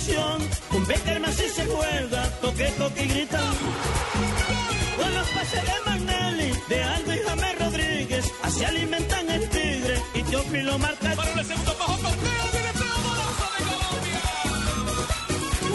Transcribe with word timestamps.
selección. 0.00 0.48
Con 0.70 0.86
Beckerman 0.86 1.32
si 1.32 1.48
se 1.48 1.66
juega, 1.66 2.30
toque, 2.40 2.66
toque 2.78 3.04
y 3.04 3.08
grita. 3.08 3.40
Con 4.96 5.14
los 5.14 5.28
pases 5.28 5.62
de 5.62 5.72
Magnelli, 5.86 6.52
de 6.68 6.82
Aldo 6.82 7.14
y 7.14 7.18
James 7.18 7.58
Rodríguez, 7.58 8.32
así 8.42 8.64
alimentan 8.64 9.30
el 9.30 9.48
tigre 9.48 10.02
y 10.14 10.22
Teófilo 10.22 10.78
marca. 10.78 11.14
Para 11.14 11.32
el 11.32 11.46
segundo 11.46 11.76
bajo 11.78 11.98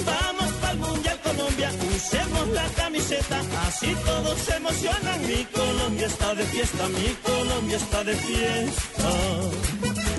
Vamos 0.06 0.52
pa'l 0.62 0.78
Mundial 0.78 1.20
Colombia, 1.24 1.72
usemos 1.96 2.48
la 2.50 2.66
camiseta, 2.76 3.42
así 3.68 3.96
todos 4.06 4.40
se 4.40 4.56
emocionan. 4.56 5.28
Mi 5.28 5.46
Colombia 5.46 6.08
está 6.08 6.36
de 6.36 6.44
fiesta, 6.46 6.88
mi 6.90 7.16
Colombia 7.24 7.78
está 7.78 8.04
de 8.04 8.16
fiesta. 8.16 10.15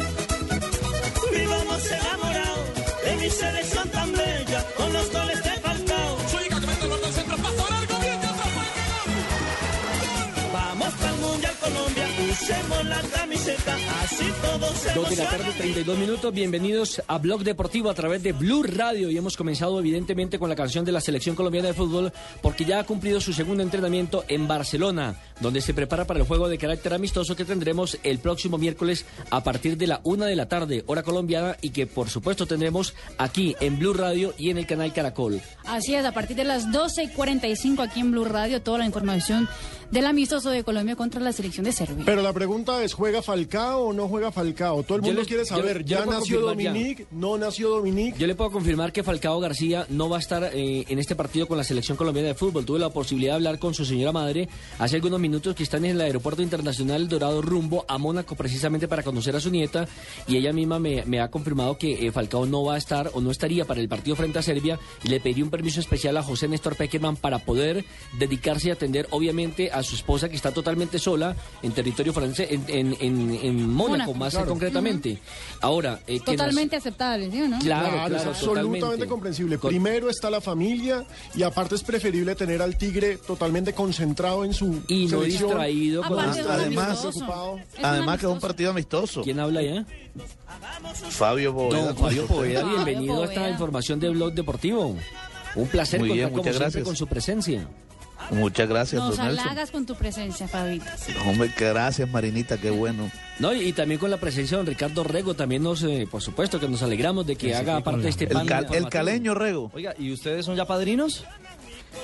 Mi 3.26 3.32
selección 3.32 3.88
tan 3.88 4.12
bella, 4.12 4.64
con 4.76 4.92
los 4.92 5.10
goles 5.12 5.25
usemos 12.42 12.84
la 12.86 13.00
camiseta, 13.00 13.76
así 14.02 14.24
todos 14.42 14.70
se 14.70 14.94
Dos 14.94 15.10
de 15.10 15.16
la 15.16 15.30
tarde, 15.30 15.52
32 15.56 15.98
minutos. 15.98 16.34
Bienvenidos 16.34 17.02
a 17.06 17.18
Blog 17.18 17.42
Deportivo 17.42 17.88
a 17.88 17.94
través 17.94 18.22
de 18.22 18.32
Blue 18.32 18.62
Radio. 18.62 19.10
Y 19.10 19.16
hemos 19.16 19.36
comenzado, 19.36 19.78
evidentemente, 19.78 20.38
con 20.38 20.48
la 20.48 20.56
canción 20.56 20.84
de 20.84 20.92
la 20.92 21.00
Selección 21.00 21.34
Colombiana 21.34 21.68
de 21.68 21.74
Fútbol, 21.74 22.12
porque 22.42 22.64
ya 22.64 22.80
ha 22.80 22.84
cumplido 22.84 23.20
su 23.20 23.32
segundo 23.32 23.62
entrenamiento 23.62 24.24
en 24.28 24.46
Barcelona, 24.46 25.16
donde 25.40 25.60
se 25.60 25.74
prepara 25.74 26.06
para 26.06 26.20
el 26.20 26.26
juego 26.26 26.48
de 26.48 26.58
carácter 26.58 26.94
amistoso 26.94 27.36
que 27.36 27.44
tendremos 27.44 27.98
el 28.02 28.18
próximo 28.18 28.58
miércoles 28.58 29.06
a 29.30 29.42
partir 29.42 29.76
de 29.76 29.86
la 29.86 30.00
una 30.04 30.26
de 30.26 30.36
la 30.36 30.48
tarde, 30.48 30.84
hora 30.86 31.02
colombiana, 31.02 31.56
y 31.62 31.70
que, 31.70 31.86
por 31.86 32.10
supuesto, 32.10 32.46
tendremos 32.46 32.94
aquí 33.18 33.56
en 33.60 33.78
Blue 33.78 33.94
Radio 33.94 34.34
y 34.36 34.50
en 34.50 34.58
el 34.58 34.66
canal 34.66 34.92
Caracol. 34.92 35.40
Así 35.64 35.94
es, 35.94 36.04
a 36.04 36.12
partir 36.12 36.36
de 36.36 36.44
las 36.44 36.70
12 36.70 37.04
y 37.04 37.08
45 37.08 37.82
aquí 37.82 38.00
en 38.00 38.10
Blue 38.10 38.24
Radio, 38.24 38.60
toda 38.62 38.78
la 38.78 38.86
información 38.86 39.48
del 39.90 40.06
amistoso 40.06 40.50
de 40.50 40.64
Colombia 40.64 40.96
contra 40.96 41.20
la 41.20 41.32
selección 41.32 41.64
de 41.64 41.72
Serbia. 41.72 42.02
Pero 42.04 42.22
la 42.22 42.32
pregunta 42.32 42.82
es, 42.82 42.92
¿juega 42.94 43.22
Falcao 43.22 43.86
o 43.86 43.92
no 43.92 44.08
juega 44.08 44.32
Falcao? 44.32 44.82
Todo 44.82 44.96
el 44.96 45.02
mundo 45.02 45.20
les- 45.20 45.28
quiere 45.28 45.44
saber, 45.44 45.84
yo 45.84 45.98
¿ya 45.98 46.06
nació 46.06 46.40
ya. 46.40 46.46
Dominique? 46.70 47.06
¿No 47.10 47.38
nació 47.38 47.68
Dominique? 47.70 48.18
Yo 48.18 48.26
le 48.26 48.34
puedo 48.34 48.50
confirmar 48.50 48.92
que 48.92 49.02
Falcao 49.02 49.38
García 49.40 49.86
no 49.88 50.08
va 50.08 50.16
a 50.16 50.20
estar 50.20 50.50
eh, 50.52 50.84
en 50.88 50.98
este 50.98 51.14
partido 51.14 51.46
con 51.46 51.56
la 51.58 51.64
selección 51.64 51.96
colombiana 51.96 52.28
de 52.28 52.34
fútbol. 52.34 52.64
Tuve 52.64 52.78
la 52.78 52.90
posibilidad 52.90 53.32
de 53.32 53.36
hablar 53.36 53.58
con 53.58 53.74
su 53.74 53.84
señora 53.84 54.12
madre 54.12 54.48
hace 54.78 54.96
algunos 54.96 55.20
minutos 55.20 55.54
que 55.54 55.62
están 55.62 55.84
en 55.84 55.92
el 55.92 56.00
aeropuerto 56.00 56.42
internacional 56.42 57.08
Dorado 57.08 57.42
rumbo 57.42 57.84
a 57.88 57.98
Mónaco 57.98 58.34
precisamente 58.36 58.88
para 58.88 59.02
conocer 59.02 59.36
a 59.36 59.40
su 59.40 59.50
nieta 59.50 59.86
y 60.26 60.36
ella 60.36 60.52
misma 60.52 60.78
me, 60.78 61.04
me 61.06 61.20
ha 61.20 61.28
confirmado 61.30 61.78
que 61.78 62.06
eh, 62.06 62.12
Falcao 62.12 62.46
no 62.46 62.64
va 62.64 62.74
a 62.74 62.78
estar 62.78 63.10
o 63.14 63.20
no 63.20 63.30
estaría 63.30 63.64
para 63.64 63.80
el 63.80 63.88
partido 63.88 64.16
frente 64.16 64.38
a 64.38 64.42
Serbia 64.42 64.78
y 65.04 65.08
le 65.08 65.20
pedí 65.20 65.42
un 65.42 65.50
permiso 65.50 65.80
especial 65.80 66.16
a 66.16 66.22
José 66.22 66.48
Néstor 66.48 66.76
Peckerman 66.76 67.16
para 67.16 67.38
poder 67.38 67.84
dedicarse 68.18 68.68
y 68.68 68.70
atender 68.70 69.06
obviamente 69.10 69.70
a 69.78 69.82
su 69.82 69.94
esposa 69.96 70.28
que 70.28 70.36
está 70.36 70.52
totalmente 70.52 70.98
sola 70.98 71.34
en 71.62 71.72
territorio 71.72 72.12
francés, 72.12 72.48
en, 72.50 72.64
en, 72.68 72.96
en- 73.00 73.34
en 73.42 73.68
Mónaco, 73.70 73.90
Mónaco, 74.12 74.14
más 74.14 74.32
claro. 74.34 74.48
concretamente. 74.48 75.18
Ahora, 75.60 76.00
eh, 76.06 76.16
nos- 76.18 76.24
Totalmente 76.24 76.76
aceptable, 76.76 77.30
¿sí 77.30 77.42
o 77.42 77.48
no? 77.48 77.58
Claro, 77.58 77.88
Claro, 77.88 77.96
claro, 78.08 78.16
es 78.16 78.26
absolutamente 78.26 78.80
totalmente. 78.80 79.06
comprensible. 79.08 79.58
Con- 79.58 79.68
Primero 79.70 80.10
está 80.10 80.30
la 80.30 80.40
familia 80.40 81.04
y 81.34 81.42
aparte 81.42 81.74
es 81.74 81.82
preferible 81.82 82.34
tener 82.34 82.62
al 82.62 82.76
tigre 82.76 83.18
totalmente 83.18 83.72
concentrado 83.72 84.44
en 84.44 84.52
su 84.54 84.82
Y 84.88 85.04
no 85.06 85.20
selección. 85.20 85.48
distraído 85.50 86.02
con 86.02 86.12
un 86.14 86.18
además-. 86.20 87.04
Es 87.04 87.84
Además 87.84 88.18
que 88.20 88.26
es 88.26 88.32
un 88.32 88.40
partido 88.40 88.70
amistoso. 88.70 89.22
¿Quién 89.22 89.40
habla 89.40 89.62
ya? 89.62 89.86
Fabio 91.10 91.54
Poveda. 91.54 91.86
Don 91.86 91.96
Fabio 91.96 92.26
Poveda, 92.26 92.60
Fabio 92.62 92.74
bienvenido 92.84 93.22
a 93.22 93.26
esta 93.26 93.50
información 93.50 94.00
de 94.00 94.08
Blog 94.10 94.32
Deportivo. 94.32 94.96
Un 95.54 95.68
placer 95.68 96.00
Muy 96.00 96.10
bien, 96.10 96.30
contar 96.30 96.32
como 96.32 96.42
siempre 96.44 96.58
gracias. 96.64 96.84
con 96.84 96.96
su 96.96 97.06
presencia. 97.06 97.68
Muchas 98.30 98.68
gracias, 98.68 99.00
Nos 99.02 99.16
don 99.16 99.26
Nelson. 99.26 99.46
halagas 99.46 99.70
con 99.70 99.86
tu 99.86 99.94
presencia, 99.94 100.48
Fabito. 100.48 100.86
Hombre, 101.26 101.52
que 101.54 101.68
gracias, 101.68 102.08
Marinita, 102.08 102.58
qué 102.58 102.70
bueno. 102.70 103.10
No, 103.38 103.52
y, 103.54 103.60
y 103.68 103.72
también 103.72 104.00
con 104.00 104.10
la 104.10 104.16
presencia 104.16 104.56
de 104.56 104.64
don 104.64 104.66
Ricardo 104.66 105.04
Rego, 105.04 105.34
también 105.34 105.62
nos, 105.62 105.82
eh, 105.82 106.08
por 106.10 106.22
supuesto, 106.22 106.58
que 106.58 106.68
nos 106.68 106.82
alegramos 106.82 107.26
de 107.26 107.36
que 107.36 107.54
haga 107.54 107.80
parte 107.82 108.02
de 108.02 108.08
este 108.08 108.24
El, 108.24 108.30
panel 108.30 108.48
cal- 108.48 108.58
el 108.58 108.64
informativo. 108.64 108.90
caleño, 108.90 109.34
Rego. 109.34 109.70
Oiga, 109.74 109.94
¿y 109.98 110.12
ustedes 110.12 110.44
son 110.46 110.56
ya 110.56 110.64
padrinos? 110.64 111.24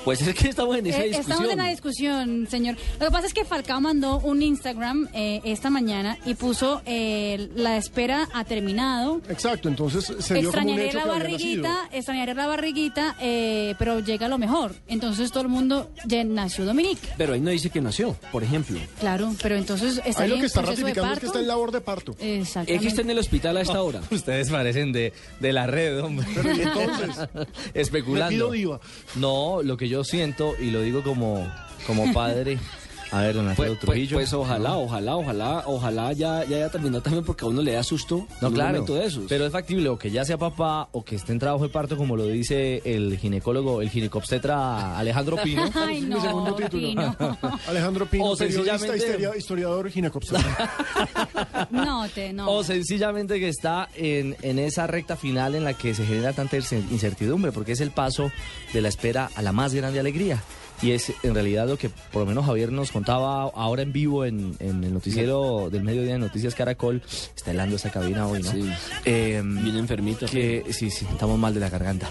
Pues 0.05 0.21
es 0.23 0.35
que 0.35 0.49
estamos 0.49 0.77
en 0.77 0.87
esa 0.87 0.99
Eh, 0.99 1.09
discusión. 1.09 1.31
estamos 1.33 1.53
en 1.53 1.59
la 1.59 1.69
discusión, 1.69 2.47
señor. 2.51 2.77
Lo 2.99 3.07
que 3.07 3.13
pasa 3.13 3.27
es 3.27 3.35
que 3.35 3.45
Falcao 3.45 3.81
mandó 3.81 4.19
un 4.19 4.43
Instagram 4.43 5.09
eh, 5.15 5.41
esta 5.45 5.71
mañana 5.71 6.19
y 6.27 6.35
puso 6.35 6.83
eh, 6.87 7.49
la 7.55 7.77
espera 7.77 8.29
ha 8.35 8.45
terminado. 8.45 9.21
Exacto, 9.29 9.69
entonces 9.69 10.13
se 10.19 10.35
dio 10.35 10.51
como 10.53 10.73
un 10.73 10.81
hecho 10.81 10.99
la 10.99 11.05
que 11.05 11.09
barriguita, 11.11 11.89
extrañaré 11.93 12.35
la 12.35 12.47
barriguita, 12.47 13.17
eh, 13.21 13.75
pero 13.79 14.01
llega 14.01 14.29
lo 14.29 14.39
mejor. 14.39 14.75
Entonces 14.89 15.31
todo 15.31 15.43
el 15.45 15.49
mundo 15.49 15.91
ya 16.07 16.25
nació 16.25 16.65
Dominique. 16.65 17.09
Pero 17.17 17.35
ahí 17.35 17.41
no 17.41 17.51
dice 17.51 17.71
que 17.71 17.81
nació, 17.81 18.17
por 18.33 18.43
ejemplo. 18.43 18.79
Claro, 19.01 19.33
pero 19.43 19.57
entonces 19.57 20.01
está 20.05 20.23
Ahí 20.25 20.29
lo 20.31 20.35
en 20.37 20.41
que 20.41 20.47
está 20.47 20.63
ratificando 20.63 20.91
es 20.91 20.95
que 20.97 21.01
parto. 21.15 21.27
está 21.27 21.39
en 21.41 21.47
labor 21.47 21.71
de 21.73 21.81
parto. 21.81 22.17
Exactamente. 22.19 22.75
Es 22.75 22.81
que 22.83 22.89
está 22.89 23.03
en 23.03 23.11
el 23.11 23.19
hospital 23.19 23.57
a 23.57 23.61
esta 23.61 23.83
hora. 23.83 24.01
Ustedes 24.11 24.51
parecen 24.51 24.93
de, 24.93 25.13
de 25.41 25.53
la 25.53 25.67
red, 25.67 26.03
hombre. 26.03 26.27
Pero 26.35 26.55
y 26.57 26.61
entonces, 26.63 27.29
Especulando. 27.75 28.31
Me 28.31 28.37
pido 28.37 28.51
diva. 28.53 28.81
No, 29.17 29.63
lo 29.63 29.77
que 29.77 29.82
yo 29.89 30.05
siento 30.05 30.55
y 30.59 30.71
lo 30.71 30.83
digo 30.83 31.03
como, 31.03 31.51
como 31.87 32.13
padre. 32.13 32.59
A 33.13 33.21
ver, 33.21 33.35
don 33.35 33.47
Alfredo 33.47 33.73
Pues, 33.75 33.79
pues, 33.85 33.91
Trujillo. 33.93 34.17
pues 34.17 34.33
ojalá, 34.33 34.77
ojalá, 34.79 35.17
ojalá, 35.17 35.63
ojalá 35.67 36.13
ya, 36.15 36.45
ya 36.45 36.57
haya 36.57 36.71
terminado 36.71 37.03
también 37.03 37.25
porque 37.25 37.45
a 37.45 37.49
uno 37.49 37.61
le 37.61 37.73
da 37.73 37.83
susto 37.83 38.27
No, 38.41 38.47
en 38.47 38.47
un 38.49 38.53
claro. 38.55 38.71
momento 38.73 38.95
de 38.95 39.05
esos. 39.05 39.25
Pero 39.29 39.45
es 39.45 39.53
factible 39.53 39.89
o 39.91 39.99
que 39.99 40.11
ya 40.11 40.25
sea 40.25 40.39
papá 40.39 40.89
o 40.93 41.05
que 41.05 41.17
esté 41.17 41.33
en 41.33 41.39
trabajo 41.39 41.63
de 41.65 41.69
parto, 41.71 41.97
como 41.99 42.17
lo 42.17 42.27
dice 42.27 42.81
el 42.87 43.19
ginecólogo, 43.19 43.83
el 43.83 43.91
ginecobstetra 43.91 44.99
Alejandro 44.99 45.37
Pino. 45.45 45.63
Ay, 45.75 46.01
mi 46.01 46.09
no, 46.09 46.21
segundo 46.23 46.55
título. 46.55 46.89
Pino. 46.89 47.17
Alejandro 47.69 48.07
Pino, 48.07 48.25
O 48.25 48.37
periodista, 48.37 48.79
sencillamente- 48.79 49.07
historia- 49.07 49.37
historiador, 49.37 49.91
ginecobstetra. 49.91 50.71
No, 51.71 52.09
te, 52.09 52.33
no. 52.33 52.51
O 52.51 52.65
sencillamente 52.65 53.39
que 53.39 53.49
está 53.49 53.89
en, 53.95 54.37
en 54.43 54.59
esa 54.59 54.87
recta 54.87 55.17
final 55.17 55.55
en 55.55 55.65
la 55.65 55.75
que 55.75 55.95
se 55.95 56.05
genera 56.05 56.33
tanta 56.33 56.57
incer- 56.57 56.85
incertidumbre, 56.91 57.53
porque 57.53 57.73
es 57.73 57.81
el 57.81 57.91
paso 57.91 58.31
de 58.73 58.81
la 58.81 58.89
espera 58.89 59.31
a 59.35 59.43
la 59.43 59.53
más 59.53 59.75
grande 59.75 60.01
alegría. 60.01 60.43
Y 60.83 60.91
es 60.91 61.13
en 61.23 61.35
realidad 61.35 61.69
lo 61.69 61.77
que 61.79 61.89
por 61.89 62.23
lo 62.23 62.27
menos 62.27 62.45
Javier 62.45 62.73
nos 62.73 62.91
contaba 62.91 63.43
ahora 63.45 63.83
en 63.83 63.93
vivo 63.93 64.25
en, 64.25 64.57
en 64.59 64.83
el 64.83 64.93
noticiero 64.93 65.71
del 65.71 65.85
mediodía 65.85 66.15
de 66.15 66.19
Noticias 66.19 66.55
Caracol. 66.57 67.01
Está 67.37 67.53
helando 67.53 67.77
esa 67.77 67.91
cabina 67.91 68.27
hoy, 68.27 68.43
¿no? 68.43 68.51
Sí. 68.51 68.69
Eh, 69.05 69.41
Bien 69.45 69.77
enfermito. 69.77 70.27
que 70.27 70.65
sí, 70.71 70.91
sí, 70.91 71.07
estamos 71.11 71.39
mal 71.39 71.55
de 71.55 71.61
la 71.61 71.71
garganta. 71.71 72.11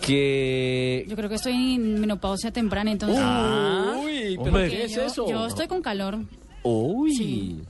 Que 0.00 1.04
Yo 1.08 1.16
creo 1.16 1.28
que 1.28 1.34
estoy 1.34 1.74
en 1.74 2.00
menopausia 2.00 2.52
temprana, 2.52 2.92
entonces. 2.92 3.18
Uy, 4.04 4.38
pero. 4.42 4.56
¿qué 4.68 4.84
es 4.84 4.92
yo, 4.92 5.02
eso? 5.02 5.28
yo 5.28 5.46
estoy 5.46 5.66
con 5.66 5.82
calor. 5.82 6.18
Uy. 6.62 7.60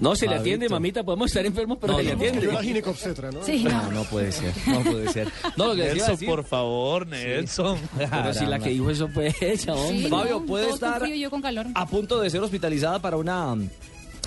No, 0.00 0.16
se 0.16 0.26
le 0.26 0.36
atiende, 0.36 0.68
mamita. 0.68 1.02
Podemos 1.04 1.26
estar 1.28 1.44
enfermos, 1.44 1.78
pero 1.80 1.96
se 1.96 2.02
le 2.02 2.12
atiende. 2.12 2.46
¿no? 2.46 3.44
Sí, 3.44 3.64
no. 3.64 3.70
no, 3.82 3.90
no 3.90 4.04
puede 4.04 4.32
ser, 4.32 4.52
no 4.66 4.80
puede 4.82 5.08
ser. 5.12 5.28
No, 5.56 5.68
lo 5.68 5.74
que 5.76 5.82
Nelson, 5.84 6.10
decir. 6.10 6.28
por 6.28 6.44
favor, 6.44 7.06
Nelson. 7.06 7.78
Pero 7.98 8.34
si 8.34 8.46
la 8.46 8.58
que 8.58 8.70
dijo 8.70 8.90
eso 8.90 9.08
fue 9.08 9.34
ella, 9.40 9.74
hombre. 9.74 9.98
Sí, 9.98 10.08
Fabio, 10.08 10.40
no, 10.40 10.46
puede 10.46 10.70
estar 10.70 11.00
frío, 11.00 11.14
yo 11.16 11.30
con 11.30 11.42
calor. 11.42 11.66
a 11.74 11.86
punto 11.86 12.20
de 12.20 12.30
ser 12.30 12.40
hospitalizada 12.40 12.98
para 12.98 13.16
una 13.16 13.56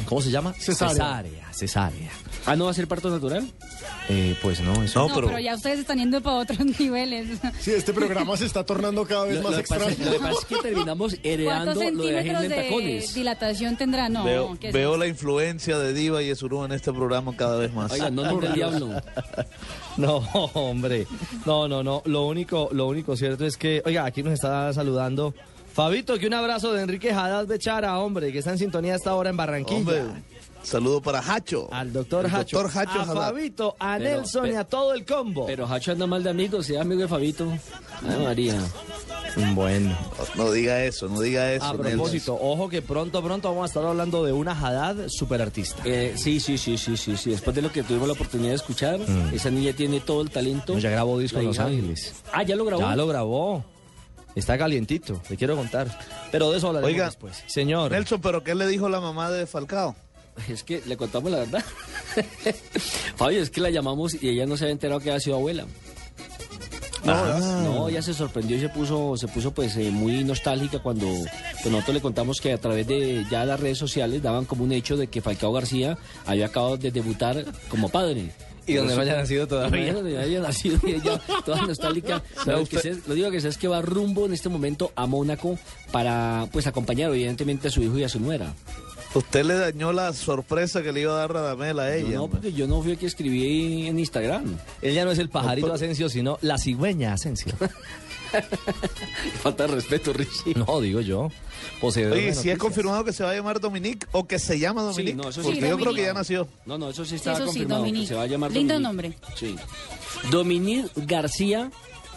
¿Cómo 0.05 0.21
se 0.21 0.31
llama? 0.31 0.53
Cesárea. 0.53 0.93
Cesárea. 0.93 1.53
cesárea. 1.53 2.11
Ah, 2.45 2.55
¿no 2.55 2.65
va 2.65 2.71
a 2.71 2.73
ser 2.73 2.87
parto 2.87 3.09
natural? 3.09 3.49
Eh, 4.09 4.35
pues 4.41 4.59
no, 4.59 4.83
eso 4.83 5.07
No, 5.07 5.15
pero... 5.15 5.39
ya 5.39 5.55
ustedes 5.55 5.79
están 5.79 5.97
yendo 5.97 6.21
para 6.21 6.37
otros 6.37 6.59
niveles. 6.79 7.39
Sí, 7.59 7.71
este 7.71 7.93
programa 7.93 8.35
se 8.35 8.45
está 8.45 8.65
tornando 8.65 9.05
cada 9.05 9.25
vez 9.25 9.37
Lo, 9.37 9.43
más 9.43 9.51
lo 9.53 9.57
que 9.63 9.67
pasa, 9.67 9.87
extraño. 9.89 10.11
lo 10.11 10.17
que 10.17 10.23
pasa 10.23 10.39
es 10.39 10.45
que 10.45 10.55
terminamos 10.57 11.15
heredando 11.23 11.73
¿Cuántos 11.75 11.93
lo 12.05 12.41
de 12.41 12.49
tacones. 12.49 13.13
dilatación 13.13 13.77
tendrá? 13.77 14.09
No, 14.09 14.25
veo 14.73 14.97
la 14.97 15.07
influencia 15.07 15.77
de 15.79 15.93
Diva 15.93 16.21
y 16.21 16.29
Esurú 16.29 16.65
en 16.65 16.73
este 16.73 16.91
programa 16.91 17.35
cada 17.37 17.57
vez 17.57 17.73
más. 17.73 17.91
Oiga, 17.91 18.09
no 18.09 18.23
nombre 18.25 18.47
del 18.47 18.55
diablo. 18.55 18.89
No, 19.95 20.17
hombre. 20.55 21.05
No, 21.45 21.67
no, 21.67 21.83
no. 21.83 22.01
Lo 22.05 22.25
único, 22.25 22.67
lo 22.71 22.87
único 22.87 23.15
cierto 23.15 23.45
es 23.45 23.57
que, 23.57 23.83
oiga, 23.85 24.05
aquí 24.05 24.23
nos 24.23 24.33
está 24.33 24.73
saludando 24.73 25.35
Fabito, 25.73 26.19
que 26.19 26.27
un 26.27 26.33
abrazo 26.35 26.71
de 26.73 26.83
Enrique 26.83 27.11
Haddad 27.11 27.47
Bechara, 27.47 27.97
hombre, 27.99 28.31
que 28.31 28.39
está 28.39 28.51
en 28.51 28.59
sintonía 28.59 28.95
hasta 28.95 29.09
ahora 29.09 29.29
en 29.31 29.37
Barranquilla. 29.37 29.79
Hombre, 29.79 30.03
saludo 30.61 31.01
para 31.01 31.19
Hacho. 31.19 31.67
Al 31.73 31.91
doctor 31.91 32.25
El 32.25 32.35
Hacho. 32.35 32.57
doctor 32.61 32.79
Hacho 32.81 32.99
a 32.99 33.03
Haddad. 33.03 33.15
Fabito, 33.15 33.75
a 33.79 33.97
Pero- 33.97 34.17
Nelson 34.21 34.51
y 34.51 34.55
a 34.55 34.63
todo 34.65 34.93
el 34.93 35.03
combo. 35.03 35.47
Pero 35.47 35.65
Hacho 35.65 35.91
anda 35.93 36.05
mal 36.05 36.23
de 36.23 36.29
amigos, 36.29 36.67
sea 36.67 36.81
amigo 36.81 37.01
de 37.01 37.07
Fabito. 37.07 37.47
Ay, 38.07 38.23
María. 38.23 38.53
bueno. 39.55 39.97
No, 40.35 40.43
no 40.45 40.51
diga 40.51 40.83
eso, 40.83 41.07
no 41.09 41.19
diga 41.21 41.51
eso. 41.51 41.65
A 41.65 41.73
Nelson. 41.73 41.91
propósito, 41.91 42.37
ojo 42.39 42.69
que 42.69 42.83
pronto, 42.83 43.23
pronto 43.23 43.47
vamos 43.49 43.63
a 43.63 43.65
estar 43.65 43.83
hablando 43.83 44.23
de 44.23 44.31
una 44.31 44.51
Haddad 44.51 45.07
superartista. 45.07 45.81
Eh, 45.85 46.13
sí, 46.17 46.39
sí, 46.39 46.59
sí, 46.59 46.77
sí, 46.77 46.95
sí, 46.97 47.17
sí. 47.17 47.31
Después 47.31 47.55
de 47.55 47.63
lo 47.63 47.71
que 47.71 47.81
tuvimos 47.81 48.07
la 48.07 48.13
oportunidad 48.13 48.49
de 48.49 48.55
escuchar, 48.57 48.99
esa 49.33 49.49
niña 49.49 49.73
tiene 49.73 50.01
todo 50.01 50.21
el 50.21 50.29
talento. 50.29 50.73
No, 50.73 50.79
ya 50.79 50.91
grabó 50.91 51.17
disco 51.17 51.39
en 51.39 51.47
Los 51.47 51.57
Ángeles. 51.57 52.13
Ah, 52.31 52.43
ya 52.43 52.55
lo 52.55 52.63
grabó. 52.63 52.83
Ya 52.83 52.95
lo 52.95 53.07
grabó. 53.07 53.65
Está 54.35 54.57
calientito, 54.57 55.21
le 55.29 55.37
quiero 55.37 55.55
contar. 55.55 55.87
Pero 56.31 56.51
de 56.51 56.57
eso 56.57 56.67
hablaremos 56.67 56.93
Oiga, 56.93 57.05
después. 57.05 57.43
Señor. 57.47 57.91
Nelson, 57.91 58.21
¿pero 58.21 58.43
qué 58.43 58.55
le 58.55 58.67
dijo 58.67 58.89
la 58.89 58.99
mamá 58.99 59.29
de 59.29 59.45
Falcao? 59.45 59.95
Es 60.49 60.63
que 60.63 60.81
le 60.85 60.97
contamos 60.97 61.31
la 61.31 61.39
verdad. 61.39 61.63
Fabio, 63.15 63.41
es 63.41 63.49
que 63.49 63.61
la 63.61 63.69
llamamos 63.69 64.15
y 64.21 64.29
ella 64.29 64.45
no 64.45 64.57
se 64.57 64.65
había 64.65 64.73
enterado 64.73 64.99
que 64.99 65.09
había 65.09 65.19
sido 65.19 65.35
abuela. 65.35 65.65
Ah. 67.05 67.61
No, 67.63 67.89
ella 67.89 68.01
se 68.01 68.13
sorprendió 68.13 68.57
y 68.57 68.61
se 68.61 68.69
puso, 68.69 69.17
se 69.17 69.27
puso 69.27 69.51
pues 69.51 69.75
eh, 69.75 69.91
muy 69.91 70.23
nostálgica 70.23 70.79
cuando 70.79 71.05
pues, 71.07 71.65
nosotros 71.65 71.95
le 71.95 72.01
contamos 72.01 72.39
que 72.39 72.53
a 72.53 72.57
través 72.57 72.87
de 72.87 73.25
ya 73.29 73.43
las 73.45 73.59
redes 73.59 73.77
sociales 73.77 74.21
daban 74.21 74.45
como 74.45 74.63
un 74.63 74.71
hecho 74.71 74.95
de 74.95 75.07
que 75.07 75.21
Falcao 75.21 75.51
García 75.51 75.97
había 76.25 76.45
acabado 76.45 76.77
de 76.77 76.91
debutar 76.91 77.45
como 77.69 77.89
padre. 77.89 78.31
Y 78.65 78.75
donde 78.75 78.95
no 78.95 79.01
haya 79.01 79.15
nacido 79.15 79.47
todavía. 79.47 79.93
Donde 79.93 80.13
no 80.13 80.19
haya 80.19 80.39
nacido 80.39 80.79
y 80.83 80.91
ella 80.93 81.19
toda 81.45 81.65
nostálgica. 81.65 82.23
Lo, 82.45 82.65
que 82.65 82.97
lo 83.07 83.13
digo 83.13 83.31
que 83.31 83.41
sé 83.41 83.49
es 83.49 83.57
que 83.57 83.67
va 83.67 83.81
rumbo 83.81 84.25
en 84.25 84.33
este 84.33 84.49
momento 84.49 84.91
a 84.95 85.05
Mónaco 85.05 85.57
para 85.91 86.47
pues 86.51 86.67
acompañar 86.67 87.11
evidentemente 87.11 87.67
a 87.67 87.71
su 87.71 87.81
hijo 87.81 87.97
y 87.97 88.03
a 88.03 88.09
su 88.09 88.19
nuera. 88.19 88.53
Usted 89.15 89.45
le 89.45 89.53
dañó 89.53 89.93
la 89.93 90.11
sorpresa 90.11 90.81
que 90.81 90.91
le 90.91 91.01
iba 91.01 91.13
a 91.13 91.17
dar 91.17 91.33
Radamel 91.33 91.79
a 91.79 91.95
ella. 91.95 92.15
No, 92.15 92.23
hombre. 92.23 92.39
porque 92.41 92.53
yo 92.53 92.67
no 92.67 92.81
fui 92.81 92.93
el 92.93 92.97
que 92.97 93.05
escribí 93.05 93.87
en 93.87 93.99
Instagram. 93.99 94.57
Él 94.81 94.93
ya 94.95 95.05
no 95.05 95.11
es 95.11 95.19
el 95.19 95.29
pajarito 95.29 95.71
Asensio, 95.71 96.09
sino 96.09 96.39
la 96.41 96.57
cigüeña 96.57 97.13
Asensio. 97.13 97.53
Falta 99.41 99.67
de 99.67 99.73
respeto, 99.75 100.13
Richie. 100.13 100.53
No, 100.55 100.79
digo 100.81 101.01
yo. 101.01 101.29
Poseedor 101.79 102.13
Oye, 102.17 102.33
si 102.33 102.49
es 102.49 102.57
confirmado 102.57 103.03
que 103.03 103.13
se 103.13 103.23
va 103.23 103.31
a 103.31 103.35
llamar 103.35 103.59
Dominique 103.59 104.05
o 104.11 104.25
que 104.27 104.39
se 104.39 104.59
llama 104.59 104.81
Sí, 104.81 104.87
Dominique, 104.87 105.15
no, 105.15 105.29
eso 105.29 105.41
sí 105.43 105.47
porque 105.51 105.69
yo 105.69 105.77
creo 105.77 105.93
que 105.93 106.01
ya 106.03 106.13
nació. 106.13 106.47
No, 106.65 106.77
no, 106.77 106.89
eso 106.89 107.03
sí 107.05 107.11
Sí, 107.11 107.15
está 107.15 107.33
eso 107.33 107.41
sí, 107.41 107.45
confirmado. 107.47 107.83
que 107.83 107.87
Dominique. 107.89 108.07
se 108.07 108.15
va 108.15 108.23
a 108.23 108.27
llamar 108.27 108.51
Lindo 108.51 108.73
Dominique. 108.79 109.09
nombre. 109.11 109.35
Sí. 109.35 109.55
Dominique 110.31 110.89
García 110.95 111.71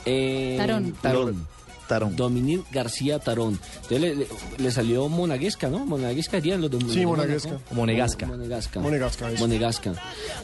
eh, 0.05 0.55
Tarón. 0.59 0.93
Tarón. 1.03 1.47
Tarón. 1.87 2.17
Dominique 2.17 2.65
García 2.73 3.19
Tarón. 3.19 3.59
Entonces 3.75 4.01
le, 4.01 4.15
le- 4.15 4.27
le 4.59 4.71
salió 4.71 5.09
monaguesca, 5.09 5.69
¿no? 5.69 5.85
Monaguesca 5.87 6.37
dirían 6.39 6.61
los 6.61 6.71
de 6.71 6.81
Sí, 6.93 7.05
monaguesca. 7.07 7.59
Monegasca. 7.73 8.27
Monegasca. 8.27 8.81
Monegasca, 8.81 9.31
eso. 9.31 9.41
Monegasca. 9.41 9.93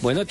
Bueno, 0.00 0.22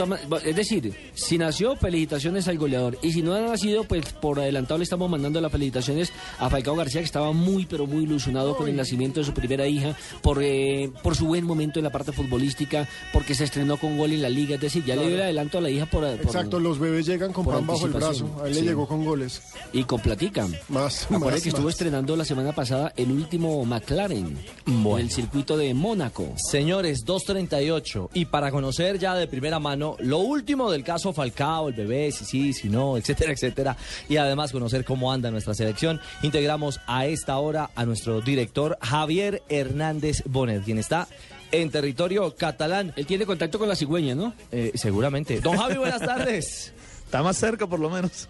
es 0.43 0.55
decir, 0.55 0.93
si 1.13 1.37
nació, 1.37 1.75
felicitaciones 1.75 2.47
al 2.47 2.57
goleador. 2.57 2.97
Y 3.01 3.11
si 3.13 3.21
no 3.21 3.33
ha 3.35 3.41
nacido, 3.41 3.83
pues 3.83 4.05
por 4.13 4.39
adelantado 4.39 4.77
le 4.77 4.83
estamos 4.83 5.09
mandando 5.09 5.39
las 5.41 5.51
felicitaciones 5.51 6.11
a 6.39 6.49
Falcao 6.49 6.75
García, 6.75 7.01
que 7.01 7.05
estaba 7.05 7.31
muy, 7.31 7.65
pero 7.65 7.85
muy 7.87 8.03
ilusionado 8.03 8.55
con 8.55 8.67
el 8.67 8.75
nacimiento 8.75 9.19
de 9.19 9.25
su 9.25 9.33
primera 9.33 9.67
hija, 9.67 9.95
por, 10.21 10.41
eh, 10.43 10.91
por 11.03 11.15
su 11.15 11.25
buen 11.27 11.45
momento 11.45 11.79
en 11.79 11.83
la 11.83 11.91
parte 11.91 12.11
futbolística, 12.11 12.87
porque 13.13 13.35
se 13.35 13.43
estrenó 13.43 13.77
con 13.77 13.97
gol 13.97 14.11
en 14.11 14.21
la 14.21 14.29
liga. 14.29 14.55
Es 14.55 14.61
decir, 14.61 14.83
ya 14.85 14.95
le 14.95 15.05
dio 15.07 15.15
el 15.15 15.21
adelanto 15.21 15.57
a 15.57 15.61
la 15.61 15.69
hija 15.69 15.85
por, 15.85 16.01
por- 16.17 16.25
Exacto, 16.25 16.59
los 16.59 16.79
bebés 16.79 17.05
llegan 17.05 17.31
con 17.33 17.45
por 17.45 17.55
pan 17.55 17.67
bajo 17.67 17.85
el 17.85 17.93
brazo. 17.93 18.41
A 18.43 18.47
él 18.47 18.53
le 18.55 18.59
sí. 18.61 18.65
llegó 18.65 18.87
con 18.87 19.05
goles. 19.05 19.41
y 19.73 19.83
con 19.83 20.01
platica. 20.01 20.47
Más, 20.69 21.00
Acuérdate 21.05 21.31
más, 21.33 21.43
que 21.43 21.49
estuvo 21.49 21.65
más. 21.65 21.73
estrenando 21.73 22.15
la 22.15 22.25
semana 22.25 22.51
pasada 22.53 22.93
el 22.95 23.11
último 23.11 23.63
McLaren 23.65 24.37
Bueno. 24.65 24.99
en 24.99 25.05
el 25.05 25.11
circuito 25.11 25.57
de 25.57 25.73
Mónaco. 25.73 26.33
Señores, 26.37 27.05
2.38. 27.05 28.09
Y 28.13 28.25
para 28.25 28.51
conocer 28.51 28.99
ya 28.99 29.15
de 29.15 29.27
primera 29.27 29.59
mano 29.59 29.95
lo 29.99 30.19
último 30.19 30.71
del 30.71 30.83
caso 30.83 31.13
Falcao, 31.13 31.69
el 31.69 31.75
bebé, 31.75 32.11
si 32.11 32.25
sí, 32.25 32.53
si 32.53 32.69
no, 32.69 32.97
etcétera, 32.97 33.33
etcétera. 33.33 33.77
Y 34.09 34.17
además 34.17 34.51
conocer 34.51 34.85
cómo 34.85 35.11
anda 35.11 35.31
nuestra 35.31 35.53
selección, 35.53 35.99
integramos 36.21 36.79
a 36.87 37.05
esta 37.05 37.37
hora 37.37 37.69
a 37.75 37.85
nuestro 37.85 38.21
director 38.21 38.77
Javier 38.81 39.41
Hernández 39.49 40.23
Bonet, 40.25 40.63
quien 40.63 40.77
está 40.77 41.07
en 41.51 41.69
territorio 41.69 42.33
catalán. 42.35 42.93
Él 42.95 43.05
tiene 43.05 43.25
contacto 43.25 43.59
con 43.59 43.67
la 43.67 43.75
cigüeña, 43.75 44.15
¿no? 44.15 44.33
Eh, 44.51 44.71
seguramente. 44.75 45.41
Don 45.41 45.57
Javi, 45.57 45.75
buenas 45.77 45.99
tardes. 46.05 46.73
Está 47.11 47.21
más 47.23 47.37
cerca 47.37 47.67
por 47.67 47.81
lo 47.81 47.89
menos. 47.89 48.29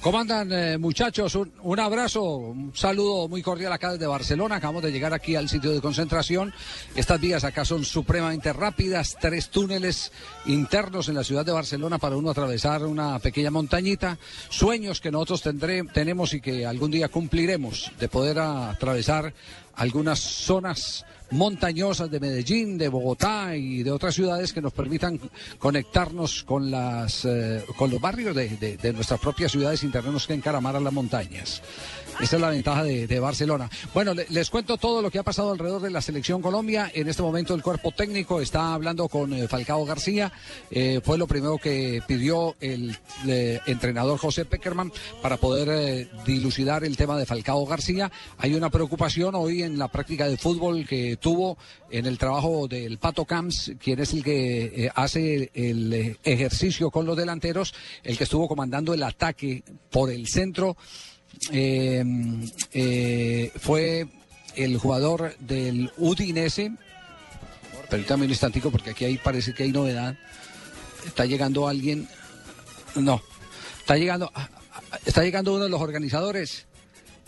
¿Cómo 0.00 0.18
andan 0.18 0.52
eh, 0.52 0.76
muchachos? 0.76 1.36
Un, 1.36 1.52
un 1.62 1.78
abrazo, 1.78 2.22
un 2.22 2.72
saludo 2.74 3.28
muy 3.28 3.42
cordial 3.42 3.72
acá 3.72 3.92
desde 3.92 4.08
Barcelona. 4.08 4.56
Acabamos 4.56 4.82
de 4.82 4.90
llegar 4.90 5.14
aquí 5.14 5.36
al 5.36 5.48
sitio 5.48 5.70
de 5.70 5.80
concentración. 5.80 6.52
Estas 6.96 7.20
vías 7.20 7.44
acá 7.44 7.64
son 7.64 7.84
supremamente 7.84 8.52
rápidas, 8.52 9.16
tres 9.20 9.50
túneles 9.50 10.10
internos 10.46 11.08
en 11.08 11.14
la 11.14 11.22
ciudad 11.22 11.46
de 11.46 11.52
Barcelona 11.52 11.98
para 11.98 12.16
uno 12.16 12.30
atravesar 12.30 12.84
una 12.86 13.20
pequeña 13.20 13.52
montañita. 13.52 14.18
Sueños 14.50 15.00
que 15.00 15.12
nosotros 15.12 15.42
tendré, 15.42 15.84
tenemos 15.84 16.34
y 16.34 16.40
que 16.40 16.66
algún 16.66 16.90
día 16.90 17.08
cumpliremos 17.08 17.92
de 18.00 18.08
poder 18.08 18.40
atravesar 18.40 19.32
algunas 19.74 20.18
zonas 20.20 21.04
montañosas 21.30 22.10
de 22.10 22.20
Medellín, 22.20 22.76
de 22.76 22.88
Bogotá 22.88 23.56
y 23.56 23.82
de 23.82 23.90
otras 23.90 24.14
ciudades 24.14 24.52
que 24.52 24.60
nos 24.60 24.72
permitan 24.74 25.18
conectarnos 25.58 26.42
con 26.42 26.70
las 26.70 27.24
eh, 27.24 27.64
con 27.78 27.90
los 27.90 28.00
barrios 28.00 28.36
de, 28.36 28.50
de- 28.50 28.76
de 28.76 28.92
nuestras 28.92 29.18
propias 29.18 29.50
ciudades 29.52 29.80
sin 29.80 29.90
tenernos 29.90 30.26
que 30.26 30.34
encaramar 30.34 30.76
a 30.76 30.80
las 30.80 30.92
montañas. 30.92 31.62
Esa 32.20 32.36
es 32.36 32.42
la 32.42 32.50
ventaja 32.50 32.84
de, 32.84 33.06
de 33.06 33.20
Barcelona. 33.20 33.68
Bueno, 33.94 34.14
le- 34.14 34.26
les 34.30 34.48
cuento 34.50 34.76
todo 34.76 35.02
lo 35.02 35.10
que 35.10 35.18
ha 35.18 35.22
pasado 35.22 35.50
alrededor 35.52 35.82
de 35.82 35.90
la 35.90 36.00
selección 36.00 36.40
Colombia. 36.40 36.90
En 36.94 37.08
este 37.08 37.22
momento 37.22 37.54
el 37.54 37.62
cuerpo 37.62 37.90
técnico 37.90 38.40
está 38.40 38.74
hablando 38.74 39.08
con 39.08 39.32
eh, 39.32 39.48
Falcao 39.48 39.84
García. 39.84 40.32
Eh, 40.70 41.00
fue 41.02 41.18
lo 41.18 41.26
primero 41.26 41.58
que 41.58 42.00
pidió 42.06 42.54
el 42.60 42.96
eh, 43.26 43.60
entrenador 43.66 44.18
José 44.18 44.44
Peckerman 44.44 44.92
para 45.20 45.36
poder 45.36 46.08
dilucidar 46.24 46.84
el 46.84 46.96
tema 46.96 47.18
de 47.18 47.26
Falcao 47.26 47.66
García. 47.66 48.10
Hay 48.38 48.54
una 48.54 48.70
preocupación 48.70 49.34
hoy 49.34 49.62
en 49.62 49.78
la 49.78 49.88
práctica 49.88 50.28
de 50.28 50.36
fútbol 50.36 50.86
que 50.86 51.16
tuvo 51.16 51.58
en 51.90 52.06
el 52.06 52.18
trabajo 52.18 52.68
del 52.68 52.98
Pato 52.98 53.24
Camps, 53.24 53.72
quien 53.82 53.98
es 54.00 54.12
el 54.12 54.22
que 54.22 54.90
hace 54.94 55.50
el 55.54 56.16
ejercicio 56.24 56.90
con 56.90 57.04
los 57.06 57.16
delanteros, 57.16 57.74
el 58.04 58.16
que 58.16 58.24
estuvo 58.24 58.46
comandando 58.48 58.94
el 58.94 59.02
ataque 59.02 59.62
por 59.90 60.10
el 60.10 60.26
centro 60.28 60.76
eh, 61.50 62.04
eh, 62.72 63.52
fue 63.60 64.06
el 64.56 64.76
jugador 64.78 65.36
del 65.38 65.90
Udinese. 65.96 66.72
Permítame 67.90 68.24
un 68.24 68.30
instantico 68.30 68.70
porque 68.70 68.90
aquí 68.90 69.04
hay, 69.04 69.18
parece 69.18 69.52
que 69.54 69.64
hay 69.64 69.72
novedad. 69.72 70.16
Está 71.06 71.24
llegando 71.26 71.68
alguien. 71.68 72.08
No. 72.94 73.20
Está 73.80 73.96
llegando. 73.96 74.30
ah, 74.34 74.48
ah, 74.72 74.98
Está 75.04 75.22
llegando 75.22 75.54
uno 75.54 75.64
de 75.64 75.70
los 75.70 75.80
organizadores. 75.80 76.66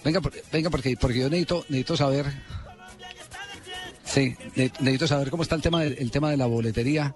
Venga, 0.05 0.21
venga 0.53 0.71
porque, 0.71 0.97
porque 0.97 1.19
yo 1.19 1.29
necesito, 1.31 1.65
necesito 1.69 1.97
saber. 1.97 2.27
Sí, 4.05 4.37
ne- 4.55 4.71
necesito 4.81 5.07
saber 5.09 5.31
cómo 5.31 5.43
está 5.43 5.55
el 5.55 5.63
tema, 5.63 5.83
el 5.85 6.11
tema 6.11 6.31
de 6.31 6.37
la 6.37 6.47
boletería. 6.47 7.15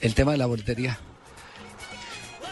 El 0.00 0.14
tema 0.14 0.32
de 0.32 0.38
la 0.38 0.46
boletería. 0.46 0.98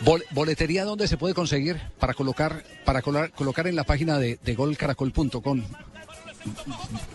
Bol- 0.05 0.25
boletería 0.31 0.85
dónde 0.85 1.09
se 1.09 1.17
puede 1.17 1.35
conseguir 1.35 1.81
para 1.99 2.15
colocar 2.15 2.63
para 2.85 3.03
colar- 3.03 3.31
colocar 3.33 3.67
en 3.67 3.77
la 3.77 3.85
página 3.85 4.19
de, 4.19 4.39
de 4.43 4.55
golcaracol.com. 4.55 5.63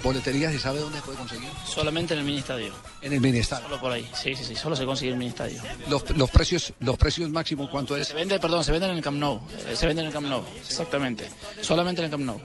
Boletería 0.03 0.51
se 0.51 0.59
sabe 0.59 0.79
dónde 0.79 0.97
se 0.99 1.03
puede 1.05 1.17
conseguir. 1.17 1.49
Solamente 1.65 2.13
en 2.13 2.19
el 2.19 2.25
mini 2.25 2.39
estadio. 2.39 2.73
En 3.01 3.13
el 3.13 3.21
ministerio. 3.21 3.63
Solo 3.65 3.79
por 3.79 3.91
ahí. 3.93 4.07
Sí, 4.13 4.35
sí, 4.35 4.43
sí. 4.43 4.55
Solo 4.55 4.75
se 4.75 4.85
consigue 4.85 5.09
en 5.11 5.13
el 5.13 5.19
mini 5.19 5.29
estadio. 5.29 5.61
Los, 5.89 6.09
los 6.17 6.29
precios 6.29 6.73
los 6.81 6.97
precios 6.97 7.29
máximos 7.29 7.69
cuánto 7.69 7.95
es. 7.95 8.09
Se 8.09 8.13
vende, 8.13 8.39
perdón, 8.39 8.63
se 8.63 8.71
vende 8.73 8.87
en 8.89 8.97
el 8.97 9.01
Camp 9.01 9.17
Nou. 9.17 9.39
Eh, 9.67 9.75
Se 9.75 9.87
vende 9.87 10.01
en 10.01 10.07
el 10.09 10.13
Camp 10.13 10.27
Nou. 10.27 10.43
Exactamente. 10.57 11.29
Solamente 11.61 12.01
en 12.01 12.05
el 12.05 12.11
Camp 12.11 12.23
Nou. 12.25 12.39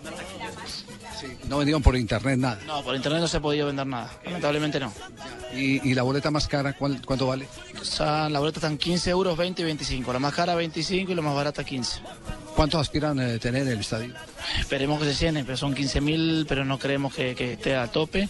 No 1.49 1.59
vendieron 1.59 1.83
por 1.83 1.97
internet 1.97 2.39
nada. 2.39 2.59
No, 2.67 2.83
por 2.83 2.95
internet 2.95 3.21
no 3.21 3.29
se 3.29 3.37
ha 3.37 3.41
podido 3.41 3.67
vender 3.67 3.87
nada. 3.87 4.11
Lamentablemente 4.25 4.79
no. 4.81 4.93
Y, 5.55 5.89
y 5.89 5.95
la 5.95 6.03
boleta 6.03 6.31
más 6.31 6.47
cara 6.49 6.73
¿cuál- 6.75 7.01
cuánto 7.05 7.27
vale? 7.27 7.49
O 7.81 7.85
sea, 7.85 8.29
la 8.29 8.39
boleta 8.39 8.59
están 8.59 8.77
15 8.79 9.11
euros, 9.11 9.37
20 9.37 9.63
y 9.63 9.65
25. 9.65 10.13
La 10.13 10.19
más 10.19 10.35
cara 10.35 10.55
25 10.55 11.13
y 11.13 11.15
la 11.15 11.23
más 11.23 11.35
barata 11.35 11.65
15. 11.65 12.01
¿Cuántos 12.55 12.81
aspiran 12.81 13.21
a 13.21 13.39
tener 13.39 13.63
en 13.63 13.69
el 13.69 13.79
estadio? 13.81 14.13
Esperemos 14.59 15.01
que 15.01 15.13
se 15.13 15.27
llene, 15.27 15.45
pero 15.45 15.57
son 15.57 15.75
15.000, 15.77 16.45
pero 16.49 16.65
no 16.65 16.79
creemos 16.79 17.15
que, 17.15 17.35
que 17.37 17.53
esté 17.53 17.77
a 17.77 17.87
tope. 17.87 18.29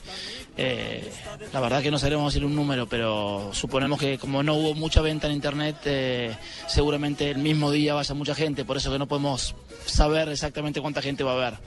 Eh, 0.60 1.10
la 1.52 1.60
verdad 1.60 1.80
que 1.82 1.90
no 1.90 1.98
sabemos 1.98 2.32
decir 2.34 2.44
un 2.44 2.54
número, 2.54 2.86
pero 2.88 3.50
suponemos 3.54 3.98
que 3.98 4.18
como 4.18 4.42
no 4.42 4.54
hubo 4.54 4.74
mucha 4.74 5.00
venta 5.00 5.28
en 5.28 5.32
internet, 5.34 5.76
eh, 5.84 6.36
seguramente 6.66 7.30
el 7.30 7.38
mismo 7.38 7.70
día 7.70 7.94
vaya 7.94 8.12
mucha 8.14 8.34
gente, 8.34 8.64
por 8.64 8.76
eso 8.76 8.90
que 8.92 8.98
no 8.98 9.06
podemos 9.06 9.54
saber 9.86 10.28
exactamente 10.28 10.80
cuánta 10.80 11.00
gente 11.00 11.22
va 11.24 11.32
a 11.32 11.34
haber. 11.36 11.58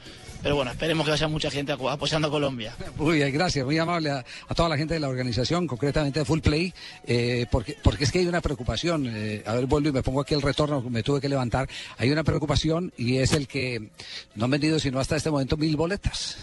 Pero 0.44 0.56
bueno, 0.56 0.72
esperemos 0.72 1.06
que 1.06 1.12
vaya 1.12 1.28
mucha 1.28 1.52
gente 1.52 1.72
apo- 1.74 1.90
apoyando 1.92 2.28
a 2.28 2.32
Colombia. 2.32 2.76
Muy 2.98 3.18
bien, 3.18 3.32
gracias, 3.32 3.64
muy 3.64 3.78
amable 3.78 4.10
a, 4.10 4.26
a 4.48 4.56
toda 4.56 4.70
la 4.70 4.78
gente 4.78 4.96
de 4.96 5.00
la 5.00 5.08
organización, 5.08 5.68
concretamente 5.68 6.20
de 6.20 6.26
Full 6.26 6.40
Play, 6.40 6.74
eh, 7.06 7.46
porque, 7.52 7.78
porque 7.84 8.06
es 8.06 8.12
que 8.12 8.20
hay 8.20 8.28
una 8.28 8.42
preocupación. 8.42 9.06
eh, 9.08 9.44
a 9.46 9.54
ver, 9.54 9.68
vuelvo 9.68 9.90
y 9.90 9.92
me 9.92 10.02
pongo 10.02 10.22
aquí 10.22 10.34
el 10.34 10.42
retorno, 10.42 10.82
me 10.90 11.04
tuve 11.04 11.22
que 11.22 11.30
levantar. 11.30 11.70
Hay 11.98 12.10
una 12.10 12.24
preocupación 12.24 12.92
y 12.98 13.18
es 13.18 13.34
el 13.34 13.48
que 13.48 13.90
no 14.36 14.46
han 14.46 14.52
vendido 14.52 14.80
sino 14.80 15.00
hasta 15.00 15.16
este 15.16 15.30
momento 15.30 15.58
mil 15.58 15.76
boletas. 15.76 16.38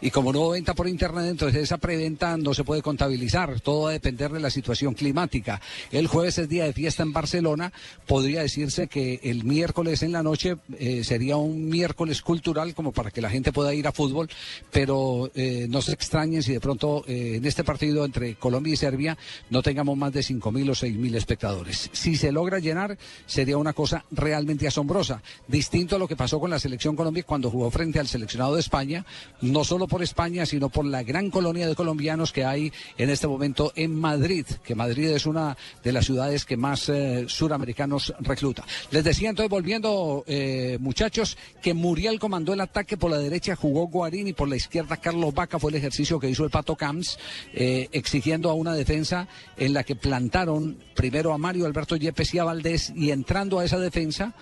Y 0.00 0.10
como 0.10 0.32
no 0.32 0.50
venta 0.50 0.74
por 0.74 0.88
internet, 0.88 1.26
entonces 1.30 1.62
esa 1.62 1.78
preventa 1.78 2.36
no 2.36 2.52
se 2.52 2.64
puede 2.64 2.82
contabilizar. 2.82 3.60
Todo 3.60 3.84
va 3.84 3.90
a 3.90 3.92
depender 3.92 4.30
de 4.30 4.40
la 4.40 4.50
situación 4.50 4.94
climática. 4.94 5.60
El 5.90 6.06
jueves 6.06 6.36
es 6.38 6.48
día 6.48 6.64
de 6.64 6.72
fiesta 6.72 7.02
en 7.02 7.12
Barcelona. 7.12 7.72
Podría 8.06 8.42
decirse 8.42 8.88
que 8.88 9.20
el 9.22 9.44
miércoles 9.44 10.02
en 10.02 10.12
la 10.12 10.22
noche 10.22 10.56
eh, 10.78 11.02
sería 11.02 11.36
un 11.36 11.68
miércoles 11.68 12.20
cultural 12.20 12.74
como 12.74 12.92
para 12.92 13.10
que 13.10 13.22
la 13.22 13.30
gente 13.30 13.52
pueda 13.52 13.72
ir 13.72 13.86
a 13.86 13.92
fútbol. 13.92 14.28
Pero 14.70 15.30
eh, 15.34 15.66
no 15.70 15.80
se 15.80 15.92
extrañen 15.92 16.42
si 16.42 16.52
de 16.52 16.60
pronto 16.60 17.04
eh, 17.06 17.36
en 17.36 17.44
este 17.46 17.64
partido 17.64 18.04
entre 18.04 18.34
Colombia 18.34 18.74
y 18.74 18.76
Serbia 18.76 19.16
no 19.48 19.62
tengamos 19.62 19.96
más 19.96 20.12
de 20.12 20.20
5.000 20.20 20.70
o 20.70 20.74
6.000 20.74 21.14
espectadores. 21.16 21.90
Si 21.92 22.16
se 22.16 22.32
logra 22.32 22.58
llenar, 22.58 22.98
sería 23.24 23.56
una 23.56 23.72
cosa 23.72 24.04
realmente 24.10 24.66
asombrosa. 24.66 25.22
Distinto 25.48 25.96
a 25.96 25.98
lo 25.98 26.06
que 26.06 26.16
pasó 26.16 26.38
con 26.38 26.50
la 26.50 26.58
selección 26.58 26.96
Colombia 26.96 27.22
cuando 27.22 27.50
jugó 27.50 27.70
frente 27.70 27.98
al 27.98 28.08
seleccionado 28.08 28.54
de 28.54 28.60
España, 28.60 29.06
no 29.40 29.64
solo 29.64 29.85
por 29.86 30.02
España, 30.02 30.46
sino 30.46 30.68
por 30.68 30.84
la 30.84 31.02
gran 31.02 31.30
colonia 31.30 31.66
de 31.66 31.74
colombianos 31.74 32.32
que 32.32 32.44
hay 32.44 32.72
en 32.98 33.10
este 33.10 33.26
momento 33.26 33.72
en 33.76 33.94
Madrid, 33.94 34.46
que 34.64 34.74
Madrid 34.74 35.10
es 35.10 35.26
una 35.26 35.56
de 35.82 35.92
las 35.92 36.06
ciudades 36.06 36.44
que 36.44 36.56
más 36.56 36.88
eh, 36.88 37.24
suramericanos 37.28 38.14
recluta. 38.20 38.64
Les 38.90 39.04
decía 39.04 39.30
entonces, 39.30 39.50
volviendo, 39.50 40.24
eh, 40.26 40.78
muchachos, 40.80 41.36
que 41.62 41.74
Muriel 41.74 42.18
comandó 42.18 42.52
el 42.52 42.60
ataque 42.60 42.96
por 42.96 43.10
la 43.10 43.18
derecha, 43.18 43.56
jugó 43.56 43.86
Guarín 43.86 44.28
y 44.28 44.32
por 44.32 44.48
la 44.48 44.56
izquierda 44.56 44.96
Carlos 44.96 45.34
Vaca 45.34 45.58
fue 45.58 45.70
el 45.70 45.76
ejercicio 45.76 46.18
que 46.18 46.30
hizo 46.30 46.44
el 46.44 46.50
Pato 46.50 46.76
Camps, 46.76 47.18
eh, 47.52 47.88
exigiendo 47.92 48.50
a 48.50 48.54
una 48.54 48.74
defensa 48.74 49.28
en 49.56 49.72
la 49.72 49.84
que 49.84 49.96
plantaron 49.96 50.78
primero 50.94 51.32
a 51.32 51.38
Mario 51.38 51.66
Alberto 51.66 51.96
Yepes 51.96 52.34
y 52.34 52.38
a 52.38 52.44
Valdés 52.44 52.92
y 52.94 53.10
entrando 53.10 53.58
a 53.58 53.64
esa 53.64 53.78
defensa 53.78 54.34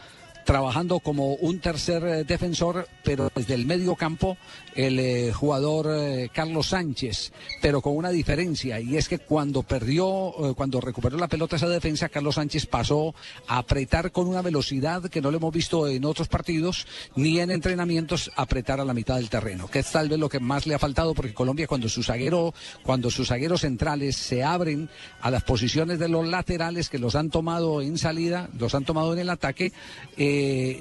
trabajando 0.44 1.00
como 1.00 1.34
un 1.34 1.58
tercer 1.58 2.04
eh, 2.04 2.24
defensor, 2.24 2.86
pero 3.02 3.30
desde 3.34 3.54
el 3.54 3.66
medio 3.66 3.96
campo 3.96 4.36
el 4.74 4.98
eh, 4.98 5.32
jugador 5.32 5.86
eh, 5.90 6.30
Carlos 6.32 6.68
Sánchez, 6.68 7.32
pero 7.60 7.80
con 7.80 7.96
una 7.96 8.10
diferencia, 8.10 8.80
y 8.80 8.96
es 8.96 9.08
que 9.08 9.18
cuando 9.18 9.62
perdió, 9.62 10.54
cuando 10.56 10.80
recuperó 10.80 11.16
la 11.16 11.28
pelota 11.28 11.56
esa 11.56 11.68
defensa, 11.68 12.08
Carlos 12.08 12.34
Sánchez 12.34 12.66
pasó 12.66 13.14
a 13.46 13.58
apretar 13.58 14.12
con 14.12 14.26
una 14.26 14.42
velocidad 14.42 15.02
que 15.04 15.20
no 15.20 15.30
lo 15.30 15.38
hemos 15.38 15.54
visto 15.54 15.88
en 15.88 16.04
otros 16.04 16.28
partidos, 16.28 16.86
ni 17.16 17.38
en 17.38 17.50
entrenamientos, 17.50 18.30
apretar 18.36 18.80
a 18.80 18.84
la 18.84 18.94
mitad 18.94 19.16
del 19.16 19.30
terreno, 19.30 19.68
que 19.68 19.78
es 19.78 19.90
tal 19.90 20.08
vez 20.08 20.18
lo 20.18 20.28
que 20.28 20.40
más 20.40 20.66
le 20.66 20.74
ha 20.74 20.78
faltado, 20.78 21.14
porque 21.14 21.34
Colombia 21.34 21.66
cuando 21.66 21.88
su 21.88 22.02
zaguero, 22.02 22.52
cuando 22.82 23.10
sus 23.10 23.28
zagueros 23.28 23.62
centrales 23.62 24.16
se 24.16 24.42
abren 24.42 24.88
a 25.20 25.30
las 25.30 25.44
posiciones 25.44 25.98
de 25.98 26.08
los 26.08 26.26
laterales 26.26 26.88
que 26.88 26.98
los 26.98 27.14
han 27.14 27.30
tomado 27.30 27.80
en 27.80 27.96
salida, 27.96 28.48
los 28.58 28.74
han 28.74 28.84
tomado 28.84 29.12
en 29.12 29.20
el 29.20 29.30
ataque, 29.30 29.72
eh, 30.16 30.33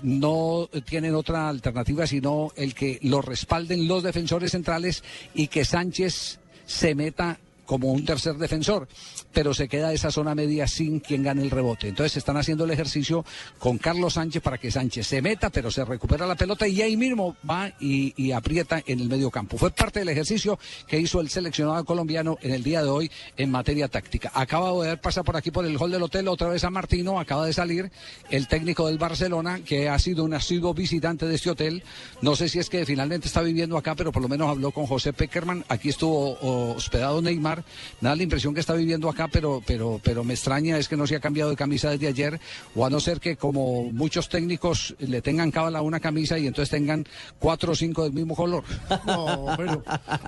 no 0.03 0.69
tienen 0.85 1.15
otra 1.15 1.49
alternativa 1.49 2.07
sino 2.07 2.51
el 2.55 2.73
que 2.73 2.99
los 3.01 3.23
respalden 3.23 3.87
los 3.87 4.03
defensores 4.03 4.51
centrales 4.51 5.03
y 5.33 5.47
que 5.47 5.65
Sánchez 5.65 6.39
se 6.65 6.95
meta 6.95 7.39
como 7.65 7.91
un 7.91 8.05
tercer 8.05 8.35
defensor, 8.35 8.87
pero 9.31 9.53
se 9.53 9.67
queda 9.67 9.93
esa 9.93 10.11
zona 10.11 10.35
media 10.35 10.67
sin 10.67 10.99
quien 10.99 11.23
gane 11.23 11.41
el 11.41 11.51
rebote. 11.51 11.87
Entonces 11.87 12.17
están 12.17 12.37
haciendo 12.37 12.65
el 12.65 12.71
ejercicio 12.71 13.25
con 13.59 13.77
Carlos 13.77 14.13
Sánchez 14.13 14.41
para 14.41 14.57
que 14.57 14.71
Sánchez 14.71 15.07
se 15.07 15.21
meta, 15.21 15.49
pero 15.49 15.71
se 15.71 15.85
recupera 15.85 16.27
la 16.27 16.35
pelota 16.35 16.67
y 16.67 16.81
ahí 16.81 16.97
mismo 16.97 17.35
va 17.49 17.71
y, 17.79 18.31
aprieta 18.31 18.81
en 18.85 18.99
el 18.99 19.09
medio 19.09 19.29
campo. 19.29 19.57
Fue 19.57 19.69
parte 19.71 19.99
del 19.99 20.09
ejercicio 20.09 20.57
que 20.87 20.99
hizo 20.99 21.21
el 21.21 21.29
seleccionado 21.29 21.85
colombiano 21.85 22.37
en 22.41 22.51
el 22.51 22.63
día 22.63 22.81
de 22.81 22.89
hoy 22.89 23.11
en 23.37 23.51
materia 23.51 23.87
táctica. 23.87 24.31
Acaba 24.33 24.71
de 24.83 24.89
ver 24.89 25.01
pasar 25.01 25.23
por 25.23 25.37
aquí 25.37 25.51
por 25.51 25.65
el 25.65 25.77
hall 25.77 25.91
del 25.91 26.01
hotel 26.01 26.27
otra 26.27 26.49
vez 26.49 26.63
a 26.63 26.69
Martino, 26.69 27.19
acaba 27.19 27.45
de 27.45 27.53
salir 27.53 27.91
el 28.29 28.47
técnico 28.47 28.87
del 28.87 28.97
Barcelona, 28.97 29.59
que 29.63 29.89
ha 29.89 29.99
sido 29.99 30.23
un 30.23 30.33
asiduo 30.33 30.73
visitante 30.73 31.27
de 31.27 31.35
este 31.35 31.51
hotel. 31.51 31.83
No 32.21 32.35
sé 32.35 32.49
si 32.49 32.59
es 32.59 32.69
que 32.69 32.85
finalmente 32.85 33.27
está 33.27 33.41
viviendo 33.41 33.77
acá, 33.77 33.95
pero 33.95 34.11
por 34.11 34.21
lo 34.21 34.29
menos 34.29 34.49
habló 34.49 34.71
con 34.71 34.87
José 34.87 35.13
Peckerman. 35.13 35.63
Aquí 35.69 35.89
estuvo 35.89 36.37
oh, 36.41 36.73
hospedado 36.75 37.21
Neymar. 37.21 37.52
Me 38.01 38.09
da 38.09 38.15
la 38.15 38.23
impresión 38.23 38.53
que 38.53 38.59
está 38.59 38.73
viviendo 38.73 39.09
acá, 39.09 39.27
pero, 39.27 39.61
pero, 39.65 39.99
pero 40.03 40.23
me 40.23 40.33
extraña 40.33 40.77
es 40.77 40.87
que 40.87 40.95
no 40.95 41.05
se 41.05 41.15
ha 41.15 41.19
cambiado 41.19 41.49
de 41.49 41.55
camisa 41.55 41.89
desde 41.89 42.07
ayer, 42.07 42.39
o 42.75 42.85
a 42.85 42.89
no 42.89 42.99
ser 42.99 43.19
que 43.19 43.35
como 43.35 43.83
muchos 43.91 44.29
técnicos 44.29 44.95
le 44.99 45.21
tengan 45.21 45.51
cábala 45.51 45.81
una 45.81 45.99
camisa 45.99 46.37
y 46.37 46.47
entonces 46.47 46.69
tengan 46.69 47.05
cuatro 47.39 47.73
o 47.73 47.75
cinco 47.75 48.03
del 48.03 48.13
mismo 48.13 48.35
color. 48.35 48.63
No, 49.05 49.47
pero 49.57 49.83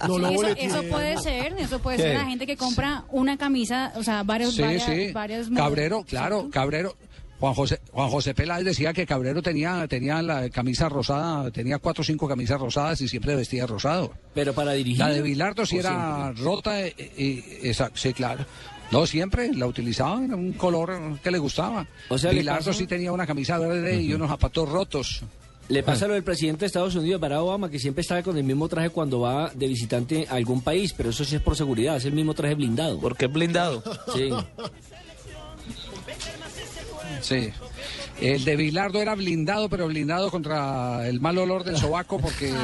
Sí, 0.06 0.36
eso, 0.36 0.48
eso 0.80 0.84
puede 0.90 1.18
ser, 1.18 1.56
eso 1.58 1.80
puede 1.80 1.98
¿Qué? 1.98 2.04
ser 2.04 2.14
la 2.16 2.26
gente 2.26 2.46
que 2.46 2.58
compra 2.58 3.06
una 3.12 3.38
camisa, 3.38 3.94
o 3.96 4.04
sea, 4.04 4.24
varios, 4.24 4.54
Sí, 4.54 4.62
varias, 4.62 4.84
sí. 4.84 5.12
varias 5.14 5.50
Cabrero, 5.50 6.04
claro, 6.04 6.50
Cabrero. 6.52 6.96
Juan 7.40 7.54
José, 7.54 7.80
Juan 7.92 8.10
José 8.10 8.34
Peláez 8.34 8.64
decía 8.64 8.94
que 8.94 9.06
Cabrero 9.06 9.42
tenía, 9.42 9.86
tenía 9.88 10.22
la 10.22 10.50
camisa 10.50 10.88
rosada, 10.88 11.52
tenía 11.52 11.78
cuatro 11.80 12.02
o 12.02 12.06
cinco 12.06 12.28
camisas 12.28 12.60
rosadas 12.60 13.02
y 13.02 13.08
siempre 13.08 13.36
vestía 13.36 13.68
rosado. 13.68 14.14
Pero 14.34 14.54
para 14.54 14.72
dirigir. 14.72 15.00
La 15.00 15.10
de 15.10 15.22
Bilardo 15.22 15.66
sí 15.66 15.78
¿O 15.78 15.80
era 15.82 16.32
rota, 16.34 16.82
eh, 16.82 16.96
eh, 16.98 17.60
esa- 17.64 17.92
sí, 17.94 18.14
claro. 18.14 18.46
No, 18.92 19.06
siempre 19.06 19.52
la 19.54 19.66
utilizaba, 19.68 20.24
era 20.24 20.36
un 20.36 20.54
color 20.54 21.20
que 21.22 21.32
le 21.32 21.38
gustaba. 21.40 21.86
O 22.10 22.18
sea, 22.18 22.32
le 22.32 22.40
Bilardo 22.40 22.66
pasó- 22.68 22.74
sí 22.80 22.88
tenía 22.88 23.12
una 23.12 23.28
camisa 23.28 23.58
verde 23.58 24.02
y 24.02 24.14
unos 24.14 24.30
zapatos 24.30 24.70
rotos. 24.70 25.22
Le 25.68 25.82
pasa 25.82 26.08
lo 26.08 26.14
del 26.14 26.24
presidente 26.24 26.60
de 26.62 26.66
Estados 26.68 26.94
Unidos, 26.96 27.20
Barack 27.20 27.40
Obama, 27.42 27.70
que 27.72 27.80
siempre 27.80 28.02
está 28.02 28.22
con 28.22 28.38
el 28.38 28.44
mismo 28.44 28.70
traje 28.70 28.92
cuando 28.92 29.20
va 29.22 29.50
de 29.54 29.68
visitante 29.68 30.28
a 30.30 30.36
algún 30.36 30.62
país, 30.62 30.94
pero 30.94 31.10
eso 31.10 31.26
sí 31.26 31.36
es 31.36 31.42
por 31.42 31.56
seguridad, 31.58 31.98
es 31.98 32.06
el 32.06 32.14
mismo 32.14 32.36
traje 32.36 32.54
blindado. 32.54 33.00
¿Por 33.00 33.18
qué 33.18 33.26
blindado? 33.28 33.84
Sí. 34.16 34.30
Sí. 37.26 37.50
El 38.22 38.46
de 38.46 38.56
Bilardo 38.56 39.02
era 39.02 39.16
blindado, 39.16 39.68
pero 39.68 39.88
blindado 39.88 40.30
contra 40.30 41.08
el 41.08 41.20
mal 41.20 41.38
olor 41.40 41.64
del 41.64 41.76
sobaco 41.78 42.20
porque... 42.20 42.54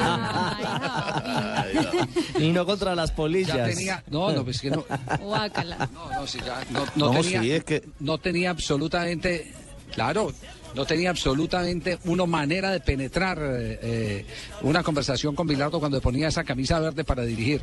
Y 2.39 2.51
no 2.51 2.65
contra 2.65 2.95
las 2.95 3.11
polillas. 3.11 3.57
Ya 3.57 3.65
tenía, 3.65 4.03
no, 4.09 4.31
no, 4.31 4.43
pues 4.43 4.61
que 4.61 4.71
no, 4.71 4.85
Guácala. 5.19 5.89
no, 5.93 6.11
no, 6.11 6.27
sí, 6.27 6.39
ya, 6.45 6.63
no, 6.69 6.85
no 6.95 7.13
No, 7.13 7.21
tenía, 7.21 7.41
sí, 7.41 7.51
es 7.51 7.63
que- 7.63 7.83
no 7.99 8.17
tenía 8.17 8.49
absolutamente, 8.51 9.51
claro, 9.93 10.31
no 10.75 10.85
tenía 10.85 11.09
absolutamente 11.09 11.99
una 12.05 12.25
manera 12.25 12.71
de 12.71 12.79
penetrar 12.79 13.37
eh, 13.41 13.79
eh, 13.81 14.25
una 14.61 14.83
conversación 14.83 15.35
con 15.35 15.47
Bilardo 15.47 15.79
cuando 15.79 16.01
ponía 16.01 16.27
esa 16.29 16.43
camisa 16.43 16.79
verde 16.79 17.03
para 17.03 17.23
dirigir. 17.23 17.61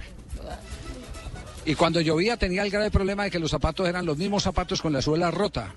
Y 1.65 1.75
cuando 1.75 2.01
llovía 2.01 2.37
tenía 2.37 2.63
el 2.63 2.71
grave 2.71 2.91
problema 2.91 3.25
de 3.25 3.31
que 3.31 3.39
los 3.39 3.51
zapatos 3.51 3.89
eran 3.89 4.07
los 4.07 4.17
mismos 4.17 4.43
zapatos 4.43 4.81
con 4.81 4.93
la 4.93 5.03
suela 5.03 5.31
rota. 5.31 5.75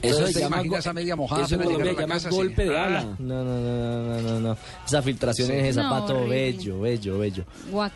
Eso 0.00 0.26
se 0.26 0.40
llama 0.40 0.62
esa 0.78 0.92
media 0.92 1.16
mojada 1.16 1.44
eso 1.44 1.54
en 1.56 1.62
Colombia 1.62 1.92
llama 1.92 2.18
golpe 2.30 2.64
de 2.64 2.78
ala. 2.78 3.02
No, 3.18 3.44
no, 3.44 3.60
no, 3.60 4.02
no, 4.02 4.20
no, 4.22 4.40
no. 4.40 4.56
Esa 4.86 5.02
filtración 5.02 5.48
Sí. 5.48 5.52
en 5.54 5.64
ese 5.66 5.82
No, 5.82 5.90
zapato 5.90 6.26
bello, 6.26 6.80
bello, 6.80 7.18
bello. 7.18 7.44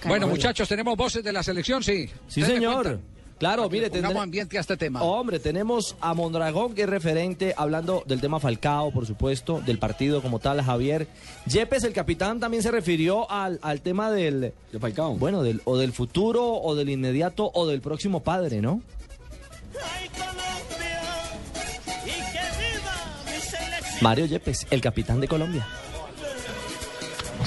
Bueno, 0.07 0.29
muchachos, 0.29 0.69
tenemos 0.69 0.97
voces 0.97 1.25
de 1.25 1.33
la 1.33 1.43
selección, 1.43 1.83
sí. 1.83 2.09
Sí, 2.29 2.43
señor. 2.43 3.01
Claro, 3.39 3.69
mire, 3.69 3.91
tendré- 3.91 4.17
ambiente 4.19 4.57
a 4.57 4.63
este 4.63 4.79
tema. 4.79 5.03
Hombre, 5.03 5.39
tenemos 5.39 5.95
a 6.01 6.15
Mondragón, 6.15 6.75
que 6.75 6.85
es 6.85 6.89
referente, 6.89 7.53
hablando 7.55 8.03
del 8.07 8.19
tema 8.19 8.41
Falcao, 8.41 8.91
por 8.93 9.05
supuesto, 9.05 9.61
del 9.67 9.79
partido 9.79 10.23
como 10.23 10.39
tal, 10.39 10.63
Javier. 10.63 11.07
Yepes, 11.47 11.85
el 11.85 11.93
capitán, 11.93 12.41
también 12.41 12.63
se 12.63 12.71
refirió 12.71 13.31
al, 13.31 13.59
al 13.61 13.83
tema 13.83 14.11
del... 14.11 14.55
De 14.73 14.79
Falcao. 14.81 15.17
Bueno, 15.17 15.43
del, 15.43 15.61
o 15.67 15.77
del 15.77 15.93
futuro, 15.93 16.47
o 16.55 16.75
del 16.75 16.89
inmediato, 16.89 17.51
o 17.53 17.67
del 17.67 17.83
próximo 17.83 18.21
padre, 18.23 18.63
¿no? 18.63 18.81
Mario 24.07 24.27
Yepes, 24.27 24.69
el 24.71 24.81
capitán 24.81 25.21
de 25.21 25.27
Colombia. 25.27 25.67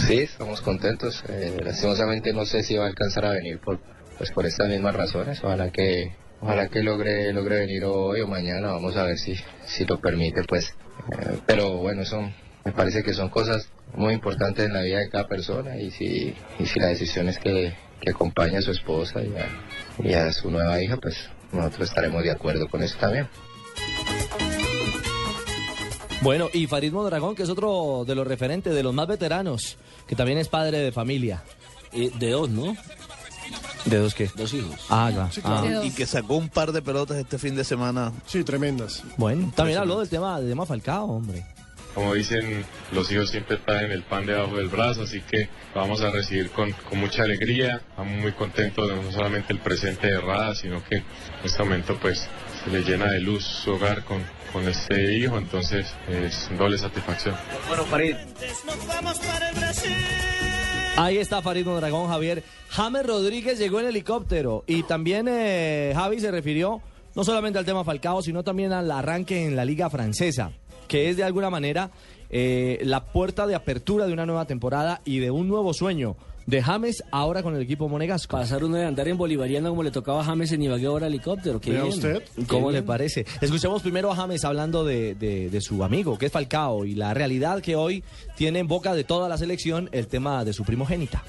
Sí, 0.05 0.17
estamos 0.19 0.59
contentos. 0.59 1.23
Eh, 1.29 1.55
lastimosamente 1.63 2.33
no 2.33 2.45
sé 2.45 2.63
si 2.63 2.75
va 2.75 2.83
a 2.83 2.87
alcanzar 2.89 3.23
a 3.27 3.29
venir 3.29 3.59
por, 3.59 3.79
pues 4.17 4.29
por 4.31 4.45
estas 4.45 4.67
mismas 4.67 4.93
razones. 4.93 5.41
Ojalá 5.41 5.71
que, 5.71 6.17
ojalá 6.41 6.67
que 6.67 6.83
logre, 6.83 7.31
logre 7.31 7.59
venir 7.59 7.85
hoy 7.85 8.19
o 8.19 8.27
mañana. 8.27 8.73
Vamos 8.73 8.97
a 8.97 9.03
ver 9.03 9.17
si, 9.17 9.35
si 9.67 9.85
lo 9.85 10.01
permite, 10.01 10.43
pues. 10.43 10.73
Eh, 11.13 11.39
pero 11.45 11.77
bueno, 11.77 12.03
son, 12.03 12.33
me 12.65 12.73
parece 12.73 13.03
que 13.03 13.13
son 13.13 13.29
cosas 13.29 13.69
muy 13.93 14.13
importantes 14.13 14.65
en 14.65 14.73
la 14.73 14.81
vida 14.81 14.99
de 14.99 15.09
cada 15.09 15.29
persona 15.29 15.77
y 15.77 15.91
si, 15.91 16.35
y 16.59 16.65
si 16.65 16.77
la 16.77 16.87
decisión 16.87 17.29
es 17.29 17.39
que, 17.39 17.73
que 18.01 18.09
acompañe 18.09 18.57
a 18.57 18.61
su 18.61 18.71
esposa 18.71 19.21
y 20.03 20.13
a 20.13 20.33
su 20.33 20.51
nueva 20.51 20.81
hija, 20.83 20.97
pues 20.97 21.29
nosotros 21.53 21.87
estaremos 21.87 22.21
de 22.21 22.31
acuerdo 22.31 22.67
con 22.67 22.83
eso 22.83 22.97
también. 22.99 23.29
Bueno, 26.21 26.49
y 26.53 26.67
Farid 26.67 26.91
Mondragón, 26.91 27.33
que 27.33 27.43
es 27.43 27.49
otro 27.49 28.03
de 28.05 28.13
los 28.13 28.27
referentes, 28.27 28.73
de 28.73 28.83
los 28.83 28.93
más 28.93 29.07
veteranos, 29.07 29.77
que 30.05 30.15
también 30.15 30.37
es 30.37 30.49
padre 30.49 30.79
de 30.79 30.91
familia. 30.91 31.41
Eh, 31.93 32.11
de 32.19 32.31
dos, 32.31 32.49
¿no? 32.49 32.75
¿De 33.85 33.97
dos 33.97 34.13
qué? 34.13 34.29
Dos 34.35 34.53
hijos. 34.53 34.85
Ah, 34.89 35.09
ya. 35.13 35.31
Sí, 35.31 35.41
claro. 35.41 35.79
Ah. 35.81 35.85
Y 35.85 35.91
que 35.91 36.05
sacó 36.05 36.35
un 36.35 36.49
par 36.49 36.73
de 36.73 36.81
pelotas 36.81 37.17
este 37.17 37.37
fin 37.37 37.55
de 37.55 37.63
semana. 37.63 38.11
Sí, 38.27 38.43
tremendas. 38.43 39.03
Bueno, 39.17 39.51
también 39.55 39.79
habló 39.79 39.99
del 39.99 40.09
tema, 40.09 40.39
del 40.39 40.49
tema 40.49 40.65
Falcao, 40.65 41.05
hombre. 41.05 41.45
Como 41.95 42.13
dicen, 42.13 42.65
los 42.91 43.11
hijos 43.11 43.29
siempre 43.29 43.57
traen 43.57 43.91
el 43.91 44.03
pan 44.03 44.25
debajo 44.25 44.57
del 44.57 44.67
brazo, 44.67 45.03
así 45.03 45.21
que 45.21 45.49
vamos 45.73 46.01
a 46.01 46.11
recibir 46.11 46.51
con, 46.51 46.71
con 46.71 46.99
mucha 46.99 47.23
alegría. 47.23 47.81
Estamos 47.89 48.21
muy 48.21 48.31
contentos 48.33 48.87
de 48.87 48.95
no 48.95 49.11
solamente 49.11 49.53
el 49.53 49.59
presente 49.59 50.07
de 50.07 50.19
Rada, 50.19 50.53
sino 50.53 50.83
que 50.83 50.97
en 50.97 51.05
este 51.43 51.63
momento 51.63 51.97
pues 51.99 52.27
se 52.63 52.69
le 52.69 52.83
llena 52.83 53.09
de 53.09 53.21
luz 53.21 53.43
su 53.43 53.71
hogar 53.71 54.03
con, 54.03 54.21
con 54.51 54.67
este 54.67 55.17
hijo, 55.17 55.37
entonces 55.37 55.87
es 56.07 56.49
doble 56.57 56.77
satisfacción. 56.77 57.35
Bueno, 57.67 57.83
Farid. 57.85 58.15
Ahí 60.97 61.17
está 61.17 61.41
Farid 61.41 61.65
Mondragón, 61.65 62.09
Javier. 62.09 62.43
James 62.69 63.05
Rodríguez 63.05 63.57
llegó 63.57 63.79
en 63.79 63.87
helicóptero 63.87 64.63
y 64.67 64.83
también 64.83 65.27
eh, 65.29 65.93
Javi 65.95 66.19
se 66.19 66.31
refirió 66.31 66.81
no 67.15 67.23
solamente 67.23 67.57
al 67.59 67.65
tema 67.65 67.83
Falcao, 67.83 68.21
sino 68.21 68.43
también 68.43 68.73
al 68.73 68.91
arranque 68.91 69.45
en 69.45 69.55
la 69.55 69.65
liga 69.65 69.89
francesa, 69.89 70.51
que 70.87 71.09
es 71.09 71.17
de 71.17 71.23
alguna 71.23 71.49
manera 71.49 71.91
eh, 72.29 72.79
la 72.83 73.05
puerta 73.05 73.47
de 73.47 73.55
apertura 73.55 74.07
de 74.07 74.13
una 74.13 74.25
nueva 74.25 74.45
temporada 74.45 75.01
y 75.05 75.19
de 75.19 75.31
un 75.31 75.47
nuevo 75.47 75.73
sueño 75.73 76.15
de 76.49 76.63
James 76.63 77.03
ahora 77.11 77.43
con 77.43 77.55
el 77.55 77.61
equipo 77.61 77.87
monegasco. 77.87 78.35
Pasar 78.37 78.63
uno 78.63 78.77
de 78.77 78.85
andar 78.85 79.07
en 79.07 79.17
bolivariano 79.17 79.69
como 79.69 79.83
le 79.83 79.91
tocaba 79.91 80.21
a 80.21 80.23
James 80.23 80.51
en 80.51 80.63
Ibagué 80.63 80.87
ahora 80.87 81.07
helicóptero. 81.07 81.61
Qué 81.61 81.71
bien. 81.71 81.83
usted. 81.83 82.23
Qué 82.35 82.43
¿Cómo 82.45 82.71
le 82.71 82.81
parece? 82.81 83.25
Escuchemos 83.39 83.81
primero 83.81 84.11
a 84.11 84.15
James 84.15 84.43
hablando 84.43 84.83
de, 84.83 85.13
de- 85.15 85.49
de 85.49 85.61
su 85.61 85.83
amigo, 85.83 86.17
que 86.17 86.25
es 86.25 86.31
Falcao, 86.31 86.85
y 86.85 86.95
la 86.95 87.13
realidad 87.13 87.61
que 87.61 87.75
hoy 87.75 88.03
tiene 88.35 88.59
en 88.59 88.67
boca 88.67 88.93
de 88.95 89.03
toda 89.03 89.29
la 89.29 89.37
selección 89.37 89.89
el 89.91 90.07
tema 90.07 90.43
de 90.43 90.53
su 90.53 90.63
primogénita. 90.63 91.23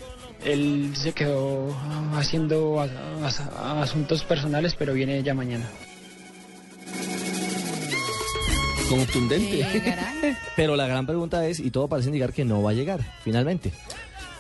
Él 0.44 0.92
se 0.94 1.12
quedó 1.12 1.68
ah, 1.70 2.12
haciendo 2.18 2.80
as- 2.80 2.90
as- 3.22 3.40
asuntos 3.40 4.24
personales, 4.24 4.74
pero 4.78 4.94
viene 4.94 5.22
ya 5.22 5.34
mañana. 5.34 5.66
Contundente. 8.88 9.64
Pero 10.56 10.74
la 10.74 10.86
gran 10.88 11.06
pregunta 11.06 11.46
es, 11.46 11.60
y 11.60 11.70
todo 11.70 11.86
parece 11.88 12.08
indicar 12.08 12.32
que 12.32 12.44
no 12.44 12.60
va 12.62 12.70
a 12.70 12.74
llegar, 12.74 13.00
finalmente. 13.22 13.70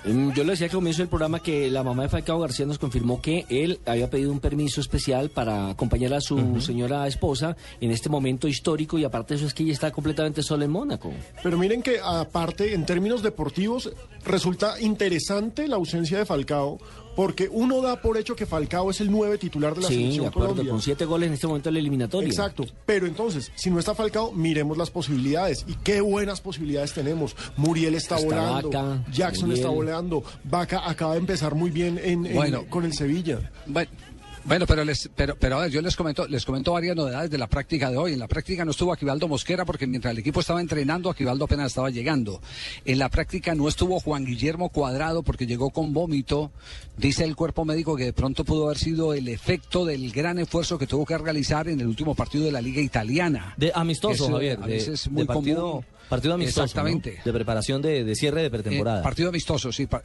Mm, 0.04 0.32
Yo 0.32 0.44
le 0.44 0.52
decía 0.52 0.68
que 0.68 0.74
comienzo 0.74 1.02
del 1.02 1.08
programa 1.08 1.40
que 1.40 1.70
la 1.70 1.82
mamá 1.82 2.04
de 2.04 2.08
Falcao 2.08 2.40
García 2.40 2.64
nos 2.66 2.78
confirmó 2.78 3.20
que 3.20 3.44
él 3.50 3.80
había 3.84 4.08
pedido 4.08 4.32
un 4.32 4.40
permiso 4.40 4.80
especial 4.80 5.30
para 5.30 5.70
acompañar 5.70 6.14
a 6.14 6.20
su 6.20 6.60
señora 6.60 7.06
esposa 7.06 7.56
en 7.80 7.90
este 7.90 8.08
momento 8.08 8.48
histórico 8.48 8.98
y 8.98 9.04
aparte 9.04 9.34
de 9.34 9.38
eso 9.38 9.46
es 9.46 9.54
que 9.54 9.62
ella 9.62 9.72
está 9.72 9.90
completamente 9.90 10.42
sola 10.42 10.64
en 10.64 10.70
Mónaco. 10.70 11.12
Pero 11.42 11.58
miren 11.58 11.82
que 11.82 11.98
aparte, 12.02 12.72
en 12.74 12.86
términos 12.86 13.22
deportivos, 13.22 13.90
resulta 14.24 14.80
interesante 14.80 15.68
la 15.68 15.76
ausencia 15.76 16.18
de 16.18 16.24
Falcao, 16.24 16.78
porque 17.22 17.50
uno 17.52 17.82
da 17.82 18.00
por 18.00 18.16
hecho 18.16 18.34
que 18.34 18.46
Falcao 18.46 18.88
es 18.90 19.02
el 19.02 19.10
nueve 19.10 19.36
titular 19.36 19.74
de 19.74 19.82
la 19.82 19.88
Sí, 19.88 19.94
selección 19.96 20.22
de 20.24 20.28
acuerdo, 20.28 20.48
Colombia. 20.52 20.70
con 20.72 20.80
siete 20.80 21.04
goles 21.04 21.26
en 21.26 21.34
este 21.34 21.46
momento 21.46 21.68
en 21.68 21.74
la 21.74 21.80
eliminatoria. 21.80 22.26
Exacto, 22.26 22.64
pero 22.86 23.06
entonces, 23.06 23.52
si 23.56 23.68
no 23.70 23.78
está 23.78 23.94
Falcao, 23.94 24.32
miremos 24.32 24.78
las 24.78 24.90
posibilidades. 24.90 25.66
Y 25.68 25.74
qué 25.84 26.00
buenas 26.00 26.40
posibilidades 26.40 26.94
tenemos. 26.94 27.36
Muriel 27.58 27.94
está, 27.94 28.16
Está 28.16 28.26
volando, 28.26 28.70
Vaca, 28.70 29.04
Jackson 29.12 29.48
Muriel. 29.50 29.58
está 29.66 29.68
volando, 29.74 30.24
Vaca 30.44 30.88
acaba 30.88 31.12
de 31.12 31.18
empezar 31.18 31.54
muy 31.54 31.70
bien 31.70 32.00
en, 32.02 32.24
en- 32.24 32.34
Bueno. 32.34 32.64
con 32.70 32.86
el 32.86 32.94
Sevilla. 32.94 33.50
Bueno, 33.66 33.90
bueno, 34.44 34.66
pero 34.66 34.84
les, 34.84 35.08
pero, 35.14 35.36
pero 35.38 35.58
a 35.58 35.62
ver, 35.62 35.70
yo 35.70 35.80
les 35.82 35.94
comento, 35.96 36.26
les 36.26 36.44
comento 36.44 36.72
varias 36.72 36.96
novedades 36.96 37.30
de 37.30 37.38
la 37.38 37.46
práctica 37.46 37.90
de 37.90 37.96
hoy. 37.96 38.12
En 38.14 38.18
la 38.18 38.26
práctica 38.28 38.64
no 38.64 38.70
estuvo 38.70 38.92
Aquivaldo 38.92 39.28
Mosquera 39.28 39.64
porque 39.64 39.86
mientras 39.86 40.12
el 40.12 40.18
equipo 40.18 40.40
estaba 40.40 40.60
entrenando, 40.60 41.10
Aquivaldo 41.10 41.44
apenas 41.44 41.66
estaba 41.68 41.90
llegando. 41.90 42.40
En 42.84 42.98
la 42.98 43.08
práctica 43.08 43.54
no 43.54 43.68
estuvo 43.68 44.00
Juan 44.00 44.24
Guillermo 44.24 44.70
Cuadrado 44.70 45.22
porque 45.22 45.46
llegó 45.46 45.70
con 45.70 45.92
vómito. 45.92 46.50
Dice 46.96 47.24
el 47.24 47.36
cuerpo 47.36 47.64
médico 47.64 47.96
que 47.96 48.04
de 48.04 48.12
pronto 48.12 48.44
pudo 48.44 48.64
haber 48.66 48.78
sido 48.78 49.14
el 49.14 49.28
efecto 49.28 49.84
del 49.84 50.10
gran 50.12 50.38
esfuerzo 50.38 50.78
que 50.78 50.86
tuvo 50.86 51.04
que 51.06 51.16
realizar 51.18 51.68
en 51.68 51.80
el 51.80 51.86
último 51.86 52.14
partido 52.14 52.44
de 52.44 52.52
la 52.52 52.60
Liga 52.60 52.80
Italiana. 52.80 53.54
De 53.56 53.72
amistoso, 53.74 54.24
es, 54.26 54.30
Javier. 54.30 54.58
a 54.62 54.66
de- 54.66 54.72
veces 54.72 55.04
de 55.04 55.10
muy 55.10 55.24
partido, 55.24 55.62
común. 55.70 55.84
partido 56.08 56.34
amistoso. 56.34 56.60
¿no? 56.60 56.64
Exactamente. 56.64 57.20
De 57.24 57.32
preparación 57.32 57.82
de, 57.82 58.04
de 58.04 58.14
cierre 58.14 58.42
de 58.42 58.50
pretemporada. 58.50 59.00
Eh, 59.00 59.02
partido 59.02 59.28
amistoso, 59.28 59.70
sí. 59.72 59.86
pa- 59.86 60.02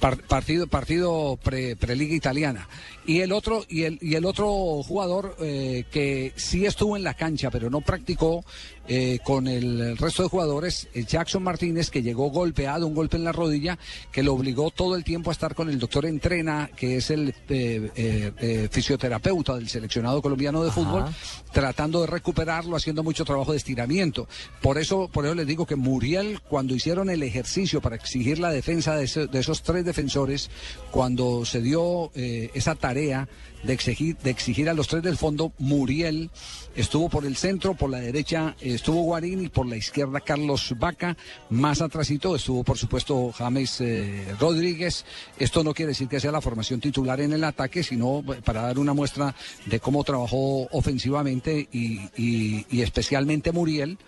par- 0.00 0.18
partido 0.22 0.66
partido 0.66 1.38
pre, 1.42 1.76
preliga 1.76 2.14
italiana. 2.14 2.68
Y 3.06 3.20
el 3.20 3.32
otro 3.32 3.64
y 3.68 3.84
el 3.84 3.98
y 4.02 4.14
el 4.16 4.24
otro 4.24 4.48
jugador 4.82 5.36
eh, 5.40 5.84
que 5.90 6.32
sí 6.36 6.66
estuvo 6.66 6.96
en 6.96 7.04
la 7.04 7.14
cancha 7.14 7.50
pero 7.50 7.70
no 7.70 7.80
practicó 7.80 8.44
eh, 8.92 9.20
con 9.22 9.46
el 9.46 9.96
resto 9.96 10.24
de 10.24 10.28
jugadores, 10.28 10.88
eh, 10.94 11.04
Jackson 11.08 11.44
Martínez, 11.44 11.90
que 11.90 12.02
llegó 12.02 12.28
golpeado, 12.30 12.88
un 12.88 12.94
golpe 12.94 13.16
en 13.16 13.22
la 13.22 13.30
rodilla, 13.30 13.78
que 14.10 14.24
lo 14.24 14.34
obligó 14.34 14.72
todo 14.72 14.96
el 14.96 15.04
tiempo 15.04 15.30
a 15.30 15.32
estar 15.32 15.54
con 15.54 15.70
el 15.70 15.78
doctor 15.78 16.06
Entrena, 16.06 16.68
que 16.76 16.96
es 16.96 17.10
el 17.10 17.28
eh, 17.48 17.88
eh, 17.94 18.32
eh, 18.40 18.68
fisioterapeuta 18.68 19.54
del 19.54 19.68
seleccionado 19.68 20.20
colombiano 20.20 20.64
de 20.64 20.72
fútbol, 20.72 21.04
tratando 21.52 22.00
de 22.00 22.08
recuperarlo, 22.08 22.74
haciendo 22.74 23.04
mucho 23.04 23.24
trabajo 23.24 23.52
de 23.52 23.58
estiramiento. 23.58 24.26
Por 24.60 24.76
eso, 24.76 25.06
por 25.06 25.24
eso 25.24 25.36
les 25.36 25.46
digo 25.46 25.66
que 25.66 25.76
Muriel, 25.76 26.40
cuando 26.48 26.74
hicieron 26.74 27.10
el 27.10 27.22
ejercicio 27.22 27.80
para 27.80 27.94
exigir 27.94 28.40
la 28.40 28.50
defensa 28.50 28.96
de, 28.96 29.04
ese- 29.04 29.28
de 29.28 29.38
esos 29.38 29.62
tres 29.62 29.84
defensores, 29.84 30.50
cuando 30.90 31.44
se 31.44 31.60
dio 31.62 32.10
esa 32.14 32.74
tarea 32.74 33.28
de 33.62 33.72
exigir, 33.72 34.16
de 34.18 34.30
exigir 34.30 34.68
a 34.68 34.74
los 34.74 34.88
tres 34.88 35.02
del 35.02 35.16
fondo, 35.16 35.52
Muriel 35.58 36.30
estuvo 36.74 37.08
por 37.08 37.26
el 37.26 37.36
centro, 37.36 37.74
por 37.74 37.90
la 37.90 37.98
derecha 37.98 38.56
estuvo 38.60 39.02
Guarín 39.02 39.44
y 39.44 39.48
por 39.48 39.66
la 39.66 39.76
izquierda 39.76 40.20
Carlos 40.20 40.74
Vaca, 40.78 41.16
más 41.50 41.80
atrasito 41.82 42.34
estuvo 42.36 42.64
por 42.64 42.78
supuesto 42.78 43.32
James 43.32 43.80
eh, 43.80 44.24
Rodríguez. 44.38 45.04
Esto 45.38 45.62
no 45.64 45.74
quiere 45.74 45.90
decir 45.90 46.08
que 46.08 46.20
sea 46.20 46.32
la 46.32 46.40
formación 46.40 46.80
titular 46.80 47.20
en 47.20 47.32
el 47.32 47.44
ataque, 47.44 47.82
sino 47.82 48.20
eh, 48.32 48.40
para 48.44 48.62
dar 48.62 48.78
una 48.78 48.94
muestra 48.94 49.34
de 49.66 49.80
cómo 49.80 50.04
trabajó 50.04 50.66
ofensivamente 50.72 51.68
y, 51.72 52.00
y- 52.16 52.66
y 52.70 52.82
especialmente 52.82 53.52
Muriel, 53.52 53.98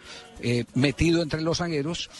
eh, 0.40 0.64
metido 0.74 1.22
entre 1.22 1.42
los 1.42 1.58
zagueros. 1.58 2.10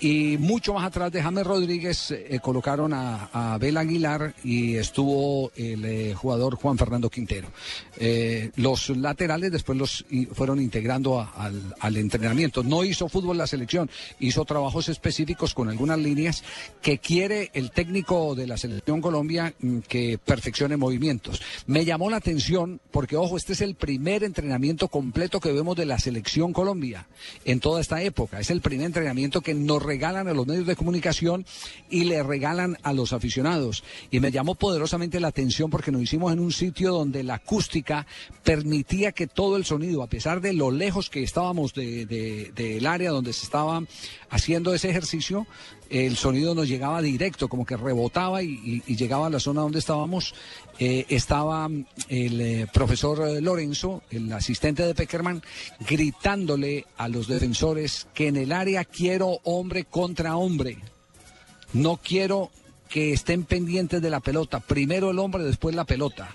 Y 0.00 0.36
mucho 0.38 0.74
más 0.74 0.84
atrás 0.84 1.10
de 1.10 1.22
James 1.22 1.44
Rodríguez 1.44 2.12
eh, 2.12 2.38
colocaron 2.40 2.92
a, 2.92 3.30
a 3.32 3.54
Abel 3.54 3.76
Aguilar 3.76 4.34
y 4.44 4.76
estuvo 4.76 5.50
el 5.56 5.84
eh, 5.84 6.14
jugador 6.14 6.54
Juan 6.54 6.78
Fernando 6.78 7.10
Quintero. 7.10 7.48
Eh, 7.96 8.52
los 8.56 8.90
laterales 8.90 9.50
después 9.50 9.76
los 9.76 10.04
fueron 10.32 10.60
integrando 10.60 11.20
al, 11.20 11.74
al 11.80 11.96
entrenamiento. 11.96 12.62
No 12.62 12.84
hizo 12.84 13.08
fútbol 13.08 13.38
la 13.38 13.48
selección, 13.48 13.90
hizo 14.20 14.44
trabajos 14.44 14.88
específicos 14.88 15.52
con 15.52 15.68
algunas 15.68 15.98
líneas 15.98 16.44
que 16.80 16.98
quiere 16.98 17.50
el 17.54 17.72
técnico 17.72 18.36
de 18.36 18.46
la 18.46 18.56
selección 18.56 19.00
Colombia 19.00 19.54
mm, 19.58 19.78
que 19.80 20.18
perfeccione 20.18 20.76
movimientos. 20.76 21.42
Me 21.66 21.84
llamó 21.84 22.08
la 22.08 22.18
atención 22.18 22.80
porque, 22.92 23.16
ojo, 23.16 23.36
este 23.36 23.54
es 23.54 23.60
el 23.62 23.74
primer 23.74 24.22
entrenamiento 24.22 24.86
completo 24.86 25.40
que 25.40 25.52
vemos 25.52 25.76
de 25.76 25.86
la 25.86 25.98
selección 25.98 26.52
Colombia 26.52 27.08
en 27.44 27.58
toda 27.58 27.80
esta 27.80 28.00
época. 28.02 28.38
Es 28.38 28.50
el 28.50 28.60
primer 28.60 28.86
entrenamiento 28.86 29.40
que 29.40 29.54
nos 29.54 29.82
regalan 29.88 30.28
a 30.28 30.34
los 30.34 30.46
medios 30.46 30.66
de 30.66 30.76
comunicación 30.76 31.44
y 31.88 32.04
le 32.04 32.22
regalan 32.22 32.76
a 32.82 32.92
los 32.92 33.12
aficionados. 33.12 33.82
Y 34.10 34.20
me 34.20 34.30
llamó 34.30 34.54
poderosamente 34.54 35.18
la 35.20 35.28
atención 35.28 35.70
porque 35.70 35.90
nos 35.90 36.02
hicimos 36.02 36.32
en 36.32 36.40
un 36.40 36.52
sitio 36.52 36.92
donde 36.92 37.22
la 37.22 37.34
acústica 37.34 38.06
permitía 38.44 39.12
que 39.12 39.26
todo 39.26 39.56
el 39.56 39.64
sonido, 39.64 40.02
a 40.02 40.06
pesar 40.08 40.40
de 40.40 40.52
lo 40.52 40.70
lejos 40.70 41.08
que 41.10 41.22
estábamos 41.22 41.72
de- 41.74 42.04
de- 42.06 42.52
del 42.54 42.86
área 42.86 43.10
donde 43.10 43.32
se 43.32 43.44
estaba 43.44 43.82
haciendo 44.30 44.74
ese 44.74 44.90
ejercicio, 44.90 45.46
el 45.90 46.16
sonido 46.16 46.54
nos 46.54 46.68
llegaba 46.68 47.00
directo, 47.00 47.48
como 47.48 47.64
que 47.64 47.76
rebotaba 47.76 48.42
y, 48.42 48.82
llegaba 48.86 49.26
a 49.26 49.30
la 49.30 49.40
zona 49.40 49.62
donde 49.62 49.78
estábamos. 49.78 50.34
Eh, 50.78 51.06
estaba 51.08 51.68
mm, 51.68 51.86
el 52.08 52.40
eh, 52.40 52.66
profesor 52.72 53.28
eh, 53.28 53.40
Lorenzo, 53.40 54.02
el 54.10 54.32
asistente 54.32 54.84
de 54.84 54.94
Peckerman, 54.94 55.42
gritándole 55.80 56.86
a 56.96 57.08
los 57.08 57.26
defensores 57.28 58.06
que 58.14 58.28
en 58.28 58.36
el 58.36 58.52
área 58.52 58.84
quiero 58.84 59.38
hombre 59.44 59.84
contra 59.84 60.36
hombre. 60.36 60.78
No 61.72 61.98
quiero 62.02 62.50
que 62.88 63.12
estén 63.12 63.44
pendientes 63.44 64.00
de 64.00 64.10
la 64.10 64.20
pelota. 64.20 64.60
Primero 64.60 65.10
el 65.10 65.18
hombre, 65.18 65.44
después 65.44 65.74
la 65.74 65.84
pelota. 65.84 66.34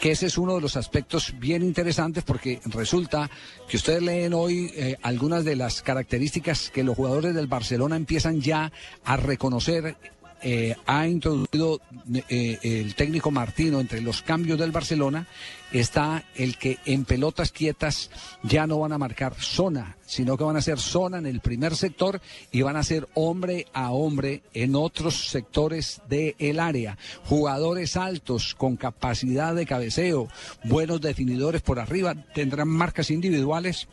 Que 0.00 0.12
ese 0.12 0.26
es 0.26 0.38
uno 0.38 0.54
de 0.54 0.60
los 0.60 0.76
aspectos 0.76 1.34
bien 1.38 1.62
interesantes 1.62 2.22
porque 2.24 2.60
resulta 2.66 3.28
que 3.68 3.76
ustedes 3.76 4.02
leen 4.02 4.32
hoy 4.32 4.70
eh, 4.74 4.96
algunas 5.02 5.44
de 5.44 5.56
las 5.56 5.82
características 5.82 6.70
que 6.70 6.84
los 6.84 6.96
jugadores 6.96 7.34
del 7.34 7.48
Barcelona 7.48 7.96
empiezan 7.96 8.40
ya 8.40 8.70
a 9.04 9.16
reconocer. 9.16 9.96
Eh, 10.42 10.76
ha 10.86 11.06
introducido 11.06 11.80
eh, 12.28 12.58
el 12.62 12.94
técnico 12.94 13.30
Martino 13.30 13.80
entre 13.80 14.00
los 14.00 14.22
cambios 14.22 14.58
del 14.58 14.72
Barcelona 14.72 15.26
está 15.72 16.24
el 16.34 16.56
que 16.56 16.78
en 16.86 17.04
pelotas 17.04 17.52
quietas 17.52 18.10
ya 18.42 18.66
no 18.66 18.78
van 18.78 18.92
a 18.92 18.98
marcar 18.98 19.34
zona, 19.34 19.96
sino 20.06 20.36
que 20.36 20.44
van 20.44 20.56
a 20.56 20.62
ser 20.62 20.78
zona 20.78 21.18
en 21.18 21.26
el 21.26 21.40
primer 21.40 21.76
sector 21.76 22.20
y 22.50 22.62
van 22.62 22.76
a 22.76 22.82
ser 22.82 23.08
hombre 23.14 23.66
a 23.72 23.90
hombre 23.90 24.42
en 24.54 24.74
otros 24.74 25.28
sectores 25.28 26.00
del 26.08 26.60
área. 26.60 26.96
Jugadores 27.24 27.96
altos 27.96 28.54
con 28.54 28.76
capacidad 28.76 29.54
de 29.54 29.66
cabeceo, 29.66 30.28
buenos 30.64 31.00
definidores 31.00 31.62
por 31.62 31.78
arriba, 31.78 32.14
tendrán 32.34 32.68
marcas 32.68 33.10
individuales 33.10 33.88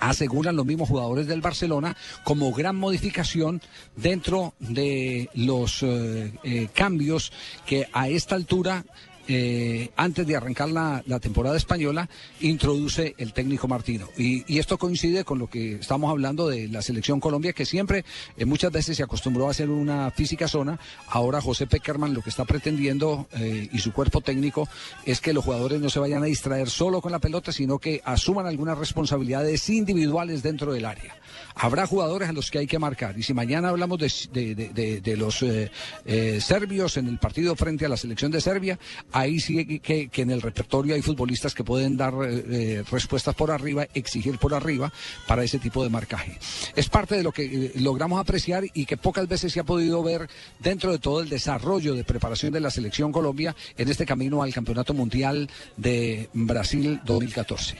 aseguran 0.00 0.56
los 0.56 0.66
mismos 0.66 0.88
jugadores 0.88 1.26
del 1.26 1.40
Barcelona 1.40 1.96
como 2.24 2.52
gran 2.52 2.76
modificación 2.76 3.60
dentro 3.96 4.54
de 4.58 5.30
los 5.34 5.82
eh, 5.82 6.32
eh, 6.42 6.68
cambios 6.74 7.32
que 7.66 7.88
a 7.92 8.08
esta 8.08 8.34
altura 8.34 8.84
eh, 9.28 9.90
antes 9.96 10.26
de 10.26 10.36
arrancar 10.36 10.68
la, 10.70 11.02
temporada 11.20 11.56
española, 11.56 12.08
introduce 12.40 13.14
el 13.18 13.32
técnico 13.32 13.66
Martino. 13.66 14.08
Y, 14.16 14.58
esto 14.58 14.78
coincide 14.78 15.24
con 15.24 15.38
lo 15.38 15.48
que 15.48 15.74
estamos 15.74 16.10
hablando 16.10 16.48
de 16.48 16.68
la 16.68 16.80
selección 16.80 17.20
Colombia, 17.20 17.52
que 17.52 17.66
siempre, 17.66 18.04
eh, 18.36 18.44
muchas 18.44 18.72
veces 18.72 18.96
se 18.96 19.02
acostumbró 19.02 19.48
a 19.48 19.50
hacer 19.50 19.68
una 19.70 20.10
física 20.10 20.48
zona. 20.48 20.78
Ahora 21.08 21.40
José 21.40 21.66
Peckerman 21.66 22.14
lo 22.14 22.22
que 22.22 22.30
está 22.30 22.44
pretendiendo 22.44 23.28
eh, 23.32 23.68
y 23.72 23.78
su 23.78 23.92
cuerpo 23.92 24.20
técnico 24.20 24.68
es 25.04 25.20
que 25.20 25.32
los 25.32 25.44
jugadores 25.44 25.80
no 25.80 25.90
se 25.90 25.98
vayan 25.98 26.22
a 26.22 26.26
distraer 26.26 26.70
solo 26.70 27.00
con 27.00 27.12
la 27.12 27.18
pelota, 27.18 27.52
sino 27.52 27.78
que 27.78 28.00
asuman 28.04 28.46
algunas 28.46 28.78
responsabilidades 28.78 29.68
individuales 29.68 30.42
dentro 30.42 30.72
del 30.72 30.86
área. 30.86 31.16
Habrá 31.54 31.86
jugadores 31.86 32.28
a 32.28 32.32
los 32.32 32.50
que 32.50 32.58
hay 32.58 32.66
que 32.66 32.78
marcar. 32.78 33.18
Y 33.18 33.22
si 33.22 33.34
mañana 33.34 33.70
hablamos 33.70 33.98
de, 33.98 35.16
los 35.16 35.42
eh, 35.42 36.40
serbios 36.40 36.96
en 36.96 37.08
el 37.08 37.18
partido 37.18 37.56
frente 37.56 37.86
a 37.86 37.88
la 37.88 37.96
selección 37.96 38.30
de 38.30 38.40
Serbia, 38.40 38.78
ahí 39.16 39.40
sí 39.40 39.78
que, 39.80 40.10
en 40.14 40.30
el 40.30 40.42
repertorio 40.42 40.94
hay 40.94 41.02
futbolistas 41.02 41.54
que 41.54 41.64
pueden 41.64 41.96
dar 41.96 42.14
eh, 42.22 42.44
eh, 42.50 42.84
respuestas 42.90 43.34
por 43.34 43.50
arriba, 43.50 43.86
exigir 43.94 44.38
por 44.38 44.52
arriba 44.52 44.92
para 45.26 45.42
ese 45.42 45.58
tipo 45.58 45.82
de 45.82 45.90
marcaje. 45.90 46.38
Es 46.74 46.88
parte 46.88 47.16
de 47.16 47.22
lo 47.22 47.32
que 47.32 47.44
eh, 47.44 47.72
logramos 47.76 48.20
apreciar 48.20 48.64
y 48.74 48.84
que 48.84 48.96
pocas 48.96 49.26
veces 49.26 49.52
se 49.52 49.60
ha 49.60 49.64
podido 49.64 50.02
ver 50.02 50.28
dentro 50.58 50.92
de 50.92 50.98
todo 50.98 51.20
el 51.20 51.28
desarrollo 51.28 51.94
de 51.94 52.04
preparación 52.04 52.52
de 52.52 52.60
la 52.60 52.70
selección 52.70 53.10
Colombia 53.10 53.56
en 53.78 53.88
este 53.88 54.04
camino 54.04 54.42
al 54.42 54.52
Campeonato 54.52 54.92
Mundial 54.92 55.48
de 55.76 56.28
Brasil 56.34 57.00
2014. 57.04 57.76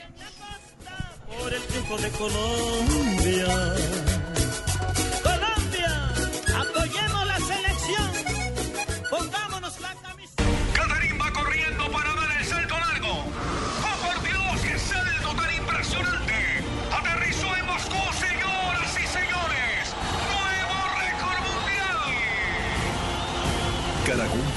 por 1.39 1.53
el 1.53 1.61
triunfo 1.61 1.97
de. 1.97 2.09
Colombia, 2.17 3.75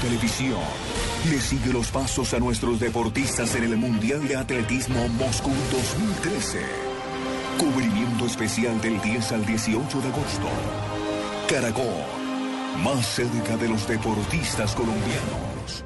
Televisión 0.01 0.59
le 1.29 1.39
sigue 1.39 1.71
los 1.71 1.89
pasos 1.91 2.33
a 2.33 2.39
nuestros 2.39 2.79
deportistas 2.79 3.53
en 3.53 3.65
el 3.65 3.77
Mundial 3.77 4.27
de 4.27 4.35
Atletismo 4.35 5.07
Moscú 5.09 5.51
2013. 5.71 6.59
Cubrimiento 7.59 8.25
especial 8.25 8.81
del 8.81 8.99
10 8.99 9.31
al 9.33 9.45
18 9.45 10.01
de 10.01 10.07
agosto. 10.07 10.47
Caracol, 11.47 11.85
más 12.83 13.05
cerca 13.05 13.55
de 13.57 13.69
los 13.69 13.87
deportistas 13.87 14.73
colombianos. 14.73 15.85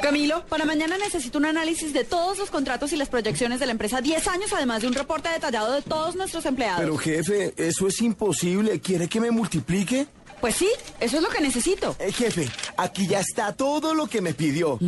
Camilo, 0.00 0.46
para 0.46 0.64
mañana 0.64 0.96
necesito 0.96 1.36
un 1.36 1.44
análisis 1.44 1.92
de 1.92 2.04
todos 2.04 2.38
los 2.38 2.50
contratos 2.50 2.94
y 2.94 2.96
las 2.96 3.10
proyecciones 3.10 3.60
de 3.60 3.66
la 3.66 3.72
empresa 3.72 4.00
10 4.00 4.28
años, 4.28 4.52
además 4.54 4.80
de 4.80 4.88
un 4.88 4.94
reporte 4.94 5.28
detallado 5.28 5.74
de 5.74 5.82
todos 5.82 6.16
nuestros 6.16 6.46
empleados. 6.46 6.80
Pero 6.80 6.96
jefe, 6.96 7.52
eso 7.58 7.86
es 7.86 8.00
imposible. 8.00 8.80
¿Quiere 8.80 9.08
que 9.08 9.20
me 9.20 9.30
multiplique? 9.30 10.06
Pues 10.40 10.56
sí, 10.56 10.68
eso 11.00 11.16
es 11.16 11.22
lo 11.22 11.28
que 11.28 11.40
necesito. 11.40 11.96
Eh, 11.98 12.12
jefe, 12.12 12.48
aquí 12.76 13.06
ya 13.06 13.20
está 13.20 13.52
todo 13.52 13.94
lo 13.94 14.06
que 14.06 14.20
me 14.20 14.34
pidió. 14.34 14.78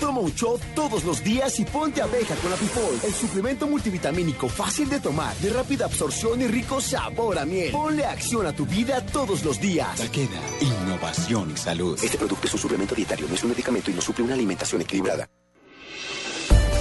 Toma 0.00 0.20
un 0.20 0.32
shot 0.32 0.60
todos 0.74 1.04
los 1.04 1.22
días 1.22 1.58
y 1.60 1.64
ponte 1.64 2.00
abeja 2.02 2.34
con 2.36 2.50
la 2.50 2.56
Pipol, 2.56 3.00
el 3.04 3.12
suplemento 3.12 3.66
multivitamínico 3.66 4.48
fácil 4.48 4.88
de 4.88 5.00
tomar, 5.00 5.34
de 5.36 5.50
rápida 5.50 5.86
absorción 5.86 6.40
y 6.42 6.46
rico 6.46 6.80
sabor 6.80 7.38
a 7.38 7.44
miel. 7.44 7.72
Ponle 7.72 8.04
acción 8.04 8.46
a 8.46 8.52
tu 8.52 8.64
vida 8.66 9.04
todos 9.06 9.44
los 9.44 9.60
días. 9.60 10.00
Queda 10.12 10.40
innovación 10.60 11.50
y 11.50 11.56
salud. 11.56 11.98
Este 12.02 12.18
producto 12.18 12.46
es 12.46 12.54
un 12.54 12.60
suplemento 12.60 12.94
dietario, 12.94 13.26
no 13.28 13.34
es 13.34 13.42
un 13.42 13.50
medicamento 13.50 13.90
y 13.90 13.94
no 13.94 14.00
suple 14.00 14.24
una 14.24 14.34
alimentación 14.34 14.82
equilibrada. 14.82 15.28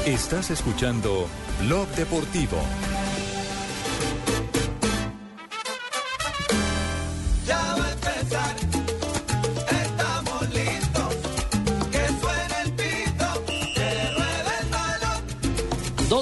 Estás 0.06 0.50
escuchando 0.50 1.28
Blog 1.62 1.88
Deportivo. 1.90 2.58
Va 8.32 8.71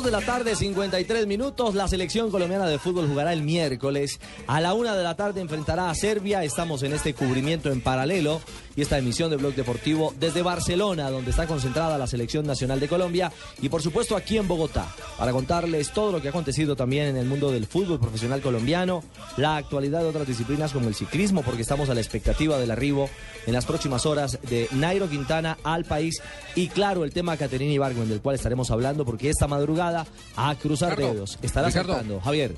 de 0.09 0.19
la 0.19 0.25
tarde, 0.25 0.55
53 0.55 1.27
minutos. 1.27 1.75
La 1.75 1.87
selección 1.87 2.31
colombiana 2.31 2.65
de 2.65 2.79
fútbol 2.79 3.07
jugará 3.07 3.31
el 3.31 3.43
miércoles. 3.43 4.19
A 4.47 4.59
la 4.59 4.73
una 4.73 4.95
de 4.95 5.03
la 5.03 5.15
tarde 5.15 5.39
enfrentará 5.39 5.91
a 5.91 5.93
Serbia. 5.93 6.43
Estamos 6.43 6.81
en 6.81 6.93
este 6.93 7.13
cubrimiento 7.13 7.71
en 7.71 7.79
paralelo 7.79 8.41
y 8.75 8.81
esta 8.81 8.97
emisión 8.97 9.29
de 9.29 9.37
Blog 9.37 9.53
Deportivo 9.53 10.15
desde 10.19 10.41
Barcelona, 10.41 11.11
donde 11.11 11.29
está 11.29 11.45
concentrada 11.45 11.97
la 11.99 12.07
selección 12.07 12.47
nacional 12.47 12.79
de 12.79 12.87
Colombia. 12.87 13.31
Y 13.61 13.69
por 13.69 13.83
supuesto 13.83 14.15
aquí 14.15 14.37
en 14.37 14.47
Bogotá, 14.47 14.87
para 15.17 15.31
contarles 15.31 15.91
todo 15.91 16.11
lo 16.11 16.21
que 16.21 16.29
ha 16.29 16.31
acontecido 16.31 16.75
también 16.75 17.07
en 17.07 17.17
el 17.17 17.27
mundo 17.27 17.51
del 17.51 17.67
fútbol 17.67 17.99
profesional 17.99 18.41
colombiano, 18.41 19.03
la 19.37 19.57
actualidad 19.57 20.01
de 20.01 20.07
otras 20.07 20.25
disciplinas 20.25 20.71
como 20.71 20.87
el 20.87 20.95
ciclismo, 20.95 21.43
porque 21.43 21.61
estamos 21.61 21.87
a 21.89 21.93
la 21.93 21.99
expectativa 21.99 22.57
del 22.57 22.71
arribo 22.71 23.11
en 23.45 23.53
las 23.53 23.65
próximas 23.65 24.07
horas 24.07 24.39
de 24.49 24.67
Nairo 24.71 25.07
Quintana 25.07 25.57
al 25.63 25.85
país. 25.85 26.19
Y 26.55 26.69
claro, 26.69 27.03
el 27.03 27.13
tema 27.13 27.37
Caterina 27.37 27.73
Ibargüen, 27.73 28.09
del 28.09 28.21
cual 28.21 28.35
estaremos 28.35 28.71
hablando, 28.71 29.05
porque 29.05 29.29
esta 29.29 29.47
madrugada 29.47 29.98
a 30.35 30.55
cruzar 30.55 30.91
Ricardo, 30.91 31.13
dedos. 31.13 31.39
Estará 31.41 31.67
Ricardo. 31.67 31.93
saltando. 31.93 32.19
Javier. 32.21 32.55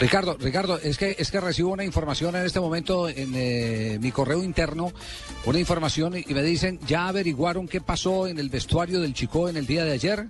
Ricardo, 0.00 0.36
Ricardo, 0.38 0.78
es 0.78 0.96
que 0.96 1.16
es 1.18 1.30
que 1.30 1.40
recibo 1.40 1.72
una 1.72 1.84
información 1.84 2.36
en 2.36 2.46
este 2.46 2.60
momento 2.60 3.08
en 3.08 3.32
eh, 3.34 3.98
mi 4.00 4.12
correo 4.12 4.44
interno, 4.44 4.92
una 5.44 5.58
información 5.58 6.14
y 6.16 6.32
me 6.32 6.42
dicen, 6.42 6.78
¿ya 6.86 7.08
averiguaron 7.08 7.66
qué 7.66 7.80
pasó 7.80 8.28
en 8.28 8.38
el 8.38 8.48
vestuario 8.48 9.00
del 9.00 9.12
Chico 9.12 9.48
en 9.48 9.56
el 9.56 9.66
día 9.66 9.84
de 9.84 9.92
ayer? 9.92 10.26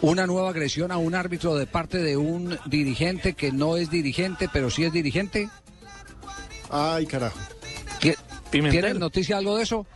Una 0.00 0.26
nueva 0.26 0.48
agresión 0.48 0.92
a 0.92 0.96
un 0.96 1.14
árbitro 1.14 1.54
de 1.56 1.66
parte 1.66 1.98
de 1.98 2.16
un 2.16 2.58
dirigente 2.66 3.34
que 3.34 3.52
no 3.52 3.76
es 3.76 3.90
dirigente, 3.90 4.48
pero 4.50 4.70
sí 4.70 4.84
es 4.84 4.92
dirigente. 4.92 5.50
Ay, 6.70 7.04
carajo. 7.06 7.38
¿Tie- 8.00 8.16
Pimentel. 8.50 8.80
¿Tienen 8.80 8.98
noticia 8.98 9.36
algo 9.36 9.56
de 9.56 9.62
eso? 9.64 9.86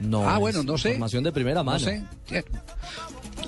No. 0.00 0.28
Ah, 0.28 0.38
bueno, 0.38 0.62
no 0.62 0.78
sé. 0.78 0.90
Información 0.90 1.24
de 1.24 1.32
primera 1.32 1.62
mano. 1.64 1.78
No 1.80 1.84
sé. 1.84 2.04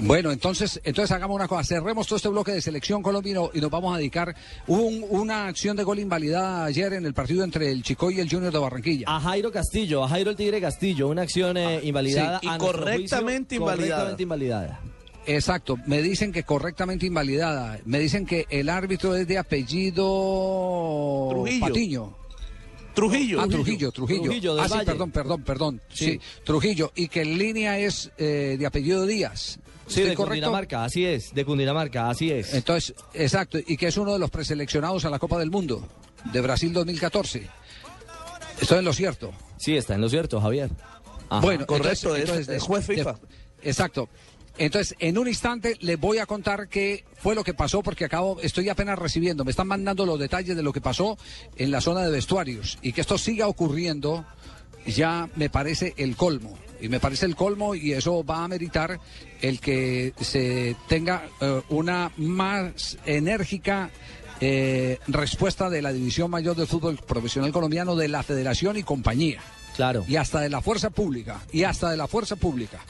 Bueno, 0.03 0.31
entonces, 0.33 0.81
entonces 0.83 1.11
hagamos 1.14 1.35
una 1.37 1.46
cosa, 1.46 1.62
cerremos 1.62 2.07
todo 2.07 2.16
este 2.16 2.29
bloque 2.31 2.53
de 2.53 2.62
selección 2.62 3.03
Colombia 3.03 3.31
y, 3.33 3.35
no- 3.35 3.50
y 3.53 3.61
nos 3.61 3.70
vamos 3.70 3.94
a 3.94 3.98
dedicar. 3.98 4.35
Hubo 4.66 4.83
un- 4.83 5.05
una 5.11 5.46
acción 5.48 5.76
de 5.76 5.83
gol 5.85 5.98
invalidada 5.98 6.64
ayer 6.64 6.94
en 6.94 7.05
el 7.05 7.12
partido 7.12 7.44
entre 7.44 7.70
el 7.70 7.83
Chico 7.83 8.11
y 8.11 8.18
el 8.18 8.31
Junior 8.31 8.50
de 8.53 8.59
Barranquilla. 8.59 9.05
A 9.09 9.20
Jairo 9.20 9.53
Castillo, 9.53 10.03
a 10.03 10.09
Jairo 10.09 10.31
el 10.31 10.37
Tigre 10.37 10.59
Castillo, 10.61 11.09
una 11.09 11.22
acción 11.22 11.57
eh, 11.59 11.81
invalidada. 11.83 12.40
sí, 12.40 12.46
y 12.46 12.50
a 12.50 12.57
correctamente 12.59 13.57
juicio, 13.59 13.62
invalidada. 13.74 14.03
Correctamente 14.05 14.22
invalidada. 14.22 14.81
Exacto, 15.26 15.76
me 15.87 16.00
dicen 16.00 16.33
que 16.33 16.44
correctamente 16.44 17.05
invalidada. 17.05 17.79
Me 17.85 17.98
dicen 17.98 18.24
que 18.24 18.46
el 18.48 18.70
árbitro 18.70 19.14
es 19.14 19.29
de 19.29 19.37
apellido 19.37 21.29
Trujillo. 21.31 21.61
Patiño. 21.66 22.16
Trujillo. 22.94 23.40
Ah, 23.42 23.46
Trujillo, 23.48 23.92
Trujillo. 23.92 24.22
Trujillo, 24.22 24.55
del 24.55 24.64
ah, 24.64 24.68
sí, 24.68 24.74
Valle. 24.74 24.87
perdón, 24.87 25.11
perdón, 25.11 25.42
perdón. 25.42 25.81
Sí. 25.92 26.05
Sí. 26.12 26.20
Trujillo. 26.42 26.90
Y 26.94 27.09
que 27.09 27.20
en 27.22 27.37
línea 27.38 27.79
es 27.79 28.11
eh, 28.18 28.57
de 28.59 28.66
apellido 28.66 29.05
Díaz. 29.07 29.59
Sí, 29.90 30.00
¿Estoy 30.00 30.11
de 30.11 30.14
correcto? 30.14 30.24
Cundinamarca, 30.46 30.85
así 30.85 31.05
es, 31.05 31.35
de 31.35 31.44
Cundinamarca, 31.44 32.09
así 32.11 32.31
es. 32.31 32.55
Entonces, 32.55 32.94
exacto, 33.12 33.59
y 33.59 33.76
que 33.76 33.88
es 33.88 33.96
uno 33.96 34.12
de 34.12 34.18
los 34.20 34.31
preseleccionados 34.31 35.05
a 35.05 35.11
la 35.11 35.18
Copa 35.18 35.38
del 35.38 35.50
Mundo 35.50 35.87
de 36.33 36.40
Brasil 36.40 36.72
2014. 36.72 37.48
Estoy 38.61 38.79
en 38.79 38.85
lo 38.85 38.92
cierto. 38.92 39.33
Sí, 39.59 39.76
está 39.76 39.94
en 39.94 40.00
lo 40.00 40.09
cierto, 40.09 40.40
Javier. 40.40 40.70
Ajá. 41.29 41.40
Bueno, 41.40 41.66
correcto, 41.66 42.14
entonces- 42.14 42.22
es- 42.22 42.29
entonces, 42.29 42.57
es 42.57 42.62
juez 42.62 42.87
de- 42.87 42.94
FIFA. 42.96 43.14
exacto. 43.62 44.09
Entonces, 44.59 44.94
en 44.98 45.16
un 45.16 45.26
instante 45.29 45.76
les 45.81 45.98
voy 45.98 46.18
a 46.18 46.26
contar 46.26 46.68
qué 46.68 47.05
fue 47.16 47.35
lo 47.35 47.42
que 47.42 47.55
pasó, 47.55 47.83
porque 47.83 48.05
acabo, 48.05 48.38
estoy 48.42 48.68
apenas 48.68 48.98
recibiendo, 48.98 49.44
me 49.44 49.53
están 49.53 49.66
mandando 49.68 50.05
los 50.05 50.18
detalles 50.18 50.55
de 50.57 50.62
lo 50.62 50.72
que 50.72 50.81
pasó 50.83 51.16
en 51.57 51.70
la 51.70 51.81
zona 51.81 52.03
de 52.03 52.11
vestuarios. 52.11 52.79
Y 52.83 52.92
que 52.92 53.00
esto 53.00 53.16
siga 53.16 53.46
ocurriendo, 53.48 54.26
ya 54.87 55.29
me 55.37 55.48
parece 55.48 55.94
el 55.96 56.14
colmo. 56.16 56.59
Y 56.81 56.88
me 56.88 57.01
parece 57.01 57.27
el 57.27 57.37
colmo 57.37 57.75
y 57.75 57.93
eso 57.93 58.25
va 58.25 58.45
a 58.45 58.49
meritar 58.49 58.99
el 59.40 59.61
que 59.61 60.12
se 60.21 60.77
tenga 60.88 61.29
eh, 61.40 61.61
una 61.69 62.11
más 62.16 62.99
enérgica 63.05 63.90
eh, 64.40 64.99
respuesta 65.07 65.69
de 65.69 65.83
la 65.83 65.93
División 65.93 66.31
Mayor 66.31 66.57
del 66.57 66.66
Fútbol 66.66 66.97
Profesional 66.97 67.53
Colombiano, 67.53 67.95
de 67.95 68.09
la 68.09 68.23
Federación 68.23 68.79
y 68.79 68.83
compañía. 68.83 69.40
Claro. 69.81 70.05
Y 70.07 70.16
hasta 70.16 70.40
de 70.40 70.51
la 70.51 70.61
fuerza 70.61 70.90
pública. 70.90 71.40
Y 71.53 71.64
hasta 71.64 71.88
de 71.90 71.97
la 71.97 72.07
fuerza 72.07 72.37
pública. 72.37 72.81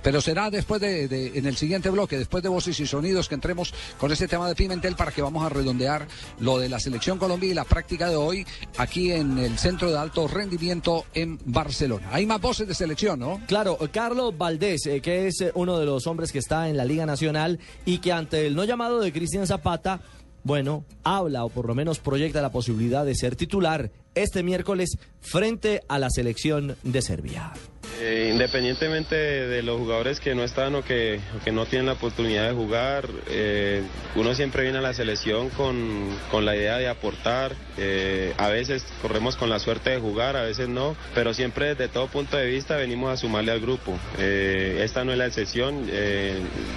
Pero 0.00 0.20
será 0.20 0.48
después 0.48 0.80
de, 0.80 1.08
de- 1.08 1.36
en 1.36 1.46
el 1.46 1.56
siguiente 1.56 1.90
bloque, 1.90 2.16
después 2.16 2.40
de 2.40 2.48
voces 2.48 2.78
y 2.78 2.86
sonidos, 2.86 3.28
que 3.28 3.34
entremos 3.34 3.74
con 3.98 4.12
este 4.12 4.28
tema 4.28 4.46
de 4.46 4.54
Pimentel 4.54 4.94
para 4.94 5.10
que 5.10 5.22
vamos 5.22 5.44
a 5.44 5.48
redondear 5.48 6.06
lo 6.38 6.58
de 6.60 6.68
la 6.68 6.78
selección 6.78 7.18
Colombia 7.18 7.50
y 7.50 7.54
la 7.54 7.64
práctica 7.64 8.08
de 8.08 8.14
hoy 8.14 8.46
aquí 8.78 9.10
en 9.10 9.38
el 9.38 9.58
Centro 9.58 9.90
de 9.90 9.98
Alto 9.98 10.28
Rendimiento 10.28 11.04
en 11.14 11.40
Barcelona. 11.46 12.06
Hay 12.12 12.24
más 12.26 12.40
voces 12.40 12.68
de 12.68 12.74
selección, 12.74 13.18
¿no? 13.18 13.40
Claro, 13.48 13.76
Carlos 13.92 14.38
Valdés, 14.38 14.86
eh, 14.86 15.00
que 15.00 15.26
es 15.26 15.40
eh, 15.40 15.50
uno 15.56 15.76
de 15.80 15.86
los 15.86 16.06
hombres 16.06 16.30
que 16.30 16.38
está 16.38 16.68
en 16.68 16.76
la 16.76 16.84
Liga 16.84 17.04
Nacional 17.04 17.58
y 17.84 17.98
que 17.98 18.12
ante 18.12 18.46
el 18.46 18.54
no 18.54 18.62
llamado 18.62 19.00
de 19.00 19.12
Cristian 19.12 19.48
Zapata, 19.48 20.00
bueno, 20.46 20.84
habla 21.02 21.44
o 21.44 21.48
por 21.48 21.66
lo 21.66 21.74
menos 21.74 21.98
proyecta 21.98 22.40
la 22.40 22.52
posibilidad 22.52 23.04
de 23.04 23.16
ser 23.16 23.34
titular 23.34 23.90
este 24.14 24.44
miércoles 24.44 24.96
frente 25.20 25.82
a 25.88 25.98
la 25.98 26.08
selección 26.08 26.76
de 26.84 27.02
Serbia. 27.02 27.52
Eh, 28.00 28.30
independientemente 28.32 29.16
de, 29.16 29.62
los 29.62 29.78
jugadores 29.78 30.20
que 30.20 30.34
no 30.34 30.44
están 30.44 30.74
o 30.74 30.82
que, 30.82 31.20
que 31.44 31.52
no 31.52 31.64
tienen 31.64 31.86
la 31.86 31.92
oportunidad 31.92 32.46
de 32.46 32.54
jugar, 32.54 33.08
eh, 33.28 33.82
uno 34.14 34.34
siempre 34.34 34.64
viene 34.64 34.78
a 34.78 34.82
la 34.82 34.92
selección 34.92 35.48
con, 35.50 36.10
con 36.30 36.44
la 36.44 36.54
idea 36.56 36.76
de 36.76 36.88
aportar. 36.88 37.54
eh, 37.78 38.32
a 38.38 38.48
veces 38.48 38.84
corremos 39.02 39.36
con 39.36 39.48
la 39.50 39.58
suerte 39.58 39.90
de 39.90 39.98
jugar, 39.98 40.36
a 40.36 40.42
veces 40.42 40.68
no, 40.68 40.96
pero 41.14 41.32
siempre 41.32 41.74
desde 41.74 41.88
todo 41.88 42.06
punto 42.08 42.36
de 42.36 42.46
vista 42.46 42.76
venimos 42.76 43.12
a 43.12 43.16
sumarle 43.16 43.52
al 43.52 43.60
grupo. 43.60 43.98
Esta 44.18 45.04
no 45.04 45.12
es 45.12 45.18
la 45.18 45.26
excepción, 45.26 45.88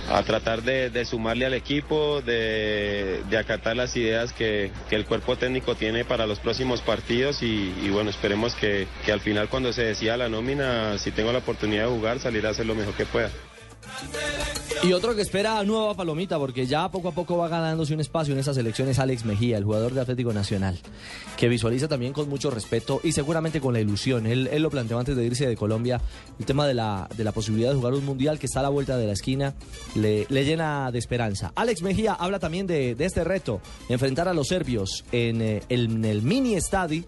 a 0.09 0.23
tratar 0.23 0.61
de, 0.63 1.05
sumarle 1.05 1.45
al 1.45 1.53
equipo, 1.53 2.21
de, 2.21 3.21
acatar 3.37 3.75
las 3.75 3.95
ideas 3.95 4.33
que, 4.33 4.71
que 4.89 4.95
el 4.95 5.05
cuerpo 5.05 5.37
técnico 5.37 5.75
tiene 5.75 6.05
para 6.05 6.27
los 6.27 6.39
próximos 6.39 6.81
partidos 6.81 7.41
y, 7.41 7.73
y 7.81 7.89
bueno, 7.89 8.09
esperemos 8.09 8.55
que, 8.55 8.87
que 9.05 9.11
al 9.11 9.21
final 9.21 9.49
cuando 9.49 9.71
se 9.71 9.83
decida 9.83 10.17
la 10.17 10.29
nómina, 10.29 10.97
si 10.99 11.11
tengo 11.11 11.31
la 11.31 11.39
oportunidad 11.39 11.85
de 11.85 11.95
jugar, 11.95 12.19
salir 12.19 12.45
a 12.45 12.51
hacer 12.51 12.65
lo 12.65 12.75
mejor 12.75 12.93
que 12.93 13.05
pueda. 13.05 13.29
Y 14.83 14.93
otro 14.93 15.15
que 15.15 15.21
espera 15.21 15.61
nueva 15.63 15.93
palomita, 15.93 16.37
porque 16.37 16.65
ya 16.65 16.89
poco 16.89 17.09
a 17.09 17.11
poco 17.11 17.37
va 17.37 17.49
ganándose 17.49 17.93
un 17.93 17.99
espacio 17.99 18.33
en 18.33 18.39
esa 18.39 18.53
selección 18.53 18.87
es 18.87 18.99
Alex 18.99 19.25
Mejía, 19.25 19.57
el 19.57 19.65
jugador 19.65 19.93
de 19.93 20.01
Atlético 20.01 20.31
Nacional, 20.31 20.79
que 21.37 21.49
visualiza 21.49 21.87
también 21.87 22.13
con 22.13 22.29
mucho 22.29 22.49
respeto 22.49 23.01
y 23.03 23.11
seguramente 23.11 23.59
con 23.59 23.73
la 23.73 23.81
ilusión. 23.81 24.25
Él, 24.25 24.47
él 24.51 24.61
lo 24.61 24.69
planteó 24.69 24.99
antes 24.99 25.17
de 25.17 25.25
irse 25.25 25.47
de 25.47 25.57
Colombia, 25.57 25.99
el 26.39 26.45
tema 26.45 26.65
de 26.65 26.75
la, 26.75 27.09
de 27.15 27.23
la 27.23 27.33
posibilidad 27.33 27.69
de 27.71 27.75
jugar 27.75 27.93
un 27.93 28.05
mundial 28.05 28.39
que 28.39 28.45
está 28.45 28.59
a 28.59 28.63
la 28.63 28.69
vuelta 28.69 28.95
de 28.95 29.07
la 29.07 29.13
esquina, 29.13 29.53
le, 29.95 30.25
le 30.29 30.45
llena 30.45 30.91
de 30.91 30.99
esperanza. 30.99 31.51
Alex 31.55 31.81
Mejía 31.81 32.13
habla 32.13 32.39
también 32.39 32.67
de, 32.67 32.95
de 32.95 33.05
este 33.05 33.23
reto, 33.23 33.61
enfrentar 33.89 34.27
a 34.29 34.33
los 34.33 34.47
serbios 34.47 35.03
en, 35.11 35.41
eh, 35.41 35.63
el 35.69 36.21
mini 36.21 36.55
estadio 36.55 37.03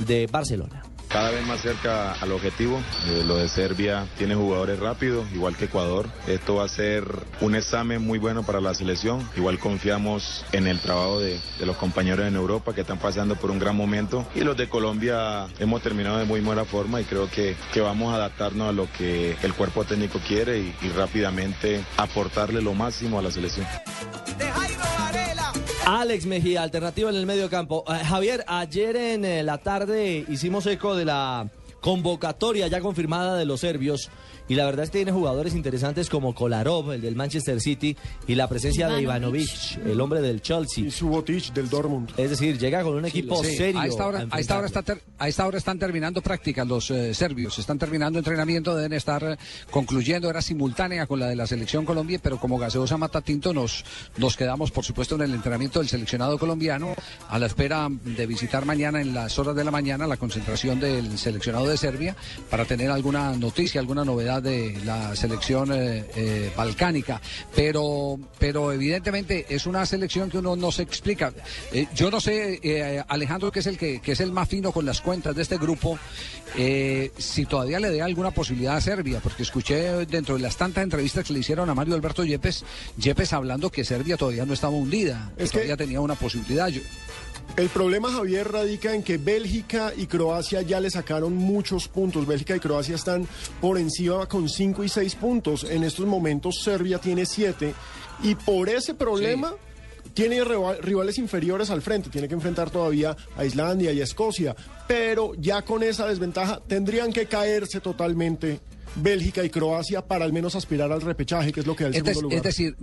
de 0.00 0.26
Barcelona. 0.26 0.82
Cada 1.12 1.30
vez 1.30 1.46
más 1.46 1.60
cerca 1.60 2.12
al 2.12 2.32
objetivo. 2.32 2.80
Eh, 3.06 3.22
lo 3.26 3.36
de 3.36 3.46
Serbia 3.46 4.06
tiene 4.16 4.34
jugadores 4.34 4.78
rápidos, 4.78 5.26
igual 5.34 5.54
que 5.56 5.66
Ecuador. 5.66 6.08
Esto 6.26 6.54
va 6.54 6.64
a 6.64 6.68
ser 6.68 7.04
un 7.42 7.54
examen 7.54 8.00
muy 8.02 8.18
bueno 8.18 8.44
para 8.44 8.62
la 8.62 8.72
selección. 8.74 9.28
Igual 9.36 9.58
confiamos 9.58 10.46
en 10.52 10.66
el 10.66 10.80
trabajo 10.80 11.20
de, 11.20 11.38
los 11.60 11.76
compañeros 11.76 12.26
en 12.26 12.34
Europa 12.34 12.74
que 12.74 12.80
están 12.80 12.98
pasando 12.98 13.36
por 13.36 13.50
un 13.50 13.58
gran 13.58 13.76
momento. 13.76 14.26
Y 14.34 14.40
los 14.40 14.56
de 14.56 14.70
Colombia 14.70 15.48
hemos 15.58 15.82
terminado 15.82 16.16
de 16.16 16.24
muy 16.24 16.40
buena 16.40 16.64
forma 16.64 16.98
y 17.02 17.04
creo 17.04 17.28
que, 17.30 17.56
que 17.74 17.82
vamos 17.82 18.10
a 18.14 18.16
adaptarnos 18.16 18.70
a 18.70 18.72
lo 18.72 18.90
que 18.96 19.36
el 19.42 19.52
cuerpo 19.52 19.84
técnico 19.84 20.18
quiere 20.26 20.60
y 20.60 20.88
rápidamente 20.96 21.84
aportarle 21.98 22.62
lo 22.62 22.72
máximo 22.72 23.18
a 23.18 23.22
la 23.22 23.30
selección. 23.30 23.66
Alex 25.84 26.26
Mejía, 26.26 26.62
alternativa 26.62 27.10
en 27.10 27.16
el 27.16 27.26
medio 27.26 27.50
campo. 27.50 27.84
Eh, 27.88 28.04
Javier, 28.04 28.44
ayer 28.46 28.94
en 28.94 29.24
eh, 29.24 29.42
la 29.42 29.58
tarde 29.58 30.24
hicimos 30.28 30.64
eco 30.66 30.94
de 30.94 31.04
la 31.04 31.48
convocatoria 31.80 32.68
ya 32.68 32.80
confirmada 32.80 33.36
de 33.36 33.44
los 33.44 33.60
serbios 33.60 34.08
y 34.48 34.54
la 34.54 34.64
verdad 34.66 34.84
es 34.84 34.90
que 34.90 34.98
tiene 34.98 35.12
jugadores 35.12 35.54
interesantes 35.54 36.08
como 36.10 36.34
Kolarov, 36.34 36.92
el 36.92 37.00
del 37.00 37.16
Manchester 37.16 37.60
City, 37.60 37.96
y 38.26 38.34
la 38.34 38.48
presencia 38.48 38.88
de 38.88 39.02
Ivanovic, 39.02 39.78
el 39.86 40.00
hombre 40.00 40.20
del 40.20 40.42
Chelsea. 40.42 40.84
Y 40.86 40.90
Subotic 40.90 41.52
del 41.52 41.68
Dortmund. 41.68 42.10
Es 42.16 42.30
decir, 42.30 42.58
llega 42.58 42.82
con 42.82 42.94
un 42.96 43.04
equipo 43.06 43.42
Sí, 43.42 43.56
serio. 43.56 43.80
A 43.80 43.86
esta 43.86 44.06
hora, 44.06 44.26
a 44.30 44.36
a 44.36 44.40
esta 44.40 44.58
hora, 44.58 44.66
está 44.66 44.82
ter- 44.82 45.02
a 45.18 45.28
esta 45.28 45.46
hora 45.46 45.58
están 45.58 45.78
terminando 45.78 46.20
prácticas 46.22 46.66
los 46.66 46.90
eh, 46.90 47.14
serbios, 47.14 47.58
están 47.58 47.78
terminando 47.78 48.18
entrenamiento, 48.18 48.74
deben 48.76 48.92
estar 48.92 49.22
eh, 49.24 49.36
concluyendo, 49.70 50.28
era 50.30 50.42
simultánea 50.42 51.06
con 51.06 51.20
la 51.20 51.26
de 51.28 51.36
la 51.36 51.46
selección 51.46 51.84
Colombia, 51.84 52.18
pero 52.22 52.38
como 52.38 52.58
gaseosa 52.58 52.96
mata 52.96 53.20
tinto 53.20 53.52
nos, 53.52 53.84
nos 54.16 54.36
quedamos 54.36 54.70
por 54.70 54.84
supuesto 54.84 55.14
en 55.16 55.22
el 55.22 55.34
entrenamiento 55.34 55.78
del 55.80 55.88
seleccionado 55.88 56.38
colombiano 56.38 56.94
a 57.28 57.38
la 57.38 57.46
espera 57.46 57.88
de 57.90 58.26
visitar 58.26 58.64
mañana 58.64 59.00
en 59.00 59.14
las 59.14 59.38
horas 59.38 59.54
de 59.56 59.64
la 59.64 59.70
mañana 59.70 60.06
la 60.06 60.16
concentración 60.16 60.80
del 60.80 61.18
seleccionado 61.18 61.66
de 61.68 61.76
Serbia 61.76 62.16
para 62.50 62.64
tener 62.64 62.90
alguna 62.90 63.34
noticia, 63.36 63.80
alguna 63.80 64.04
novedad 64.04 64.31
de 64.40 64.78
la 64.84 65.14
selección 65.16 65.72
eh, 65.72 66.04
eh, 66.16 66.52
balcánica, 66.56 67.20
pero, 67.54 68.18
pero 68.38 68.72
evidentemente 68.72 69.46
es 69.48 69.66
una 69.66 69.84
selección 69.86 70.30
que 70.30 70.38
uno 70.38 70.56
no 70.56 70.72
se 70.72 70.82
explica. 70.82 71.32
Eh, 71.72 71.86
yo 71.94 72.10
no 72.10 72.20
sé, 72.20 73.02
Alejandro, 73.08 73.52
que 73.52 73.60
es 73.60 73.66
el 73.66 73.76
que, 73.78 74.00
que 74.00 74.12
es 74.12 74.20
el 74.20 74.32
más 74.32 74.48
fino 74.48 74.72
con 74.72 74.84
las 74.86 75.00
cuentas 75.00 75.34
de 75.34 75.42
este 75.42 75.58
grupo, 75.58 75.98
si 77.18 77.46
todavía 77.46 77.80
le 77.80 77.90
dé 77.90 78.02
alguna 78.02 78.30
posibilidad 78.30 78.76
a 78.76 78.80
Serbia, 78.80 79.20
porque 79.22 79.42
escuché 79.42 79.82
dentro 80.06 80.36
de 80.36 80.42
las 80.42 80.56
tantas 80.56 80.84
entrevistas 80.84 81.26
que 81.26 81.32
le 81.32 81.38
hicieron 81.40 81.68
a 81.70 81.74
Mario 81.74 81.94
Alberto 81.94 82.24
Yepes, 82.24 82.64
Yepes 82.98 83.32
hablando 83.32 83.70
que 83.70 83.84
Serbia 83.84 84.16
todavía 84.16 84.44
no 84.46 84.52
estaba 84.54 84.72
hundida, 84.74 85.32
que 85.36 85.44
Es 85.44 85.50
que- 85.50 85.58
todavía 85.58 85.76
tenía 85.76 86.00
una 86.00 86.14
posibilidad. 86.14 86.68
Yo- 86.68 86.80
El 87.56 87.68
problema, 87.68 88.10
Javier, 88.10 88.50
radica 88.50 88.94
en 88.94 89.02
que 89.02 89.18
Bélgica 89.18 89.92
y 89.96 90.06
Croacia 90.06 90.62
ya 90.62 90.80
le 90.80 90.90
sacaron 90.90 91.36
muchos 91.36 91.86
puntos. 91.86 92.26
Bélgica 92.26 92.56
y 92.56 92.60
Croacia 92.60 92.94
están 92.94 93.28
por 93.60 93.78
encima 93.78 94.26
con 94.26 94.48
5 94.48 94.82
y 94.84 94.88
6 94.88 95.14
puntos. 95.16 95.64
En 95.64 95.84
estos 95.84 96.06
momentos 96.06 96.62
Serbia 96.62 96.98
tiene 96.98 97.26
7 97.26 97.74
y 98.22 98.34
por 98.36 98.70
ese 98.70 98.94
problema 98.94 99.52
tiene 100.14 100.42
rival- 100.44 100.78
rivales 100.80 101.18
inferiores 101.18 101.68
al 101.68 101.82
frente. 101.82 102.08
Tiene 102.08 102.26
que 102.26 102.34
enfrentar 102.34 102.70
todavía 102.70 103.14
a 103.36 103.44
Islandia 103.44 103.92
y 103.92 104.00
a 104.00 104.04
Escocia. 104.04 104.56
Pero 104.88 105.32
ya 105.36 105.60
con 105.60 105.82
esa 105.82 106.06
desventaja 106.06 106.60
tendrían 106.66 107.12
que 107.12 107.26
caerse 107.26 107.80
totalmente. 107.80 108.60
Bélgica 108.94 109.42
y 109.42 109.48
Croacia 109.48 110.02
para 110.06 110.24
al 110.26 110.34
menos 110.34 110.54
aspirar 110.54 110.92
al 110.92 111.00
repechaje, 111.00 111.50
que 111.52 111.60
es 111.60 111.66
lo 111.66 111.74
que 111.74 111.84
da 111.84 111.88
el 111.90 111.96
Es, 111.96 112.02
segundo 112.02 112.22
lugar. 112.22 112.36
es 112.36 112.42
decir, 112.42 112.76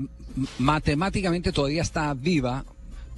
matemáticamente 0.58 1.52
todavía 1.52 1.82
está 1.84 2.14
viva, 2.14 2.66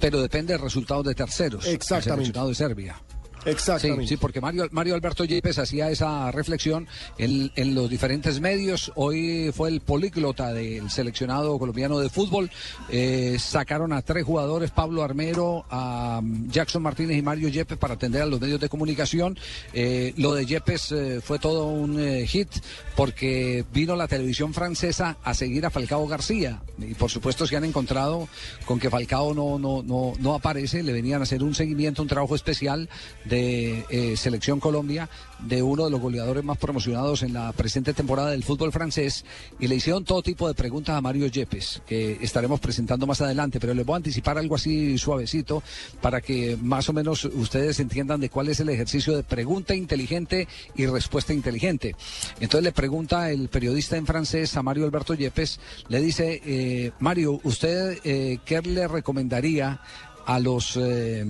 pero 0.02 0.20
depende 0.20 0.52
del 0.52 0.60
resultado 0.60 1.00
de 1.04 1.14
terceros. 1.14 1.64
el 1.64 1.74
Exactamente. 1.74 2.24
seleccionado 2.24 2.48
de 2.48 2.54
Serbia. 2.56 3.00
Exactamente. 3.44 4.06
Sí, 4.06 4.16
porque 4.16 4.40
Mario, 4.40 4.68
Mario 4.70 4.94
Alberto 4.94 5.24
Yepes 5.24 5.58
hacía 5.58 5.90
esa 5.90 6.30
reflexión 6.30 6.86
en, 7.18 7.50
en 7.56 7.74
los 7.74 7.90
diferentes 7.90 8.40
medios. 8.40 8.92
Hoy 8.94 9.50
fue 9.52 9.68
el 9.68 9.80
políglota 9.80 10.52
del 10.52 10.90
seleccionado 10.90 11.58
colombiano 11.58 11.98
de 11.98 12.08
fútbol. 12.08 12.50
Eh, 12.88 13.36
sacaron 13.38 13.92
a 13.92 14.02
tres 14.02 14.24
jugadores, 14.24 14.70
Pablo 14.70 15.02
Armero, 15.02 15.64
a 15.70 16.20
Jackson 16.48 16.82
Martínez 16.82 17.18
y 17.18 17.22
Mario 17.22 17.48
Yepes 17.48 17.78
para 17.78 17.94
atender 17.94 18.22
a 18.22 18.26
los 18.26 18.40
medios 18.40 18.60
de 18.60 18.68
comunicación. 18.68 19.38
Eh, 19.72 20.14
lo 20.16 20.34
de 20.34 20.46
Yepes 20.46 20.92
eh, 20.92 21.20
fue 21.22 21.38
todo 21.38 21.66
un 21.66 21.98
hit 22.26 22.48
porque 22.96 23.64
vino 23.72 23.96
la 23.96 24.08
televisión 24.08 24.54
francesa 24.54 25.16
a 25.22 25.34
seguir 25.34 25.66
a 25.66 25.70
Falcao 25.70 26.06
García. 26.06 26.62
Y 26.78 26.94
por 26.94 27.10
supuesto 27.10 27.46
se 27.46 27.56
han 27.56 27.64
encontrado 27.64 28.28
con 28.66 28.78
que 28.78 28.90
Falcao 28.90 29.34
no, 29.34 29.58
no, 29.58 29.82
no, 29.82 30.12
no 30.18 30.34
aparece. 30.34 30.82
Le 30.82 30.92
venían 30.92 31.20
a 31.20 31.24
hacer 31.24 31.42
un 31.42 31.54
seguimiento, 31.54 32.02
un 32.02 32.08
trabajo 32.08 32.34
especial 32.34 32.88
de 33.32 33.86
eh, 33.88 34.14
Selección 34.18 34.60
Colombia, 34.60 35.08
de 35.38 35.62
uno 35.62 35.86
de 35.86 35.90
los 35.90 36.02
goleadores 36.02 36.44
más 36.44 36.58
promocionados 36.58 37.22
en 37.22 37.32
la 37.32 37.50
presente 37.52 37.94
temporada 37.94 38.30
del 38.30 38.44
fútbol 38.44 38.72
francés, 38.72 39.24
y 39.58 39.68
le 39.68 39.76
hicieron 39.76 40.04
todo 40.04 40.22
tipo 40.22 40.46
de 40.46 40.52
preguntas 40.52 40.94
a 40.94 41.00
Mario 41.00 41.26
Yepes, 41.28 41.80
que 41.86 42.18
estaremos 42.20 42.60
presentando 42.60 43.06
más 43.06 43.22
adelante, 43.22 43.58
pero 43.58 43.72
les 43.72 43.86
voy 43.86 43.94
a 43.94 43.96
anticipar 43.96 44.36
algo 44.36 44.56
así 44.56 44.98
suavecito 44.98 45.62
para 46.02 46.20
que 46.20 46.58
más 46.60 46.90
o 46.90 46.92
menos 46.92 47.24
ustedes 47.24 47.80
entiendan 47.80 48.20
de 48.20 48.28
cuál 48.28 48.48
es 48.48 48.60
el 48.60 48.68
ejercicio 48.68 49.16
de 49.16 49.22
pregunta 49.22 49.74
inteligente 49.74 50.46
y 50.76 50.84
respuesta 50.84 51.32
inteligente. 51.32 51.96
Entonces 52.38 52.64
le 52.64 52.72
pregunta 52.72 53.30
el 53.30 53.48
periodista 53.48 53.96
en 53.96 54.04
francés 54.04 54.54
a 54.58 54.62
Mario 54.62 54.84
Alberto 54.84 55.14
Yepes, 55.14 55.58
le 55.88 56.02
dice, 56.02 56.42
eh, 56.44 56.92
Mario, 57.00 57.40
¿usted 57.44 57.98
eh, 58.04 58.40
qué 58.44 58.60
le 58.60 58.86
recomendaría 58.86 59.80
a 60.26 60.38
los 60.38 60.76
eh, 60.76 61.24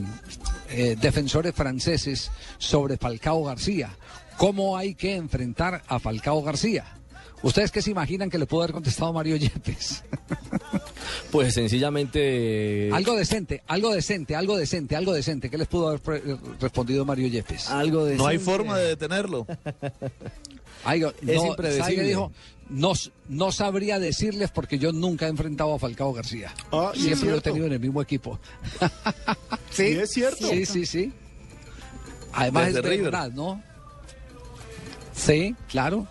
eh, 0.70 0.96
defensores 1.00 1.54
franceses 1.54 2.30
sobre 2.58 2.96
Falcao 2.96 3.44
García. 3.44 3.96
¿Cómo 4.36 4.76
hay 4.76 4.94
que 4.94 5.16
enfrentar 5.16 5.82
a 5.86 5.98
Falcao 5.98 6.42
García? 6.42 6.84
¿Ustedes 7.42 7.72
qué 7.72 7.82
se 7.82 7.90
imaginan 7.90 8.30
que 8.30 8.38
le 8.38 8.46
pudo 8.46 8.62
haber 8.62 8.72
contestado 8.72 9.12
Mario 9.12 9.36
Yepes? 9.36 10.04
Pues 11.30 11.54
sencillamente. 11.54 12.90
algo 12.92 13.16
decente, 13.16 13.62
algo 13.66 13.90
decente, 13.94 14.36
algo 14.36 14.56
decente, 14.56 14.96
algo 14.96 15.14
decente. 15.14 15.48
¿Qué 15.48 15.56
les 15.56 15.66
pudo 15.66 15.88
haber 15.88 16.38
respondido 16.60 17.06
Mario 17.06 17.26
Yepes? 17.28 17.70
Algo 17.70 18.06
No 18.06 18.26
hay 18.26 18.38
forma 18.38 18.76
de 18.76 18.88
detenerlo. 18.88 19.46
Es 20.84 21.00
no, 21.02 21.10
¿sabe 21.10 21.40
qué 21.42 21.46
impredecible. 21.48 22.02
dijo? 22.08 22.32
No, 22.70 22.92
no 23.28 23.52
sabría 23.52 23.98
decirles 23.98 24.50
porque 24.50 24.78
yo 24.78 24.92
nunca 24.92 25.26
he 25.26 25.28
enfrentado 25.28 25.74
a 25.74 25.78
Falcao 25.78 26.12
García. 26.12 26.54
Ah, 26.72 26.92
Siempre 26.94 27.30
lo 27.30 27.36
he 27.36 27.40
tenido 27.40 27.66
en 27.66 27.72
el 27.74 27.80
mismo 27.80 28.00
equipo. 28.02 28.38
Sí, 29.70 29.84
es 29.86 30.10
cierto. 30.10 30.46
Sí, 30.48 30.66
sí, 30.66 30.84
sí. 30.84 31.12
Además 32.34 32.66
Desde 32.66 32.80
es 32.80 32.84
River. 32.84 33.04
verdad, 33.04 33.30
¿no? 33.32 33.62
Sí, 35.14 35.54
claro. 35.68 36.06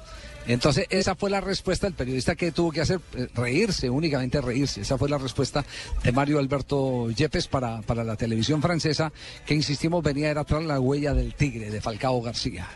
Entonces, 0.48 0.86
esa 0.90 1.16
fue 1.16 1.30
la 1.30 1.42
respuesta 1.42 1.88
del 1.88 1.94
periodista 1.94 2.36
que 2.36 2.52
tuvo 2.52 2.72
que 2.72 2.82
hacer, 2.82 3.00
eh, 3.16 3.28
reírse, 3.36 3.90
únicamente 3.90 4.42
reírse. 4.42 4.82
Esa 4.82 4.98
fue 4.98 5.10
la 5.10 5.18
respuesta 5.18 5.64
de 6.04 6.12
Mario 6.12 6.40
Alberto 6.40 7.10
Yepes 7.12 7.48
para, 7.48 7.82
para 7.82 8.04
la 8.04 8.16
televisión 8.16 8.62
francesa, 8.62 9.12
que 9.46 9.54
insistimos 9.54 10.04
venía 10.04 10.30
era 10.30 10.44
tras 10.44 10.64
la 10.64 10.80
huella 10.80 11.14
del 11.14 11.36
tigre 11.36 11.70
de 11.70 11.82
Falcao 11.82 12.22
García. 12.22 12.68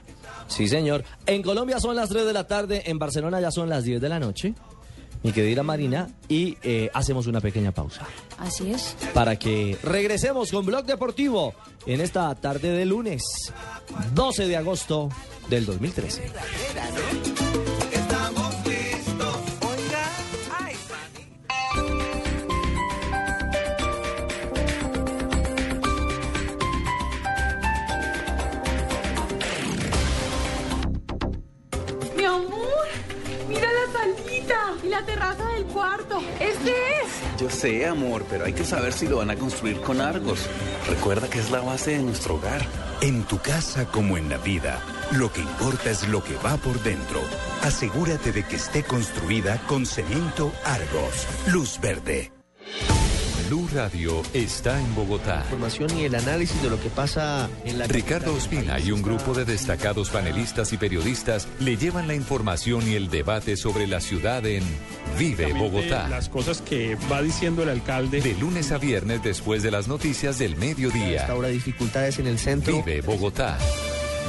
Sí, 0.48 0.68
señor. 0.68 1.04
En 1.26 1.42
Colombia 1.42 1.80
son 1.80 1.96
las 1.96 2.10
3 2.10 2.26
de 2.26 2.34
la 2.34 2.48
tarde, 2.48 2.84
en 2.86 3.00
Barcelona 3.00 3.42
ya 3.42 3.52
son 3.52 3.70
las 3.70 3.84
10 3.84 4.00
de 4.00 4.10
la 4.10 4.20
noche. 4.20 4.54
Mi 5.26 5.32
querida 5.32 5.64
Marina, 5.64 6.08
y 6.30 6.56
eh, 6.62 6.92
hacemos 6.94 7.26
una 7.26 7.42
pequeña 7.42 7.72
pausa 7.72 8.06
Así 8.38 8.70
es. 8.72 8.96
para 9.12 9.40
que 9.40 9.76
regresemos 9.82 10.52
con 10.52 10.64
Blog 10.68 10.86
Deportivo 10.86 11.56
en 11.88 12.00
esta 12.00 12.36
tarde 12.36 12.70
de 12.70 12.86
lunes, 12.86 13.24
12 14.14 14.48
de 14.48 14.56
agosto 14.56 15.10
del 15.50 15.66
2013. 15.66 16.26
Estamos 17.92 18.54
listos. 18.68 19.36
Oiga, 19.68 20.10
ay, 20.60 20.76
Mi 32.16 32.24
amor, 32.24 32.88
mira 33.50 33.68
la 33.72 33.94
salita 34.46 34.74
y 34.84 34.90
la 34.90 35.06
terraza 35.06 35.46
del 35.50 35.66
cuarto. 35.66 36.22
Este 36.40 36.72
es. 36.72 37.40
Yo 37.40 37.50
sé, 37.50 37.86
amor, 37.86 38.26
pero 38.30 38.46
hay 38.46 38.54
que 38.54 38.64
saber 38.64 38.94
si 38.94 39.08
lo 39.08 39.18
van 39.18 39.30
a 39.30 39.36
construir 39.36 39.82
con 39.82 40.02
Argos. 40.02 40.48
Recuerda 40.90 41.30
que 41.30 41.40
es 41.40 41.52
la 41.52 41.62
base 41.62 41.92
de 41.92 42.04
nuestro 42.04 42.36
hogar. 42.36 42.66
En 43.02 43.24
tu 43.24 43.40
casa 43.40 43.86
como 43.86 44.18
en 44.18 44.30
la 44.30 44.38
vida, 44.38 44.80
lo 45.12 45.32
que 45.32 45.42
importa 45.42 45.92
es 45.92 46.08
lo 46.08 46.24
que 46.24 46.36
va 46.38 46.58
por 46.58 46.82
dentro. 46.82 47.22
Asegúrate 47.62 48.32
de 48.32 48.44
que 48.44 48.56
esté 48.56 48.84
construida 48.84 49.62
con 49.68 49.86
cemento 49.86 50.52
Argos. 50.64 51.28
Luz 51.48 51.80
verde. 51.80 52.32
Blue 53.48 53.68
Radio 53.74 54.24
está 54.34 54.80
en 54.80 54.96
Bogotá. 54.96 55.42
Información 55.44 56.00
y 56.00 56.06
el 56.06 56.16
análisis 56.16 56.60
de 56.64 56.70
lo 56.70 56.82
que 56.82 56.90
pasa 56.90 57.48
en 57.64 57.78
la 57.78 57.86
Ricardo 57.86 58.34
Ospina 58.34 58.80
y 58.80 58.92
un 58.92 59.04
grupo 59.04 59.36
de 59.36 59.46
destacados 59.46 60.10
panelistas 60.10 60.74
y 60.74 60.78
periodistas 60.78 61.48
le 61.60 61.78
llevan 61.78 62.08
la 62.08 62.16
información 62.16 62.88
y 62.90 62.96
el 62.96 63.10
debate 63.10 63.56
sobre 63.56 63.86
la 63.86 64.02
ciudad 64.02 64.44
en 64.48 64.64
Vive 65.20 65.54
Bogotá. 65.54 66.10
Las 66.10 66.28
cosas 66.28 66.62
que 66.62 66.98
va 67.12 67.22
diciendo 67.22 67.62
el 67.62 67.70
alcalde. 67.70 68.20
De 68.22 68.34
lunes 68.34 68.72
a 68.72 68.80
viernes 68.80 69.22
después 69.22 69.62
de 69.62 69.70
las 69.70 69.88
noticias 69.88 70.40
del 70.40 70.56
mediodía. 70.56 71.28
Ahora 71.28 71.50
dificultades 71.50 72.18
en 72.18 72.26
el 72.26 72.40
centro. 72.40 72.82
Vive 72.82 73.02
Bogotá. 73.02 73.60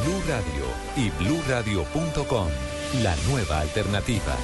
Blue 0.04 0.22
Radio 0.28 0.66
y 0.96 1.10
bluradio.com. 1.24 2.48
La 3.02 3.16
nueva 3.30 3.60
alternativa. 3.60 4.36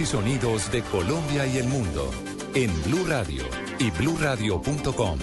Y 0.00 0.06
sonidos 0.06 0.72
de 0.72 0.82
Colombia 0.82 1.46
y 1.46 1.58
el 1.58 1.68
mundo 1.68 2.10
en 2.54 2.70
Blue 2.84 3.04
Radio 3.06 3.44
y 3.78 3.90
bluradio.com. 3.90 5.18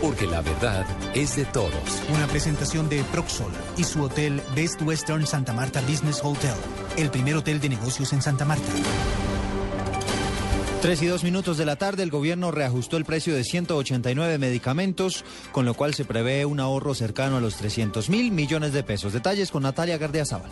Porque 0.00 0.26
la 0.26 0.40
verdad 0.40 0.86
es 1.14 1.36
de 1.36 1.44
todos. 1.46 1.72
Una 2.14 2.26
presentación 2.28 2.88
de 2.88 3.02
Proxol 3.04 3.52
y 3.76 3.84
su 3.84 4.02
hotel 4.02 4.40
Best 4.54 4.80
Western 4.82 5.26
Santa 5.26 5.52
Marta 5.52 5.80
Business 5.80 6.20
Hotel, 6.22 6.54
el 6.96 7.10
primer 7.10 7.34
hotel 7.34 7.60
de 7.60 7.70
negocios 7.70 8.12
en 8.12 8.22
Santa 8.22 8.44
Marta. 8.44 8.72
Tres 10.80 11.02
y 11.02 11.06
dos 11.06 11.24
minutos 11.24 11.56
de 11.56 11.64
la 11.64 11.76
tarde, 11.76 12.02
el 12.02 12.10
gobierno 12.10 12.50
reajustó 12.50 12.96
el 12.96 13.04
precio 13.04 13.34
de 13.34 13.42
189 13.42 14.38
medicamentos, 14.38 15.24
con 15.50 15.64
lo 15.64 15.74
cual 15.74 15.94
se 15.94 16.04
prevé 16.04 16.44
un 16.44 16.60
ahorro 16.60 16.94
cercano 16.94 17.38
a 17.38 17.40
los 17.40 17.56
300 17.56 18.10
mil 18.10 18.30
millones 18.30 18.72
de 18.72 18.82
pesos. 18.82 19.12
Detalles 19.12 19.50
con 19.50 19.62
Natalia 19.62 19.98
Gardiazabal. 19.98 20.50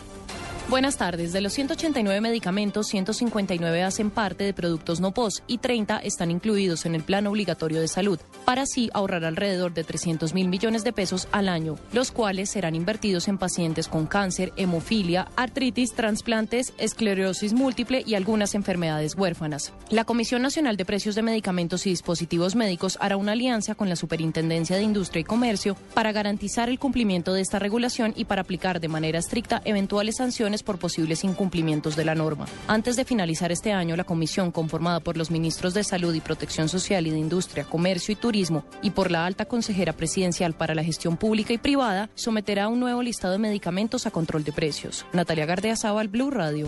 Buenas 0.69 0.97
tardes. 0.97 1.33
De 1.33 1.41
los 1.41 1.53
189 1.53 2.21
medicamentos, 2.21 2.87
159 2.87 3.83
hacen 3.83 4.09
parte 4.09 4.45
de 4.45 4.53
productos 4.53 5.01
no 5.01 5.13
POS 5.13 5.43
y 5.45 5.57
30 5.57 5.99
están 5.99 6.31
incluidos 6.31 6.85
en 6.85 6.95
el 6.95 7.03
plan 7.03 7.27
obligatorio 7.27 7.81
de 7.81 7.89
salud, 7.89 8.17
para 8.45 8.61
así 8.61 8.89
ahorrar 8.93 9.25
alrededor 9.25 9.73
de 9.73 9.83
300 9.83 10.33
mil 10.33 10.47
millones 10.47 10.85
de 10.85 10.93
pesos 10.93 11.27
al 11.33 11.49
año, 11.49 11.75
los 11.91 12.11
cuales 12.11 12.49
serán 12.49 12.75
invertidos 12.75 13.27
en 13.27 13.37
pacientes 13.37 13.89
con 13.89 14.07
cáncer, 14.07 14.53
hemofilia, 14.55 15.27
artritis, 15.35 15.93
trasplantes, 15.93 16.73
esclerosis 16.77 17.53
múltiple 17.53 18.01
y 18.05 18.15
algunas 18.15 18.55
enfermedades 18.55 19.15
huérfanas. 19.15 19.73
La 19.89 20.05
Comisión 20.05 20.41
Nacional 20.41 20.77
de 20.77 20.85
Precios 20.85 21.15
de 21.15 21.23
Medicamentos 21.23 21.85
y 21.85 21.89
Dispositivos 21.89 22.55
Médicos 22.55 22.97
hará 23.01 23.17
una 23.17 23.33
alianza 23.33 23.75
con 23.75 23.89
la 23.89 23.97
Superintendencia 23.97 24.77
de 24.77 24.83
Industria 24.83 25.21
y 25.21 25.25
Comercio 25.25 25.75
para 25.93 26.13
garantizar 26.13 26.69
el 26.69 26.79
cumplimiento 26.79 27.33
de 27.33 27.41
esta 27.41 27.59
regulación 27.59 28.13
y 28.15 28.25
para 28.25 28.41
aplicar 28.41 28.79
de 28.79 28.87
manera 28.87 29.19
estricta 29.19 29.61
eventuales 29.65 30.15
sanciones 30.17 30.52
por 30.61 30.77
posibles 30.77 31.23
incumplimientos 31.23 31.95
de 31.95 32.05
la 32.05 32.13
norma. 32.13 32.45
Antes 32.67 32.95
de 32.95 33.05
finalizar 33.05 33.51
este 33.51 33.71
año, 33.71 33.95
la 33.95 34.03
comisión, 34.03 34.51
conformada 34.51 34.99
por 34.99 35.17
los 35.17 35.31
ministros 35.31 35.73
de 35.73 35.83
Salud 35.83 36.13
y 36.13 36.21
Protección 36.21 36.69
Social 36.69 37.07
y 37.07 37.09
de 37.11 37.17
Industria, 37.17 37.63
Comercio 37.63 38.11
y 38.11 38.15
Turismo 38.15 38.65
y 38.81 38.91
por 38.91 39.09
la 39.09 39.25
alta 39.25 39.45
consejera 39.45 39.93
presidencial 39.93 40.53
para 40.53 40.75
la 40.75 40.83
gestión 40.83 41.17
pública 41.17 41.53
y 41.53 41.57
privada, 41.57 42.09
someterá 42.13 42.67
un 42.67 42.79
nuevo 42.79 43.01
listado 43.01 43.33
de 43.33 43.39
medicamentos 43.39 44.05
a 44.05 44.11
control 44.11 44.43
de 44.43 44.51
precios. 44.51 45.05
Natalia 45.13 45.45
Gardeazabal, 45.45 46.09
Blue 46.09 46.29
Radio. 46.29 46.67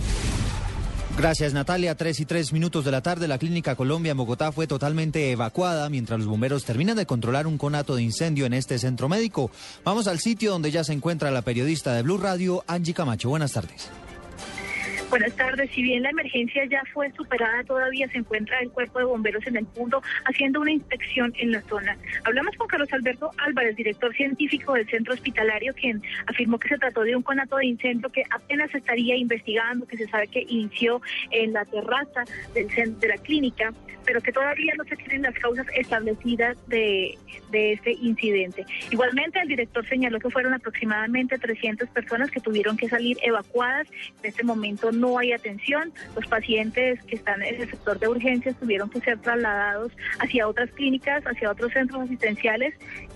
Gracias 1.17 1.53
Natalia. 1.53 1.95
Tres 1.95 2.19
y 2.19 2.25
tres 2.25 2.51
minutos 2.51 2.83
de 2.83 2.91
la 2.91 3.01
tarde, 3.01 3.29
la 3.29 3.37
Clínica 3.37 3.75
Colombia 3.75 4.11
en 4.11 4.17
Bogotá 4.17 4.51
fue 4.51 4.67
totalmente 4.67 5.31
evacuada 5.31 5.89
mientras 5.89 6.19
los 6.19 6.27
bomberos 6.27 6.65
terminan 6.65 6.97
de 6.97 7.05
controlar 7.05 7.47
un 7.47 7.57
conato 7.57 7.95
de 7.95 8.03
incendio 8.03 8.45
en 8.45 8.53
este 8.53 8.77
centro 8.79 9.07
médico. 9.07 9.49
Vamos 9.85 10.07
al 10.07 10.19
sitio 10.19 10.51
donde 10.51 10.71
ya 10.71 10.83
se 10.83 10.91
encuentra 10.91 11.31
la 11.31 11.41
periodista 11.41 11.93
de 11.93 12.01
Blue 12.01 12.17
Radio, 12.17 12.65
Angie 12.67 12.93
Camacho. 12.93 13.29
Buenas 13.29 13.53
tardes. 13.53 13.89
Buenas 15.15 15.37
tardes. 15.37 15.71
Si 15.71 15.81
bien 15.81 16.03
la 16.03 16.09
emergencia 16.09 16.65
ya 16.65 16.83
fue 16.93 17.09
superada, 17.13 17.63
todavía 17.63 18.05
se 18.09 18.17
encuentra 18.17 18.59
el 18.59 18.69
cuerpo 18.69 18.99
de 18.99 19.05
bomberos 19.05 19.47
en 19.47 19.55
el 19.55 19.65
punto 19.65 20.03
haciendo 20.25 20.59
una 20.59 20.73
inspección 20.73 21.31
en 21.37 21.53
la 21.53 21.61
zona. 21.61 21.97
Hablamos 22.25 22.53
con 22.57 22.67
Carlos 22.67 22.91
Alberto 22.91 23.31
Álvarez, 23.37 23.77
director 23.77 24.13
científico 24.13 24.73
del 24.73 24.85
centro 24.89 25.13
hospitalario, 25.13 25.73
quien 25.73 26.01
afirmó 26.27 26.59
que 26.59 26.67
se 26.67 26.77
trató 26.77 27.03
de 27.03 27.15
un 27.15 27.23
conato 27.23 27.55
de 27.55 27.65
incendio 27.65 28.09
que 28.09 28.23
apenas 28.29 28.75
estaría 28.75 29.15
investigando, 29.15 29.87
que 29.87 29.95
se 29.95 30.05
sabe 30.09 30.27
que 30.27 30.41
inició 30.49 31.01
en 31.31 31.53
la 31.53 31.63
terraza 31.63 32.25
del 32.53 32.67
cen- 32.71 32.97
de 32.97 33.07
la 33.07 33.17
clínica, 33.17 33.73
pero 34.05 34.19
que 34.21 34.33
todavía 34.33 34.73
no 34.77 34.83
se 34.83 34.97
tienen 34.97 35.21
las 35.23 35.33
causas 35.35 35.65
establecidas 35.75 36.57
de, 36.67 37.17
de 37.51 37.71
este 37.73 37.93
incidente. 37.93 38.63
Igualmente, 38.91 39.39
el 39.39 39.47
director 39.47 39.83
señaló 39.87 40.19
que 40.19 40.29
fueron 40.29 40.53
aproximadamente 40.53 41.39
300 41.39 41.89
personas 41.89 42.29
que 42.29 42.39
tuvieron 42.39 42.77
que 42.77 42.87
salir 42.89 43.17
evacuadas. 43.23 43.87
En 44.21 44.29
este 44.29 44.43
momento 44.43 44.91
no 44.91 45.04
hay 45.17 45.31
atención. 45.31 45.93
Los 46.15 46.25
pacientes 46.27 47.01
que 47.03 47.15
están 47.15 47.41
en 47.43 47.61
el 47.61 47.69
sector 47.69 47.99
de 47.99 48.07
urgencias 48.07 48.55
tuvieron 48.59 48.89
que 48.89 48.99
ser 49.01 49.19
trasladados 49.19 49.91
hacia 50.19 50.47
otras 50.47 50.69
clínicas, 50.71 51.23
hacia 51.25 51.51
otros 51.51 51.71
centros 51.73 52.01
asistenciales 52.01 52.73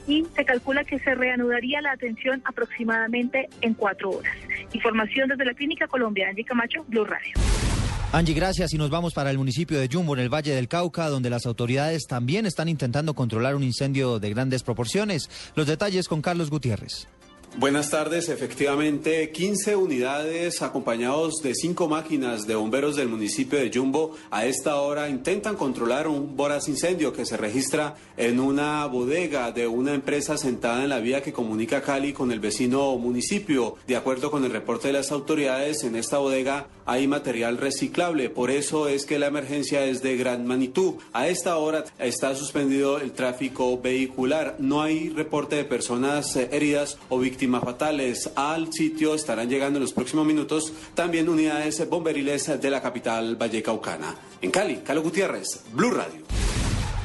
y 0.07 0.25
se 0.35 0.45
calcula 0.45 0.83
que 0.83 0.99
se 0.99 1.15
reanudaría 1.15 1.81
la 1.81 1.91
atención 1.91 2.41
aproximadamente 2.45 3.49
en 3.61 3.73
cuatro 3.73 4.11
horas. 4.11 4.35
Información 4.73 5.29
desde 5.29 5.45
la 5.45 5.53
Clínica 5.53 5.87
Colombia, 5.87 6.27
Angie 6.29 6.43
Camacho, 6.43 6.83
Blue 6.87 7.05
Radio. 7.05 7.33
Angie, 8.11 8.33
gracias. 8.33 8.73
Y 8.73 8.77
nos 8.77 8.89
vamos 8.89 9.13
para 9.13 9.29
el 9.29 9.37
municipio 9.37 9.79
de 9.79 9.87
Jumbo, 9.87 10.15
en 10.15 10.21
el 10.21 10.33
Valle 10.33 10.55
del 10.55 10.67
Cauca, 10.67 11.09
donde 11.09 11.29
las 11.29 11.45
autoridades 11.45 12.07
también 12.07 12.47
están 12.47 12.67
intentando 12.67 13.13
controlar 13.13 13.55
un 13.55 13.63
incendio 13.63 14.19
de 14.19 14.31
grandes 14.31 14.63
proporciones. 14.63 15.29
Los 15.55 15.67
detalles 15.67 16.07
con 16.07 16.21
Carlos 16.21 16.49
Gutiérrez. 16.49 17.07
Buenas 17.57 17.89
tardes, 17.89 18.29
efectivamente, 18.29 19.31
15 19.31 19.75
unidades 19.75 20.61
acompañados 20.61 21.41
de 21.41 21.55
cinco 21.55 21.89
máquinas 21.89 22.45
de 22.45 22.55
bomberos 22.55 22.95
del 22.95 23.09
municipio 23.09 23.59
de 23.59 23.71
Jumbo 23.73 24.15
a 24.29 24.45
esta 24.45 24.79
hora 24.79 25.09
intentan 25.09 25.55
controlar 25.55 26.07
un 26.07 26.37
voraz 26.37 26.69
incendio 26.69 27.11
que 27.11 27.25
se 27.25 27.37
registra 27.37 27.95
en 28.17 28.39
una 28.39 28.85
bodega 28.85 29.51
de 29.51 29.67
una 29.67 29.95
empresa 29.95 30.37
sentada 30.37 30.83
en 30.83 30.89
la 30.89 30.99
vía 30.99 31.23
que 31.23 31.33
comunica 31.33 31.81
Cali 31.81 32.13
con 32.13 32.31
el 32.31 32.39
vecino 32.39 32.95
municipio. 32.97 33.75
De 33.87 33.97
acuerdo 33.97 34.29
con 34.29 34.45
el 34.45 34.51
reporte 34.51 34.89
de 34.89 34.93
las 34.93 35.11
autoridades, 35.11 35.83
en 35.83 35.95
esta 35.95 36.19
bodega 36.19 36.67
hay 36.85 37.07
material 37.07 37.57
reciclable, 37.57 38.29
por 38.29 38.51
eso 38.51 38.87
es 38.87 39.05
que 39.05 39.19
la 39.19 39.27
emergencia 39.27 39.85
es 39.85 40.01
de 40.01 40.17
gran 40.17 40.45
magnitud. 40.45 40.95
A 41.13 41.27
esta 41.27 41.57
hora 41.57 41.83
está 41.97 42.35
suspendido 42.35 42.99
el 42.99 43.11
tráfico 43.11 43.79
vehicular, 43.81 44.55
no 44.59 44.81
hay 44.81 45.09
reporte 45.09 45.55
de 45.55 45.65
personas 45.65 46.35
eh, 46.35 46.49
heridas 46.51 46.97
o 47.09 47.19
víctimas 47.19 47.38
fatales. 47.47 48.29
Al 48.35 48.71
sitio 48.73 49.15
estarán 49.15 49.49
llegando 49.49 49.77
en 49.77 49.83
los 49.83 49.93
próximos 49.93 50.25
minutos 50.25 50.73
también 50.93 51.29
unidades 51.29 51.87
bomberiles 51.89 52.59
de 52.59 52.69
la 52.69 52.81
capital 52.81 53.35
vallecaucana. 53.35 54.15
En 54.41 54.51
Cali, 54.51 54.77
Carlos 54.77 55.03
Gutiérrez, 55.03 55.63
Blue 55.73 55.91
Radio. 55.91 56.23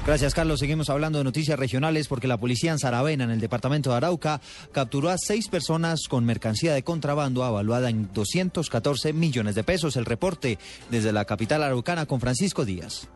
Gracias, 0.06 0.34
Carlos. 0.34 0.60
Seguimos 0.60 0.90
hablando 0.90 1.16
de 1.16 1.24
noticias 1.24 1.58
regionales 1.58 2.08
porque 2.08 2.28
la 2.28 2.36
policía 2.36 2.72
en 2.72 2.78
Saravena, 2.78 3.24
en 3.24 3.30
el 3.30 3.40
departamento 3.40 3.90
de 3.90 3.96
Arauca, 3.96 4.42
capturó 4.70 5.08
a 5.08 5.16
seis 5.16 5.48
personas 5.48 6.08
con 6.08 6.26
mercancía 6.26 6.74
de 6.74 6.84
contrabando 6.84 7.42
avaluada 7.42 7.88
en 7.88 8.12
214 8.12 9.14
millones 9.14 9.54
de 9.54 9.64
pesos. 9.64 9.96
El 9.96 10.04
reporte 10.04 10.58
desde 10.90 11.10
la 11.10 11.24
capital 11.24 11.62
araucana 11.62 12.04
con 12.04 12.20
Francisco 12.20 12.66
Díaz. 12.66 13.08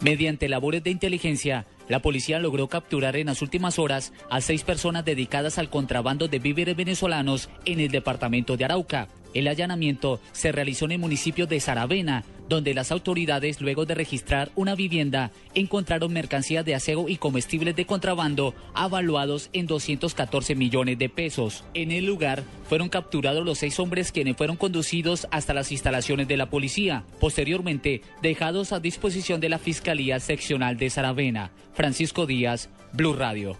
Mediante 0.00 0.48
labores 0.48 0.84
de 0.84 0.90
inteligencia, 0.90 1.66
la 1.88 2.00
policía 2.00 2.38
logró 2.38 2.68
capturar 2.68 3.16
en 3.16 3.26
las 3.26 3.42
últimas 3.42 3.78
horas 3.78 4.12
a 4.30 4.40
seis 4.40 4.62
personas 4.62 5.04
dedicadas 5.04 5.58
al 5.58 5.70
contrabando 5.70 6.28
de 6.28 6.38
víveres 6.38 6.76
venezolanos 6.76 7.48
en 7.64 7.80
el 7.80 7.90
departamento 7.90 8.56
de 8.56 8.64
Arauca. 8.64 9.08
El 9.34 9.48
allanamiento 9.48 10.20
se 10.32 10.52
realizó 10.52 10.84
en 10.86 10.92
el 10.92 10.98
municipio 10.98 11.46
de 11.46 11.60
Saravena, 11.60 12.24
donde 12.48 12.74
las 12.74 12.92
autoridades, 12.92 13.60
luego 13.60 13.86
de 13.86 13.94
registrar 13.94 14.50
una 14.54 14.74
vivienda, 14.74 15.30
encontraron 15.54 16.12
mercancías 16.12 16.64
de 16.64 16.74
aseo 16.74 17.08
y 17.08 17.16
comestibles 17.16 17.76
de 17.76 17.86
contrabando 17.86 18.54
avaluados 18.74 19.50
en 19.52 19.66
214 19.66 20.54
millones 20.54 20.98
de 20.98 21.08
pesos. 21.08 21.64
En 21.74 21.90
el 21.90 22.04
lugar 22.06 22.42
fueron 22.68 22.88
capturados 22.88 23.44
los 23.44 23.58
seis 23.58 23.78
hombres 23.80 24.12
quienes 24.12 24.36
fueron 24.36 24.56
conducidos 24.56 25.26
hasta 25.30 25.54
las 25.54 25.72
instalaciones 25.72 26.28
de 26.28 26.36
la 26.36 26.50
policía, 26.50 27.04
posteriormente 27.20 28.02
dejados 28.22 28.72
a 28.72 28.80
disposición 28.80 29.40
de 29.40 29.48
la 29.48 29.58
Fiscalía 29.58 30.20
Seccional 30.20 30.76
de 30.76 30.90
Saravena. 30.90 31.50
Francisco 31.74 32.26
Díaz, 32.26 32.70
Blue 32.92 33.12
Radio. 33.12 33.56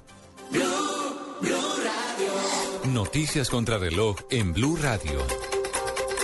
Noticias 2.92 3.50
contra 3.50 3.78
reloj 3.78 4.16
en 4.30 4.52
Blue 4.52 4.76
Radio. 4.76 5.55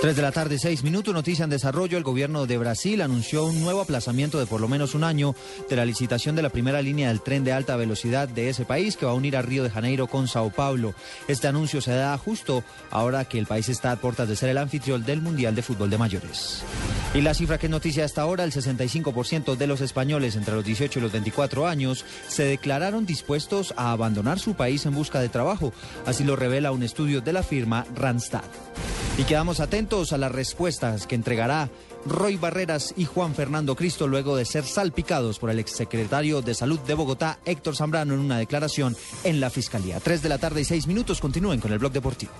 3 0.02 0.16
de 0.16 0.22
la 0.22 0.32
tarde, 0.32 0.58
6 0.58 0.82
minutos, 0.82 1.14
noticia 1.14 1.44
en 1.44 1.50
desarrollo. 1.50 1.96
El 1.96 2.02
gobierno 2.02 2.44
de 2.46 2.58
Brasil 2.58 3.02
anunció 3.02 3.44
un 3.44 3.60
nuevo 3.60 3.80
aplazamiento 3.80 4.40
de 4.40 4.46
por 4.46 4.60
lo 4.60 4.66
menos 4.66 4.96
un 4.96 5.04
año 5.04 5.36
de 5.70 5.76
la 5.76 5.84
licitación 5.84 6.34
de 6.34 6.42
la 6.42 6.48
primera 6.48 6.82
línea 6.82 7.06
del 7.06 7.20
tren 7.20 7.44
de 7.44 7.52
alta 7.52 7.76
velocidad 7.76 8.26
de 8.26 8.48
ese 8.48 8.64
país 8.64 8.96
que 8.96 9.06
va 9.06 9.12
a 9.12 9.14
unir 9.14 9.36
a 9.36 9.42
Río 9.42 9.62
de 9.62 9.70
Janeiro 9.70 10.08
con 10.08 10.26
Sao 10.26 10.50
Paulo. 10.50 10.92
Este 11.28 11.46
anuncio 11.46 11.80
se 11.80 11.92
da 11.92 12.18
justo 12.18 12.64
ahora 12.90 13.26
que 13.26 13.38
el 13.38 13.46
país 13.46 13.68
está 13.68 13.92
a 13.92 13.96
puertas 13.96 14.28
de 14.28 14.34
ser 14.34 14.48
el 14.48 14.58
anfitrión 14.58 15.04
del 15.04 15.22
Mundial 15.22 15.54
de 15.54 15.62
Fútbol 15.62 15.88
de 15.88 15.98
Mayores. 15.98 16.64
Y 17.14 17.20
la 17.20 17.32
cifra 17.32 17.58
que 17.58 17.66
es 17.66 17.70
noticia 17.70 18.04
hasta 18.04 18.22
ahora, 18.22 18.42
el 18.42 18.50
65% 18.50 19.54
de 19.54 19.66
los 19.68 19.80
españoles 19.82 20.34
entre 20.34 20.56
los 20.56 20.64
18 20.64 20.98
y 20.98 21.02
los 21.02 21.12
24 21.12 21.68
años 21.68 22.04
se 22.26 22.42
declararon 22.42 23.06
dispuestos 23.06 23.72
a 23.76 23.92
abandonar 23.92 24.40
su 24.40 24.54
país 24.54 24.84
en 24.84 24.96
busca 24.96 25.20
de 25.20 25.28
trabajo. 25.28 25.72
Así 26.06 26.24
lo 26.24 26.34
revela 26.34 26.72
un 26.72 26.82
estudio 26.82 27.20
de 27.20 27.34
la 27.34 27.44
firma 27.44 27.86
Randstad. 27.94 28.42
Y 29.18 29.24
quedamos 29.24 29.60
atentos 29.60 29.91
a 29.92 30.16
las 30.16 30.32
respuestas 30.32 31.06
que 31.06 31.14
entregará 31.14 31.68
Roy 32.06 32.38
Barreras 32.38 32.94
y 32.96 33.04
Juan 33.04 33.34
Fernando 33.34 33.76
Cristo 33.76 34.08
luego 34.08 34.36
de 34.36 34.46
ser 34.46 34.64
salpicados 34.64 35.38
por 35.38 35.50
el 35.50 35.58
exsecretario 35.58 36.40
de 36.40 36.54
Salud 36.54 36.80
de 36.80 36.94
Bogotá, 36.94 37.40
Héctor 37.44 37.76
Zambrano, 37.76 38.14
en 38.14 38.20
una 38.20 38.38
declaración 38.38 38.96
en 39.22 39.38
la 39.38 39.50
Fiscalía. 39.50 40.00
Tres 40.00 40.22
de 40.22 40.30
la 40.30 40.38
tarde 40.38 40.62
y 40.62 40.64
seis 40.64 40.86
minutos. 40.86 41.20
Continúen 41.20 41.60
con 41.60 41.74
el 41.74 41.78
blog 41.78 41.92
deportivo. 41.92 42.32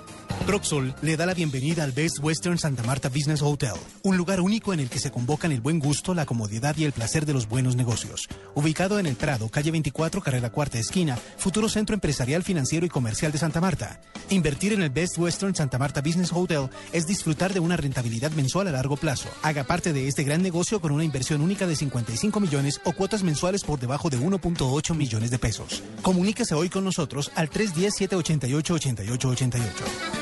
Proxol 0.46 0.94
le 1.02 1.16
da 1.16 1.24
la 1.24 1.34
bienvenida 1.34 1.84
al 1.84 1.92
Best 1.92 2.18
Western 2.20 2.58
Santa 2.58 2.82
Marta 2.82 3.08
Business 3.08 3.42
Hotel, 3.42 3.74
un 4.02 4.16
lugar 4.16 4.40
único 4.40 4.72
en 4.72 4.80
el 4.80 4.90
que 4.90 4.98
se 4.98 5.10
convocan 5.10 5.52
el 5.52 5.60
buen 5.60 5.78
gusto, 5.78 6.14
la 6.14 6.26
comodidad 6.26 6.76
y 6.76 6.84
el 6.84 6.92
placer 6.92 7.26
de 7.26 7.32
los 7.32 7.48
buenos 7.48 7.76
negocios. 7.76 8.28
Ubicado 8.54 8.98
en 8.98 9.06
el 9.06 9.16
Prado, 9.16 9.48
calle 9.48 9.70
24, 9.70 10.20
carrera 10.20 10.50
cuarta 10.50 10.78
esquina, 10.78 11.16
futuro 11.36 11.68
centro 11.68 11.94
empresarial, 11.94 12.42
financiero 12.42 12.84
y 12.84 12.88
comercial 12.88 13.32
de 13.32 13.38
Santa 13.38 13.60
Marta. 13.60 14.00
Invertir 14.30 14.72
en 14.72 14.82
el 14.82 14.90
Best 14.90 15.18
Western 15.18 15.54
Santa 15.54 15.78
Marta 15.78 16.00
Business 16.00 16.32
Hotel 16.32 16.68
es 16.92 17.06
disfrutar 17.06 17.54
de 17.54 17.60
una 17.60 17.76
rentabilidad 17.76 18.32
mensual 18.32 18.68
a 18.68 18.72
largo 18.72 18.96
plazo. 18.96 19.28
Haga 19.42 19.64
parte 19.64 19.92
de 19.92 20.08
este 20.08 20.24
gran 20.24 20.42
negocio 20.42 20.80
con 20.80 20.92
una 20.92 21.04
inversión 21.04 21.40
única 21.40 21.66
de 21.66 21.76
55 21.76 22.40
millones 22.40 22.80
o 22.84 22.92
cuotas 22.92 23.22
mensuales 23.22 23.64
por 23.64 23.78
debajo 23.78 24.10
de 24.10 24.18
1.8 24.18 24.96
millones 24.96 25.30
de 25.30 25.38
pesos. 25.38 25.82
Comuníquese 26.02 26.54
hoy 26.54 26.68
con 26.68 26.84
nosotros 26.84 27.30
al 27.36 27.48
310-788-8888. 27.50 30.21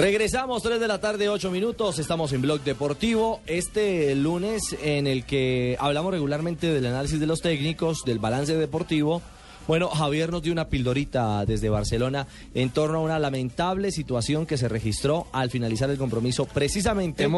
Regresamos 0.00 0.62
3 0.62 0.80
de 0.80 0.88
la 0.88 0.98
tarde, 0.98 1.28
8 1.28 1.50
minutos. 1.50 1.98
Estamos 1.98 2.32
en 2.32 2.40
Blog 2.40 2.62
Deportivo. 2.62 3.42
Este 3.46 4.14
lunes 4.14 4.74
en 4.82 5.06
el 5.06 5.26
que 5.26 5.76
hablamos 5.78 6.12
regularmente 6.12 6.72
del 6.72 6.86
análisis 6.86 7.20
de 7.20 7.26
los 7.26 7.42
técnicos, 7.42 8.02
del 8.06 8.18
balance 8.18 8.56
deportivo. 8.56 9.20
Bueno, 9.68 9.88
Javier 9.88 10.32
nos 10.32 10.40
dio 10.40 10.52
una 10.52 10.68
pildorita 10.68 11.44
desde 11.44 11.68
Barcelona 11.68 12.26
en 12.54 12.70
torno 12.70 12.96
a 12.96 13.02
una 13.02 13.18
lamentable 13.18 13.92
situación 13.92 14.46
que 14.46 14.56
se 14.56 14.70
registró 14.70 15.26
al 15.32 15.50
finalizar 15.50 15.90
el 15.90 15.98
compromiso 15.98 16.46
precisamente. 16.46 17.28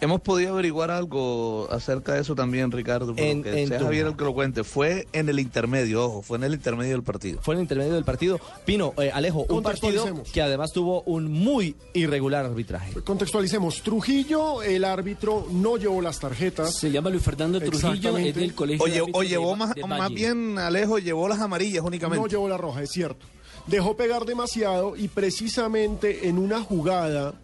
Hemos 0.00 0.20
podido 0.20 0.52
averiguar 0.52 0.90
algo 0.90 1.68
acerca 1.70 2.14
de 2.14 2.20
eso 2.20 2.34
también, 2.34 2.70
Ricardo. 2.70 3.14
En- 3.16 3.42
que 3.42 3.62
en 3.62 3.68
sea 3.68 3.78
tu- 3.78 3.84
Javier 3.84 4.06
el 4.06 4.16
que 4.16 4.24
lo 4.24 4.34
cuente. 4.34 4.64
Fue 4.64 5.06
en 5.12 5.28
el 5.28 5.38
intermedio, 5.40 6.04
ojo, 6.04 6.22
fue 6.22 6.38
en 6.38 6.44
el 6.44 6.54
intermedio 6.54 6.92
del 6.92 7.02
partido. 7.02 7.40
Fue 7.42 7.54
en 7.54 7.60
el 7.60 7.64
intermedio 7.64 7.94
del 7.94 8.04
partido. 8.04 8.38
Pino, 8.64 8.94
eh, 8.98 9.10
Alejo, 9.12 9.46
un 9.48 9.62
partido 9.62 10.22
que 10.32 10.42
además 10.42 10.72
tuvo 10.72 11.02
un 11.02 11.30
muy 11.30 11.74
irregular 11.94 12.44
arbitraje. 12.46 12.92
Contextualicemos. 13.02 13.82
Trujillo, 13.82 14.62
el 14.62 14.84
árbitro, 14.84 15.46
no 15.50 15.76
llevó 15.76 16.00
las 16.00 16.18
tarjetas. 16.18 16.74
Se 16.76 16.90
llama 16.90 17.10
Luis 17.10 17.22
Fernando 17.22 17.60
Trujillo, 17.60 18.16
es 18.18 18.34
del 18.34 18.54
colegio. 18.54 18.84
Oye, 18.84 18.94
de 18.94 19.02
o 19.12 19.20
de 19.20 19.28
llevó 19.28 19.56
más, 19.56 19.74
de 19.74 19.84
más 19.84 19.98
Valle. 20.00 20.14
bien, 20.14 20.58
Alejo, 20.58 20.98
llevó 20.98 21.28
las 21.28 21.40
amarillas 21.40 21.84
únicamente. 21.84 22.22
No 22.22 22.28
llevó 22.28 22.48
la 22.48 22.56
roja, 22.56 22.82
es 22.82 22.90
cierto. 22.90 23.26
Dejó 23.66 23.96
pegar 23.96 24.24
demasiado 24.24 24.96
y 24.96 25.08
precisamente 25.08 26.28
en 26.28 26.38
una 26.38 26.62
jugada 26.62 27.34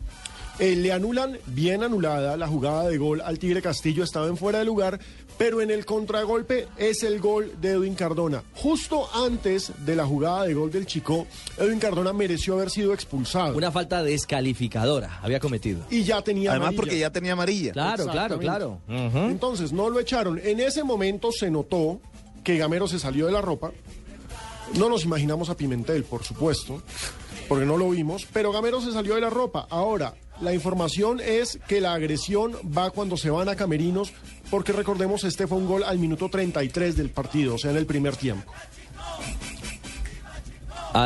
eh, 0.58 0.76
le 0.76 0.92
anulan, 0.92 1.38
bien 1.46 1.82
anulada, 1.82 2.36
la 2.36 2.46
jugada 2.46 2.88
de 2.88 2.96
gol 2.98 3.20
al 3.20 3.38
Tigre 3.38 3.60
Castillo, 3.62 4.04
estaba 4.04 4.26
en 4.28 4.36
fuera 4.36 4.60
de 4.60 4.64
lugar, 4.64 5.00
pero 5.36 5.60
en 5.60 5.70
el 5.70 5.84
contragolpe 5.84 6.68
es 6.78 7.02
el 7.02 7.18
gol 7.20 7.52
de 7.60 7.70
Edwin 7.72 7.94
Cardona. 7.96 8.44
Justo 8.54 9.08
antes 9.14 9.72
de 9.84 9.96
la 9.96 10.06
jugada 10.06 10.44
de 10.44 10.54
gol 10.54 10.70
del 10.70 10.86
Chico, 10.86 11.26
Edwin 11.58 11.80
Cardona 11.80 12.12
mereció 12.12 12.54
haber 12.54 12.70
sido 12.70 12.94
expulsado. 12.94 13.56
Una 13.56 13.72
falta 13.72 14.02
descalificadora 14.04 15.18
había 15.22 15.40
cometido. 15.40 15.84
Y 15.90 16.04
ya 16.04 16.22
tenía 16.22 16.50
Además, 16.50 16.68
amarilla. 16.68 16.80
porque 16.80 16.98
ya 17.00 17.10
tenía 17.10 17.32
amarilla. 17.32 17.72
Claro, 17.72 18.06
claro, 18.06 18.38
claro. 18.38 18.78
Entonces, 18.88 19.72
no 19.72 19.90
lo 19.90 19.98
echaron. 19.98 20.40
En 20.42 20.60
ese 20.60 20.84
momento 20.84 21.32
se 21.32 21.50
notó 21.50 22.00
que 22.44 22.56
Gamero 22.56 22.86
se 22.86 22.98
salió 23.00 23.26
de 23.26 23.32
la 23.32 23.40
ropa. 23.40 23.72
No 24.78 24.88
nos 24.88 25.04
imaginamos 25.04 25.50
a 25.50 25.56
Pimentel, 25.56 26.04
por 26.04 26.24
supuesto, 26.24 26.80
porque 27.48 27.66
no 27.66 27.76
lo 27.76 27.90
vimos, 27.90 28.26
pero 28.32 28.52
Gamero 28.52 28.80
se 28.80 28.92
salió 28.92 29.14
de 29.14 29.20
la 29.20 29.30
ropa. 29.30 29.66
Ahora, 29.70 30.14
la 30.40 30.52
información 30.52 31.20
es 31.20 31.58
que 31.68 31.80
la 31.80 31.94
agresión 31.94 32.52
va 32.76 32.90
cuando 32.90 33.16
se 33.16 33.30
van 33.30 33.48
a 33.48 33.56
camerinos, 33.56 34.12
porque 34.50 34.72
recordemos, 34.72 35.24
este 35.24 35.46
fue 35.46 35.58
un 35.58 35.66
gol 35.66 35.84
al 35.84 35.98
minuto 35.98 36.28
33 36.28 36.96
del 36.96 37.10
partido, 37.10 37.54
o 37.54 37.58
sea, 37.58 37.70
en 37.70 37.76
el 37.76 37.86
primer 37.86 38.16
tiempo. 38.16 38.52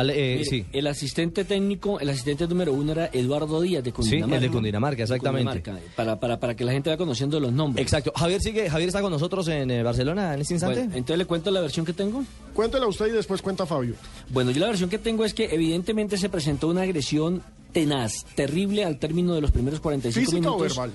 Eh, 0.09 0.43
sí. 0.47 0.65
El 0.71 0.87
asistente 0.87 1.43
técnico, 1.45 1.99
el 1.99 2.09
asistente 2.09 2.47
número 2.47 2.73
uno 2.73 2.91
era 2.91 3.09
Eduardo 3.11 3.61
Díaz 3.61 3.83
de 3.83 3.91
Cundinamarca. 3.91 4.29
Sí, 4.29 4.35
el 4.35 4.41
de 4.41 4.55
Cundinamarca, 4.55 5.03
exactamente. 5.03 5.63
para, 5.95 6.19
para, 6.19 6.39
para 6.39 6.55
que 6.55 6.63
la 6.63 6.71
gente 6.71 6.89
vaya 6.89 6.97
conociendo 6.97 7.39
los 7.39 7.51
nombres. 7.51 7.81
Exacto. 7.81 8.11
Javier 8.15 8.41
sigue, 8.41 8.69
Javier 8.69 8.89
está 8.89 9.01
con 9.01 9.11
nosotros 9.11 9.47
en 9.47 9.71
eh, 9.71 9.83
Barcelona 9.83 10.33
en 10.33 10.41
este 10.41 10.53
instante. 10.55 10.81
entonces 10.81 11.17
le 11.17 11.25
cuento 11.25 11.51
la 11.51 11.61
versión 11.61 11.85
que 11.85 11.93
tengo. 11.93 12.23
Cuéntela 12.53 12.87
usted 12.87 13.07
y 13.07 13.11
después 13.11 13.41
cuenta 13.41 13.65
Fabio. 13.65 13.95
Bueno, 14.29 14.51
yo 14.51 14.59
la 14.59 14.67
versión 14.67 14.89
que 14.89 14.97
tengo 14.97 15.25
es 15.25 15.33
que 15.33 15.45
evidentemente 15.45 16.17
se 16.17 16.29
presentó 16.29 16.67
una 16.67 16.81
agresión 16.83 17.41
tenaz, 17.71 18.25
terrible 18.35 18.85
al 18.85 18.97
término 18.99 19.33
de 19.35 19.41
los 19.41 19.51
primeros 19.51 19.79
45 19.79 20.19
¿Física 20.19 20.49
minutos. 20.49 20.77
o 20.77 20.81
verbal? 20.81 20.93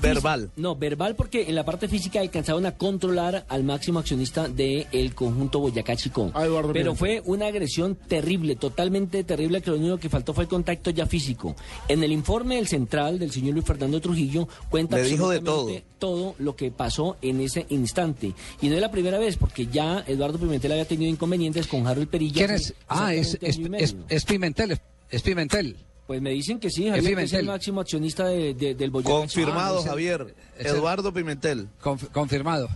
verbal. 0.00 0.50
No, 0.56 0.76
verbal 0.76 1.14
porque 1.14 1.48
en 1.48 1.54
la 1.54 1.64
parte 1.64 1.88
física 1.88 2.20
alcanzaron 2.20 2.66
a 2.66 2.76
controlar 2.76 3.46
al 3.48 3.64
máximo 3.64 3.98
accionista 3.98 4.48
del 4.48 5.14
conjunto 5.14 5.60
Boyacá 5.60 5.96
Chicó. 5.96 6.32
Pero 6.72 6.94
fue 6.94 7.22
una 7.24 7.46
agresión 7.46 7.94
terrible, 7.94 8.56
totalmente 8.56 9.24
terrible, 9.24 9.62
que 9.62 9.70
lo 9.70 9.76
único 9.76 9.98
que 9.98 10.08
faltó 10.08 10.34
fue 10.34 10.44
el 10.44 10.48
contacto 10.48 10.90
ya 10.90 11.06
físico. 11.06 11.54
En 11.88 12.02
el 12.02 12.12
informe 12.12 12.56
del 12.56 12.68
central 12.68 13.18
del 13.18 13.30
señor 13.30 13.54
Luis 13.54 13.66
Fernando 13.66 14.00
Trujillo 14.00 14.48
cuenta 14.70 14.96
Le 14.96 15.04
dijo 15.04 15.28
de 15.30 15.38
absolutamente 15.38 15.84
todo 15.98 16.34
lo 16.38 16.56
que 16.56 16.70
pasó 16.70 17.16
en 17.22 17.40
ese 17.40 17.66
instante. 17.68 18.34
Y 18.60 18.68
no 18.68 18.74
es 18.74 18.80
la 18.80 18.90
primera 18.90 19.18
vez, 19.18 19.36
porque 19.36 19.66
ya 19.66 20.02
Eduardo 20.06 20.38
Pimentel 20.38 20.72
había 20.72 20.84
tenido 20.84 21.10
inconvenientes 21.10 21.66
con 21.66 21.86
Harold 21.86 22.08
Perilla. 22.08 22.46
¿Quién 22.46 22.50
es? 22.50 22.74
Ah, 22.88 23.14
es, 23.14 23.38
es, 23.40 23.58
es, 23.58 23.96
es 24.08 24.24
Pimentel, 24.24 24.80
es 25.10 25.22
Pimentel. 25.22 25.76
Pues 26.12 26.20
me 26.20 26.28
dicen 26.28 26.58
que 26.60 26.68
sí, 26.68 26.90
Javier, 26.90 27.16
que 27.16 27.22
es 27.22 27.32
el 27.32 27.46
máximo 27.46 27.80
accionista 27.80 28.26
de, 28.26 28.52
de- 28.52 28.74
del 28.74 28.90
Boyacá. 28.90 29.12
Confirmado, 29.14 29.78
Ah, 29.82 29.88
Javier. 29.88 30.34
Eduardo 30.58 31.10
Pimentel. 31.14 31.68
Conf- 31.82 32.08
confirmado. 32.10 32.68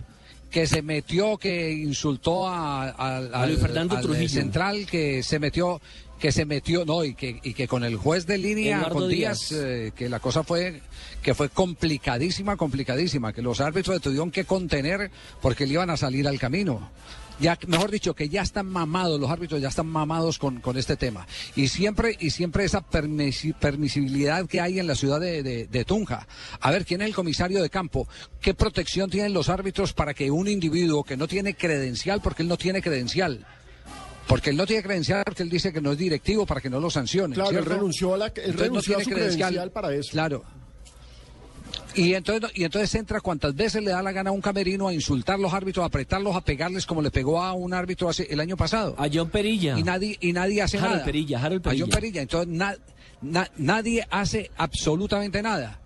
Que 0.49 0.65
se 0.65 0.81
metió, 0.81 1.37
que 1.37 1.71
insultó 1.71 2.47
a, 2.47 2.85
a- 2.89 2.89
A 2.89 3.17
al, 3.43 3.49
Luis 3.49 3.61
Fernando 3.61 3.95
al 3.95 4.01
Trujillo. 4.01 4.27
central, 4.27 4.87
que 4.89 5.21
se 5.21 5.37
metió, 5.37 5.79
que 6.17 6.31
se 6.31 6.45
metió, 6.45 6.83
no, 6.83 7.03
y 7.03 7.13
que, 7.13 7.39
y 7.43 7.53
que 7.53 7.67
con 7.67 7.83
el 7.83 7.95
juez 7.97 8.25
de 8.25 8.39
línea, 8.39 8.77
Eduardo 8.79 8.95
con 9.01 9.09
Díaz, 9.09 9.49
Díaz. 9.49 9.61
eh, 9.63 9.91
que 9.95 10.09
la 10.09 10.19
cosa 10.19 10.41
fue, 10.43 10.81
que 11.21 11.35
fue 11.35 11.49
complicadísima, 11.49 12.57
complicadísima, 12.57 13.33
que 13.33 13.43
los 13.43 13.61
árbitros 13.61 14.01
tuvieron 14.01 14.31
que 14.31 14.45
contener 14.45 15.11
porque 15.43 15.67
le 15.67 15.73
iban 15.73 15.91
a 15.91 15.97
salir 15.97 16.27
al 16.27 16.39
camino. 16.39 16.89
Ya, 17.39 17.57
mejor 17.67 17.91
dicho, 17.91 18.15
que 18.15 18.29
ya 18.29 18.41
están 18.41 18.65
mamados, 18.65 19.19
los 19.19 19.29
árbitros 19.29 19.61
ya 19.61 19.67
están 19.67 19.85
mamados 19.87 20.39
con, 20.39 20.59
con 20.59 20.75
este 20.77 20.95
tema. 20.97 21.27
Y 21.55 21.67
siempre, 21.67 22.15
y 22.19 22.31
siempre 22.31 22.63
esa 22.65 22.81
permisi- 22.81 23.53
permisibilidad 23.53 24.47
que 24.47 24.59
hay 24.59 24.79
en 24.79 24.87
la 24.87 24.95
ciudad 24.95 25.19
de, 25.19 25.43
de- 25.43 25.67
de 25.67 25.85
Tunja. 25.85 26.27
A 26.61 26.71
ver, 26.71 26.85
¿quién 26.85 27.01
es 27.01 27.07
el 27.07 27.13
comisario 27.15 27.61
de 27.61 27.69
campo? 27.69 28.07
¿Qué 28.41 28.53
protección 28.55 29.09
tienen 29.09 29.33
los 29.33 29.49
árbitros 29.49 29.93
para 29.93 30.13
que 30.13 30.31
un 30.31 30.47
individuo 30.47 31.03
que 31.03 31.15
no 31.15 31.27
tiene 31.27 31.53
credencial, 31.55 32.21
porque 32.21 32.41
él 32.41 32.49
no 32.49 32.57
tiene 32.57 32.81
credencial, 32.81 33.45
porque 34.27 34.49
él 34.49 34.57
no 34.57 34.65
tiene 34.65 34.81
credencial, 34.83 35.23
porque 35.23 35.43
él 35.43 35.49
dice 35.49 35.71
que 35.71 35.79
no 35.79 35.91
es 35.91 35.97
directivo 35.97 36.45
para 36.45 36.59
que 36.59 36.69
no 36.69 36.79
lo 36.79 36.89
sancionen. 36.89 37.35
Claro, 37.35 37.51
él 37.57 37.65
renunció 37.65 38.13
a 38.15 38.17
la- 38.17 38.25
él 38.27 38.33
Entonces 38.35 38.59
renunció 38.59 38.97
a 38.97 39.03
su 39.03 39.09
credencial 39.11 39.71
para 39.71 39.93
eso. 39.93 40.09
Claro. 40.11 40.43
Y 41.97 42.13
entonces, 42.13 42.51
y 42.55 42.63
entonces 42.63 42.93
entra 42.95 43.19
cuantas 43.21 43.55
veces 43.55 43.83
le 43.83 43.91
da 43.91 44.01
la 44.03 44.11
gana 44.11 44.29
a 44.29 44.33
un 44.33 44.41
camerino 44.41 44.87
a 44.87 44.93
insultar 44.93 45.35
a 45.35 45.37
los 45.39 45.51
árbitros, 45.53 45.83
a 45.83 45.87
apretarlos, 45.87 46.35
a 46.35 46.41
pegarles 46.41 46.85
como 46.85 47.01
le 47.01 47.09
pegó 47.11 47.41
a 47.41 47.53
un 47.53 47.73
árbitro 47.73 48.07
hace, 48.07 48.27
el 48.29 48.39
año 48.39 48.55
pasado. 48.55 48.95
A 48.97 49.07
John 49.11 49.29
Perilla. 49.29 49.77
Y 49.79 49.83
nadie, 49.83 50.17
y 50.21 50.31
nadie 50.31 50.61
hace 50.61 50.77
Harold 50.77 50.93
nada. 50.93 51.05
Perilla, 51.05 51.43
Harold 51.43 51.67
A 51.67 51.71
John 51.71 51.89
Perilla. 51.89 51.95
Perilla. 51.95 52.21
Entonces 52.21 52.47
na- 52.53 52.75
na- 53.21 53.49
nadie 53.57 54.05
hace 54.11 54.51
absolutamente 54.57 55.41
nada. 55.41 55.79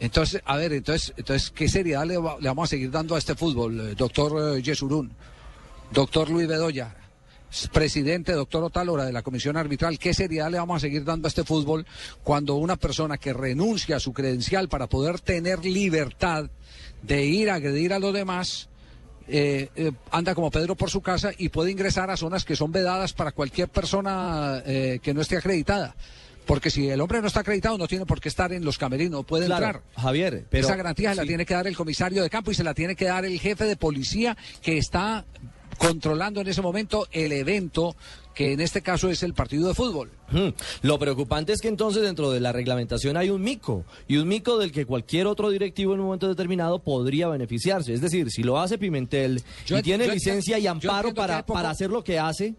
Entonces, 0.00 0.40
a 0.44 0.56
ver, 0.56 0.72
entonces, 0.72 1.12
entonces 1.16 1.50
¿qué 1.50 1.68
seriedad 1.68 2.06
le, 2.06 2.16
va- 2.18 2.36
le 2.40 2.48
vamos 2.48 2.68
a 2.68 2.70
seguir 2.70 2.90
dando 2.90 3.14
a 3.14 3.18
este 3.18 3.34
fútbol, 3.34 3.80
eh, 3.90 3.94
doctor 3.96 4.56
eh, 4.58 4.62
Yesurún, 4.62 5.10
doctor 5.92 6.30
Luis 6.30 6.46
Bedoya? 6.48 6.94
Presidente, 7.72 8.32
doctor 8.32 8.62
Otálora 8.64 9.04
de 9.04 9.12
la 9.12 9.22
Comisión 9.22 9.56
Arbitral, 9.56 9.98
¿qué 9.98 10.12
seriedad 10.12 10.50
le 10.50 10.58
vamos 10.58 10.76
a 10.76 10.80
seguir 10.80 11.04
dando 11.04 11.26
a 11.26 11.30
este 11.30 11.44
fútbol 11.44 11.86
cuando 12.22 12.56
una 12.56 12.76
persona 12.76 13.16
que 13.16 13.32
renuncia 13.32 13.96
a 13.96 14.00
su 14.00 14.12
credencial 14.12 14.68
para 14.68 14.86
poder 14.86 15.20
tener 15.20 15.64
libertad 15.64 16.50
de 17.02 17.24
ir 17.24 17.48
a 17.50 17.54
agredir 17.54 17.92
a 17.94 17.98
los 17.98 18.12
demás, 18.12 18.68
eh, 19.28 19.70
eh, 19.76 19.92
anda 20.10 20.34
como 20.34 20.50
Pedro 20.50 20.74
por 20.74 20.90
su 20.90 21.00
casa 21.00 21.30
y 21.36 21.48
puede 21.48 21.70
ingresar 21.70 22.10
a 22.10 22.16
zonas 22.16 22.44
que 22.44 22.56
son 22.56 22.70
vedadas 22.70 23.12
para 23.12 23.32
cualquier 23.32 23.68
persona 23.68 24.62
eh, 24.66 25.00
que 25.02 25.14
no 25.14 25.22
esté 25.22 25.38
acreditada. 25.38 25.94
Porque 26.44 26.70
si 26.70 26.88
el 26.88 26.98
hombre 27.02 27.20
no 27.20 27.26
está 27.26 27.40
acreditado, 27.40 27.76
no 27.76 27.86
tiene 27.86 28.06
por 28.06 28.22
qué 28.22 28.30
estar 28.30 28.50
en 28.54 28.64
los 28.64 28.78
camerinos, 28.78 29.22
puede 29.26 29.44
Claro, 29.44 29.66
entrar. 29.66 29.82
Javier, 29.96 30.46
pero 30.48 30.66
Esa 30.66 30.76
garantía 30.76 31.10
se 31.10 31.16
la 31.16 31.26
tiene 31.26 31.44
que 31.44 31.52
dar 31.52 31.66
el 31.66 31.76
comisario 31.76 32.22
de 32.22 32.30
campo 32.30 32.50
y 32.50 32.54
se 32.54 32.64
la 32.64 32.72
tiene 32.72 32.96
que 32.96 33.04
dar 33.04 33.26
el 33.26 33.38
jefe 33.38 33.64
de 33.64 33.76
policía 33.76 34.34
que 34.62 34.78
está 34.78 35.26
controlando 35.78 36.40
en 36.42 36.48
ese 36.48 36.60
momento 36.60 37.06
el 37.12 37.32
evento 37.32 37.96
que 38.34 38.52
en 38.52 38.60
este 38.60 38.82
caso 38.82 39.08
es 39.10 39.22
el 39.22 39.34
partido 39.34 39.66
de 39.68 39.74
fútbol. 39.74 40.10
Lo 40.82 40.98
preocupante 40.98 41.52
es 41.52 41.60
que 41.60 41.68
entonces 41.68 42.02
dentro 42.02 42.30
de 42.30 42.38
la 42.40 42.52
reglamentación 42.52 43.16
hay 43.16 43.30
un 43.30 43.40
mico 43.42 43.84
y 44.06 44.18
un 44.18 44.28
mico 44.28 44.58
del 44.58 44.70
que 44.70 44.84
cualquier 44.86 45.26
otro 45.26 45.50
directivo 45.50 45.94
en 45.94 46.00
un 46.00 46.06
momento 46.06 46.28
determinado 46.28 46.78
podría 46.78 47.26
beneficiarse. 47.28 47.92
Es 47.94 48.00
decir, 48.00 48.30
si 48.30 48.42
lo 48.42 48.60
hace 48.60 48.78
Pimentel 48.78 49.42
Yo 49.66 49.78
y 49.78 49.82
tiene 49.82 50.04
licencia 50.14 50.58
y 50.58 50.66
amparo 50.66 51.08
para, 51.14 51.38
poco- 51.44 51.54
para 51.54 51.70
hacer 51.70 51.90
lo 51.90 52.04
que 52.04 52.18
hace, 52.18 52.54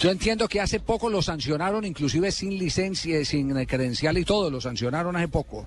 Yo 0.00 0.10
entiendo 0.10 0.48
que 0.48 0.60
hace 0.60 0.80
poco 0.80 1.08
lo 1.08 1.22
sancionaron, 1.22 1.84
inclusive 1.84 2.32
sin 2.32 2.58
licencia, 2.58 3.24
sin 3.24 3.54
credencial 3.66 4.18
y 4.18 4.24
todo, 4.24 4.50
lo 4.50 4.60
sancionaron 4.60 5.14
hace 5.16 5.28
poco. 5.28 5.64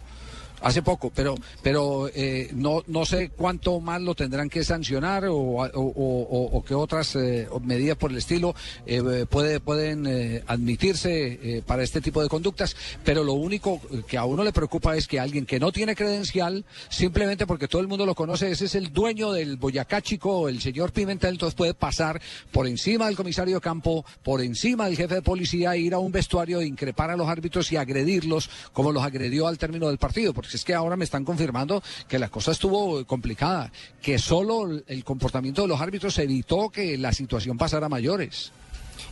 Hace 0.61 0.81
poco, 0.81 1.11
pero 1.13 1.35
pero 1.61 2.09
eh, 2.13 2.49
no 2.53 2.83
no 2.87 3.05
sé 3.05 3.29
cuánto 3.29 3.79
más 3.79 4.01
lo 4.01 4.15
tendrán 4.15 4.49
que 4.49 4.63
sancionar 4.63 5.25
o, 5.27 5.35
o, 5.35 6.63
qué 6.67 6.75
otras 6.75 7.15
eh, 7.15 7.47
medidas 7.63 7.97
por 7.97 8.11
el 8.11 8.17
estilo 8.17 8.55
eh, 8.85 9.25
puede, 9.29 9.59
pueden 9.59 10.05
eh, 10.07 10.43
admitirse 10.47 11.39
eh, 11.41 11.63
para 11.65 11.83
este 11.83 12.01
tipo 12.01 12.21
de 12.21 12.29
conductas, 12.29 12.75
pero 13.03 13.23
lo 13.23 13.33
único 13.33 13.81
que 14.07 14.17
a 14.17 14.25
uno 14.25 14.43
le 14.43 14.53
preocupa 14.53 14.95
es 14.95 15.07
que 15.07 15.19
alguien 15.19 15.45
que 15.45 15.59
no 15.59 15.71
tiene 15.71 15.95
credencial, 15.95 16.65
simplemente 16.89 17.45
porque 17.45 17.67
todo 17.67 17.81
el 17.81 17.87
mundo 17.87 18.05
lo 18.05 18.15
conoce, 18.15 18.51
ese 18.51 18.65
es 18.65 18.75
el 18.75 18.91
dueño 18.91 19.31
del 19.31 19.57
Boyacá 19.57 20.01
Chico, 20.01 20.49
el 20.49 20.61
señor 20.61 20.91
Pimentel, 20.91 21.31
entonces 21.31 21.55
puede 21.55 21.73
pasar 21.73 22.21
por 22.51 22.67
encima 22.67 23.07
del 23.07 23.15
comisario 23.15 23.61
campo, 23.61 24.05
por 24.23 24.41
encima 24.41 24.85
del 24.85 24.97
jefe 24.97 25.15
de 25.15 25.21
policía, 25.21 25.75
ir 25.75 25.93
a 25.93 25.99
un 25.99 26.11
vestuario, 26.11 26.61
increpar 26.61 27.11
a 27.11 27.17
los 27.17 27.27
árbitros 27.27 27.71
y 27.71 27.77
agredirlos 27.77 28.49
como 28.73 28.91
los 28.91 29.03
agredió 29.03 29.47
al 29.47 29.57
término 29.57 29.87
del 29.87 29.97
partido, 29.97 30.33
es 30.53 30.65
que 30.65 30.73
ahora 30.73 30.95
me 30.95 31.05
están 31.05 31.25
confirmando 31.25 31.81
que 32.07 32.19
la 32.19 32.29
cosa 32.29 32.51
estuvo 32.51 33.05
complicada, 33.05 33.71
que 34.01 34.17
solo 34.17 34.81
el 34.87 35.03
comportamiento 35.03 35.61
de 35.61 35.67
los 35.67 35.81
árbitros 35.81 36.17
evitó 36.19 36.69
que 36.69 36.97
la 36.97 37.13
situación 37.13 37.57
pasara 37.57 37.87
a 37.87 37.89
mayores. 37.89 38.51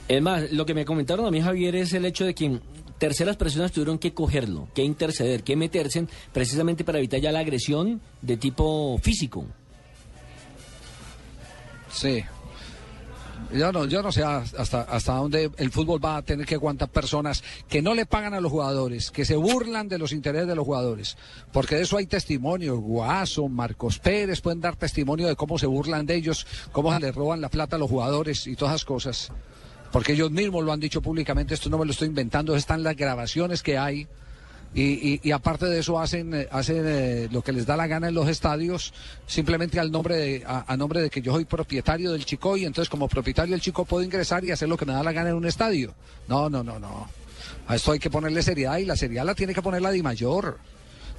Es 0.08 0.22
más, 0.22 0.52
lo 0.52 0.66
que 0.66 0.74
me 0.74 0.86
comentaron 0.86 1.26
a 1.26 1.32
mí, 1.32 1.42
Javier, 1.42 1.76
es 1.76 1.94
el 1.94 2.06
hecho 2.06 2.26
de 2.26 2.34
que 2.34 2.60
terceras 2.98 3.38
personas 3.38 3.72
tuvieron 3.72 4.00
que 4.00 4.14
cogerlo, 4.14 4.68
que 4.74 4.84
interceder, 4.84 5.44
que 5.44 5.56
meterse 5.56 6.08
precisamente 6.34 6.84
para 6.84 6.98
evitar 6.98 7.20
ya 7.20 7.32
la 7.32 7.40
agresión 7.40 8.02
de 8.22 8.38
tipo 8.38 8.98
físico. 9.02 9.46
Sí. 11.92 12.24
Yo 13.54 13.72
no, 13.72 13.86
yo 13.86 14.04
no 14.04 14.12
sé 14.12 14.24
hasta, 14.24 14.82
hasta 14.82 15.14
dónde 15.14 15.50
el 15.58 15.72
fútbol 15.72 16.04
va 16.04 16.18
a 16.18 16.22
tener 16.22 16.46
que 16.46 16.56
aguantar 16.56 16.90
personas 16.90 17.44
que 17.70 17.82
no 17.82 17.96
le 17.96 18.06
pagan 18.06 18.34
a 18.34 18.42
los 18.42 18.52
jugadores, 18.52 19.10
que 19.10 19.24
se 19.24 19.38
burlan 19.38 19.88
de 19.88 19.98
los 19.98 20.12
intereses 20.12 20.48
de 20.48 20.56
los 20.56 20.66
jugadores. 20.66 21.18
Porque 21.54 21.76
de 21.76 21.84
eso 21.84 21.98
hay 21.98 22.08
testimonio. 22.08 22.78
Guaso, 22.78 23.48
Marcos 23.48 24.00
Pérez 24.00 24.42
pueden 24.42 24.60
dar 24.60 24.76
testimonio 24.76 25.28
de 25.28 25.36
cómo 25.36 25.58
se 25.58 25.66
burlan 25.66 26.06
de 26.06 26.16
ellos, 26.16 26.46
cómo 26.74 26.94
se 26.94 27.00
les 27.00 27.16
roban 27.16 27.40
la 27.40 27.50
plata 27.50 27.78
a 27.78 27.80
los 27.80 27.90
jugadores 27.90 28.48
y 28.48 28.56
todas 28.56 28.76
esas 28.76 28.86
cosas. 28.86 29.32
Porque 29.92 30.14
ellos 30.14 30.30
mismos 30.30 30.66
lo 30.66 30.74
han 30.74 30.82
dicho 30.82 31.02
públicamente, 31.02 31.54
esto 31.54 31.70
no 31.70 31.78
me 31.78 31.86
lo 31.86 31.92
estoy 31.92 32.10
inventando, 32.10 32.56
están 32.56 32.84
las 32.84 32.98
grabaciones 32.98 33.64
que 33.64 33.78
hay. 33.78 34.08
Y, 34.78 34.84
y- 35.14 35.20
y 35.24 35.32
aparte 35.32 35.66
de 35.66 35.80
eso 35.80 36.00
hacen, 36.00 36.36
eh, 36.36 36.48
hacen 36.52 36.84
eh, 36.86 37.28
lo 37.32 37.42
que 37.42 37.52
les 37.52 37.66
da 37.66 37.76
la 37.76 37.88
gana 37.88 38.10
en 38.10 38.14
los 38.14 38.30
estadios 38.30 38.94
simplemente 39.26 39.80
al 39.80 39.92
nombre 39.92 40.16
de, 40.18 40.44
a, 40.46 40.78
nombre 40.78 41.02
de 41.02 41.10
que 41.10 41.20
yo 41.20 41.34
soy 41.34 41.46
propietario 41.46 42.12
del 42.12 42.26
Chico 42.26 42.56
y 42.58 42.64
entonces 42.66 42.88
como 42.88 43.08
propietario 43.08 43.54
del 43.54 43.62
Chico 43.62 43.86
puedo 43.86 44.04
ingresar 44.04 44.46
y 44.46 44.52
hacer 44.52 44.70
lo 44.70 44.78
que 44.78 44.86
me 44.86 44.94
da 44.94 45.02
la 45.02 45.12
gana 45.14 45.30
en 45.30 45.36
un 45.36 45.48
estadio. 45.48 45.96
No, 46.28 46.48
no, 46.48 46.64
no, 46.64 46.78
no. 46.78 47.10
A 47.68 47.76
esto 47.76 47.92
hay 47.92 47.98
que 47.98 48.12
ponerle 48.12 48.44
seriedad 48.44 48.78
y 48.78 48.86
la 48.86 48.96
seriedad 48.96 49.26
la 49.26 49.34
tiene 49.34 49.56
que 49.56 49.64
poner 49.64 49.82
la 49.82 49.90
Di 49.90 50.04
Mayor. 50.04 50.60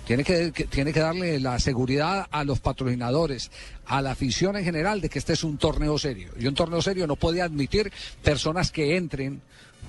Tiene 0.07 0.23
que, 0.23 0.53
que- 0.53 0.65
tiene 0.65 0.93
que 0.93 1.01
darle 1.01 1.41
la 1.41 1.59
seguridad 1.59 2.29
a 2.31 2.45
los 2.45 2.61
patrocinadores, 2.61 3.51
a 3.87 4.01
la 4.03 4.13
afición 4.13 4.57
en 4.57 4.63
general 4.65 5.01
de 5.01 5.09
que 5.09 5.19
este 5.19 5.33
es 5.33 5.43
un 5.43 5.59
torneo 5.59 5.99
serio. 5.99 6.31
Y 6.39 6.47
un 6.47 6.55
torneo 6.55 6.81
serio 6.81 7.09
no 7.09 7.17
puede 7.17 7.43
admitir 7.43 7.93
personas 8.23 8.71
que 8.71 8.97
entren, 8.97 9.43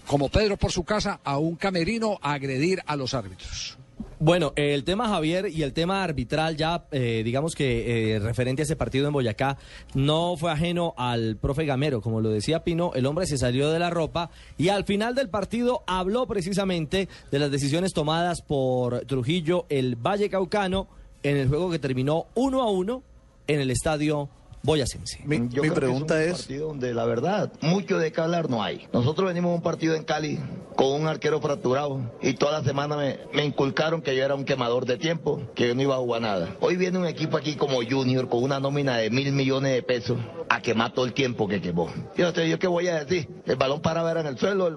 como 0.10 0.28
Pedro 0.28 0.58
por 0.58 0.72
su 0.72 0.84
casa, 0.84 1.20
a 1.24 1.38
un 1.38 1.56
camerino 1.56 2.18
a 2.24 2.34
agredir 2.34 2.82
a 2.88 2.96
los 2.96 3.14
árbitros. 3.14 3.78
Bueno, 4.18 4.54
el 4.56 4.84
tema 4.84 5.08
Javier 5.08 5.50
y 5.50 5.62
el 5.62 5.72
tema 5.72 6.04
arbitral 6.04 6.58
ya, 6.58 6.86
eh, 6.92 7.22
digamos 7.24 7.54
que 7.54 8.16
eh, 8.16 8.20
referente 8.20 8.64
a 8.64 8.66
ese 8.66 8.76
partido 8.76 9.06
en 9.06 9.14
Boyacá, 9.14 9.60
no 9.94 10.36
fue 10.36 10.52
ajeno 10.52 10.96
al 10.98 11.38
profe 11.38 11.66
Gamero. 11.66 12.02
Como 12.02 12.22
lo 12.22 12.32
decía 12.32 12.64
Pino, 12.64 12.92
el 12.96 13.06
hombre 13.06 13.28
se 13.28 13.38
salió 13.38 13.70
de 13.70 13.78
la 13.78 13.92
ropa 13.92 14.32
y 14.58 14.70
al 14.70 14.84
final 14.84 15.14
del 15.14 15.30
partido 15.30 15.84
habló 15.86 16.26
precisamente 16.26 17.08
de 17.30 17.40
las 17.40 17.52
decisiones 17.52 17.94
tomadas 17.94 18.42
por 18.42 19.02
Trujillo, 19.02 19.68
el 19.70 19.96
Valle 19.96 20.32
Caucano, 20.32 20.88
en 21.22 21.38
el 21.38 21.50
juego 21.50 21.70
que 21.70 21.78
terminó 21.78 22.26
uno 22.34 22.64
a 22.64 22.72
uno 22.72 23.04
en 23.46 23.62
el 23.62 23.70
estadio 23.70 24.28
Boyacense. 24.64 25.20
Mi, 25.26 25.38
Yo 25.38 25.42
mi 25.42 25.50
creo 25.50 25.64
que 25.64 25.72
pregunta 25.72 26.22
es 26.24 26.28
un 26.30 26.34
es, 26.36 26.40
partido 26.42 26.68
donde 26.68 26.94
la 26.94 27.06
verdad, 27.06 27.52
mucho 27.62 27.98
de 27.98 28.12
qué 28.12 28.22
hablar 28.22 28.50
no 28.50 28.62
hay. 28.62 28.88
Nosotros 28.94 29.28
venimos 29.28 29.52
a 29.52 29.56
un 29.56 29.62
partido 29.62 29.96
en 29.96 30.04
Cali 30.04 30.40
con 30.76 30.94
un 31.02 31.08
arquero 31.08 31.42
fracturado 31.42 32.00
y 32.22 32.34
toda 32.34 32.60
la 32.60 32.64
semana 32.64 32.96
me, 32.96 33.18
me 33.34 33.44
inculcaron 33.46 34.02
que 34.02 34.16
yo 34.16 34.24
era 34.24 34.36
un 34.36 34.46
quemador 34.46 34.86
de 34.86 34.98
tiempo, 34.98 35.42
que 35.56 35.68
yo 35.70 35.76
no 35.76 35.82
iba 35.82 35.96
a 35.96 36.00
jugar 36.00 36.22
nada. 36.22 36.56
Hoy 36.62 36.76
viene 36.78 36.98
un 37.00 37.06
equipo 37.06 37.38
aquí 37.38 37.56
como 37.56 37.80
Junior 37.84 38.28
con 38.30 38.44
una 38.44 38.60
nómina 38.60 38.98
de 38.98 39.10
mil 39.10 39.32
millones 39.34 39.74
de 39.74 39.84
pesos 39.84 40.18
a 40.50 40.62
quemar 40.62 40.94
todo 40.94 41.06
el 41.06 41.14
tiempo 41.14 41.48
que 41.48 41.62
quemó. 41.62 41.90
Fíjate, 42.16 42.48
¿yo 42.50 42.58
qué 42.60 42.68
voy 42.68 42.88
a 42.88 43.04
decir? 43.04 43.28
El 43.46 43.56
balón 43.56 43.82
paraba 43.82 44.12
era 44.12 44.22
en 44.22 44.28
el 44.28 44.38
suelo, 44.38 44.68
el 44.68 44.76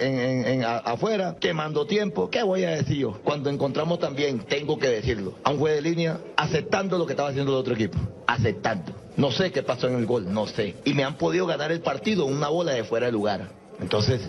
en, 0.00 0.18
en- 0.18 0.46
en- 0.46 0.64
a- 0.64 0.78
afuera, 0.78 1.36
quemando 1.40 1.86
tiempo. 1.86 2.30
¿Qué 2.30 2.42
voy 2.42 2.64
a 2.64 2.70
decir 2.70 2.96
yo? 2.98 3.20
Cuando 3.24 3.48
encontramos 3.50 3.98
también, 4.00 4.40
tengo 4.40 4.78
que 4.78 4.88
decirlo, 4.88 5.34
a 5.44 5.50
un 5.50 5.58
juez 5.58 5.76
de 5.76 5.82
línea 5.82 6.20
aceptando 6.36 6.98
lo 6.98 7.06
que 7.06 7.12
estaba 7.12 7.30
haciendo 7.30 7.52
el 7.52 7.58
otro 7.58 7.74
equipo. 7.74 7.98
Aceptando. 8.26 8.92
No 9.16 9.30
sé 9.30 9.52
qué 9.52 9.62
pasó 9.62 9.86
en 9.88 9.94
el 9.96 10.06
gol, 10.06 10.32
no 10.32 10.46
sé. 10.46 10.74
Y 10.84 10.94
me 10.94 11.04
han 11.04 11.16
podido 11.16 11.46
ganar 11.46 11.70
el 11.72 11.80
partido 11.80 12.24
una 12.26 12.48
bola 12.48 12.72
de 12.72 12.84
fuera 12.84 13.06
de 13.06 13.12
lugar. 13.12 13.48
Entonces, 13.80 14.20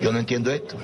yo 0.00 0.12
no 0.12 0.18
entiendo 0.18 0.50
esto. 0.50 0.76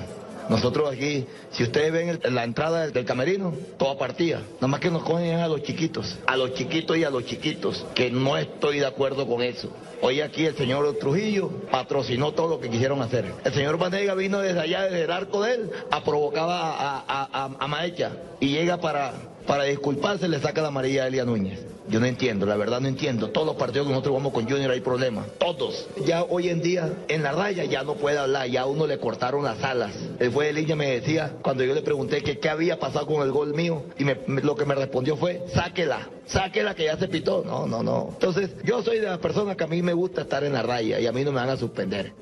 Nosotros 0.49 0.91
aquí, 0.91 1.25
si 1.51 1.63
ustedes 1.63 1.93
ven 1.93 2.19
el- 2.23 2.35
la 2.35 2.43
entrada 2.43 2.87
del, 2.87 3.05
camerino, 3.05 3.53
toda 3.77 3.97
partida. 3.97 4.41
Nada 4.55 4.67
más 4.67 4.79
que 4.79 4.89
nos 4.91 5.03
cogen 5.03 5.39
a 5.39 5.47
los 5.47 5.61
chiquitos, 5.63 6.17
a 6.27 6.35
los 6.35 6.53
chiquitos 6.55 6.97
y 6.97 7.03
a 7.03 7.09
los 7.09 7.25
chiquitos, 7.25 7.85
que 7.93 8.09
no 8.11 8.35
estoy 8.37 8.79
de 8.79 8.85
acuerdo 8.87 9.27
con 9.27 9.41
eso. 9.43 9.69
Hoy 10.01 10.19
aquí 10.19 10.45
el 10.45 10.57
señor 10.57 10.97
Trujillo 10.99 11.49
patrocinó 11.71 12.33
todo 12.33 12.49
lo 12.49 12.59
que 12.59 12.69
quisieron 12.69 13.01
hacer. 13.01 13.25
El 13.45 13.53
señor 13.53 13.77
Vanega 13.77 14.13
vino 14.15 14.39
desde 14.39 14.59
allá, 14.59 14.81
desde 14.83 15.03
el 15.03 15.11
arco 15.11 15.43
de 15.43 15.53
él, 15.53 15.71
a 15.91 16.03
provocar 16.03 16.49
a, 16.49 16.71
a, 16.97 17.05
a- 17.45 17.51
a 17.59 17.67
Maecha. 17.67 18.11
Y 18.39 18.47
llega 18.49 18.77
para, 18.81 19.13
para 19.45 19.63
disculparse, 19.65 20.27
le 20.27 20.39
saca 20.39 20.61
la 20.61 20.69
amarilla 20.69 21.03
a 21.03 21.07
Elia 21.07 21.25
Núñez. 21.25 21.59
Yo 21.89 21.99
no 21.99 22.05
entiendo, 22.05 22.45
la 22.45 22.55
verdad 22.55 22.79
no 22.79 22.87
entiendo. 22.87 23.31
Todos 23.31 23.45
los 23.47 23.55
partidos 23.57 23.87
que 23.87 23.91
nosotros 23.91 24.13
vamos 24.15 24.31
con 24.31 24.47
Junior 24.49 24.71
hay 24.71 24.79
problemas. 24.81 25.25
Todos. 25.39 25.87
Ya 26.05 26.23
hoy 26.23 26.47
en 26.49 26.61
día, 26.61 26.89
en 27.09 27.23
la 27.23 27.31
raya 27.33 27.65
ya 27.65 27.83
no 27.83 27.95
puede 27.95 28.17
hablar, 28.17 28.47
ya 28.47 28.61
a 28.61 28.65
uno 28.65 28.87
le 28.87 28.97
cortaron 28.99 29.43
las 29.43 29.61
alas. 29.63 29.91
El 30.19 30.31
fue 30.31 30.45
de 30.45 30.53
línea 30.53 30.75
me 30.75 30.89
decía, 30.89 31.33
cuando 31.41 31.63
yo 31.65 31.73
le 31.73 31.81
pregunté 31.81 32.21
que 32.21 32.39
qué 32.39 32.49
había 32.49 32.79
pasado 32.79 33.07
con 33.07 33.23
el 33.23 33.31
gol 33.31 33.53
mío, 33.53 33.83
y 33.97 34.05
me- 34.05 34.17
lo 34.27 34.55
que 34.55 34.65
me 34.65 34.75
respondió 34.75 35.17
fue, 35.17 35.43
sáquela, 35.53 36.07
sáquela 36.27 36.75
que 36.75 36.85
ya 36.85 36.97
se 36.97 37.07
pitó. 37.09 37.43
No, 37.45 37.65
no, 37.67 37.83
no. 37.83 38.09
Entonces, 38.13 38.51
yo 38.63 38.81
soy 38.83 38.99
de 38.99 39.07
las 39.07 39.17
personas 39.19 39.57
que 39.57 39.63
a 39.65 39.67
mí 39.67 39.81
me 39.81 39.93
gusta 39.93 40.21
estar 40.21 40.43
en 40.45 40.53
la 40.53 40.61
raya 40.61 40.99
y 40.99 41.07
a 41.07 41.11
mí 41.11 41.23
no 41.25 41.31
me 41.31 41.41
van 41.41 41.49
a 41.49 41.57
suspender. 41.57 42.13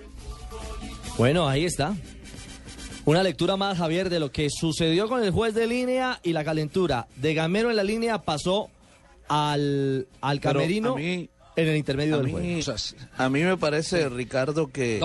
Bueno, 1.18 1.48
ahí 1.48 1.66
está. 1.66 1.96
Una 3.10 3.24
lectura 3.24 3.58
más, 3.58 3.76
Javier, 3.80 4.08
de 4.08 4.20
lo 4.20 4.32
que 4.32 4.50
sucedió 4.52 5.10
con 5.10 5.24
el 5.24 5.32
juez 5.32 5.56
de 5.56 5.66
línea 5.66 6.20
y 6.22 6.32
la 6.32 6.44
calentura. 6.44 7.08
De 7.16 7.34
Gamero 7.34 7.72
en 7.72 7.76
la 7.76 7.84
línea 7.84 8.22
pasó 8.22 8.70
al, 9.28 10.08
al 10.22 10.40
camerino 10.40 10.94
a 10.94 10.96
mí- 10.98 11.28
en 11.56 11.68
el 11.68 11.76
intermedio 11.76 12.18
del 12.18 12.26
mí, 12.28 12.32
juego. 12.62 12.76
a 13.18 13.30
mí 13.30 13.42
me 13.42 13.58
parece, 13.58 14.08
Ricardo, 14.10 14.68
que, 14.68 15.00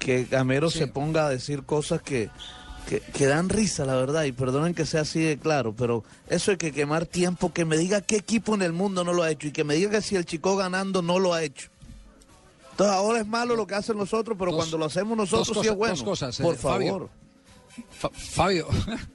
que 0.00 0.24
Gamero 0.24 0.68
se 0.68 0.88
ponga 0.88 1.26
a 1.26 1.30
decir 1.30 1.62
cosas 1.62 2.02
que, 2.02 2.28
que, 2.88 2.98
que 2.98 3.26
dan 3.26 3.48
risa, 3.48 3.84
la 3.84 3.94
verdad, 3.94 4.24
y 4.24 4.32
perdonen 4.32 4.74
que 4.74 4.84
sea 4.84 5.02
así 5.02 5.20
de 5.20 5.38
claro, 5.38 5.72
pero 5.78 6.02
eso 6.28 6.50
de 6.50 6.58
que 6.58 6.72
quemar 6.72 7.06
tiempo, 7.06 7.52
que 7.52 7.64
me 7.64 7.76
diga 7.78 8.00
qué 8.00 8.16
equipo 8.16 8.56
en 8.56 8.62
el 8.62 8.72
mundo 8.72 9.04
no 9.04 9.12
lo 9.12 9.22
ha 9.22 9.30
hecho 9.30 9.46
y 9.46 9.52
que 9.52 9.62
me 9.62 9.76
diga 9.76 9.90
que 9.92 10.02
si 10.02 10.16
el 10.16 10.24
chico 10.26 10.56
ganando 10.56 11.02
no 11.02 11.20
lo 11.20 11.32
ha 11.32 11.44
hecho. 11.44 11.68
Entonces 12.72 12.96
ahora 12.96 13.20
es 13.20 13.26
malo 13.28 13.54
lo 13.54 13.64
que 13.68 13.76
hacen 13.76 13.96
los 13.96 14.12
otros, 14.12 14.36
pero 14.36 14.50
Dos- 14.50 14.58
cuando 14.58 14.76
lo 14.78 14.86
hacemos 14.86 15.16
nosotros 15.16 15.56
sí 15.62 15.68
es 15.68 15.76
bueno. 15.76 15.94
dos 15.94 16.02
cosas, 16.02 16.40
eh, 16.40 16.42
Por 16.42 16.56
Fabio. 16.56 17.08
Fabio, 17.90 18.68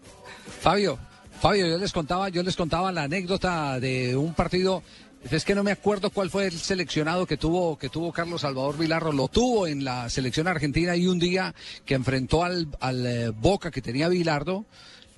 Fabio, 0.61 0.99
Fabio, 1.39 1.67
yo 1.67 1.77
les 1.77 1.93
contaba, 1.93 2.29
yo 2.29 2.43
les 2.43 2.55
contaba 2.55 2.91
la 2.91 3.03
anécdota 3.03 3.79
de 3.79 4.15
un 4.15 4.33
partido. 4.33 4.83
Es 5.31 5.43
que 5.43 5.53
no 5.53 5.63
me 5.63 5.71
acuerdo 5.71 6.11
cuál 6.11 6.29
fue 6.29 6.45
el 6.47 6.57
seleccionado 6.57 7.25
que 7.25 7.35
tuvo 7.35 7.77
que 7.77 7.89
tuvo 7.89 8.13
Carlos 8.13 8.41
Salvador 8.41 8.77
Vilarro. 8.77 9.11
Lo 9.11 9.27
tuvo 9.27 9.67
en 9.67 9.83
la 9.83 10.09
selección 10.09 10.47
argentina 10.47 10.95
y 10.95 11.07
un 11.07 11.19
día 11.19 11.53
que 11.85 11.95
enfrentó 11.95 12.43
al, 12.43 12.67
al 12.79 13.05
eh, 13.05 13.29
Boca 13.29 13.71
que 13.71 13.81
tenía 13.81 14.07
Vilardo. 14.07 14.65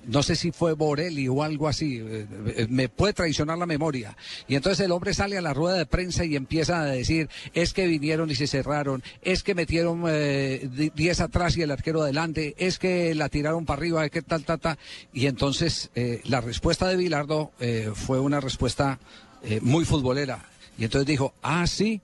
No 0.04 0.22
sé 0.22 0.34
si 0.34 0.50
fue 0.50 0.72
Borelli 0.72 1.28
o 1.28 1.42
algo 1.44 1.68
así, 1.68 1.98
eh, 1.98 2.26
eh, 2.56 2.66
me 2.68 2.88
puede 2.88 3.12
traicionar 3.12 3.56
la 3.58 3.66
memoria. 3.66 4.16
Y 4.48 4.56
entonces 4.56 4.84
el 4.84 4.90
hombre 4.92 5.14
sale 5.14 5.38
a 5.38 5.40
la 5.40 5.54
rueda 5.54 5.76
de 5.76 5.86
prensa 5.86 6.24
y 6.24 6.34
empieza 6.34 6.80
a 6.80 6.86
decir, 6.86 7.28
es 7.54 7.72
que 7.72 7.86
vinieron 7.86 8.30
y 8.30 8.34
se 8.34 8.46
cerraron, 8.48 9.02
es 9.22 9.42
que 9.42 9.54
metieron 9.54 10.02
eh, 10.08 10.68
di- 10.72 10.90
10 10.94 11.20
atrás 11.20 11.56
y 11.56 11.62
el 11.62 11.70
arquero 11.70 12.02
adelante, 12.02 12.54
es 12.58 12.78
que 12.80 13.14
la 13.14 13.28
tiraron 13.28 13.64
para 13.64 13.78
arriba, 13.78 14.04
es 14.04 14.10
que 14.10 14.22
tal, 14.22 14.44
tal, 14.44 14.58
tal. 14.58 14.78
Y 15.12 15.26
entonces 15.26 15.90
eh, 15.94 16.20
la 16.24 16.40
respuesta 16.40 16.88
de 16.88 16.96
Bilardo 16.96 17.52
eh, 17.60 17.90
fue 17.94 18.18
una 18.18 18.40
respuesta 18.40 18.98
eh, 19.44 19.60
muy 19.62 19.84
futbolera. 19.84 20.48
Y 20.78 20.84
entonces 20.84 21.06
dijo, 21.06 21.34
ah, 21.42 21.66
sí, 21.66 22.00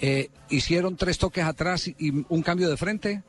eh, 0.00 0.28
hicieron 0.50 0.96
tres 0.96 1.16
toques 1.18 1.44
atrás 1.44 1.88
y 1.88 2.24
un 2.28 2.42
cambio 2.42 2.68
de 2.68 2.76
frente 2.76 3.22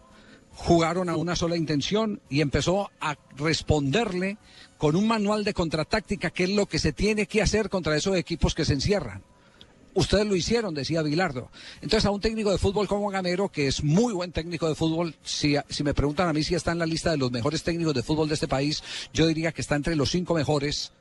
jugaron 0.62 1.10
a 1.10 1.16
una 1.16 1.36
sola 1.36 1.56
intención 1.56 2.20
y 2.30 2.42
empezó 2.42 2.92
a 3.00 3.18
responderle 3.38 4.38
con 4.78 4.96
un 4.96 5.08
manual 5.08 5.44
de 5.44 5.54
contratáctica, 5.54 6.30
que 6.32 6.44
es 6.44 6.50
lo 6.52 6.66
que 6.66 6.80
se 6.80 6.92
tiene 6.94 7.26
que 7.28 7.42
hacer 7.42 7.70
contra 7.70 7.96
esos 7.96 8.16
equipos 8.18 8.54
que 8.56 8.66
se 8.66 8.74
encierran. 8.74 9.24
Ustedes 9.94 10.26
lo 10.28 10.36
hicieron, 10.36 10.74
decía 10.74 11.02
Bilardo. 11.02 11.50
Entonces, 11.82 12.06
a 12.06 12.12
un 12.12 12.22
técnico 12.22 12.52
de 12.52 12.58
fútbol 12.58 12.88
como 12.88 13.10
Gamero, 13.10 13.50
que 13.50 13.68
es 13.68 13.84
muy 13.84 14.14
buen 14.14 14.32
técnico 14.32 14.68
de 14.70 14.76
fútbol, 14.76 15.16
si, 15.24 15.56
si 15.70 15.84
me 15.84 15.94
preguntan 15.94 16.28
a 16.30 16.34
mí 16.34 16.44
si 16.44 16.56
está 16.56 16.72
en 16.74 16.80
la 16.80 16.86
lista 16.86 17.10
de 17.12 17.18
los 17.18 17.32
mejores 17.32 17.64
técnicos 17.64 17.94
de 17.96 18.04
fútbol 18.04 18.28
de 18.28 18.36
este 18.36 18.48
país, 18.48 18.84
yo 19.14 19.28
diría 19.28 19.52
que 19.52 19.62
está 19.62 19.76
entre 19.76 19.96
los 19.96 20.12
cinco 20.12 20.34
mejores. 20.36 20.92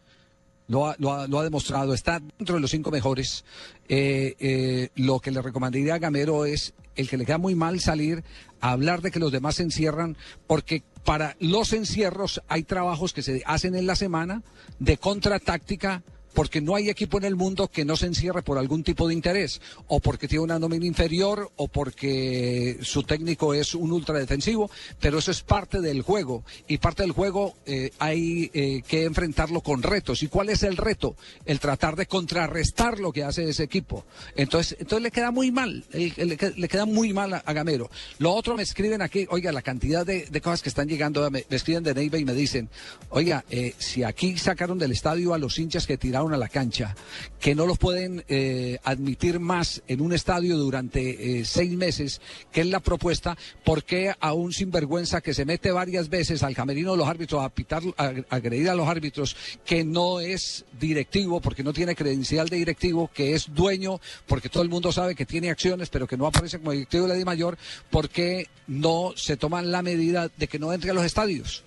Lo 0.68 0.86
ha, 0.86 0.96
lo 0.98 1.12
ha- 1.12 1.26
lo 1.26 1.38
ha 1.38 1.44
demostrado, 1.44 1.94
está 1.94 2.20
dentro 2.38 2.56
de 2.56 2.60
los 2.60 2.70
cinco 2.70 2.90
mejores. 2.90 3.44
Eh, 3.88 4.34
eh, 4.38 4.88
lo 4.96 5.18
que 5.20 5.30
le 5.30 5.42
recomendaría 5.42 5.94
a 5.94 5.98
Gamero 5.98 6.44
es 6.46 6.74
el 6.98 7.08
que 7.08 7.16
le 7.16 7.24
queda 7.24 7.38
muy 7.38 7.54
mal 7.54 7.80
salir 7.80 8.24
a 8.60 8.72
hablar 8.72 9.00
de 9.00 9.10
que 9.10 9.20
los 9.20 9.32
demás 9.32 9.54
se 9.54 9.62
encierran, 9.62 10.16
porque 10.46 10.82
para 11.04 11.36
los 11.40 11.72
encierros 11.72 12.42
hay 12.48 12.64
trabajos 12.64 13.14
que 13.14 13.22
se 13.22 13.42
hacen 13.46 13.74
en 13.74 13.86
la 13.86 13.96
semana 13.96 14.42
de 14.78 14.98
contratáctica 14.98 16.02
porque 16.34 16.60
no 16.60 16.74
hay 16.74 16.88
equipo 16.88 17.18
en 17.18 17.24
el 17.24 17.36
mundo 17.36 17.68
que 17.68 17.84
no 17.84 17.96
se 17.96 18.06
encierre 18.06 18.42
por 18.42 18.58
algún 18.58 18.84
tipo 18.84 19.08
de 19.08 19.14
interés, 19.14 19.60
o 19.86 20.00
porque 20.00 20.28
tiene 20.28 20.44
una 20.44 20.58
nómina 20.58 20.86
inferior, 20.86 21.50
o 21.56 21.68
porque 21.68 22.78
su 22.82 23.02
técnico 23.02 23.54
es 23.54 23.74
un 23.74 23.92
ultradefensivo, 23.92 24.70
pero 25.00 25.18
eso 25.18 25.30
es 25.30 25.42
parte 25.42 25.80
del 25.80 26.02
juego, 26.02 26.44
y 26.66 26.78
parte 26.78 27.02
del 27.02 27.12
juego 27.12 27.54
eh, 27.66 27.90
hay 27.98 28.50
eh, 28.54 28.82
que 28.86 29.04
enfrentarlo 29.04 29.60
con 29.62 29.82
retos. 29.82 30.22
¿Y 30.22 30.28
cuál 30.28 30.48
es 30.48 30.62
el 30.62 30.76
reto? 30.76 31.16
El 31.44 31.60
tratar 31.60 31.96
de 31.96 32.06
contrarrestar 32.06 32.98
lo 33.00 33.12
que 33.12 33.24
hace 33.24 33.48
ese 33.48 33.62
equipo. 33.64 34.04
Entonces, 34.36 34.76
entonces 34.80 35.02
le 35.02 35.10
queda 35.10 35.30
muy 35.30 35.50
mal, 35.50 35.84
le, 35.92 36.10
que- 36.36 36.54
le 36.56 36.68
queda 36.68 36.84
muy 36.86 37.12
mal 37.12 37.34
a, 37.34 37.52
Gamero. 37.52 37.90
Lo 38.18 38.32
otro 38.34 38.56
me 38.56 38.62
escriben 38.62 39.02
aquí, 39.02 39.26
oiga, 39.30 39.50
la 39.52 39.62
cantidad 39.62 40.06
de, 40.06 40.26
de 40.26 40.40
cosas 40.40 40.62
que 40.62 40.68
están 40.68 40.88
llegando, 40.88 41.28
me, 41.30 41.44
me 41.48 41.56
escriben 41.56 41.82
de 41.82 41.94
Neiva 41.94 42.18
y 42.18 42.24
me 42.24 42.34
dicen, 42.34 42.68
oiga, 43.10 43.44
eh, 43.50 43.74
si 43.78 44.02
aquí 44.04 44.36
sacaron 44.38 44.78
del 44.78 44.92
estadio 44.92 45.34
a 45.34 45.38
los 45.38 45.58
hinchas 45.58 45.86
que 45.86 45.96
tiraron 45.96 46.27
a 46.34 46.38
la 46.38 46.48
cancha, 46.48 46.94
que 47.40 47.54
no 47.54 47.66
los 47.66 47.78
pueden 47.78 48.24
eh, 48.28 48.78
admitir 48.84 49.40
más 49.40 49.82
en 49.88 50.00
un 50.00 50.12
estadio 50.12 50.56
durante 50.56 51.40
eh, 51.40 51.44
seis 51.44 51.70
meses, 51.72 52.20
que 52.52 52.62
es 52.62 52.66
la 52.66 52.80
propuesta, 52.80 53.36
¿por 53.64 53.84
qué 53.84 54.14
a 54.18 54.32
un 54.32 54.52
sinvergüenza 54.52 55.20
que 55.20 55.34
se 55.34 55.44
mete 55.44 55.70
varias 55.70 56.08
veces 56.08 56.42
al 56.42 56.54
camerino 56.54 56.92
de 56.92 56.98
los 56.98 57.08
árbitros 57.08 57.42
a 57.42 57.48
pitar, 57.48 57.82
a, 57.96 58.12
agredir 58.30 58.70
a 58.70 58.74
los 58.74 58.88
árbitros, 58.88 59.36
que 59.64 59.84
no 59.84 60.20
es 60.20 60.64
directivo, 60.78 61.40
porque 61.40 61.62
no 61.62 61.72
tiene 61.72 61.94
credencial 61.94 62.48
de 62.48 62.56
directivo, 62.56 63.10
que 63.12 63.34
es 63.34 63.52
dueño, 63.54 64.00
porque 64.26 64.48
todo 64.48 64.62
el 64.62 64.68
mundo 64.68 64.92
sabe 64.92 65.14
que 65.14 65.26
tiene 65.26 65.50
acciones, 65.50 65.88
pero 65.88 66.06
que 66.06 66.16
no 66.16 66.26
aparece 66.26 66.58
como 66.58 66.72
directivo 66.72 67.04
de 67.04 67.08
la 67.08 67.14
Di 67.14 67.24
Mayor, 67.24 67.58
¿por 67.90 68.08
qué 68.08 68.48
no 68.66 69.12
se 69.16 69.36
toman 69.36 69.70
la 69.70 69.82
medida 69.82 70.30
de 70.36 70.48
que 70.48 70.58
no 70.58 70.72
entre 70.72 70.90
a 70.90 70.94
los 70.94 71.04
estadios? 71.04 71.64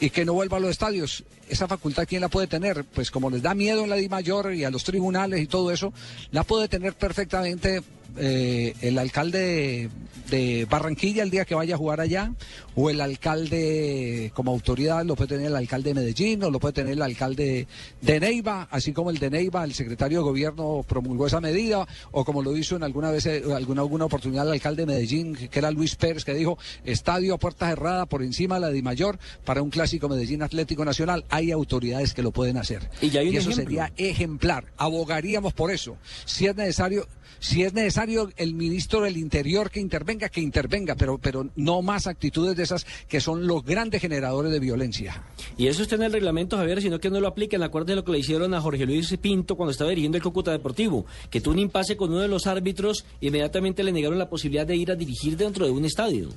y 0.00 0.10
que 0.10 0.24
no 0.24 0.32
vuelva 0.32 0.58
a 0.58 0.60
los 0.60 0.70
estadios. 0.70 1.24
Esa 1.48 1.66
facultad, 1.66 2.06
¿quién 2.06 2.20
la 2.20 2.28
puede 2.28 2.46
tener? 2.46 2.84
Pues 2.84 3.10
como 3.10 3.30
les 3.30 3.42
da 3.42 3.54
miedo 3.54 3.84
en 3.84 3.90
la 3.90 3.96
Di 3.96 4.08
Mayor 4.08 4.54
y 4.54 4.64
a 4.64 4.70
los 4.70 4.84
tribunales 4.84 5.40
y 5.40 5.46
todo 5.46 5.70
eso, 5.70 5.92
la 6.30 6.44
puede 6.44 6.68
tener 6.68 6.94
perfectamente 6.94 7.82
eh, 8.16 8.74
el 8.80 8.98
alcalde 8.98 9.90
de 10.30 10.66
Barranquilla 10.68 11.22
el 11.22 11.30
día 11.30 11.44
que 11.44 11.54
vaya 11.54 11.74
a 11.74 11.78
jugar 11.78 12.00
allá, 12.00 12.32
o 12.74 12.90
el 12.90 13.00
alcalde 13.00 14.30
como 14.34 14.50
autoridad 14.50 15.04
lo 15.04 15.16
puede 15.16 15.28
tener 15.28 15.46
el 15.46 15.56
alcalde 15.56 15.90
de 15.90 16.00
Medellín, 16.00 16.42
o 16.42 16.50
lo 16.50 16.58
puede 16.58 16.74
tener 16.74 16.92
el 16.94 17.02
alcalde 17.02 17.66
de 18.00 18.20
Neiva, 18.20 18.68
así 18.70 18.92
como 18.92 19.10
el 19.10 19.18
de 19.18 19.30
Neiva, 19.30 19.64
el 19.64 19.74
secretario 19.74 20.18
de 20.18 20.24
gobierno 20.24 20.84
promulgó 20.86 21.26
esa 21.26 21.40
medida, 21.40 21.86
o 22.10 22.24
como 22.24 22.42
lo 22.42 22.56
hizo 22.56 22.76
en 22.76 22.82
alguna 22.82 23.10
vez, 23.10 23.26
eh, 23.26 23.42
alguna, 23.54 23.82
alguna 23.82 24.04
oportunidad 24.04 24.46
el 24.46 24.52
alcalde 24.52 24.82
de 24.82 24.86
Medellín, 24.86 25.34
que 25.34 25.58
era 25.58 25.70
Luis 25.70 25.96
Pérez, 25.96 26.24
que 26.24 26.34
dijo, 26.34 26.58
estadio 26.84 27.34
a 27.34 27.38
puerta 27.38 27.68
cerrada 27.68 28.06
por 28.06 28.22
encima 28.22 28.56
de 28.56 28.60
la 28.62 28.68
Di 28.70 28.82
Mayor 28.82 29.18
para 29.44 29.62
un 29.62 29.70
clásico 29.70 30.08
Medellín 30.08 30.42
Atlético 30.42 30.84
Nacional, 30.84 31.24
hay 31.38 31.52
autoridades 31.52 32.14
que 32.14 32.22
lo 32.22 32.30
pueden 32.32 32.56
hacer. 32.56 32.90
Y 33.00 33.10
ya 33.10 33.20
hay 33.20 33.28
un 33.28 33.36
eso 33.36 33.50
ejemplo. 33.50 33.64
sería 33.64 33.92
ejemplar, 33.96 34.72
abogaríamos 34.76 35.52
por 35.52 35.70
eso. 35.70 35.96
Si 36.24 36.46
es 36.46 36.56
necesario, 36.56 37.06
Si 37.40 37.62
es 37.62 37.72
necesario 37.72 38.30
el 38.36 38.54
ministro 38.54 39.02
del 39.02 39.16
Interior 39.16 39.70
que 39.70 39.78
intervenga, 39.78 40.28
que 40.28 40.40
intervenga, 40.40 40.96
pero, 40.96 41.18
pero 41.18 41.48
no 41.54 41.82
más 41.82 42.08
actitudes 42.08 42.56
de 42.56 42.64
esas 42.64 42.84
que 43.08 43.20
son 43.20 43.46
los 43.46 43.64
grandes 43.64 44.00
generadores 44.00 44.50
de 44.50 44.58
violencia. 44.58 45.22
Y 45.56 45.68
eso 45.68 45.82
está 45.84 45.94
en 45.94 46.02
el 46.02 46.12
reglamento, 46.12 46.56
Javier, 46.56 46.82
sino 46.82 46.98
que 46.98 47.10
no 47.10 47.20
lo 47.20 47.28
apliquen. 47.28 47.62
Acuérdense 47.62 47.94
lo 47.94 48.04
que 48.04 48.10
le 48.10 48.18
hicieron 48.18 48.54
a 48.54 48.60
Jorge 48.60 48.86
Luis 48.86 49.16
Pinto 49.20 49.54
cuando 49.54 49.70
estaba 49.70 49.90
dirigiendo 49.90 50.18
el 50.18 50.24
Cúcuta 50.24 50.50
Deportivo, 50.50 51.06
que 51.30 51.40
tuvo 51.40 51.54
un 51.54 51.60
impasse 51.60 51.96
con 51.96 52.10
uno 52.10 52.22
de 52.22 52.28
los 52.28 52.48
árbitros 52.48 53.04
y 53.20 53.28
inmediatamente 53.28 53.84
le 53.84 53.92
negaron 53.92 54.18
la 54.18 54.28
posibilidad 54.28 54.66
de 54.66 54.74
ir 54.74 54.90
a 54.90 54.96
dirigir 54.96 55.36
dentro 55.36 55.64
de 55.64 55.70
un 55.70 55.84
estadio. 55.84 56.30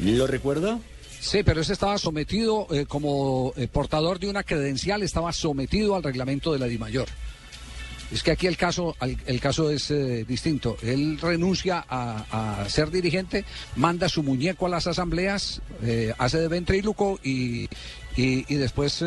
¿Lo 0.00 0.26
recuerda? 0.26 0.78
Sí, 1.20 1.42
pero 1.42 1.60
ese 1.60 1.72
estaba 1.72 1.98
sometido 1.98 2.66
eh, 2.70 2.86
como 2.86 3.52
eh, 3.56 3.66
portador 3.68 4.18
de 4.18 4.28
una 4.28 4.44
credencial, 4.44 5.02
estaba 5.02 5.32
sometido 5.32 5.96
al 5.96 6.02
reglamento 6.02 6.52
de 6.52 6.58
la 6.58 6.66
DIMAYOR. 6.66 7.08
Es 8.12 8.22
que 8.22 8.30
aquí 8.30 8.46
el 8.46 8.56
caso, 8.56 8.96
el 9.00 9.38
caso 9.38 9.70
es 9.70 9.90
eh, 9.90 10.24
distinto. 10.26 10.78
Él 10.82 11.18
renuncia 11.20 11.84
a, 11.86 12.64
ser 12.66 12.90
dirigente, 12.90 13.44
manda 13.76 14.08
su 14.08 14.22
muñeco 14.22 14.64
a 14.64 14.70
las 14.70 14.86
asambleas, 14.86 15.60
hace 16.16 16.38
de 16.38 16.48
ventríloco 16.48 17.20
y, 17.22 17.68
y, 18.16 18.54
después 18.54 19.04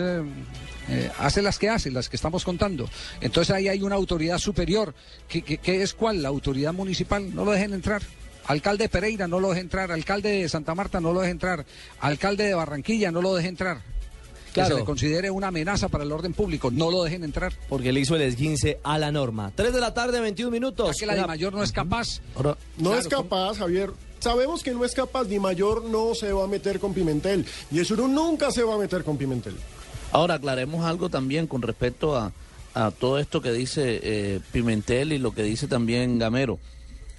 hace 1.18 1.42
las 1.42 1.58
que 1.58 1.70
hace, 1.70 1.90
las 1.90 2.10
que 2.10 2.16
estamos 2.16 2.46
contando. 2.46 2.88
Entonces 3.22 3.56
ahí 3.56 3.70
hay 3.70 3.82
una 3.82 3.96
autoridad 3.96 4.38
superior. 4.38 4.94
¿Qué, 5.28 5.42
qué 5.42 5.82
es 5.82 5.96
cuál? 5.96 6.22
La 6.22 6.30
autoridad 6.30 6.72
municipal. 6.72 7.34
No 7.34 7.44
lo 7.44 7.54
dejen 7.54 7.74
entrar. 7.74 8.04
Alcalde 8.48 8.90
Pereira 8.90 9.28
no 9.28 9.40
lo 9.40 9.50
deje 9.50 9.62
entrar, 9.62 9.92
alcalde 9.92 10.30
de 10.30 10.50
Santa 10.50 10.76
Marta 10.76 11.00
no 11.00 11.14
lo 11.14 11.22
deje 11.22 11.32
entrar, 11.32 11.66
alcalde 12.00 12.46
de 12.46 12.54
Barranquilla 12.54 13.12
no 13.12 13.22
lo 13.22 13.36
deje 13.36 13.50
entrar. 13.50 13.82
Que 14.54 14.66
se 14.66 14.74
le 14.74 14.84
considere 14.84 15.32
una 15.32 15.48
amenaza 15.48 15.88
para 15.88 16.04
el 16.04 16.12
orden 16.12 16.34
público, 16.34 16.72
no 16.72 16.92
lo 16.92 17.04
dejen 17.04 17.24
entrar. 17.24 17.54
Porque 17.70 17.94
le 17.94 18.02
hizo 18.02 18.18
el 18.18 18.24
esguince 18.24 18.80
a 18.84 18.98
la 18.98 19.10
norma. 19.10 19.54
3 19.56 19.74
de 19.74 19.80
la 19.80 19.94
tarde, 19.94 20.20
21 20.20 20.52
minutos. 20.52 20.98
que 20.98 21.06
la 21.06 21.16
de 21.16 21.26
mayor 21.26 21.54
no 21.54 21.64
es 21.64 21.72
capaz. 21.72 22.20
no 22.78 22.96
es 22.98 23.08
capaz, 23.08 23.60
Javier. 23.60 23.92
Sabemos 24.20 24.62
que 24.62 24.72
no 24.72 24.86
es 24.86 24.94
capaz, 24.94 25.24
Di 25.24 25.40
Mayor 25.40 25.86
no 25.86 26.14
se 26.14 26.32
va 26.32 26.44
a 26.44 26.48
meter 26.48 26.80
con 26.80 26.94
Pimentel. 26.94 27.46
Y 27.72 27.80
eso 27.80 27.96
nunca 27.96 28.52
se 28.52 28.62
va 28.62 28.76
a 28.76 28.78
meter 28.78 29.04
con 29.04 29.18
Pimentel. 29.18 29.56
Ahora 30.12 30.36
aclaremos 30.36 30.86
algo 30.86 31.10
también 31.10 31.48
con 31.48 31.62
respecto 31.62 32.16
a, 32.16 32.32
todo 33.00 33.20
esto 33.20 33.42
que 33.42 33.52
dice 33.52 34.00
eh, 34.04 34.40
Pimentel 34.52 35.12
y 35.12 35.18
lo 35.18 35.34
que 35.34 35.44
dice 35.44 35.68
también 35.68 36.20
Gamero 36.20 36.60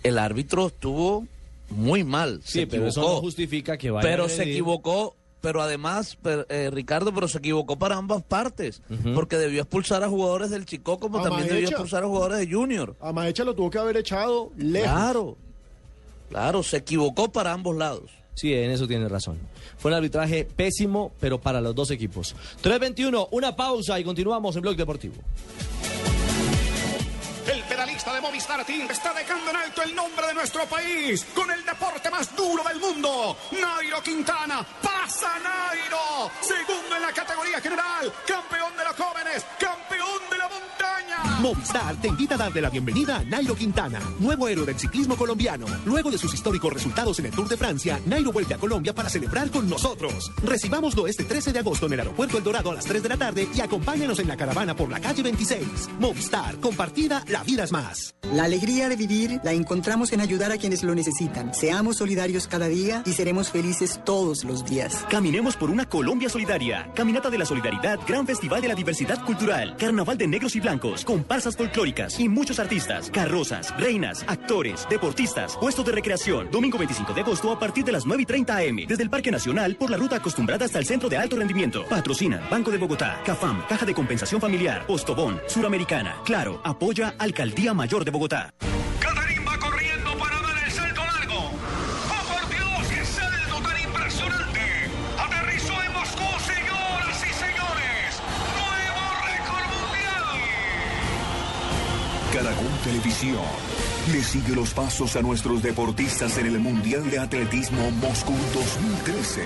el 0.02 0.18
árbitro 0.18 0.68
estuvo 0.68 1.26
muy 1.70 2.04
mal. 2.04 2.40
Sí, 2.44 2.66
pero 2.66 2.86
eso 2.86 3.00
no 3.00 3.20
justifica 3.20 3.76
que 3.76 3.90
vaya 3.90 4.08
Pero 4.08 4.28
se 4.28 4.42
equivocó, 4.42 5.16
pero 5.40 5.62
además, 5.62 6.18
eh, 6.24 6.70
Ricardo, 6.72 7.12
pero 7.12 7.28
se 7.28 7.38
equivocó 7.38 7.76
para 7.76 7.96
ambas 7.96 8.22
partes, 8.22 8.82
porque 9.14 9.36
debió 9.36 9.62
expulsar 9.62 10.02
a 10.04 10.08
jugadores 10.08 10.50
del 10.50 10.66
Chico 10.66 10.98
como 10.98 11.22
también 11.22 11.48
debió 11.48 11.68
expulsar 11.68 12.04
a 12.04 12.06
jugadores 12.06 12.38
de 12.38 12.54
Junior. 12.54 12.94
A 13.00 13.12
Maecha 13.12 13.44
lo 13.44 13.54
tuvo 13.54 13.70
que 13.70 13.78
haber 13.78 13.96
echado 13.96 14.50
lejos. 14.56 14.90
Claro, 14.90 15.36
claro, 16.30 16.62
se 16.62 16.78
equivocó 16.78 17.30
para 17.30 17.52
ambos 17.52 17.76
lados. 17.76 18.10
Sí, 18.34 18.52
en 18.54 18.70
eso 18.70 18.86
tiene 18.86 19.08
razón. 19.08 19.38
Fue 19.76 19.90
un 19.90 19.96
arbitraje 19.96 20.44
pésimo, 20.44 21.12
pero 21.20 21.40
para 21.40 21.60
los 21.60 21.74
dos 21.74 21.90
equipos. 21.90 22.34
3.21, 22.62 23.28
una 23.30 23.54
pausa 23.54 24.00
y 24.00 24.04
continuamos 24.04 24.56
en 24.56 24.62
Blog 24.62 24.76
Deportivo. 24.76 25.16
El 27.46 27.64
pedalista 27.64 28.14
de 28.14 28.20
Movistar 28.20 28.64
Team 28.64 28.88
está 28.90 29.12
dejando 29.12 29.50
en 29.50 29.56
alto 29.56 29.82
el 29.82 29.94
nombre 29.94 30.26
de 30.28 30.34
nuestro 30.34 30.64
país 30.66 31.26
con 31.34 31.50
el 31.50 31.64
deporte 31.64 32.08
más 32.10 32.34
duro 32.36 32.62
del 32.62 32.78
mundo. 32.78 33.36
Nairo 33.52 34.00
Quintana, 34.00 34.64
pasa 34.80 35.38
Nairo. 35.40 36.30
Segundo 36.40 36.96
en 36.96 37.02
la 37.02 37.12
categoría 37.12 37.60
general, 37.60 38.12
campeón 38.26 38.76
de 38.76 38.84
los 38.84 38.96
jóvenes, 38.96 39.44
campeón 39.58 40.20
de. 40.30 40.31
Movistar 41.42 41.96
te 42.00 42.06
invita 42.06 42.36
a 42.36 42.38
darle 42.38 42.60
la 42.60 42.70
bienvenida 42.70 43.16
a 43.16 43.24
Nairo 43.24 43.56
Quintana, 43.56 43.98
nuevo 44.20 44.46
héroe 44.46 44.64
del 44.64 44.78
ciclismo 44.78 45.16
colombiano. 45.16 45.66
Luego 45.84 46.08
de 46.08 46.16
sus 46.16 46.32
históricos 46.32 46.72
resultados 46.72 47.18
en 47.18 47.26
el 47.26 47.32
Tour 47.32 47.48
de 47.48 47.56
Francia, 47.56 48.00
Nairo 48.06 48.30
vuelve 48.30 48.54
a 48.54 48.58
Colombia 48.58 48.94
para 48.94 49.08
celebrar 49.08 49.50
con 49.50 49.68
nosotros. 49.68 50.30
Recibámoslo 50.44 51.08
este 51.08 51.24
13 51.24 51.52
de 51.52 51.58
agosto 51.58 51.86
en 51.86 51.94
el 51.94 52.00
aeropuerto 52.00 52.38
El 52.38 52.44
Dorado 52.44 52.70
a 52.70 52.74
las 52.74 52.84
3 52.84 53.02
de 53.02 53.08
la 53.08 53.16
tarde 53.16 53.48
y 53.52 53.60
acompáñanos 53.60 54.20
en 54.20 54.28
la 54.28 54.36
caravana 54.36 54.76
por 54.76 54.88
la 54.88 55.00
calle 55.00 55.24
26. 55.24 55.66
Movistar, 55.98 56.60
compartida 56.60 57.24
la 57.26 57.42
vida 57.42 57.64
es 57.64 57.72
más. 57.72 58.14
La 58.32 58.44
alegría 58.44 58.88
de 58.88 58.96
vivir 58.96 59.40
la 59.42 59.52
encontramos 59.52 60.12
en 60.12 60.20
ayudar 60.20 60.52
a 60.52 60.58
quienes 60.58 60.84
lo 60.84 60.94
necesitan. 60.94 61.52
Seamos 61.52 61.96
solidarios 61.96 62.46
cada 62.46 62.68
día 62.68 63.02
y 63.04 63.12
seremos 63.12 63.50
felices 63.50 64.00
todos 64.04 64.44
los 64.44 64.64
días. 64.64 65.04
Caminemos 65.10 65.56
por 65.56 65.70
una 65.70 65.88
Colombia 65.88 66.28
solidaria. 66.28 66.90
Caminata 66.94 67.30
de 67.30 67.38
la 67.38 67.44
Solidaridad, 67.44 67.98
Gran 68.06 68.26
Festival 68.26 68.62
de 68.62 68.68
la 68.68 68.74
Diversidad 68.76 69.22
Cultural, 69.24 69.76
Carnaval 69.76 70.16
de 70.16 70.28
Negros 70.28 70.54
y 70.54 70.60
Blancos, 70.60 71.04
comparsas 71.32 71.56
folclóricas 71.56 72.20
y 72.20 72.28
muchos 72.28 72.58
artistas, 72.58 73.10
carrozas, 73.10 73.74
reinas, 73.78 74.22
actores, 74.26 74.86
deportistas, 74.90 75.56
puestos 75.56 75.86
de 75.86 75.92
recreación. 75.92 76.50
Domingo 76.50 76.76
25 76.76 77.14
de 77.14 77.22
agosto 77.22 77.50
a 77.50 77.58
partir 77.58 77.84
de 77.84 77.92
las 77.92 78.04
9 78.04 78.24
y 78.24 78.26
30 78.26 78.54
am. 78.54 78.76
Desde 78.86 79.02
el 79.02 79.08
Parque 79.08 79.30
Nacional 79.30 79.76
por 79.76 79.88
la 79.88 79.96
ruta 79.96 80.16
acostumbrada 80.16 80.66
hasta 80.66 80.78
el 80.78 80.84
Centro 80.84 81.08
de 81.08 81.16
Alto 81.16 81.36
Rendimiento. 81.36 81.86
Patrocina 81.86 82.46
Banco 82.50 82.70
de 82.70 82.76
Bogotá, 82.76 83.18
CAFAM, 83.24 83.66
Caja 83.66 83.86
de 83.86 83.94
Compensación 83.94 84.42
Familiar, 84.42 84.86
Postobón, 84.86 85.40
Suramericana. 85.46 86.16
Claro, 86.26 86.60
apoya 86.64 87.14
Alcaldía 87.18 87.72
Mayor 87.72 88.04
de 88.04 88.10
Bogotá. 88.10 88.52
Le 103.22 104.20
sigue 104.20 104.56
los 104.56 104.74
pasos 104.74 105.14
a 105.14 105.22
nuestros 105.22 105.62
deportistas 105.62 106.38
en 106.38 106.46
el 106.46 106.58
Mundial 106.58 107.08
de 107.08 107.20
Atletismo 107.20 107.90
Moscú 107.92 108.34
2013. 108.52 109.42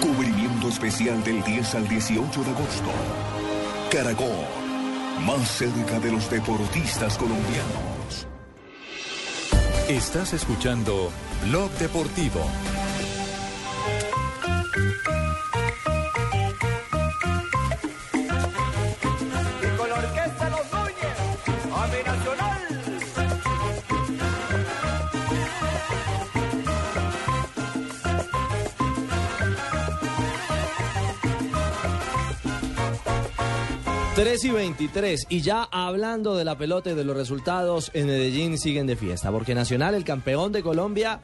Cubrimiento 0.00 0.68
especial 0.68 1.22
del 1.22 1.44
10 1.44 1.74
al 1.76 1.88
18 1.88 2.42
de 2.42 2.50
agosto. 2.50 2.90
Caracol 3.88 4.46
más 5.24 5.48
cerca 5.48 6.00
de 6.00 6.10
los 6.10 6.28
deportistas 6.28 7.16
colombianos. 7.18 8.26
Estás 9.88 10.32
escuchando 10.32 11.12
Blog 11.44 11.70
Deportivo. 11.78 12.44
3 34.22 34.44
y 34.44 34.50
23. 34.52 35.26
Y 35.30 35.40
ya 35.40 35.64
hablando 35.64 36.36
de 36.36 36.44
la 36.44 36.56
pelota 36.56 36.92
y 36.92 36.94
de 36.94 37.02
los 37.02 37.16
resultados, 37.16 37.90
en 37.92 38.06
Medellín 38.06 38.56
siguen 38.56 38.86
de 38.86 38.94
fiesta. 38.94 39.32
Porque 39.32 39.52
Nacional, 39.52 39.96
el 39.96 40.04
campeón 40.04 40.52
de 40.52 40.62
Colombia, 40.62 41.20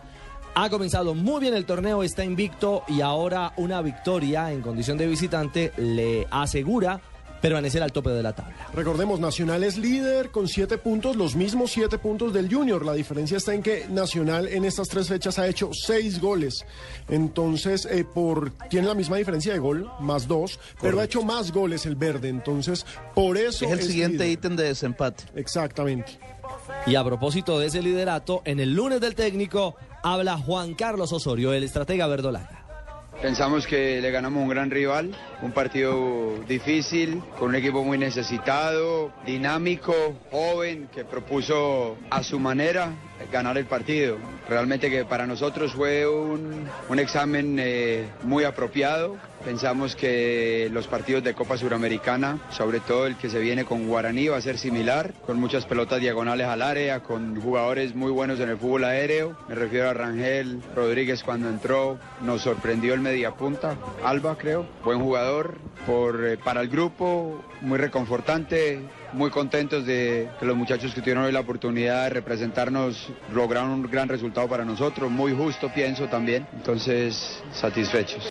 ha 0.57 0.68
comenzado 0.68 1.14
muy 1.14 1.40
bien 1.40 1.55
el 1.55 1.64
torneo, 1.64 2.03
está 2.03 2.24
invicto 2.24 2.82
y 2.88 3.01
ahora 3.01 3.53
una 3.57 3.82
victoria 3.82 4.51
en 4.51 4.62
condición 4.62 4.99
de 4.99 5.07
visitante 5.07 5.72
le 5.76 6.26
asegura 6.32 7.01
permanecer 7.41 7.82
al 7.82 7.93
tope 7.93 8.11
de 8.11 8.22
la 8.22 8.34
tabla. 8.34 8.68
Recordemos, 8.74 9.20
Nacional 9.20 9.64
es 9.64 9.76
líder 9.78 10.30
con 10.30 10.49
siete 10.49 10.78
puntos, 10.78 11.16
los 11.16 11.36
mismos 11.36 11.70
siete 11.70 11.99
puntos 11.99 12.32
del 12.32 12.53
Junior. 12.53 12.84
La 12.84 12.95
diferencia 12.95 13.36
está 13.36 13.55
en 13.55 13.62
que 13.62 13.86
Nacional 13.89 14.49
en 14.49 14.64
estas 14.64 14.89
tres 14.89 15.09
fechas 15.09 15.39
ha 15.39 15.47
hecho 15.47 15.70
seis 15.72 16.20
goles. 16.20 16.64
Entonces, 17.09 17.86
eh, 17.86 18.05
por 18.05 18.51
tiene 18.68 18.89
la 18.89 18.95
misma 18.95 19.16
diferencia 19.16 19.53
de 19.53 19.59
gol, 19.59 19.91
más 20.01 20.26
dos, 20.26 20.59
pero 20.80 21.01
ha 21.01 21.05
hecho 21.05 21.22
más 21.22 21.53
goles 21.53 21.86
el 21.86 21.97
verde. 21.97 22.28
Entonces, 22.28 22.84
por 23.14 23.36
eso. 23.36 23.64
Es 23.64 23.72
el 23.72 23.82
siguiente 23.82 24.28
ítem 24.28 24.57
de 24.57 24.64
desempate. 24.64 25.24
Exactamente. 25.34 26.18
Y 26.86 26.95
a 26.95 27.05
propósito 27.05 27.59
de 27.59 27.66
ese 27.66 27.82
liderato, 27.82 28.43
en 28.45 28.61
el 28.61 28.74
lunes 28.74 29.01
del 29.01 29.14
técnico 29.14 29.76
habla 30.03 30.39
Juan 30.39 30.74
Carlos 30.74 31.12
Osorio, 31.12 31.53
el 31.53 31.64
estratega 31.64 32.07
verdolaga. 32.07 32.57
Pensamos 33.21 33.66
que 33.66 34.01
le 34.01 34.12
ganamos 34.12 34.41
un 34.45 34.49
gran 34.49 34.71
rival, 34.71 35.11
un 35.43 35.51
partido 35.51 36.39
difícil, 36.47 37.21
con 37.37 37.49
un 37.49 37.57
equipo 37.57 37.83
muy 37.83 37.99
necesitado, 37.99 39.12
dinámico, 39.27 39.93
joven, 40.31 40.89
que 40.95 41.05
propuso 41.05 41.97
a 42.11 42.23
su 42.23 42.39
manera 42.39 42.93
ganar 43.31 43.59
el 43.59 43.66
partido. 43.66 44.19
Realmente 44.49 44.91
que 44.91 45.05
para 45.05 45.27
nosotros 45.27 45.73
fue 45.73 46.07
un, 46.07 46.69
examen 46.99 47.57
eh, 47.61 48.09
muy 48.23 48.45
apropiado. 48.45 49.16
Pensamos 49.45 49.95
que 49.95 50.69
los 50.73 50.89
partidos 50.89 51.23
de 51.23 51.35
Copa 51.35 51.57
Suramericana, 51.57 52.39
sobre 52.51 52.81
todo 52.81 53.07
el 53.07 53.16
que 53.16 53.31
se 53.31 53.39
viene 53.39 53.64
con 53.64 53.87
Guaraní, 53.87 54.29
va 54.29 54.37
a 54.37 54.41
ser 54.41 54.59
similar, 54.59 55.14
con 55.25 55.39
muchas 55.39 55.64
pelotas 55.64 56.01
diagonales 56.01 56.49
al 56.49 56.61
área, 56.61 57.01
con 57.01 57.41
jugadores 57.41 57.95
muy 57.95 58.11
buenos 58.11 58.41
en 58.41 58.49
el 58.49 58.59
fútbol 58.59 58.85
aéreo. 58.85 59.37
Me 59.49 59.55
refiero 59.55 59.91
a 59.91 59.95
Rangel 59.95 60.61
Rodríguez 60.75 61.23
cuando 61.23 61.49
entró, 61.49 61.99
nos 62.23 62.43
sorprendió 62.43 62.95
el 62.95 63.01
mediapunta, 63.01 63.77
Alba 64.05 64.37
creo, 64.37 64.66
buen 64.85 65.01
jugador 65.01 65.57
por, 65.87 66.27
eh, 66.27 66.37
para 66.37 66.61
el 66.61 66.69
grupo, 66.69 67.43
muy 67.61 67.79
reconfortante 67.79 68.81
muy 69.12 69.30
contentos 69.30 69.84
de 69.86 70.28
que 70.38 70.46
los 70.46 70.56
muchachos 70.56 70.94
que 70.94 71.00
tuvieron 71.00 71.24
hoy 71.24 71.32
la 71.32 71.40
oportunidad 71.40 72.04
de 72.04 72.11
representarnos 72.11 73.09
lograron 73.32 73.70
un 73.70 73.82
gran 73.82 74.09
resultado 74.09 74.48
para 74.48 74.64
nosotros, 74.64 75.11
muy 75.11 75.32
justo 75.34 75.70
pienso 75.74 76.09
también, 76.09 76.46
entonces 76.54 77.42
satisfechos. 77.52 78.30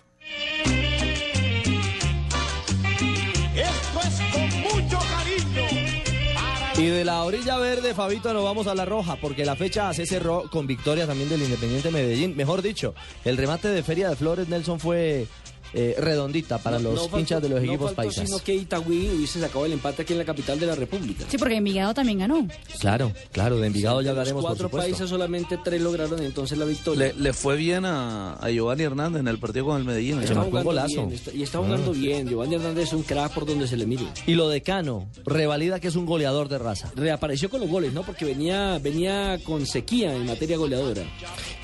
Y 6.78 6.86
de 6.86 7.04
la 7.04 7.24
orilla 7.24 7.58
verde, 7.58 7.92
Fabito, 7.92 8.32
nos 8.32 8.44
vamos 8.44 8.68
a 8.68 8.74
la 8.76 8.84
roja, 8.84 9.16
porque 9.20 9.44
la 9.44 9.56
fecha 9.56 9.92
se 9.92 10.06
cerró 10.06 10.44
con 10.48 10.68
victoria 10.68 11.08
también 11.08 11.28
del 11.28 11.42
Independiente 11.42 11.90
Medellín. 11.90 12.36
Mejor 12.36 12.62
dicho, 12.62 12.94
el 13.24 13.36
remate 13.36 13.66
de 13.66 13.82
Feria 13.82 14.08
de 14.08 14.14
Flores, 14.14 14.48
Nelson, 14.48 14.78
fue 14.78 15.26
eh, 15.74 15.94
redondita 15.98 16.58
para 16.58 16.78
los 16.78 17.08
hinchas 17.16 17.42
de 17.42 17.48
los 17.48 17.62
equipos 17.62 17.92
paisas. 17.92 18.26
sino 18.26 18.38
que 18.38 18.54
Itagüí 18.54 19.08
hubiese 19.10 19.40
sacado 19.40 19.66
el 19.66 19.72
empate 19.72 20.02
aquí 20.02 20.12
en 20.12 20.20
la 20.20 20.24
capital 20.24 20.58
de 20.58 20.66
la 20.66 20.74
República. 20.74 21.24
Sí, 21.28 21.38
porque 21.38 21.56
Envigado 21.56 21.94
también 21.94 22.18
ganó. 22.18 22.46
Claro, 22.80 23.12
claro, 23.32 23.58
de 23.58 23.66
Envigado 23.66 24.00
ya 24.02 24.10
hablaremos, 24.10 24.42
los 24.42 24.52
cuatro 24.52 24.70
países 24.70 25.08
solamente 25.08 25.58
tres 25.62 25.80
lograron 25.80 26.22
entonces 26.22 26.58
la 26.58 26.64
victoria. 26.64 27.12
Le, 27.16 27.32
fue 27.32 27.56
bien 27.56 27.84
a, 27.84 28.34
a, 28.34 28.50
Giovanni 28.50 28.84
Hernández 28.84 29.20
en 29.20 29.28
el 29.28 29.38
partido 29.38 29.66
con 29.66 29.78
el 29.78 29.84
Medellín. 29.84 30.20
Está 30.22 30.42
un 30.42 30.50
golazo. 30.50 31.10
y 31.32 31.42
está 31.42 31.58
jugando 31.58 31.90
ah. 31.90 31.94
bien. 31.94 32.28
Giovanni 32.28 32.56
Hernández 32.56 32.88
es 32.88 32.92
un 32.92 33.02
crack 33.02 33.32
por 33.32 33.46
donde 33.46 33.66
se 33.66 33.76
le 33.76 33.86
mire. 33.86 34.06
Y 34.26 34.34
lo 34.34 34.48
de 34.48 34.62
Cano, 34.62 35.08
revalida 35.24 35.80
que 35.80 35.88
es 35.88 35.96
un 35.96 36.06
goleador 36.06 36.48
de 36.48 36.58
raza. 36.58 36.90
Reapareció 36.94 37.50
con 37.50 37.60
los 37.60 37.70
goles, 37.70 37.92
¿no? 37.92 38.02
Porque 38.02 38.24
venía, 38.24 38.78
venía 38.78 39.38
con 39.44 39.66
sequía 39.66 40.14
en 40.14 40.26
materia 40.26 40.56
goleadora. 40.56 41.02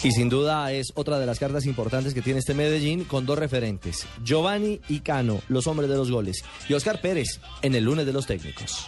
Y 0.03 0.11
sin 0.13 0.29
duda 0.29 0.73
es 0.73 0.93
otra 0.95 1.19
de 1.19 1.27
las 1.27 1.39
cartas 1.39 1.67
importantes 1.67 2.15
que 2.15 2.23
tiene 2.23 2.41
este 2.41 2.55
Medellín 2.55 3.05
con 3.05 3.27
dos 3.27 3.39
referentes. 3.39 3.94
Giovanni 4.23 4.81
y 4.89 5.01
Cano, 5.01 5.41
los 5.49 5.67
hombres 5.67 5.89
de 5.89 5.97
los 5.97 6.11
goles, 6.11 6.45
y 6.69 6.75
Oscar 6.75 7.01
Pérez 7.01 7.41
en 7.63 7.75
el 7.75 7.85
lunes 7.85 8.07
de 8.07 8.13
los 8.13 8.27
técnicos. 8.27 8.87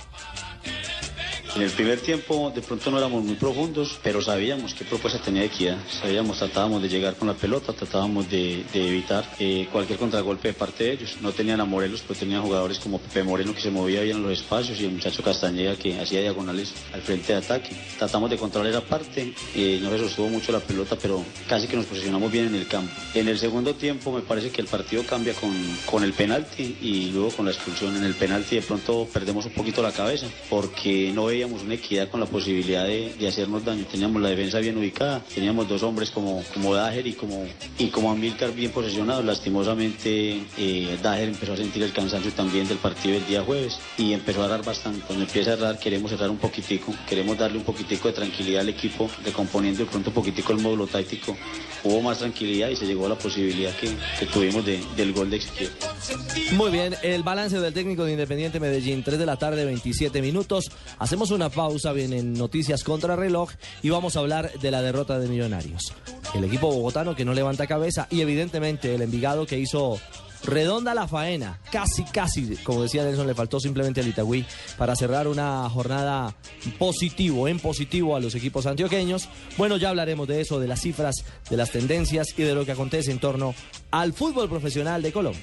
En 1.57 1.63
el 1.63 1.71
primer 1.71 1.99
tiempo 2.01 2.53
de 2.55 2.61
pronto 2.61 2.91
no 2.91 2.99
éramos 2.99 3.25
muy 3.25 3.35
profundos, 3.35 3.99
pero 4.03 4.21
sabíamos 4.21 4.75
qué 4.75 4.85
propuesta 4.85 5.19
tenía 5.19 5.43
Equidad. 5.43 5.79
Sabíamos, 5.89 6.39
tratábamos 6.39 6.83
de 6.83 6.91
llegar 6.91 7.15
con 7.15 7.29
la 7.29 7.33
pelota, 7.35 7.73
tratábamos 7.73 8.29
de, 8.29 8.63
evitar 8.75 9.25
eh, 9.39 9.67
cualquier 9.73 9.99
contragolpe 9.99 10.49
de 10.49 10.55
parte 10.55 10.85
de 10.85 10.93
ellos. 10.93 11.17
No 11.23 11.33
tenían 11.33 11.63
a 11.63 11.65
Morelos, 11.65 12.03
pero 12.07 12.21
tenían 12.21 12.43
jugadores 12.43 12.79
como 12.79 12.99
Pepe 12.99 13.23
Moreno 13.23 13.55
que 13.55 13.63
se 13.63 13.71
movía 13.71 14.03
bien 14.03 14.19
en 14.19 14.25
los 14.25 14.33
espacios 14.33 14.79
y 14.79 14.85
el 14.85 14.93
muchacho 14.93 15.23
Castañeda 15.23 15.77
que 15.77 15.99
hacía 15.99 16.21
diagonales 16.21 16.75
al 16.93 17.01
frente 17.01 17.33
de 17.33 17.39
ataque. 17.39 17.75
Tratamos 17.99 18.29
de 18.29 18.37
controlar 18.37 18.73
esa 18.73 18.83
parte, 18.83 19.33
eh, 19.55 19.79
no 19.81 19.89
se 19.89 19.99
sostuvo 20.01 20.29
mucho 20.29 20.53
la 20.53 20.61
pelota, 20.61 20.99
pero 21.01 21.25
casi 21.49 21.67
que 21.67 21.77
nos 21.77 21.87
posicionamos 21.87 22.31
bien 22.31 22.49
en 22.49 22.57
el 22.57 22.69
campo. 22.69 22.93
En 23.15 23.29
el 23.29 23.39
segundo 23.39 23.75
tiempo 23.75 24.13
me 24.13 24.21
parece 24.21 24.51
que 24.51 24.61
el 24.61 24.69
partido 24.69 25.05
cambia 25.07 25.33
con, 25.33 25.55
con 25.87 26.05
el 26.05 26.13
penalti 26.13 26.77
y 26.83 27.13
luego 27.13 27.31
con 27.31 27.47
la 27.47 27.53
expulsión. 27.53 27.97
En 27.97 28.05
el 28.05 28.15
penalti 28.15 28.57
de 28.57 28.63
pronto 28.63 29.09
perdemos 29.11 29.47
un 29.47 29.53
poquito 29.53 29.81
la 29.81 29.93
cabeza 29.93 30.27
porque 30.51 31.13
no 31.15 31.25
veíamos 31.25 31.46
teníamos 31.47 31.65
una 31.65 31.75
equidad 31.75 32.09
con 32.09 32.19
la 32.19 32.27
posibilidad 32.27 32.85
de, 32.85 33.29
hacernos 33.29 33.65
daño. 33.65 33.85
Teníamos 33.89 34.21
la 34.21 34.31
defensa 34.31 34.59
bien 34.59 34.77
ubicada, 34.77 35.23
teníamos 35.33 35.69
dos 35.69 35.83
hombres 35.85 36.11
como, 36.11 36.43
como 36.53 36.75
Dager 36.75 37.07
y 37.07 37.13
como, 37.13 37.45
y 37.79 37.87
como 37.87 38.11
Amilcar 38.11 38.53
bien 38.53 38.73
posesionados. 38.73 39.25
Lastimosamente, 39.25 40.43
eh, 40.59 40.99
Dager 41.01 41.29
empezó 41.29 41.53
a 41.53 41.57
sentir 41.57 41.85
el 41.85 41.93
cansancio 41.93 42.33
también 42.33 42.67
del 42.67 42.79
partido 42.79 43.15
del 43.15 43.27
día 43.27 43.43
jueves 43.43 43.79
y 43.97 44.13
empezó 44.13 44.43
a 44.43 44.47
errar 44.47 44.65
bastante. 44.65 45.03
Cuando 45.07 45.25
empieza 45.25 45.51
a 45.51 45.55
errar, 45.55 45.79
queremos 45.79 46.11
cerrar 46.11 46.31
un 46.31 46.39
poquitico, 46.39 46.93
queremos 47.09 47.39
darle 47.39 47.59
un 47.59 47.65
poquitico 47.65 48.09
de 48.09 48.15
tranquilidad 48.15 48.63
al 48.63 48.69
equipo, 48.71 49.09
recomponiendo 49.25 49.85
de 49.85 49.91
pronto 49.91 50.11
un 50.11 50.15
poquitico 50.15 50.53
el 50.53 50.59
módulo 50.59 50.89
táctico. 50.89 51.37
Hubo 51.85 52.03
más 52.03 52.19
tranquilidad 52.19 52.71
y 52.71 52.77
se 52.77 52.87
llegó 52.87 53.07
a 53.07 53.11
la 53.11 53.19
posibilidad 53.19 53.73
que, 53.77 53.89
que 54.19 54.27
tuvimos 54.27 54.67
de, 54.67 54.81
del 54.97 55.13
gol 55.13 55.31
de 55.31 55.37
Ezequiel. 55.37 55.71
Muy 56.53 56.71
bien, 56.71 56.95
el 57.03 57.23
balance 57.23 57.59
del 57.59 57.75
técnico 57.75 58.05
de 58.05 58.13
Independiente 58.13 58.61
Medellín, 58.61 59.03
3 59.03 59.19
de 59.19 59.27
la 59.27 59.37
tarde, 59.37 59.65
27 59.65 60.23
minutos. 60.23 60.71
Hacemos 60.99 61.31
una 61.31 61.49
pausa, 61.49 61.93
vienen 61.93 62.35
noticias 62.35 62.85
contra 62.85 63.17
reloj 63.17 63.51
y 63.83 63.91
vamos 63.91 64.17
a 64.17 64.21
hablar 64.21 64.53
de 64.61 64.71
la 64.71 64.83
derrota 64.83 65.19
de 65.19 65.29
Millonarios. 65.29 65.93
El 66.35 66.45
equipo 66.45 66.69
bogotano 66.73 67.17
que 67.17 67.25
no 67.25 67.35
levanta 67.35 67.67
cabeza 67.67 68.07
y 68.11 68.21
evidentemente 68.21 68.95
el 68.95 69.03
Envigado 69.03 69.47
que 69.47 69.59
hizo 69.59 69.99
redonda 70.45 70.95
la 70.95 71.09
faena, 71.09 71.59
casi, 71.71 72.05
casi, 72.05 72.57
como 72.63 72.83
decía 72.83 73.05
Nelson, 73.05 73.27
le 73.27 73.35
faltó 73.35 73.59
simplemente 73.61 74.01
al 74.01 74.09
Itagüí 74.09 74.47
para 74.79 74.95
cerrar 74.95 75.29
una 75.29 75.69
jornada 75.69 76.35
positivo, 76.79 77.49
en 77.49 77.59
positivo 77.59 78.17
a 78.17 78.21
los 78.21 78.35
equipos 78.35 78.67
antioqueños. 78.67 79.29
Bueno, 79.57 79.77
ya 79.77 79.91
hablaremos 79.91 80.29
de 80.29 80.41
eso, 80.41 80.61
de 80.61 80.69
las 80.69 80.81
cifras, 80.81 81.17
de 81.51 81.57
las 81.57 81.71
tendencias 81.71 82.29
y 82.37 82.43
de 82.43 82.55
lo 82.55 82.65
que 82.65 82.73
acontece 82.73 83.11
en 83.11 83.19
torno 83.19 83.55
al 83.91 84.13
fútbol 84.13 84.49
profesional 84.49 85.03
de 85.03 85.13
Colombia. 85.13 85.43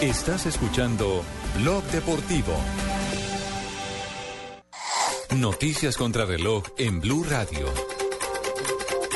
Estás 0.00 0.46
escuchando 0.46 1.24
Blog 1.60 1.82
Deportivo. 1.90 2.54
Noticias 5.36 5.96
contra 5.96 6.24
reloj 6.24 6.64
en 6.78 7.00
Blue 7.00 7.24
Radio. 7.24 7.66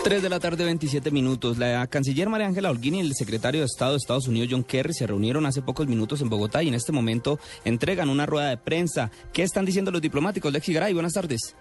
3 0.04 0.20
de 0.20 0.28
la 0.28 0.40
tarde, 0.40 0.64
27 0.64 1.12
minutos. 1.12 1.58
La 1.58 1.86
canciller 1.86 2.28
María 2.28 2.48
Ángela 2.48 2.70
Holguín 2.70 2.96
y 2.96 3.00
el 3.00 3.14
secretario 3.14 3.60
de 3.60 3.66
Estado 3.66 3.92
de 3.92 3.98
Estados 3.98 4.26
Unidos, 4.26 4.48
John 4.50 4.64
Kerry, 4.64 4.92
se 4.94 5.06
reunieron 5.06 5.46
hace 5.46 5.62
pocos 5.62 5.86
minutos 5.86 6.20
en 6.20 6.28
Bogotá 6.28 6.62
y 6.62 6.68
en 6.68 6.74
este 6.74 6.90
momento 6.90 7.38
entregan 7.64 8.08
una 8.08 8.26
rueda 8.26 8.48
de 8.48 8.56
prensa. 8.56 9.12
¿Qué 9.32 9.44
están 9.44 9.64
diciendo 9.64 9.92
los 9.92 10.02
diplomáticos? 10.02 10.52
Lexi 10.52 10.72
Garay, 10.72 10.92
buenas 10.92 11.12
tardes. 11.12 11.54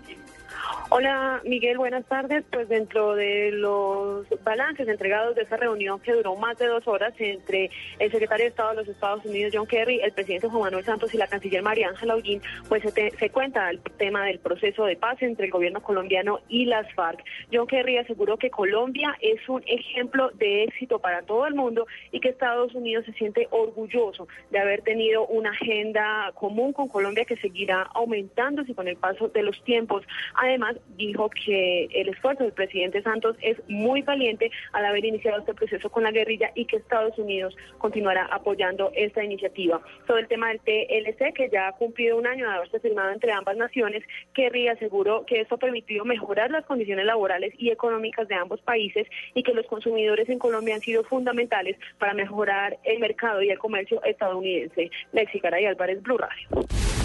Hola 0.94 1.42
Miguel, 1.46 1.78
buenas 1.78 2.06
tardes. 2.06 2.44
Pues 2.52 2.68
dentro 2.68 3.16
de 3.16 3.52
los 3.54 4.28
balances 4.44 4.90
entregados 4.90 5.38
de 5.38 5.44
esa 5.44 5.56
reunión 5.56 6.02
que 6.02 6.12
duró 6.12 6.36
más 6.36 6.58
de 6.58 6.68
dos 6.68 6.86
horas 6.86 7.14
entre 7.18 7.72
el 7.98 8.12
secretario 8.12 8.44
de 8.44 8.50
Estado 8.50 8.72
de 8.72 8.76
los 8.76 8.90
Estados 8.90 9.24
Unidos, 9.24 9.54
John 9.56 9.68
Kerry, 9.68 10.02
el 10.02 10.12
presidente 10.12 10.50
Juan 10.50 10.64
Manuel 10.64 10.84
Santos 10.84 11.14
y 11.14 11.18
la 11.18 11.28
canciller 11.28 11.64
María 11.64 11.88
Ángela 11.88 12.14
Holguín, 12.14 12.42
pues 12.68 12.84
se, 12.94 13.30
cuenta 13.30 13.70
el 13.70 13.80
tema 13.98 14.26
del 14.26 14.40
proceso 14.40 14.84
de 14.84 14.98
paz 14.98 15.16
entre 15.22 15.46
el 15.46 15.52
gobierno 15.54 15.82
colombiano 15.82 16.42
y 16.50 16.66
las 16.66 16.94
FARC. 16.94 17.24
John 17.54 17.68
Kerry 17.68 17.98
aseguró 17.98 18.36
que 18.36 18.50
Colombia 18.50 19.16
es 19.22 19.48
un 19.48 19.64
ejemplo 19.68 20.32
de 20.32 20.66
éxito 20.66 21.00
para 21.00 21.22
todo 21.22 21.48
el 21.48 21.56
mundo 21.56 21.88
y 22.12 22.20
que 22.20 22.28
Estados 22.28 22.76
Unidos 22.76 23.06
se 23.06 23.14
siente 23.14 23.48
orgulloso 23.52 24.28
de 24.50 24.60
haber 24.60 24.82
tenido 24.82 25.26
una 25.28 25.52
agenda 25.52 26.34
común 26.36 26.74
con 26.74 26.90
Colombia 26.90 27.24
que 27.24 27.38
seguirá 27.38 27.84
aumentándose 27.94 28.76
con 28.76 28.90
el 28.90 28.98
paso 28.98 29.30
de 29.30 29.42
los 29.42 29.64
tiempos. 29.64 30.04
Además, 30.36 30.76
dijo 30.98 31.30
que 31.30 31.86
el 31.94 32.10
esfuerzo 32.10 32.44
del 32.44 32.54
presidente 32.54 33.02
Santos 33.02 33.36
es 33.42 33.58
muy 33.68 34.02
valiente 34.02 34.52
al 34.74 34.86
haber 34.86 35.06
iniciado 35.06 35.40
este 35.40 35.54
proceso 35.54 35.90
con 35.90 36.04
la 36.04 36.12
guerrilla 36.12 36.52
y 36.56 36.66
que 36.66 36.78
Estados 36.78 37.18
Unidos 37.18 37.56
continuará 37.78 38.26
apoyando 38.26 38.92
esta 38.96 39.24
iniciativa. 39.24 39.82
Sobre 40.08 40.22
el 40.22 40.28
tema 40.28 40.50
del 40.50 40.60
TLC, 40.60 41.34
que 41.34 41.50
ya 41.52 41.68
ha 41.68 41.72
cumplido 41.74 42.18
un 42.18 42.28
año 42.28 42.48
de 42.48 42.56
haberse 42.56 42.80
firmado 42.80 43.12
entre 43.12 43.32
ambas 43.32 43.58
naciones, 43.58 44.04
Kerry 44.34 44.68
aseguró 44.68 45.26
que 45.26 45.42
esto 45.42 45.56
ha 45.56 45.60
permitido 45.60 46.06
mejorar 46.06 46.52
las 46.52 46.66
condiciones 46.66 47.06
laborales 47.06 47.54
y 47.58 47.70
económicas 47.70 48.28
de 48.28 48.36
ambos 48.36 48.62
países 48.62 49.08
y 49.34 49.44
que 49.44 49.54
los 49.54 49.66
consumidores 49.66 50.30
en 50.30 50.40
Colombia 50.40 50.76
han 50.76 50.82
sido 50.82 51.04
fundamentales 51.04 51.78
para 51.98 52.14
mejorar 52.14 52.78
el 52.84 53.00
mercado 53.00 53.42
y 53.42 53.50
el 53.50 53.60
comercio 53.60 54.04
estadounidense. 54.04 54.92
Lexi 55.14 55.40
Caray 55.40 55.66
Álvarez, 55.66 56.02
Blue 56.02 56.18
Radio. 56.18 57.01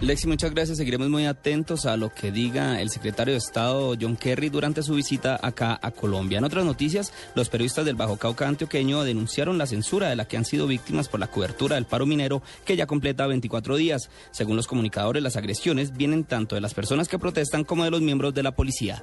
Lexi, 0.00 0.26
muchas 0.26 0.52
gracias. 0.52 0.76
Seguiremos 0.76 1.08
muy 1.08 1.24
atentos 1.24 1.86
a 1.86 1.96
lo 1.96 2.12
que 2.12 2.30
diga 2.30 2.82
el 2.82 2.90
secretario 2.90 3.32
de 3.32 3.38
Estado 3.38 3.94
John 3.98 4.16
Kerry 4.16 4.50
durante 4.50 4.82
su 4.82 4.94
visita 4.94 5.38
acá 5.42 5.78
a 5.80 5.90
Colombia. 5.90 6.38
En 6.38 6.44
otras 6.44 6.66
noticias, 6.66 7.14
los 7.34 7.48
periodistas 7.48 7.86
del 7.86 7.96
Bajo 7.96 8.18
Cauca 8.18 8.46
antioqueño 8.46 9.04
denunciaron 9.04 9.56
la 9.56 9.66
censura 9.66 10.10
de 10.10 10.16
la 10.16 10.26
que 10.28 10.36
han 10.36 10.44
sido 10.44 10.66
víctimas 10.66 11.08
por 11.08 11.18
la 11.18 11.28
cobertura 11.28 11.76
del 11.76 11.86
paro 11.86 12.04
minero 12.04 12.42
que 12.66 12.76
ya 12.76 12.86
completa 12.86 13.26
24 13.26 13.76
días. 13.76 14.10
Según 14.32 14.56
los 14.56 14.66
comunicadores, 14.66 15.22
las 15.22 15.36
agresiones 15.36 15.96
vienen 15.96 16.24
tanto 16.24 16.54
de 16.56 16.60
las 16.60 16.74
personas 16.74 17.08
que 17.08 17.18
protestan 17.18 17.64
como 17.64 17.84
de 17.84 17.90
los 17.90 18.02
miembros 18.02 18.34
de 18.34 18.42
la 18.42 18.54
policía. 18.54 19.02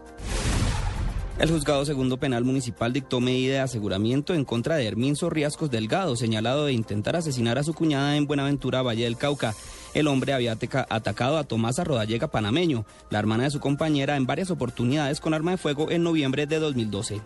El 1.39 1.49
juzgado 1.49 1.83
segundo 1.83 2.17
penal 2.17 2.43
municipal 2.43 2.93
dictó 2.93 3.19
medida 3.19 3.55
de 3.55 3.59
aseguramiento 3.61 4.35
en 4.35 4.45
contra 4.45 4.75
de 4.75 4.85
Herminzo 4.85 5.31
Riascos 5.31 5.71
Delgado, 5.71 6.15
señalado 6.15 6.65
de 6.65 6.73
intentar 6.73 7.15
asesinar 7.15 7.57
a 7.57 7.63
su 7.63 7.73
cuñada 7.73 8.15
en 8.15 8.27
Buenaventura, 8.27 8.83
Valle 8.83 9.05
del 9.05 9.17
Cauca. 9.17 9.55
El 9.93 10.07
hombre 10.07 10.33
había 10.33 10.57
atacado 10.89 11.37
a 11.37 11.43
Tomasa 11.43 11.83
Rodallega 11.83 12.27
panameño, 12.27 12.85
la 13.11 13.19
hermana 13.19 13.43
de 13.43 13.51
su 13.51 13.59
compañera, 13.59 14.17
en 14.17 14.25
varias 14.25 14.49
oportunidades 14.49 15.19
con 15.19 15.33
arma 15.33 15.51
de 15.51 15.57
fuego 15.57 15.91
en 15.91 16.03
noviembre 16.03 16.47
de 16.47 16.59
2012. 16.59 17.21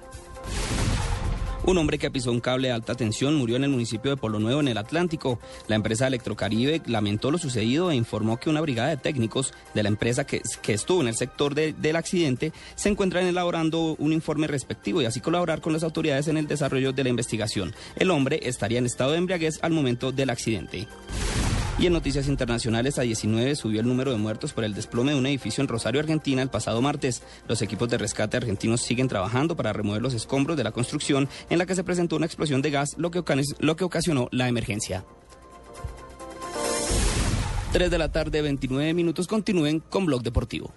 Un 1.68 1.78
hombre 1.78 1.98
que 1.98 2.10
pisó 2.10 2.32
un 2.32 2.40
cable 2.40 2.70
de 2.70 2.74
alta 2.74 2.96
tensión 2.96 3.36
murió 3.36 3.58
en 3.58 3.66
el 3.66 3.70
municipio 3.70 4.12
de 4.12 4.16
Polo 4.16 4.40
Nuevo, 4.40 4.62
en 4.62 4.70
el 4.70 4.78
Atlántico. 4.78 5.38
La 5.68 5.76
empresa 5.76 6.08
Electrocaribe 6.08 6.82
lamentó 6.86 7.30
lo 7.30 7.38
sucedido 7.38 7.92
e 7.92 7.96
informó 7.96 8.38
que 8.38 8.50
una 8.50 8.62
brigada 8.62 8.88
de 8.88 8.96
técnicos 8.96 9.54
de 9.74 9.84
la 9.84 9.90
empresa 9.90 10.26
que, 10.26 10.42
estuvo 10.68 11.02
en 11.02 11.10
el 11.10 11.16
sector 11.16 11.56
del 11.56 11.96
accidente 11.98 12.54
se 12.76 12.88
encuentran 12.88 13.26
elaborando 13.26 13.98
un 14.00 14.14
informe 14.14 14.48
respectivo 14.48 15.02
y 15.02 15.06
así 15.06 15.20
colaborar 15.20 15.60
con 15.60 15.74
las 15.74 15.84
autoridades 15.84 16.30
en 16.30 16.38
el 16.38 16.48
desarrollo 16.48 16.94
de 16.94 17.04
la 17.04 17.10
investigación. 17.10 17.74
El 17.98 18.12
hombre 18.12 18.40
estaría 18.44 18.80
en 18.80 18.86
estado 18.86 19.12
de 19.12 19.18
embriaguez 19.18 19.60
al 19.62 19.74
momento 19.74 20.14
del 20.14 20.30
accidente. 20.30 20.88
Y 21.80 21.86
en 21.86 21.94
noticias 21.94 22.28
internacionales, 22.28 22.98
a 22.98 23.04
19 23.04 23.56
subió 23.56 23.82
el 23.82 23.88
número 23.88 24.12
de 24.12 24.18
muertos 24.18 24.52
por 24.52 24.64
el 24.64 24.74
desplome 24.74 25.12
de 25.12 25.20
un 25.20 25.28
edificio 25.28 25.62
en 25.62 25.68
Rosario, 25.68 26.02
Argentina, 26.02 26.42
el 26.42 26.50
pasado 26.50 26.82
martes. 26.82 27.22
Los 27.48 27.62
equipos 27.62 27.88
de 27.88 28.00
rescate 28.00 28.36
argentinos 28.36 28.82
siguen 28.82 29.08
trabajando 29.08 29.56
para 29.56 29.74
remover 29.74 30.02
los 30.02 30.16
escombros 30.16 30.58
de 30.58 30.64
la 30.64 30.72
construcción 30.72 31.30
en 31.52 31.60
la 31.60 31.68
que 31.68 31.76
se 31.76 31.84
presentó 31.84 32.16
una 32.16 32.26
explosión 32.26 32.64
de 32.64 32.72
gas, 32.72 32.96
lo 32.98 33.12
que, 33.12 33.20
ocasionó 33.84 34.28
la 34.32 34.48
emergencia. 34.48 35.06
3 37.74 37.92
de 37.92 37.98
la 38.00 38.12
tarde, 38.12 38.42
29 38.42 38.96
minutos. 38.96 39.28
Continúen 39.28 39.80
con 39.80 40.08
Blog 40.08 40.24
Deportivo. 40.24 40.74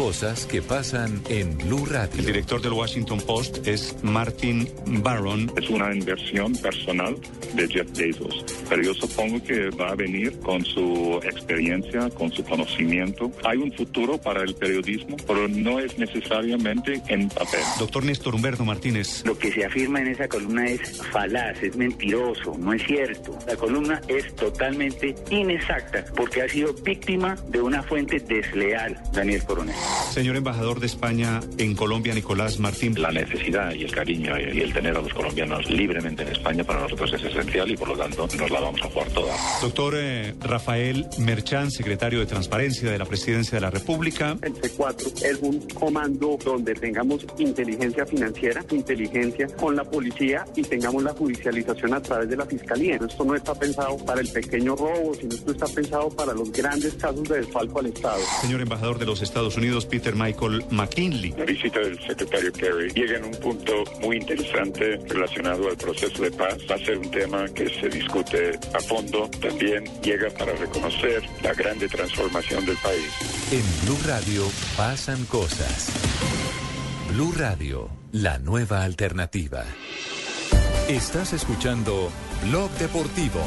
Cosas 0.00 0.46
que 0.46 0.62
pasan 0.62 1.20
en 1.28 1.58
Blue 1.58 1.84
Radio. 1.84 2.20
El 2.20 2.24
director 2.24 2.62
del 2.62 2.72
Washington 2.72 3.20
Post 3.20 3.66
es 3.68 3.94
Martin 4.02 4.66
Barron. 5.02 5.52
Es 5.58 5.68
una 5.68 5.94
inversión 5.94 6.54
personal 6.54 7.16
de 7.54 7.68
Jeff 7.68 7.86
Bezos, 7.98 8.46
pero 8.70 8.82
yo 8.82 8.94
supongo 8.94 9.42
que 9.42 9.68
va 9.68 9.90
a 9.90 9.94
venir 9.94 10.40
con 10.40 10.64
su 10.64 11.20
experiencia, 11.22 12.08
con 12.10 12.32
su 12.32 12.42
conocimiento. 12.42 13.30
Hay 13.44 13.58
un 13.58 13.70
futuro 13.72 14.16
para 14.16 14.42
el 14.42 14.54
periodismo, 14.54 15.18
pero 15.26 15.46
no 15.48 15.78
es 15.78 15.98
necesariamente 15.98 17.02
en 17.08 17.28
papel. 17.28 17.60
Doctor 17.78 18.02
Néstor 18.02 18.34
Humberto 18.34 18.64
Martínez. 18.64 19.22
Lo 19.26 19.36
que 19.36 19.52
se 19.52 19.66
afirma 19.66 20.00
en 20.00 20.08
esa 20.08 20.26
columna 20.28 20.66
es 20.66 21.02
falaz, 21.12 21.62
es 21.62 21.76
mentiroso, 21.76 22.56
no 22.58 22.72
es 22.72 22.82
cierto. 22.86 23.38
La 23.46 23.54
columna 23.54 24.00
es 24.08 24.34
totalmente 24.34 25.14
inexacta 25.28 26.06
porque 26.16 26.40
ha 26.40 26.48
sido 26.48 26.72
víctima 26.72 27.36
de 27.48 27.60
una 27.60 27.82
fuente 27.82 28.18
desleal, 28.18 28.98
Daniel 29.12 29.44
Coronel. 29.44 29.76
Señor 30.10 30.36
embajador 30.36 30.80
de 30.80 30.86
España 30.86 31.40
en 31.58 31.74
Colombia, 31.74 32.14
Nicolás 32.14 32.58
Martín. 32.58 33.00
La 33.00 33.10
necesidad 33.10 33.72
y 33.72 33.84
el 33.84 33.92
cariño 33.92 34.38
y 34.38 34.60
el 34.60 34.72
tener 34.72 34.96
a 34.96 35.00
los 35.00 35.12
colombianos 35.12 35.68
libremente 35.70 36.22
en 36.22 36.28
España 36.30 36.64
para 36.64 36.80
nosotros 36.80 37.12
es 37.12 37.24
esencial 37.24 37.70
y 37.70 37.76
por 37.76 37.88
lo 37.88 37.96
tanto 37.96 38.28
nos 38.36 38.50
la 38.50 38.60
vamos 38.60 38.80
a 38.82 38.90
jugar 38.90 39.08
toda. 39.10 39.34
Doctor 39.62 39.94
eh, 39.96 40.34
Rafael 40.40 41.06
Merchán, 41.18 41.70
secretario 41.70 42.20
de 42.20 42.26
Transparencia 42.26 42.90
de 42.90 42.98
la 42.98 43.04
Presidencia 43.04 43.56
de 43.56 43.60
la 43.60 43.70
República. 43.70 44.36
El 44.42 44.54
C4 44.54 45.24
es 45.24 45.38
un 45.42 45.60
comando 45.68 46.36
donde 46.44 46.74
tengamos 46.74 47.24
inteligencia 47.38 48.04
financiera, 48.04 48.64
inteligencia 48.70 49.46
con 49.56 49.76
la 49.76 49.84
policía 49.84 50.44
y 50.56 50.62
tengamos 50.62 51.02
la 51.02 51.12
judicialización 51.12 51.94
a 51.94 52.02
través 52.02 52.28
de 52.28 52.36
la 52.36 52.46
fiscalía. 52.46 52.96
Esto 52.96 53.24
no 53.24 53.34
está 53.34 53.54
pensado 53.54 53.96
para 53.98 54.20
el 54.20 54.28
pequeño 54.28 54.76
robo, 54.76 55.14
sino 55.14 55.34
esto 55.34 55.52
está 55.52 55.66
pensado 55.66 56.08
para 56.10 56.32
los 56.32 56.50
grandes 56.52 56.94
casos 56.94 57.28
de 57.28 57.38
desfalco 57.38 57.78
al 57.78 57.86
Estado. 57.86 58.20
Señor 58.40 58.60
embajador 58.60 58.98
de 58.98 59.06
los 59.06 59.22
Estados 59.22 59.56
Unidos, 59.56 59.69
Peter 59.88 60.14
Michael 60.14 60.64
McKinley. 60.70 61.32
La 61.36 61.44
visita 61.44 61.78
del 61.78 61.98
secretario 62.00 62.52
Kerry 62.52 62.90
llega 62.92 63.18
en 63.18 63.24
un 63.24 63.32
punto 63.32 63.84
muy 64.00 64.16
interesante 64.16 64.98
relacionado 65.06 65.68
al 65.68 65.76
proceso 65.76 66.22
de 66.22 66.30
paz. 66.32 66.58
Va 66.68 66.74
a 66.74 66.78
ser 66.78 66.98
un 66.98 67.10
tema 67.10 67.46
que 67.48 67.68
se 67.68 67.88
discute 67.88 68.58
a 68.74 68.80
fondo. 68.80 69.28
También 69.40 69.84
llega 70.02 70.28
para 70.30 70.54
reconocer 70.54 71.22
la 71.42 71.54
grande 71.54 71.88
transformación 71.88 72.66
del 72.66 72.76
país. 72.78 73.08
En 73.52 73.86
Blue 73.86 73.98
Radio 74.06 74.44
pasan 74.76 75.24
cosas. 75.26 75.92
Blue 77.12 77.32
Radio, 77.36 77.88
la 78.12 78.38
nueva 78.38 78.82
alternativa. 78.82 79.64
Estás 80.88 81.32
escuchando 81.32 82.10
Blog 82.48 82.70
Deportivo. 82.72 83.40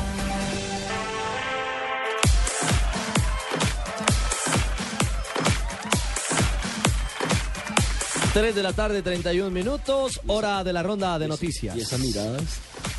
3 8.34 8.56
de 8.56 8.64
la 8.64 8.74
tarde, 8.74 9.04
31 9.04 9.52
minutos, 9.52 10.20
hora 10.26 10.64
de 10.64 10.74
la 10.74 10.82
ronda 10.82 11.20
de 11.20 11.28
noticias. 11.28 11.76
¿Y 11.76 11.82
esas 11.82 12.00
miradas? 12.00 12.42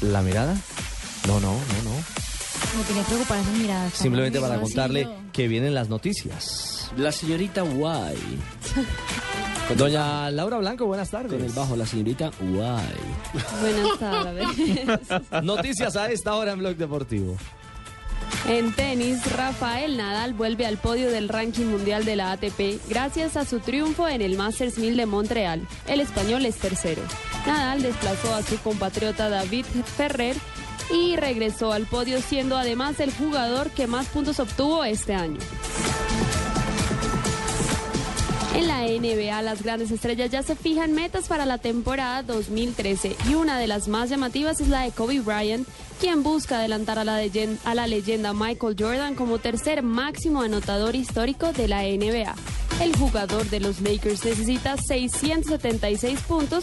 ¿La 0.00 0.22
mirada? 0.22 0.54
No, 1.26 1.40
no, 1.40 1.52
no, 1.52 1.82
no. 1.82 2.78
Me 2.78 2.84
quería 2.86 3.02
preocupar 3.02 3.38
esas 3.40 3.54
miradas. 3.54 3.94
Simplemente 3.94 4.40
para 4.40 4.60
contarle 4.60 5.08
que 5.32 5.48
vienen 5.48 5.74
las 5.74 5.88
noticias. 5.88 6.88
La 6.96 7.10
señorita 7.10 7.62
Guay. 7.62 8.16
Doña 9.76 10.30
Laura 10.30 10.58
Blanco, 10.58 10.86
buenas 10.86 11.10
tardes. 11.10 11.32
Con 11.32 11.42
el 11.42 11.52
bajo, 11.52 11.74
la 11.74 11.86
señorita 11.86 12.30
Guay. 12.38 12.94
Buenas 13.60 13.98
tardes. 13.98 14.48
Noticias 15.42 15.96
a 15.96 16.12
esta 16.12 16.34
hora 16.34 16.52
en 16.52 16.60
Blog 16.60 16.76
Deportivo. 16.76 17.36
En 18.48 18.74
tenis, 18.74 19.24
Rafael 19.32 19.96
Nadal 19.96 20.34
vuelve 20.34 20.66
al 20.66 20.76
podio 20.76 21.10
del 21.10 21.28
ranking 21.28 21.64
mundial 21.64 22.04
de 22.04 22.16
la 22.16 22.32
ATP 22.32 22.78
gracias 22.88 23.36
a 23.36 23.44
su 23.44 23.60
triunfo 23.60 24.06
en 24.06 24.20
el 24.20 24.36
Masters 24.36 24.76
1000 24.76 24.96
de 24.96 25.06
Montreal. 25.06 25.66
El 25.86 26.00
español 26.00 26.44
es 26.44 26.56
tercero. 26.56 27.02
Nadal 27.46 27.82
desplazó 27.82 28.34
a 28.34 28.42
su 28.42 28.58
compatriota 28.58 29.28
David 29.28 29.64
Ferrer 29.96 30.36
y 30.92 31.16
regresó 31.16 31.72
al 31.72 31.86
podio 31.86 32.20
siendo 32.20 32.56
además 32.56 33.00
el 33.00 33.12
jugador 33.12 33.70
que 33.70 33.86
más 33.86 34.06
puntos 34.06 34.38
obtuvo 34.40 34.84
este 34.84 35.14
año. 35.14 35.38
En 38.54 38.68
la 38.68 38.82
NBA, 38.82 39.42
las 39.42 39.64
grandes 39.64 39.90
estrellas 39.90 40.30
ya 40.30 40.44
se 40.44 40.54
fijan 40.54 40.92
metas 40.92 41.26
para 41.26 41.44
la 41.44 41.58
temporada 41.58 42.22
2013 42.22 43.16
y 43.28 43.34
una 43.34 43.58
de 43.58 43.66
las 43.66 43.88
más 43.88 44.10
llamativas 44.10 44.60
es 44.60 44.68
la 44.68 44.82
de 44.82 44.92
Kobe 44.92 45.18
Bryant, 45.18 45.66
quien 46.00 46.22
busca 46.22 46.58
adelantar 46.58 47.00
a 47.00 47.04
la, 47.04 47.18
leyenda, 47.18 47.60
a 47.64 47.74
la 47.74 47.88
leyenda 47.88 48.32
Michael 48.32 48.76
Jordan 48.78 49.16
como 49.16 49.38
tercer 49.38 49.82
máximo 49.82 50.42
anotador 50.42 50.94
histórico 50.94 51.52
de 51.52 51.66
la 51.66 51.82
NBA. 51.82 52.32
El 52.80 52.96
jugador 52.96 53.44
de 53.50 53.58
los 53.58 53.80
Lakers 53.80 54.24
necesita 54.24 54.76
676 54.76 56.20
puntos 56.20 56.62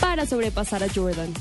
para 0.00 0.26
sobrepasar 0.26 0.84
a 0.84 0.88
Jordan. 0.94 1.32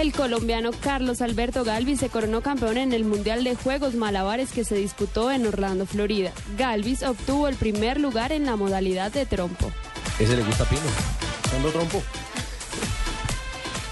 El 0.00 0.12
colombiano 0.12 0.72
Carlos 0.72 1.22
Alberto 1.22 1.62
Galvis 1.62 2.00
se 2.00 2.08
coronó 2.08 2.42
campeón 2.42 2.78
en 2.78 2.92
el 2.92 3.04
Mundial 3.04 3.44
de 3.44 3.54
Juegos 3.54 3.94
Malabares 3.94 4.50
que 4.50 4.64
se 4.64 4.74
disputó 4.74 5.30
en 5.30 5.46
Orlando, 5.46 5.86
Florida. 5.86 6.32
Galvis 6.58 7.04
obtuvo 7.04 7.46
el 7.46 7.54
primer 7.54 8.00
lugar 8.00 8.32
en 8.32 8.44
la 8.44 8.56
modalidad 8.56 9.12
de 9.12 9.24
trompo. 9.24 9.70
¿Ese 10.18 10.36
le 10.36 10.42
gusta 10.42 10.64
Pino? 10.64 10.82
¿Cuándo 11.48 11.70
trompo? 11.70 12.02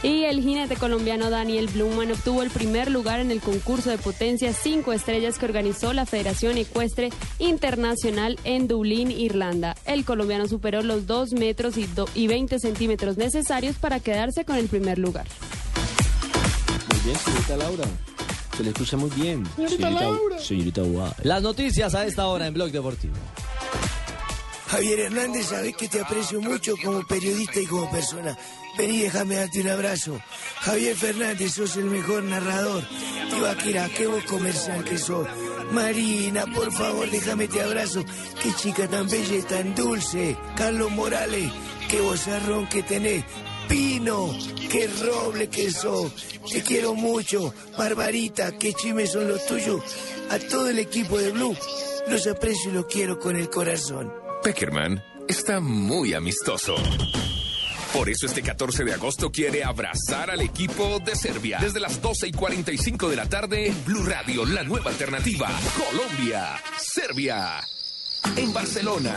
Y 0.03 0.25
el 0.25 0.43
jinete 0.43 0.75
colombiano 0.75 1.31
Daniel 1.31 1.69
Blumen 1.69 2.11
obtuvo 2.11 2.43
el 2.43 2.51
primer 2.51 2.91
lugar 2.91 3.21
en 3.21 3.31
el 3.31 3.41
concurso 3.41 3.89
de 3.89 3.99
potencia 3.99 4.53
5 4.53 4.93
estrellas 4.93 5.39
que 5.39 5.47
organizó 5.47 5.93
la 5.93 6.05
Federación 6.05 6.59
Ecuestre 6.59 7.11
Internacional 7.39 8.41
en 8.43 8.67
Dublín, 8.67 9.13
Irlanda. 9.13 9.77
El 9.85 10.05
colombiano 10.05 10.49
superó 10.49 10.83
los 10.83 11.07
2 11.07 11.35
metros 11.35 11.77
y, 11.79 11.89
y 12.17 12.27
20 12.27 12.59
centímetros 12.59 13.17
necesarios 13.19 13.77
para 13.77 14.01
quedarse 14.01 14.45
con 14.45 14.57
el 14.57 14.67
primer 14.67 14.99
lugar 14.99 15.27
bien, 17.05 17.17
señorita 17.19 17.57
Laura. 17.57 17.85
Se 18.57 18.63
le 18.63 18.71
escucha 18.71 18.97
muy 18.97 19.11
bien. 19.11 19.45
Señorita, 19.57 19.91
Laura. 19.91 20.39
Señorita 20.39 20.83
Las 21.23 21.43
noticias 21.43 21.95
a 21.95 22.05
esta 22.05 22.27
hora 22.27 22.47
en 22.47 22.55
Blog 22.55 22.71
Deportivo. 22.71 23.15
Javier 24.69 25.01
Hernández, 25.01 25.47
sabes 25.47 25.77
que 25.77 25.89
te 25.89 26.01
aprecio 26.01 26.41
mucho 26.41 26.75
como 26.83 27.07
periodista 27.07 27.61
y 27.61 27.67
como 27.67 27.91
persona. 27.91 28.37
Vení, 28.79 29.03
déjame 29.03 29.37
darte 29.37 29.61
un 29.61 29.69
abrazo. 29.69 30.19
Javier 30.61 30.97
Fernández, 30.97 31.53
sos 31.53 31.77
el 31.77 31.85
mejor 31.85 32.23
narrador. 32.23 32.83
Tibaquera, 33.31 33.89
qué 33.91 34.07
vos 34.07 34.25
comercial 34.25 34.83
que 34.85 34.97
sos. 34.97 35.27
Marina, 35.73 36.47
por 36.47 36.73
favor, 36.73 37.11
déjame 37.11 37.49
te 37.49 37.61
abrazo. 37.61 38.03
Qué 38.43 38.55
chica 38.55 38.89
tan 38.89 39.09
bella 39.09 39.37
y 39.37 39.43
tan 39.43 39.75
dulce. 39.75 40.37
Carlos 40.57 40.91
Morales, 40.91 41.53
qué 41.91 42.01
vozarrón 42.01 42.67
que 42.67 42.83
tenés. 42.83 43.25
Pino, 43.73 44.37
qué 44.70 44.87
roble 45.03 45.49
que 45.49 45.70
sos. 45.70 46.12
Te 46.53 46.62
quiero 46.62 46.93
mucho. 46.93 47.55
Barbarita, 47.79 48.53
qué 48.59 48.75
chimes 48.75 49.12
son 49.12 49.27
los 49.29 49.47
tuyos. 49.47 49.83
A 50.29 50.39
todo 50.39 50.68
el 50.68 50.79
equipo 50.79 51.18
de 51.18 51.31
Blue, 51.31 51.57
los 52.07 52.27
aprecio 52.27 52.70
y 52.70 52.75
los 52.75 52.85
quiero 52.85 53.18
con 53.18 53.35
el 53.35 53.49
corazón. 53.49 54.12
Peckerman 54.43 55.03
está 55.27 55.61
muy 55.61 56.12
amistoso. 56.12 56.75
Por 57.95 58.11
eso 58.11 58.27
este 58.27 58.43
14 58.43 58.85
de 58.85 58.93
agosto 58.93 59.33
quiere 59.33 59.64
abrazar 59.64 60.31
al 60.31 60.43
equipo 60.43 60.99
de 60.99 61.16
Serbia. 61.16 61.59
Desde 61.59 61.81
las 61.81 62.03
12 62.03 62.29
y 62.29 62.33
45 62.33 63.09
de 63.09 63.16
la 63.16 63.27
tarde 63.27 63.68
en 63.68 63.85
Blue 63.87 64.05
Radio, 64.05 64.45
la 64.45 64.64
nueva 64.64 64.91
alternativa. 64.91 65.49
Colombia, 65.79 66.61
Serbia, 66.77 67.66
en 68.37 68.53
Barcelona. 68.53 69.16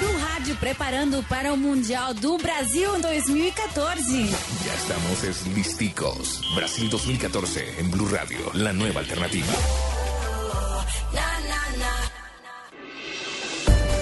Blue 0.00 0.18
Rádio 0.18 0.56
preparando 0.56 1.22
para 1.24 1.52
o 1.52 1.56
Mundial 1.58 2.14
do 2.14 2.38
Brasil 2.38 2.96
em 2.96 3.00
2014. 3.02 4.30
Ya 4.64 4.74
estamos 4.74 5.24
es 5.24 5.46
listicos. 5.48 6.40
Brasil 6.54 6.88
2014 6.88 7.78
en 7.78 7.90
Blue 7.90 8.08
Radio, 8.08 8.38
la 8.54 8.72
nueva 8.72 9.00
alternativa. 9.00 9.52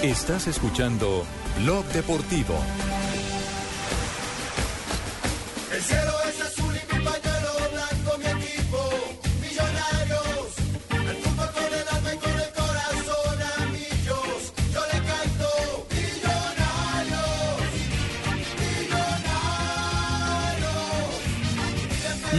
Estás 0.01 0.47
escuchando 0.47 1.25
Blog 1.57 1.85
Deportivo. 1.87 2.55
El 5.73 5.81
cielo 5.81 6.13
es 6.29 6.41
azul 6.41 6.68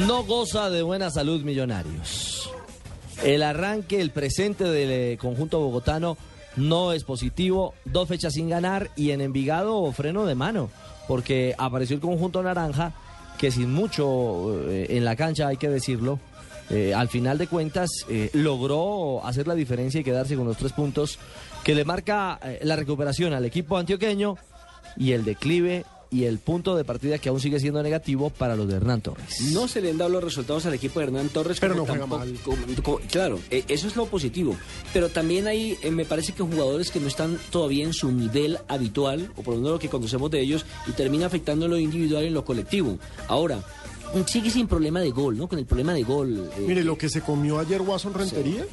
No 0.07 0.24
goza 0.24 0.70
de 0.70 0.82
buena 0.82 1.11
salud 1.11 1.42
Millonarios. 1.42 2.51
El 3.22 3.42
arranque, 3.42 4.01
el 4.01 4.11
presente 4.11 4.64
del 4.64 4.90
eh, 4.90 5.18
conjunto 5.20 5.61
bogotano 5.61 6.16
no 6.57 6.92
es 6.92 7.05
positivo. 7.05 7.74
Dos 7.84 8.09
fechas 8.09 8.32
sin 8.32 8.48
ganar 8.48 8.90
y 8.96 9.11
en 9.11 9.20
Envigado 9.20 9.92
freno 9.92 10.24
de 10.24 10.34
mano, 10.34 10.70
porque 11.07 11.55
apareció 11.59 11.96
el 11.96 12.01
conjunto 12.01 12.42
naranja 12.42 12.94
que 13.36 13.51
sin 13.51 13.72
mucho 13.72 14.70
eh, 14.70 14.86
en 14.90 15.05
la 15.05 15.16
cancha, 15.16 15.48
hay 15.48 15.59
que 15.59 15.68
decirlo, 15.68 16.18
eh, 16.70 16.94
al 16.94 17.09
final 17.09 17.36
de 17.36 17.46
cuentas 17.46 17.90
logró 18.32 19.24
hacer 19.24 19.46
la 19.46 19.55
diferencia 19.55 20.01
y 20.01 20.05
quedarse 20.05 20.36
con 20.36 20.46
los 20.46 20.57
tres 20.57 20.72
puntos 20.72 21.18
que 21.62 21.74
le 21.74 21.84
marca 21.84 22.40
la 22.62 22.76
recuperación 22.76 23.34
al 23.34 23.44
equipo 23.44 23.76
antioqueño 23.76 24.36
y 24.96 25.12
el 25.12 25.24
declive 25.24 25.84
y 26.11 26.24
el 26.24 26.38
punto 26.38 26.74
de 26.76 26.84
partida 26.84 27.18
que 27.18 27.28
aún 27.28 27.38
sigue 27.40 27.61
siendo 27.61 27.82
negativo 27.82 28.30
para 28.30 28.56
los 28.56 28.66
de 28.68 28.76
Hernán 28.76 29.00
Torres. 29.00 29.40
No 29.52 29.68
se 29.68 29.80
le 29.80 29.90
han 29.90 29.98
dado 29.98 30.11
los 30.11 30.24
resultados 30.24 30.66
al 30.66 30.74
equipo 30.74 30.98
de 31.00 31.06
Hernán 31.06 31.28
Torres. 31.28 31.58
Pero 31.61 31.74
como 31.74 31.86
no 31.86 31.92
juega 31.92 32.00
tampoco- 32.00 32.56
mal. 32.56 32.66
como- 32.66 32.82
como- 32.82 32.98
claro, 33.08 33.38
eh, 33.50 33.64
eso 33.68 33.86
es 33.86 33.94
lo 33.96 34.06
positivo. 34.06 34.56
Pero 34.92 35.08
también 35.08 35.46
hay, 35.46 35.78
eh, 35.82 35.90
me 35.90 36.04
parece 36.04 36.32
que 36.32 36.42
jugadores 36.42 36.90
que 36.90 36.98
no 37.00 37.06
están 37.08 37.38
todavía 37.50 37.84
en 37.84 37.92
su 37.92 38.11
nivel 38.11 38.58
habitual, 38.68 39.32
o 39.36 39.42
por 39.42 39.54
lo 39.54 39.61
menos 39.61 39.72
lo 39.74 39.78
que 39.78 39.88
conocemos 39.88 40.30
de 40.30 40.40
ellos, 40.40 40.64
y 40.88 40.92
termina 40.92 41.26
afectando 41.26 41.66
en 41.66 41.70
lo 41.70 41.78
individual 41.78 42.24
y 42.24 42.26
en 42.28 42.34
lo 42.34 42.44
colectivo. 42.44 42.98
Ahora, 43.28 43.62
sigue 44.26 44.50
sin 44.50 44.66
problema 44.66 45.00
de 45.00 45.11
gol, 45.11 45.38
¿no? 45.38 45.46
Con 45.48 45.58
el 45.61 45.66
problema 45.66 45.94
de 45.94 46.02
gol. 46.02 46.50
eh, 46.58 46.64
Mire, 46.66 46.82
lo 46.82 46.98
que 46.98 47.08
se 47.08 47.20
comió 47.20 47.61
ayer 47.61 47.80
Watson 47.82 48.12
Rentería, 48.14 48.66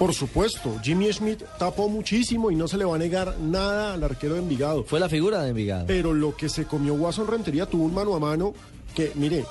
por 0.00 0.14
supuesto, 0.14 0.80
Jimmy 0.82 1.12
Schmidt 1.12 1.42
tapó 1.58 1.86
muchísimo 1.90 2.50
y 2.50 2.56
no 2.56 2.66
se 2.66 2.78
le 2.78 2.86
va 2.86 2.94
a 2.94 2.98
negar 2.98 3.38
nada 3.38 3.92
al 3.92 4.02
arquero 4.02 4.32
de 4.32 4.40
Envigado. 4.40 4.82
Fue 4.82 4.98
la 4.98 5.10
figura 5.10 5.42
de 5.42 5.50
Envigado. 5.50 5.84
Pero 5.86 6.14
lo 6.14 6.34
que 6.34 6.48
se 6.48 6.64
comió 6.64 6.94
Watson 6.94 7.26
Rentería 7.26 7.66
tuvo 7.66 7.84
un 7.84 7.92
mano 7.92 8.14
a 8.14 8.18
mano 8.18 8.54
que, 8.94 9.12
mire, 9.14 9.44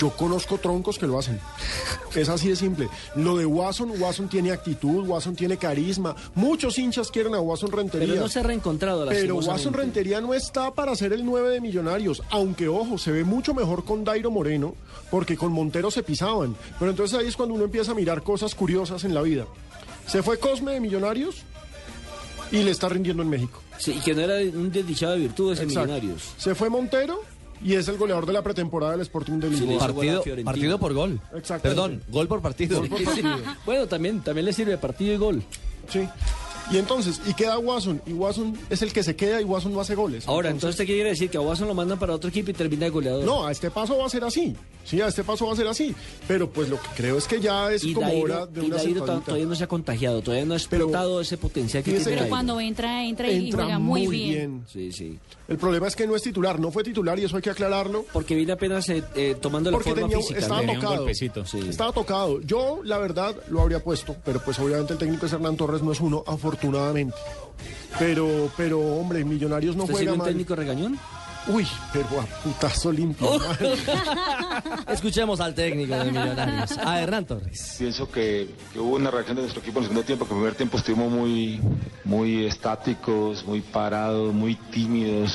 yo 0.00 0.08
conozco 0.16 0.56
troncos 0.56 0.98
que 0.98 1.06
lo 1.06 1.18
hacen. 1.18 1.38
Es 2.14 2.30
así 2.30 2.48
de 2.48 2.56
simple. 2.56 2.88
Lo 3.14 3.36
de 3.36 3.44
Watson, 3.44 3.92
Watson 4.00 4.28
tiene 4.28 4.52
actitud, 4.52 5.06
Watson 5.06 5.36
tiene 5.36 5.58
carisma. 5.58 6.16
Muchos 6.34 6.78
hinchas 6.78 7.10
quieren 7.10 7.34
a 7.34 7.40
Watson 7.40 7.70
Rentería. 7.70 8.08
pero 8.08 8.22
no 8.22 8.28
se 8.28 8.40
ha 8.40 8.42
reencontrado 8.42 9.06
Pero. 9.06 9.36
Watson 9.36 9.74
Rentería 9.74 10.20
no 10.22 10.32
está 10.32 10.72
para 10.72 10.96
ser 10.96 11.12
el 11.12 11.26
9 11.26 11.50
de 11.50 11.60
Millonarios, 11.60 12.22
aunque 12.30 12.68
ojo, 12.68 12.96
se 12.96 13.12
ve 13.12 13.22
mucho 13.22 13.52
mejor 13.52 13.84
con 13.84 14.02
Dairo 14.02 14.30
Moreno, 14.30 14.74
porque 15.10 15.36
con 15.36 15.52
Montero 15.52 15.90
se 15.90 16.02
pisaban. 16.02 16.56
Pero 16.78 16.90
entonces 16.90 17.18
ahí 17.18 17.28
es 17.28 17.36
cuando 17.36 17.54
uno 17.54 17.64
empieza 17.64 17.92
a 17.92 17.94
mirar 17.94 18.22
cosas 18.22 18.54
curiosas 18.54 19.04
en 19.04 19.12
la 19.12 19.20
vida. 19.20 19.46
Se 20.10 20.22
fue 20.24 20.38
Cosme 20.38 20.72
de 20.72 20.80
Millonarios 20.80 21.36
y 22.50 22.62
le 22.62 22.72
está 22.72 22.88
rindiendo 22.88 23.22
en 23.22 23.28
México. 23.28 23.62
Sí, 23.78 23.92
y 23.96 24.00
que 24.00 24.12
no 24.14 24.22
era 24.22 24.36
un 24.58 24.72
desdichado 24.72 25.12
de 25.12 25.20
virtudes 25.20 25.60
en. 25.60 25.68
Millonarios. 25.68 26.32
Se 26.36 26.54
fue 26.54 26.68
Montero 26.68 27.20
y 27.62 27.74
es 27.74 27.86
el 27.86 27.96
goleador 27.96 28.26
de 28.26 28.32
la 28.32 28.42
pretemporada 28.42 28.92
del 28.92 29.02
Sporting 29.02 29.34
de 29.34 29.50
Lisboa. 29.50 29.78
partido, 29.78 30.24
partido 30.44 30.78
por 30.80 30.94
gol. 30.94 31.20
Exactamente. 31.34 31.68
Perdón, 31.68 32.02
gol 32.08 32.26
por 32.26 32.42
partido. 32.42 32.80
Gol 32.80 32.88
por 32.88 33.04
partido. 33.04 33.36
Bueno, 33.64 33.86
también, 33.86 34.20
también 34.20 34.46
le 34.46 34.52
sirve 34.52 34.76
partido 34.78 35.14
y 35.14 35.16
gol. 35.16 35.42
Sí. 35.88 36.08
Y 36.72 36.78
entonces, 36.78 37.20
y 37.26 37.34
queda 37.34 37.58
Watson, 37.58 38.00
y 38.06 38.12
Watson 38.12 38.56
es 38.70 38.82
el 38.82 38.92
que 38.92 39.02
se 39.02 39.16
queda 39.16 39.40
y 39.40 39.44
Watson 39.44 39.72
no 39.72 39.80
hace 39.80 39.94
goles. 39.96 40.28
Ahora, 40.28 40.50
entonces, 40.50 40.76
¿qué 40.76 40.86
quiere 40.94 41.10
decir? 41.10 41.28
Que 41.28 41.36
a 41.36 41.40
Watson 41.40 41.66
lo 41.66 41.74
mandan 41.74 41.98
para 41.98 42.14
otro 42.14 42.30
equipo 42.30 42.50
y 42.50 42.54
termina 42.54 42.84
de 42.84 42.90
goleador. 42.90 43.24
No, 43.24 43.44
a 43.46 43.50
este 43.52 43.70
paso 43.70 43.98
va 43.98 44.06
a 44.06 44.08
ser 44.08 44.22
así. 44.24 44.54
Sí, 44.84 45.00
a 45.00 45.08
este 45.08 45.24
paso 45.24 45.46
va 45.46 45.52
a 45.52 45.56
ser 45.56 45.66
así. 45.66 45.94
Pero 46.28 46.48
pues 46.50 46.68
lo 46.68 46.80
que 46.80 46.88
creo 46.96 47.18
es 47.18 47.26
que 47.26 47.40
ya 47.40 47.72
es 47.72 47.82
y 47.84 47.92
como 47.92 48.06
Dairo, 48.06 48.22
hora 48.24 48.46
de 48.46 48.62
y 48.62 48.66
una 48.66 48.76
Dairo 48.76 49.04
todavía 49.04 49.46
no 49.46 49.54
se 49.54 49.64
ha 49.64 49.68
contagiado, 49.68 50.22
todavía 50.22 50.46
no 50.46 50.54
ha 50.54 50.56
explotado 50.56 51.20
ese 51.20 51.36
potencial 51.36 51.82
que 51.82 51.90
tiene 51.92 52.04
Dairo. 52.04 52.28
Cuando 52.28 52.60
entra, 52.60 53.04
entra 53.04 53.30
y 53.30 53.46
Entra 53.48 53.64
juega 53.64 53.78
muy, 53.78 54.06
bien. 54.06 54.28
bien. 54.28 54.64
Sí, 54.72 54.92
sí. 54.92 55.18
El 55.48 55.58
problema 55.58 55.88
es 55.88 55.96
que 55.96 56.06
no 56.06 56.14
es 56.14 56.22
titular, 56.22 56.60
no 56.60 56.70
fue 56.70 56.84
titular 56.84 57.18
y 57.18 57.24
eso 57.24 57.36
hay 57.36 57.42
que 57.42 57.50
aclararlo. 57.50 58.04
Porque 58.12 58.34
viene 58.36 58.52
apenas 58.52 58.88
eh, 58.88 59.02
eh, 59.16 59.36
tomando 59.40 59.70
la 59.70 59.76
Porque 59.78 59.90
forma 59.90 60.06
tenía- 60.06 60.18
física. 60.18 60.38
estaba 60.40 60.62
tocado. 60.64 61.06
Sí. 61.14 61.58
Estaba 61.68 61.92
tocado. 61.92 62.40
Yo, 62.42 62.80
la 62.84 62.98
verdad, 62.98 63.34
lo 63.48 63.60
habría 63.60 63.82
puesto, 63.82 64.16
pero 64.24 64.40
pues 64.44 64.58
obviamente 64.60 64.92
el 64.92 64.98
técnico 64.98 65.26
es 65.26 65.32
Hernán 65.32 65.56
Torres, 65.56 65.82
no 65.82 65.90
es 65.92 66.00
uno, 66.00 66.22
afortunadamente. 66.60 67.16
Pero, 67.98 68.50
pero, 68.56 68.80
hombre, 68.80 69.24
Millonarios 69.24 69.74
no 69.76 69.82
¿Usted 69.84 69.94
juega 69.94 70.00
sigue 70.04 70.12
un 70.12 70.18
mal. 70.18 70.28
técnico 70.28 70.54
regañón? 70.54 70.98
Uy, 71.48 71.66
pero 71.92 72.20
a 72.20 72.24
putazo 72.24 72.92
limpio. 72.92 73.28
Escuchemos 74.88 75.40
al 75.40 75.54
técnico 75.54 75.94
de 75.96 76.04
Millonarios, 76.12 76.78
a 76.78 77.00
Hernán 77.00 77.24
Torres. 77.24 77.76
Pienso 77.78 78.10
que, 78.10 78.54
que 78.72 78.78
hubo 78.78 78.96
una 78.96 79.10
reacción 79.10 79.36
de 79.36 79.42
nuestro 79.42 79.62
equipo 79.62 79.78
en 79.78 79.84
el 79.84 79.88
segundo 79.88 80.06
tiempo, 80.06 80.26
que 80.26 80.32
en 80.32 80.36
el 80.36 80.42
primer 80.42 80.56
tiempo 80.56 80.76
estuvimos 80.76 81.10
muy, 81.10 81.60
muy 82.04 82.44
estáticos, 82.44 83.44
muy 83.44 83.60
parados, 83.62 84.32
muy 84.34 84.54
tímidos. 84.54 85.32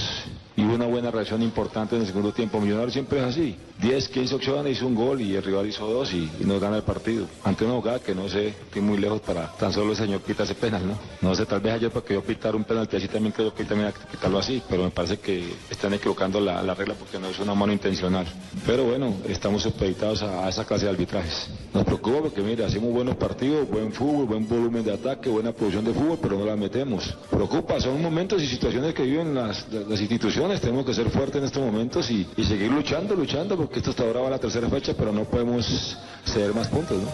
Y 0.56 0.64
hubo 0.64 0.76
una 0.76 0.86
buena 0.86 1.12
reacción 1.12 1.42
importante 1.42 1.96
en 1.96 2.02
el 2.02 2.08
segundo 2.08 2.32
tiempo. 2.32 2.62
Millonarios 2.62 2.94
siempre 2.94 3.20
es 3.20 3.26
así. 3.26 3.58
10, 3.82 4.10
15 4.10 4.36
opciones, 4.36 4.78
hizo 4.78 4.88
un 4.88 4.96
gol 4.96 5.22
y 5.22 5.36
el 5.36 5.44
rival 5.44 5.68
hizo 5.68 5.86
dos 5.86 6.14
y, 6.14 6.30
y 6.40 6.46
nos 6.46 6.62
gana 6.62 6.78
el 6.78 6.84
partido. 6.84 7.28
Ante 7.44 7.66
una 7.66 7.76
jugada 7.76 8.00
que 8.00 8.16
no 8.16 8.30
sé, 8.30 8.50
estoy 8.50 8.82
muy 8.82 8.98
lejos 8.98 9.22
para 9.22 9.48
tan 9.54 9.72
solo 9.74 9.92
el 9.92 9.98
señor 9.98 10.22
quita 10.22 10.44
ese 10.44 10.56
penal, 10.56 10.88
¿no? 10.88 10.98
No 11.22 11.36
sé, 11.36 11.46
tal 11.46 11.60
vez 11.60 11.74
ayer 11.74 11.92
porque 11.92 12.14
yo 12.14 12.24
pitar 12.24 12.56
un 12.56 12.64
penalti 12.64 12.96
así 12.98 13.08
también 13.08 13.34
creo 13.34 13.54
que 13.54 13.64
él 13.64 13.68
también 13.68 13.92
que 13.92 14.08
quitarlo 14.16 14.40
así, 14.40 14.62
pero 14.70 14.84
me 14.84 14.92
parece 14.92 15.18
que 15.20 15.54
están 15.70 15.94
equivocando 15.94 16.40
la, 16.40 16.64
la 16.64 16.74
regla 16.74 16.96
porque 16.98 17.20
no 17.20 17.28
es 17.28 17.40
una 17.40 17.54
mano 17.54 17.74
intencional. 17.74 18.26
Pero 18.66 18.86
bueno, 18.86 19.14
estamos 19.28 19.64
supeditados 19.64 20.24
a, 20.24 20.48
esa 20.50 20.66
clase 20.66 20.86
de 20.86 20.92
arbitrajes. 20.92 21.48
Nos 21.74 21.84
preocupa 21.84 22.22
porque, 22.22 22.42
mire, 22.42 22.64
hacemos 22.64 22.92
buenos 22.94 23.16
partidos, 23.16 23.70
buen 23.70 23.92
fútbol, 23.92 24.26
buen 24.26 24.48
volumen 24.48 24.84
de 24.84 24.94
ataque, 24.94 25.30
buena 25.30 25.52
producción 25.52 25.86
de 25.86 25.94
fútbol, 25.94 26.18
pero 26.22 26.38
no 26.38 26.46
la 26.46 26.56
metemos. 26.56 27.16
Preocupa, 27.30 27.80
son 27.80 28.02
momentos 28.02 28.42
y 28.42 28.48
situaciones 28.48 28.94
que 28.94 29.04
viven 29.04 29.36
las, 29.36 29.68
las 29.72 30.00
instituciones. 30.00 30.62
Tenemos 30.62 30.86
que 30.86 30.94
ser 30.94 31.10
fuertes 31.10 31.38
en 31.38 31.46
estos 31.46 31.64
momentos 31.64 32.10
y, 32.10 32.28
y 32.38 32.44
seguir 32.44 32.72
luchando, 32.72 33.16
luchando, 33.16 33.58
porque 33.58 33.75
esto 33.80 33.92
hasta 33.92 34.04
ahora 34.04 34.22
va 34.22 34.28
a 34.28 34.32
la 34.32 34.40
tercera 34.40 34.70
fecha, 34.70 34.94
pero 34.98 35.12
no 35.12 35.24
podemos 35.26 35.98
ceder 36.26 36.54
más 36.54 36.68
puntos, 36.68 37.02
¿no? 37.02 37.10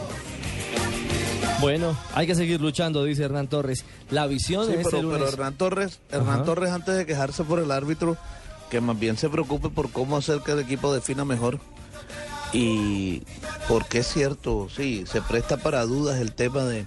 Bueno, 1.59 1.95
hay 2.15 2.25
que 2.25 2.35
seguir 2.35 2.59
luchando, 2.59 3.03
dice 3.03 3.23
Hernán 3.23 3.47
Torres. 3.47 3.85
La 4.09 4.25
visión 4.27 4.65
Sí, 4.65 4.71
de 4.71 4.77
este 4.81 4.89
pero, 4.89 5.07
pero 5.09 5.19
lunes. 5.19 5.33
Hernán 5.33 5.53
Torres, 5.55 5.99
Hernán 6.11 6.35
Ajá. 6.35 6.43
Torres 6.43 6.71
antes 6.71 6.97
de 6.97 7.05
quejarse 7.05 7.43
por 7.43 7.59
el 7.59 7.71
árbitro, 7.71 8.17
que 8.69 8.81
más 8.81 8.97
bien 8.99 9.17
se 9.17 9.29
preocupe 9.29 9.69
por 9.69 9.91
cómo 9.91 10.17
hacer 10.17 10.39
que 10.39 10.53
el 10.53 10.59
equipo 10.59 10.93
defina 10.93 11.23
mejor. 11.23 11.59
Y 12.53 13.21
porque 13.67 13.99
es 13.99 14.07
cierto, 14.07 14.67
sí, 14.75 15.05
se 15.07 15.21
presta 15.21 15.57
para 15.57 15.85
dudas 15.85 16.19
el 16.19 16.33
tema 16.33 16.63
de 16.63 16.85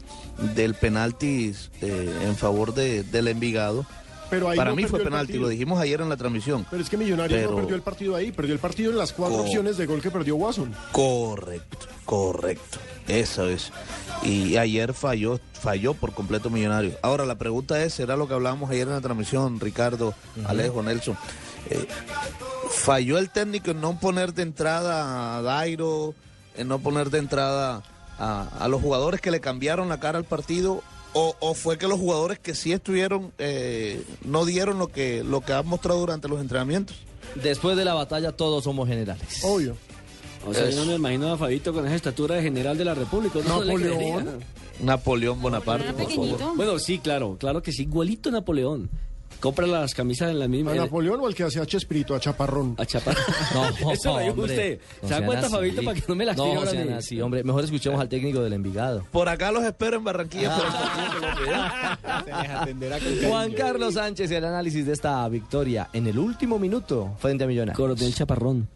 del 0.55 0.75
penalti 0.75 1.55
eh, 1.81 2.19
en 2.23 2.37
favor 2.37 2.75
de, 2.75 3.05
del 3.05 3.29
Envigado. 3.29 3.87
Pero 4.31 4.49
ahí 4.49 4.57
para 4.57 4.71
no 4.71 4.77
mí 4.77 4.85
fue 4.85 5.01
penalti, 5.01 5.35
lo 5.35 5.49
dijimos 5.49 5.81
ayer 5.81 6.01
en 6.01 6.09
la 6.09 6.17
transmisión. 6.17 6.67
Pero 6.71 6.83
es 6.83 6.89
que 6.91 6.97
Millonarios 6.97 7.41
no 7.43 7.47
Pero- 7.49 7.57
perdió 7.61 7.77
el 7.77 7.83
partido 7.83 8.17
ahí, 8.17 8.33
perdió 8.33 8.55
el 8.55 8.59
partido 8.61 8.91
en 8.91 8.99
las 8.99 9.13
cuatro 9.13 9.39
opciones 9.39 9.77
de 9.77 9.87
gol 9.87 10.01
que 10.01 10.11
perdió 10.11 10.37
Watson. 10.37 10.75
Correcto, 10.93 11.79
correcto. 12.05 12.79
Eso 13.07 13.49
es. 13.49 13.71
Y 14.23 14.57
ayer 14.57 14.95
falló, 14.95 15.39
falló 15.53 15.95
por 15.95 16.13
completo 16.15 16.49
Millonario. 16.51 16.93
Ahora 17.03 17.27
la 17.27 17.35
pregunta 17.37 17.83
es, 17.85 17.95
¿será 17.95 18.17
lo 18.17 18.27
que 18.27 18.35
hablábamos 18.35 18.71
ayer 18.71 18.89
en 18.89 18.95
la 18.95 19.01
transmisión, 19.01 19.61
Ricardo, 19.61 20.15
Alejo, 20.47 20.83
Nelson? 20.83 21.17
Eh, 21.71 21.87
¿Falló 22.71 23.19
el 23.19 23.31
técnico 23.31 23.71
en 23.73 23.81
no 23.81 23.99
poner 23.99 24.33
de 24.35 24.43
entrada 24.43 25.37
a 25.37 25.43
Dairo, 25.43 26.15
en 26.57 26.69
no 26.69 26.79
poner 26.79 27.11
de 27.11 27.19
entrada 27.19 27.83
a, 28.19 28.49
a 28.59 28.69
los 28.69 28.81
jugadores 28.81 29.21
que 29.21 29.31
le 29.31 29.41
cambiaron 29.41 29.89
la 29.89 30.01
cara 30.01 30.19
al 30.19 30.25
partido? 30.25 30.83
O, 31.15 31.37
o 31.41 31.55
fue 31.55 31.79
que 31.79 31.87
los 31.87 31.99
jugadores 31.99 32.39
que 32.39 32.55
sí 32.55 32.73
estuvieron 32.73 33.33
eh, 33.39 34.03
no 34.25 34.45
dieron 34.45 34.79
lo 34.79 34.89
que, 34.89 35.23
lo 35.25 35.41
que 35.41 35.53
han 35.53 35.67
mostrado 35.67 36.01
durante 36.01 36.29
los 36.29 36.41
entrenamientos? 36.41 36.97
Después 37.37 37.77
de 37.77 37.85
la 37.85 37.95
batalla 37.95 38.33
todos 38.33 38.65
somos 38.65 38.89
generales. 38.89 39.41
Obvio. 39.43 39.77
O 40.47 40.53
sea, 40.53 40.69
yo 40.69 40.77
no 40.77 40.87
me 40.87 40.97
imagino 40.97 41.33
a 41.33 41.39
Fabito 41.39 41.73
con 41.73 41.87
esa 41.87 41.95
estatura 41.95 42.35
de 42.35 42.43
general 42.43 42.77
de 42.77 42.85
la 42.85 42.95
República. 42.95 43.39
No 43.47 43.65
Napoleón. 43.65 44.41
Napoleón 44.81 45.41
Bonaparte, 45.41 45.93
por 45.93 46.11
favor. 46.11 46.57
Bueno, 46.57 46.79
sí, 46.79 46.99
claro, 46.99 47.37
claro 47.39 47.63
que 47.63 47.73
sí, 47.73 47.83
igualito 47.83 48.31
Napoleón. 48.31 48.91
Compra 49.41 49.67
las 49.67 49.95
camisas 49.95 50.31
en 50.31 50.39
la 50.39 50.49
misma. 50.49 50.71
¿A 50.71 50.75
en- 50.75 50.81
Napoleón 50.83 51.21
o 51.21 51.27
al 51.27 51.35
que 51.35 51.45
hacía 51.45 51.67
Chespirito, 51.67 52.15
a 52.15 52.21
Chaparrón? 52.21 52.77
A 52.79 52.87
Chaparrón. 52.87 53.23
No, 53.55 53.69
Eso 53.93 54.13
lo 54.15 54.19
dijo 54.21 54.31
hombre, 54.33 54.53
usted. 54.55 54.79
no 55.03 55.09
¿Se 55.09 55.15
da 55.21 55.27
cuenta. 55.27 55.49
Fabito, 55.51 55.83
para 55.83 56.01
que 56.01 56.05
no 56.09 56.15
me 56.15 56.25
la 56.25 56.33
No, 56.35 56.45
ahora 56.45 56.71
sean 56.71 56.93
así, 56.95 57.21
hombre. 57.21 57.45
Mejor 57.45 57.65
escuchemos 57.65 58.01
al 58.01 58.09
técnico 58.09 58.41
del 58.41 58.55
Envigado. 58.55 59.05
Por 59.13 59.29
acá 59.29 59.53
los 59.53 59.63
espero 59.65 59.99
en 59.99 60.05
Barranquilla. 60.05 60.57
por 60.57 60.65
el 60.67 60.73
partido 60.73 61.21
Colombia. 61.21 61.99
Juan 63.29 63.53
Carlos 63.53 63.95
Sánchez, 63.95 64.31
el 64.31 64.45
análisis 64.45 64.87
de 64.87 64.93
esta 64.93 65.29
victoria 65.29 65.89
en 65.93 66.07
el 66.07 66.19
último 66.19 66.59
minuto 66.59 67.15
frente 67.19 67.45
a 67.45 67.47
Millonarios. 67.47 67.77
Coronel 67.77 68.15
Chaparrón. 68.15 68.69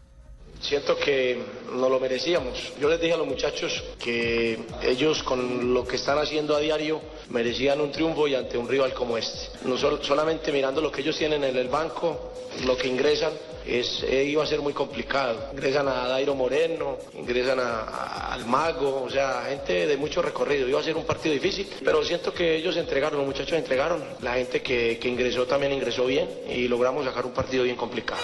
Siento 0.61 0.97
que 0.97 1.39
no 1.73 1.89
lo 1.89 2.01
merecíamos. 2.01 2.73
Yo 2.81 2.89
les 2.89 3.01
dije 3.01 3.15
a 3.15 3.17
los 3.17 3.27
muchachos 3.27 3.83
que 4.03 4.59
ellos 4.83 5.23
con 5.23 5.73
lo 5.73 5.87
que 5.87 5.97
están 5.97 6.19
haciendo 6.19 6.57
a 6.57 6.61
diario 6.61 7.01
merecían 7.31 7.81
un 7.81 7.93
triunfo 7.93 8.27
y 8.27 8.35
ante 8.35 8.59
un 8.59 8.69
rival 8.69 8.93
como 8.93 9.17
este. 9.17 9.57
No 9.65 9.79
sol- 9.79 10.01
solamente 10.03 10.51
mirando 10.51 10.81
lo 10.81 10.91
que 10.91 11.01
ellos 11.03 11.17
tienen 11.17 11.45
en 11.45 11.57
el 11.57 11.69
banco, 11.69 12.33
lo 12.65 12.77
que 12.77 12.89
ingresan, 12.89 13.33
es, 13.67 14.03
eh, 14.03 14.25
iba 14.25 14.43
a 14.43 14.47
ser 14.47 14.61
muy 14.61 14.73
complicado. 14.73 15.51
Ingresan 15.53 15.87
a 15.89 16.09
Dairo 16.09 16.35
Moreno, 16.35 16.97
ingresan 17.15 17.61
a- 17.61 17.83
a- 17.83 18.33
al 18.35 18.45
Mago, 18.47 19.03
o 19.05 19.11
sea, 19.11 19.45
gente 19.49 19.87
de 19.87 19.97
mucho 19.97 20.23
recorrido. 20.23 20.67
Iba 20.69 20.81
a 20.81 20.83
ser 20.83 20.97
un 20.97 21.05
partido 21.05 21.35
difícil, 21.35 21.69
pero 21.85 22.03
siento 22.05 22.33
que 22.33 22.57
ellos 22.57 22.77
entregaron, 22.77 23.19
los 23.19 23.27
muchachos 23.27 23.53
entregaron. 23.59 24.03
La 24.23 24.35
gente 24.35 24.61
que, 24.63 24.99
que 24.99 25.09
ingresó 25.09 25.47
también 25.47 25.73
ingresó 25.73 26.07
bien 26.07 26.29
y 26.49 26.67
logramos 26.67 27.05
sacar 27.05 27.25
un 27.27 27.33
partido 27.33 27.63
bien 27.65 27.77
complicado. 27.77 28.21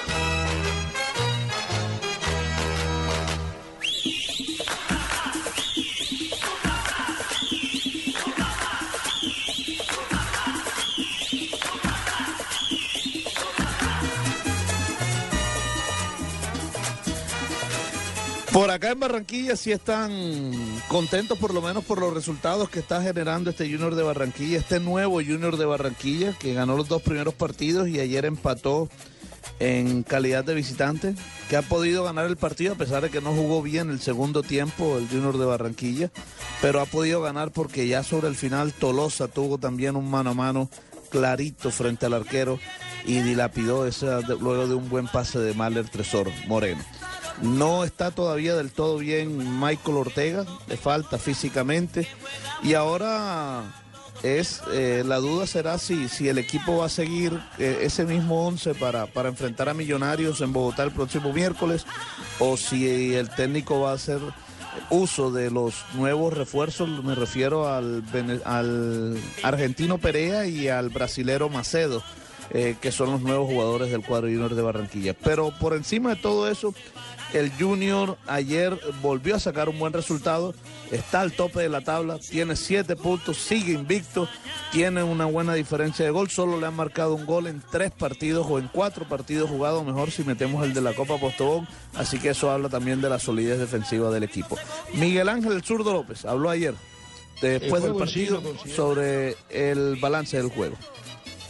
Por 18.55 18.71
acá 18.71 18.93
en 18.93 19.01
Barranquilla 19.01 19.57
sí 19.57 19.73
están 19.73 20.53
contentos 20.87 21.37
por 21.37 21.53
lo 21.53 21.61
menos 21.61 21.83
por 21.83 21.99
los 21.99 22.15
resultados 22.15 22.71
que 22.71 22.79
está 22.79 23.03
generando 23.03 23.51
este 23.51 23.69
Junior 23.69 23.97
de 23.97 24.05
Barranquilla, 24.05 24.59
este 24.59 24.79
nuevo 24.79 25.15
Junior 25.15 25.57
de 25.57 25.65
Barranquilla 25.65 26.35
que 26.39 26.55
ganó 26.55 26.77
los 26.77 26.87
dos 26.87 27.03
primeros 27.03 27.35
partidos 27.35 27.89
y 27.89 27.99
ayer 27.99 28.25
empató 28.25 28.89
en 29.59 30.05
calidad 30.05 30.45
de 30.45 30.55
visitante, 30.55 31.17
que 31.51 31.57
ha 31.57 31.63
podido 31.63 32.05
ganar 32.05 32.27
el 32.27 32.37
partido 32.37 32.75
a 32.75 32.77
pesar 32.77 33.03
de 33.03 33.11
que 33.11 33.21
no 33.21 33.35
jugó 33.35 33.61
bien 33.61 33.91
el 33.91 33.99
segundo 33.99 34.45
tiempo 34.45 34.99
el 34.99 35.09
Junior 35.09 35.37
de 35.37 35.47
Barranquilla, 35.47 36.13
pero 36.63 36.81
ha 36.81 36.87
podido 36.87 37.21
ganar 37.21 37.51
porque 37.51 37.89
ya 37.89 38.05
sobre 38.05 38.29
el 38.29 38.37
final 38.37 38.73
Tolosa 38.73 39.27
tuvo 39.27 39.59
también 39.59 39.97
un 39.97 40.09
mano 40.09 40.31
a 40.31 40.35
mano 40.35 40.71
clarito 41.11 41.73
frente 41.73 42.07
al 42.07 42.15
arquero 42.15 42.61
y 43.05 43.19
dilapidó 43.19 43.85
ese 43.85 44.07
luego 44.41 44.69
de 44.69 44.75
un 44.75 44.89
buen 44.89 45.09
pase 45.09 45.41
de 45.41 45.55
Mahler 45.55 45.89
Tresor 45.89 46.31
Moreno. 46.47 46.85
No 47.43 47.85
está 47.85 48.11
todavía 48.11 48.55
del 48.55 48.70
todo 48.70 48.98
bien 48.98 49.61
Michael 49.61 49.97
Ortega, 49.97 50.44
le 50.69 50.77
falta 50.77 51.19
físicamente. 51.19 52.06
Y 52.62 52.74
ahora 52.74 53.62
es 54.23 54.62
eh, 54.73 55.02
la 55.05 55.19
duda 55.19 55.47
será 55.47 55.78
si, 55.78 56.09
si 56.09 56.28
el 56.28 56.39
equipo 56.39 56.78
va 56.78 56.86
a 56.86 56.89
seguir 56.89 57.39
eh, 57.59 57.81
ese 57.82 58.05
mismo 58.05 58.47
11 58.47 58.74
para, 58.74 59.06
para 59.06 59.28
enfrentar 59.28 59.69
a 59.69 59.74
Millonarios 59.74 60.40
en 60.40 60.52
Bogotá 60.52 60.85
el 60.85 60.93
próximo 60.93 61.32
miércoles 61.32 61.85
o 62.39 62.56
si 62.56 63.15
el 63.15 63.28
técnico 63.31 63.81
va 63.81 63.90
a 63.90 63.94
hacer 63.94 64.20
uso 64.90 65.31
de 65.31 65.51
los 65.51 65.85
nuevos 65.94 66.32
refuerzos, 66.32 66.89
me 67.05 67.15
refiero 67.15 67.69
al, 67.69 68.02
al 68.44 69.19
argentino 69.43 69.98
Perea 69.98 70.47
y 70.47 70.69
al 70.69 70.89
brasilero 70.89 71.48
Macedo. 71.48 72.02
Eh, 72.51 72.77
que 72.81 72.93
son 72.93 73.11
los 73.11 73.21
nuevos 73.23 73.51
jugadores 73.51 73.91
del 73.91 74.05
cuadro 74.05 74.29
junior 74.29 74.55
de 74.55 74.62
Barranquilla. 74.62 75.15
Pero 75.15 75.53
por 75.59 75.75
encima 75.75 76.11
de 76.11 76.16
todo 76.16 76.49
eso, 76.49 76.75
el 77.35 77.51
Junior 77.59 78.16
ayer 78.27 78.79
volvió 79.03 79.35
a 79.35 79.41
sacar 79.41 79.69
un 79.69 79.79
buen 79.79 79.93
resultado, 79.93 80.55
está 80.93 81.21
al 81.21 81.33
tope 81.33 81.61
de 81.61 81.69
la 81.69 81.81
tabla, 81.81 82.19
tiene 82.19 82.55
siete 82.55 82.95
puntos, 82.95 83.39
sigue 83.39 83.73
invicto, 83.73 84.29
tiene 84.71 85.03
una 85.03 85.25
buena 85.25 85.55
diferencia 85.55 86.05
de 86.05 86.12
gol, 86.12 86.31
solo 86.31 86.61
le 86.61 86.66
han 86.66 86.77
marcado 86.77 87.15
un 87.15 87.27
gol 87.27 87.49
en 87.49 87.61
tres 87.73 87.91
partidos 87.91 88.47
o 88.49 88.61
en 88.61 88.69
cuatro 88.69 89.09
partidos 89.09 89.51
jugados, 89.51 89.85
mejor 89.85 90.12
si 90.12 90.23
metemos 90.23 90.65
el 90.65 90.75
de 90.75 90.81
la 90.81 90.93
Copa 90.93 91.19
Postobón, 91.19 91.66
así 91.95 92.19
que 92.21 92.31
eso 92.31 92.51
habla 92.51 92.69
también 92.69 93.01
de 93.01 93.09
la 93.09 93.19
solidez 93.19 93.59
defensiva 93.59 94.11
del 94.11 94.23
equipo. 94.23 94.57
Miguel 94.93 95.29
Ángel 95.29 95.53
El 95.53 95.65
Zurdo 95.65 95.93
López 95.93 96.25
habló 96.25 96.51
ayer, 96.51 96.75
después 97.41 97.83
del 97.83 97.97
partido, 97.97 98.41
sobre 98.77 99.35
el 99.51 99.97
balance 99.97 100.37
del 100.37 100.51
juego. 100.51 100.77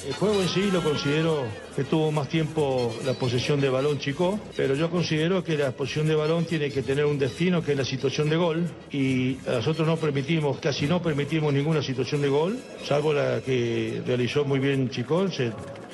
El 0.07 0.13
juego 0.13 0.43
en 0.43 0.49
sí 0.49 0.71
lo 0.71 0.83
considero 0.83 1.45
que 1.75 1.85
tuvo 1.85 2.13
más 2.13 2.29
tiempo 2.29 2.95
la 3.07 3.15
posesión 3.15 3.59
de 3.59 3.71
balón 3.71 3.99
Chico, 3.99 4.39
pero 4.55 4.75
yo 4.75 4.91
considero 4.91 5.43
que 5.43 5.57
la 5.57 5.73
posesión 5.73 6.07
de 6.07 6.15
balón 6.15 6.45
tiene 6.45 6.71
que 6.71 6.83
tener 6.83 7.07
un 7.07 7.19
destino 7.19 7.63
que 7.63 7.73
es 7.73 7.79
la 7.79 7.87
situación 7.87 8.29
de 8.29 8.37
gol 8.37 8.69
y 8.93 9.39
nosotros 9.47 9.89
no 9.89 9.97
permitimos, 9.97 10.59
casi 10.59 10.87
no 10.87 11.01
permitimos 11.01 11.55
ninguna 11.55 11.83
situación 11.83 12.21
de 12.21 12.29
gol, 12.29 12.59
salvo 12.87 13.15
la 13.15 13.41
que 13.41 14.03
realizó 14.07 14.45
muy 14.45 14.59
bien 14.59 14.91
Chico, 14.91 15.27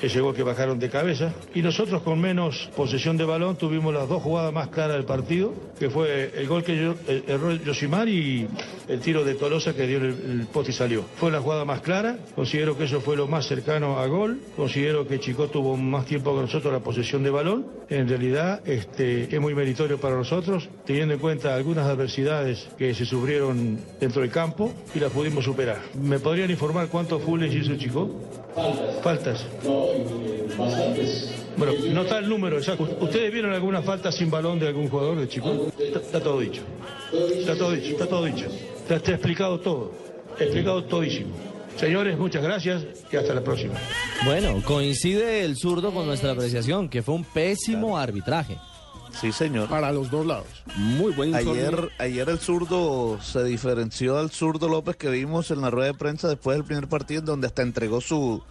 ese 0.01 0.21
gol 0.21 0.35
que 0.35 0.43
bajaron 0.43 0.79
de 0.79 0.89
cabeza. 0.89 1.33
Y 1.53 1.61
nosotros 1.61 2.01
con 2.01 2.19
menos 2.19 2.69
posesión 2.75 3.17
de 3.17 3.25
balón 3.25 3.55
tuvimos 3.55 3.93
las 3.93 4.07
dos 4.07 4.21
jugadas 4.21 4.53
más 4.53 4.69
claras 4.69 4.97
del 4.97 5.05
partido, 5.05 5.53
que 5.79 5.89
fue 5.89 6.31
el 6.35 6.47
gol 6.47 6.63
que 6.63 6.93
erró 7.27 7.53
Yosimar 7.55 8.07
y 8.09 8.47
el 8.87 8.99
tiro 8.99 9.23
de 9.23 9.35
Tolosa 9.35 9.73
que 9.73 9.87
dio 9.87 9.97
el, 9.97 10.05
el 10.05 10.47
y 10.67 10.71
salió. 10.71 11.03
Fue 11.15 11.31
la 11.31 11.39
jugada 11.39 11.65
más 11.65 11.81
clara, 11.81 12.17
considero 12.35 12.77
que 12.77 12.85
eso 12.85 13.01
fue 13.01 13.15
lo 13.15 13.27
más 13.27 13.47
cercano 13.47 13.99
a 13.99 14.07
gol, 14.07 14.39
considero 14.55 15.07
que 15.07 15.19
Chico 15.19 15.47
tuvo 15.47 15.77
más 15.77 16.05
tiempo 16.05 16.35
que 16.35 16.41
nosotros 16.41 16.73
la 16.73 16.79
posesión 16.79 17.23
de 17.23 17.29
balón, 17.29 17.67
en 17.89 18.07
realidad 18.07 18.61
este, 18.65 19.33
es 19.33 19.41
muy 19.41 19.55
meritorio 19.55 19.99
para 19.99 20.15
nosotros, 20.15 20.69
teniendo 20.85 21.13
en 21.13 21.19
cuenta 21.19 21.55
algunas 21.55 21.87
adversidades 21.87 22.69
que 22.77 22.93
se 22.93 23.05
sufrieron 23.05 23.79
dentro 23.99 24.21
del 24.21 24.31
campo 24.31 24.73
y 24.93 24.99
las 24.99 25.11
pudimos 25.11 25.45
superar. 25.45 25.79
¿Me 26.01 26.19
podrían 26.19 26.51
informar 26.51 26.87
cuántos 26.87 27.21
fulles 27.21 27.53
hizo 27.53 27.75
Chico? 27.75 28.09
Faltas. 29.01 29.45
Faltas. 30.57 31.29
Bueno, 31.57 31.73
no 31.91 32.01
está 32.03 32.19
el 32.19 32.29
número 32.29 32.57
exacto. 32.57 32.97
¿Ustedes 32.99 33.31
vieron 33.31 33.53
alguna 33.53 33.81
falta 33.81 34.11
sin 34.11 34.29
balón 34.29 34.59
de 34.59 34.67
algún 34.67 34.89
jugador 34.89 35.19
de 35.19 35.27
Chico? 35.27 35.71
Está, 35.77 36.19
todo 36.19 36.39
dicho. 36.39 36.61
Está 37.13 37.55
todo 37.57 37.71
dicho, 37.71 37.91
está 37.91 38.07
todo 38.07 38.25
dicho. 38.25 38.45
Está, 38.47 38.95
está 38.95 39.11
explicado 39.11 39.59
todo. 39.59 39.91
Explicado 40.39 40.83
todísimo. 40.85 41.31
Señores, 41.77 42.17
muchas 42.17 42.43
gracias 42.43 42.83
y 43.11 43.15
hasta 43.15 43.33
la 43.33 43.41
próxima. 43.41 43.73
Bueno, 44.25 44.61
coincide 44.63 45.43
el 45.43 45.55
zurdo 45.57 45.91
con 45.91 46.05
nuestra 46.05 46.31
apreciación, 46.31 46.89
que 46.89 47.01
fue 47.01 47.15
un 47.15 47.23
pésimo 47.23 47.97
arbitraje. 47.97 48.57
Sí, 49.19 49.31
señor. 49.31 49.69
Para 49.69 49.91
los 49.91 50.09
dos 50.09 50.25
lados. 50.25 50.47
Muy 50.75 51.11
buen 51.11 51.35
Ayer, 51.35 51.89
ayer 51.99 52.29
el 52.29 52.39
zurdo 52.39 53.19
se 53.21 53.43
diferenció 53.43 54.17
al 54.17 54.31
zurdo 54.31 54.67
López 54.67 54.95
que 54.95 55.09
vimos 55.09 55.51
en 55.51 55.61
la 55.61 55.69
rueda 55.69 55.87
de 55.87 55.97
prensa 55.97 56.27
después 56.27 56.57
del 56.57 56.65
primer 56.65 56.87
partido, 56.87 57.21
donde 57.21 57.47
hasta 57.47 57.61
entregó 57.61 58.01
su, 58.01 58.41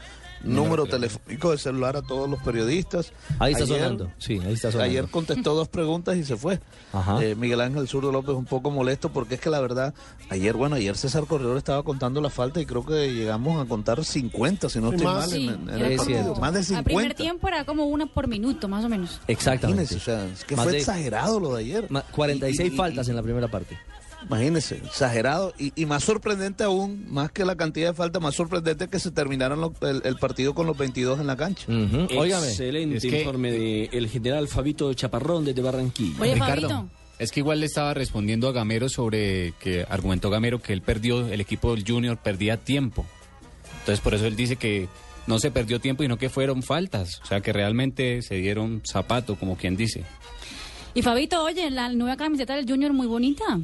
número 0.43 0.87
telefónico 0.87 1.51
de 1.51 1.59
celular 1.59 1.97
a 1.97 2.03
todos 2.03 2.29
los 2.29 2.41
periodistas. 2.43 3.13
Ahí 3.39 3.53
está 3.53 3.67
sonando, 3.67 4.11
sí, 4.19 4.41
ahí 4.45 4.55
está 4.55 4.73
sonando. 4.73 4.91
Ayer 4.91 5.09
contestó 5.09 5.55
dos 5.55 5.69
preguntas 5.69 6.17
y 6.17 6.25
se 6.25 6.37
fue. 6.37 6.61
Eh, 7.21 7.35
Miguel 7.37 7.61
Ángel 7.61 7.87
Zurdo 7.89 8.13
López 8.13 8.35
un 8.35 8.47
poco 8.47 8.71
molesto 8.71 9.11
porque 9.11 9.35
es 9.35 9.41
que 9.41 9.51
la 9.51 9.61
verdad, 9.61 9.95
ayer, 10.29 10.55
bueno, 10.55 10.77
ayer 10.77 10.97
César 10.97 11.27
Corredor 11.27 11.57
estaba 11.57 11.83
contando 11.83 12.21
la 12.21 12.31
falta 12.31 12.61
y 12.61 12.67
creo 12.67 12.85
que 12.85 13.13
llegamos 13.13 13.65
a 13.65 13.69
contar 13.69 14.05
50, 14.05 14.69
si 14.69 14.81
no 14.81 14.93
estoy 14.93 15.07
mal, 15.07 15.33
en, 15.33 15.69
el 15.69 15.97
partido. 15.97 16.35
Más 16.37 16.55
de 16.55 16.63
50. 16.63 16.79
El 16.79 16.85
primer 16.85 17.15
tiempo 17.15 17.49
era 17.49 17.65
como 17.65 17.85
una 17.85 18.07
por 18.07 18.29
minuto, 18.29 18.69
más 18.69 18.85
o 18.85 18.89
menos. 18.89 19.21
Exactamente. 19.27 19.95
O 19.95 20.01
sea, 20.01 20.27
es 20.27 20.45
que 20.45 20.57
fue 20.57 20.79
exagerado 20.79 21.41
lo 21.41 21.55
de 21.55 21.61
ayer. 21.61 21.89
46 22.13 22.77
faltas 22.77 23.09
en 23.09 23.17
la 23.17 23.23
primera 23.23 23.49
parte. 23.49 23.79
Imagínense, 24.27 24.77
exagerado. 24.77 25.55
Y, 25.59 25.87
más 25.87 26.05
sorprendente 26.05 26.65
aún, 26.65 27.05
más 27.09 27.33
que 27.33 27.45
la 27.45 27.57
cantidad 27.57 27.91
de 27.91 27.95
faltas, 27.95 28.23
más 28.23 28.35
sorprendente 28.35 28.89
que 28.89 28.99
se 28.99 29.11
terminaron 29.11 29.75
el, 29.81 30.17
partido 30.17 30.55
con 30.55 30.67
los 30.67 30.77
22 30.77 31.21
en 31.21 31.27
la 31.27 31.37
cancha. 31.37 31.67
Excelente 31.69 33.07
informe 33.07 33.53
del 33.53 33.89
el 33.93 34.09
general 34.09 34.49
Fabito 34.49 34.93
Chaparrón 34.95 35.45
desde 35.45 35.63
Barranquilla. 35.63 36.35
Ricardo. 36.35 36.89
Es 37.19 37.33
que 37.33 37.41
igual 37.41 37.61
le 37.61 37.67
estaba 37.67 37.93
respondiendo 37.93 38.49
a 38.49 38.53
Gamero 38.53 38.89
sobre 38.89 39.53
que 39.61 39.85
argumentó 39.89 40.31
Gamero 40.31 40.63
que 40.63 40.73
él 40.73 40.81
perdió, 40.81 41.29
el 41.29 41.41
equipo 41.41 41.75
del 41.75 41.85
Junior 41.87 42.17
perdía 42.17 42.57
tiempo. 42.57 43.05
Entonces 43.81 44.01
por 44.01 44.15
eso 44.15 44.27
él 44.27 44.37
dice 44.37 44.57
que 44.57 44.89
no 45.27 45.39
se 45.39 45.51
perdió 45.51 45.81
tiempo, 45.81 46.03
y 46.03 46.09
no 46.09 46.19
que 46.19 46.29
fueron 46.29 46.63
faltas. 46.63 47.21
O 47.23 47.27
sea 47.27 47.41
que 47.41 47.53
realmente 47.53 48.23
se 48.23 48.37
dieron 48.37 48.83
zapato, 48.85 49.37
como 49.37 49.57
quien 49.57 49.77
dice. 49.77 50.05
Y 50.95 51.03
Fabito, 51.03 51.45
oye, 51.45 51.71
la 51.71 51.89
nueva 51.91 52.17
camiseta 52.17 52.57
del 52.57 52.69
Junior 52.69 52.93
muy 52.93 53.07
bonita. 53.07 53.61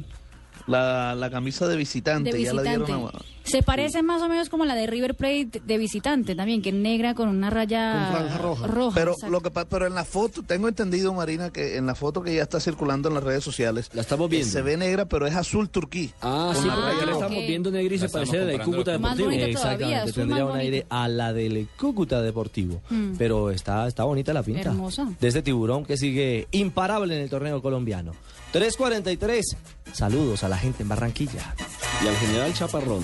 La, 0.65 1.15
la 1.15 1.29
camisa 1.29 1.67
de 1.67 1.77
visitante, 1.77 2.41
ya 2.41 2.53
la 2.53 2.63
dieron 2.63 3.11
Se 3.43 3.63
parece 3.63 4.03
más 4.03 4.21
o 4.21 4.29
menos 4.29 4.49
como 4.49 4.65
la 4.65 4.75
de 4.75 4.87
River 4.87 5.15
Plate 5.15 5.61
de 5.65 5.77
visitante 5.77 6.35
también, 6.35 6.61
que 6.61 6.69
es 6.69 6.75
negra 6.75 7.13
con 7.13 7.29
una 7.29 7.49
raya 7.49 8.37
roja. 8.37 8.67
Pero, 8.93 9.15
lo 9.29 9.41
que, 9.41 9.51
pero 9.51 9.87
en 9.87 9.95
la 9.95 10.05
foto, 10.05 10.43
tengo 10.43 10.67
entendido, 10.67 11.13
Marina, 11.13 11.51
que 11.51 11.77
en 11.77 11.85
la 11.85 11.95
foto 11.95 12.21
que 12.21 12.35
ya 12.35 12.43
está 12.43 12.59
circulando 12.59 13.09
en 13.09 13.15
las 13.15 13.23
redes 13.23 13.43
sociales, 13.43 13.89
la 13.93 14.01
estamos 14.01 14.29
viendo. 14.29 14.49
Se 14.49 14.61
ve 14.61 14.77
negra, 14.77 15.05
pero 15.05 15.27
es 15.27 15.35
azul 15.35 15.69
turquí. 15.69 16.11
Ah, 16.21 16.53
sí, 16.55 16.67
porque 16.67 17.05
la 17.05 17.11
estamos 17.13 17.47
viendo 17.47 17.71
negra 17.71 17.95
y 17.95 17.99
se 17.99 18.09
parece 18.09 18.37
a 18.37 18.39
la 18.41 18.45
de 18.45 18.59
Cúcuta 18.59 18.91
Deportivo. 18.91 19.31
Exactamente, 19.31 20.13
tendría 20.13 20.45
un 20.45 20.57
aire 20.57 20.85
a 20.89 21.07
la 21.07 21.33
del 21.33 21.67
Cúcuta 21.77 22.21
Deportivo. 22.21 22.81
Mm. 22.89 23.15
Pero 23.17 23.51
está, 23.51 23.87
está 23.87 24.03
bonita 24.03 24.33
la 24.33 24.43
pinta. 24.43 24.69
Hermosa. 24.69 25.07
De 25.19 25.27
este 25.27 25.41
tiburón 25.41 25.85
que 25.85 25.97
sigue 25.97 26.47
imparable 26.51 27.15
en 27.15 27.21
el 27.21 27.29
torneo 27.29 27.61
colombiano. 27.61 28.13
343. 28.51 29.57
Saludos 29.93 30.43
a 30.43 30.49
la 30.49 30.57
gente 30.57 30.83
en 30.83 30.89
Barranquilla. 30.89 31.55
Y 32.03 32.07
al 32.07 32.15
general 32.17 32.53
Chaparrón. 32.53 33.03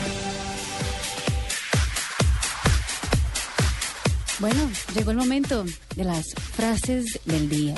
Bueno, 4.41 4.69
llegó 4.95 5.11
el 5.11 5.17
momento 5.17 5.63
de 5.95 6.03
las 6.03 6.25
frases 6.33 7.19
del 7.25 7.47
día. 7.47 7.75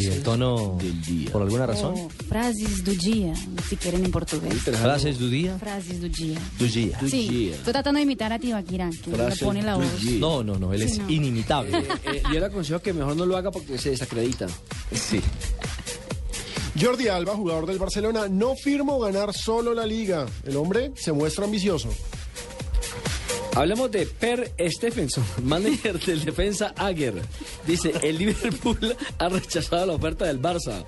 Y 0.00 0.06
el 0.06 0.22
tono 0.22 0.78
del 0.80 1.02
día. 1.02 1.32
¿Por 1.32 1.42
alguna 1.42 1.66
razón? 1.66 1.94
O 1.96 2.08
frases 2.28 2.84
do 2.84 2.92
dia, 2.92 3.34
si 3.68 3.76
quieren 3.76 4.04
en 4.04 4.12
portugués. 4.12 4.54
¿Frases 4.62 5.18
du 5.18 5.28
día? 5.28 5.58
Frases 5.58 6.00
do 6.00 6.08
dia. 6.08 6.38
Du 6.60 6.66
día. 6.66 6.96
Sí, 7.10 7.50
estoy 7.52 7.72
tratando 7.72 7.98
de 7.98 8.04
imitar 8.04 8.32
a 8.32 8.38
Tibaquira, 8.38 8.88
que 9.02 9.10
le 9.10 9.16
Frases 9.16 9.40
pone 9.42 9.62
la 9.62 9.74
voz. 9.76 10.00
día. 10.00 10.20
No, 10.20 10.44
no, 10.44 10.56
no, 10.58 10.72
él 10.72 10.82
Sí, 10.82 10.92
es 10.92 10.98
no. 11.00 11.10
inimitable. 11.10 11.76
Eh, 11.76 11.88
eh, 12.04 12.22
yo 12.32 12.38
le 12.38 12.46
aconsejo 12.46 12.80
que 12.80 12.92
mejor 12.92 13.16
no 13.16 13.26
lo 13.26 13.36
haga 13.36 13.50
porque 13.50 13.76
se 13.76 13.90
desacredita. 13.90 14.46
Sí. 14.92 15.20
Jordi 16.80 17.08
Alba, 17.08 17.34
jugador 17.34 17.66
del 17.66 17.78
Barcelona, 17.78 18.28
no 18.28 18.54
firmo 18.54 18.98
ganar 19.00 19.32
solo 19.34 19.74
la 19.74 19.86
liga. 19.86 20.26
El 20.44 20.56
hombre 20.56 20.92
se 20.94 21.10
muestra 21.12 21.46
ambicioso. 21.46 21.88
Hablemos 23.56 23.90
de 23.90 24.04
Per 24.04 24.52
Stephenson, 24.68 25.24
manager 25.42 25.98
del 25.98 26.26
defensa 26.26 26.74
Ager. 26.76 27.14
Dice, 27.66 27.90
el 28.02 28.18
Liverpool 28.18 28.94
ha 29.18 29.28
rechazado 29.30 29.86
la 29.86 29.94
oferta 29.94 30.26
del 30.26 30.40
Barça. 30.42 30.84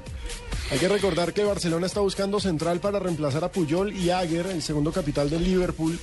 Hay 0.71 0.79
que 0.79 0.87
recordar 0.87 1.33
que 1.33 1.45
Barcelona 1.45 1.87
está 1.87 2.01
buscando 2.01 2.39
central 2.41 2.79
para 2.79 2.99
reemplazar 2.99 3.43
a 3.43 3.51
Puyol 3.51 3.97
y 3.97 4.11
Aguer, 4.11 4.49
el 4.49 4.61
segundo 4.61 4.93
capital 4.93 5.31
del 5.31 5.45
Liverpool. 5.45 5.99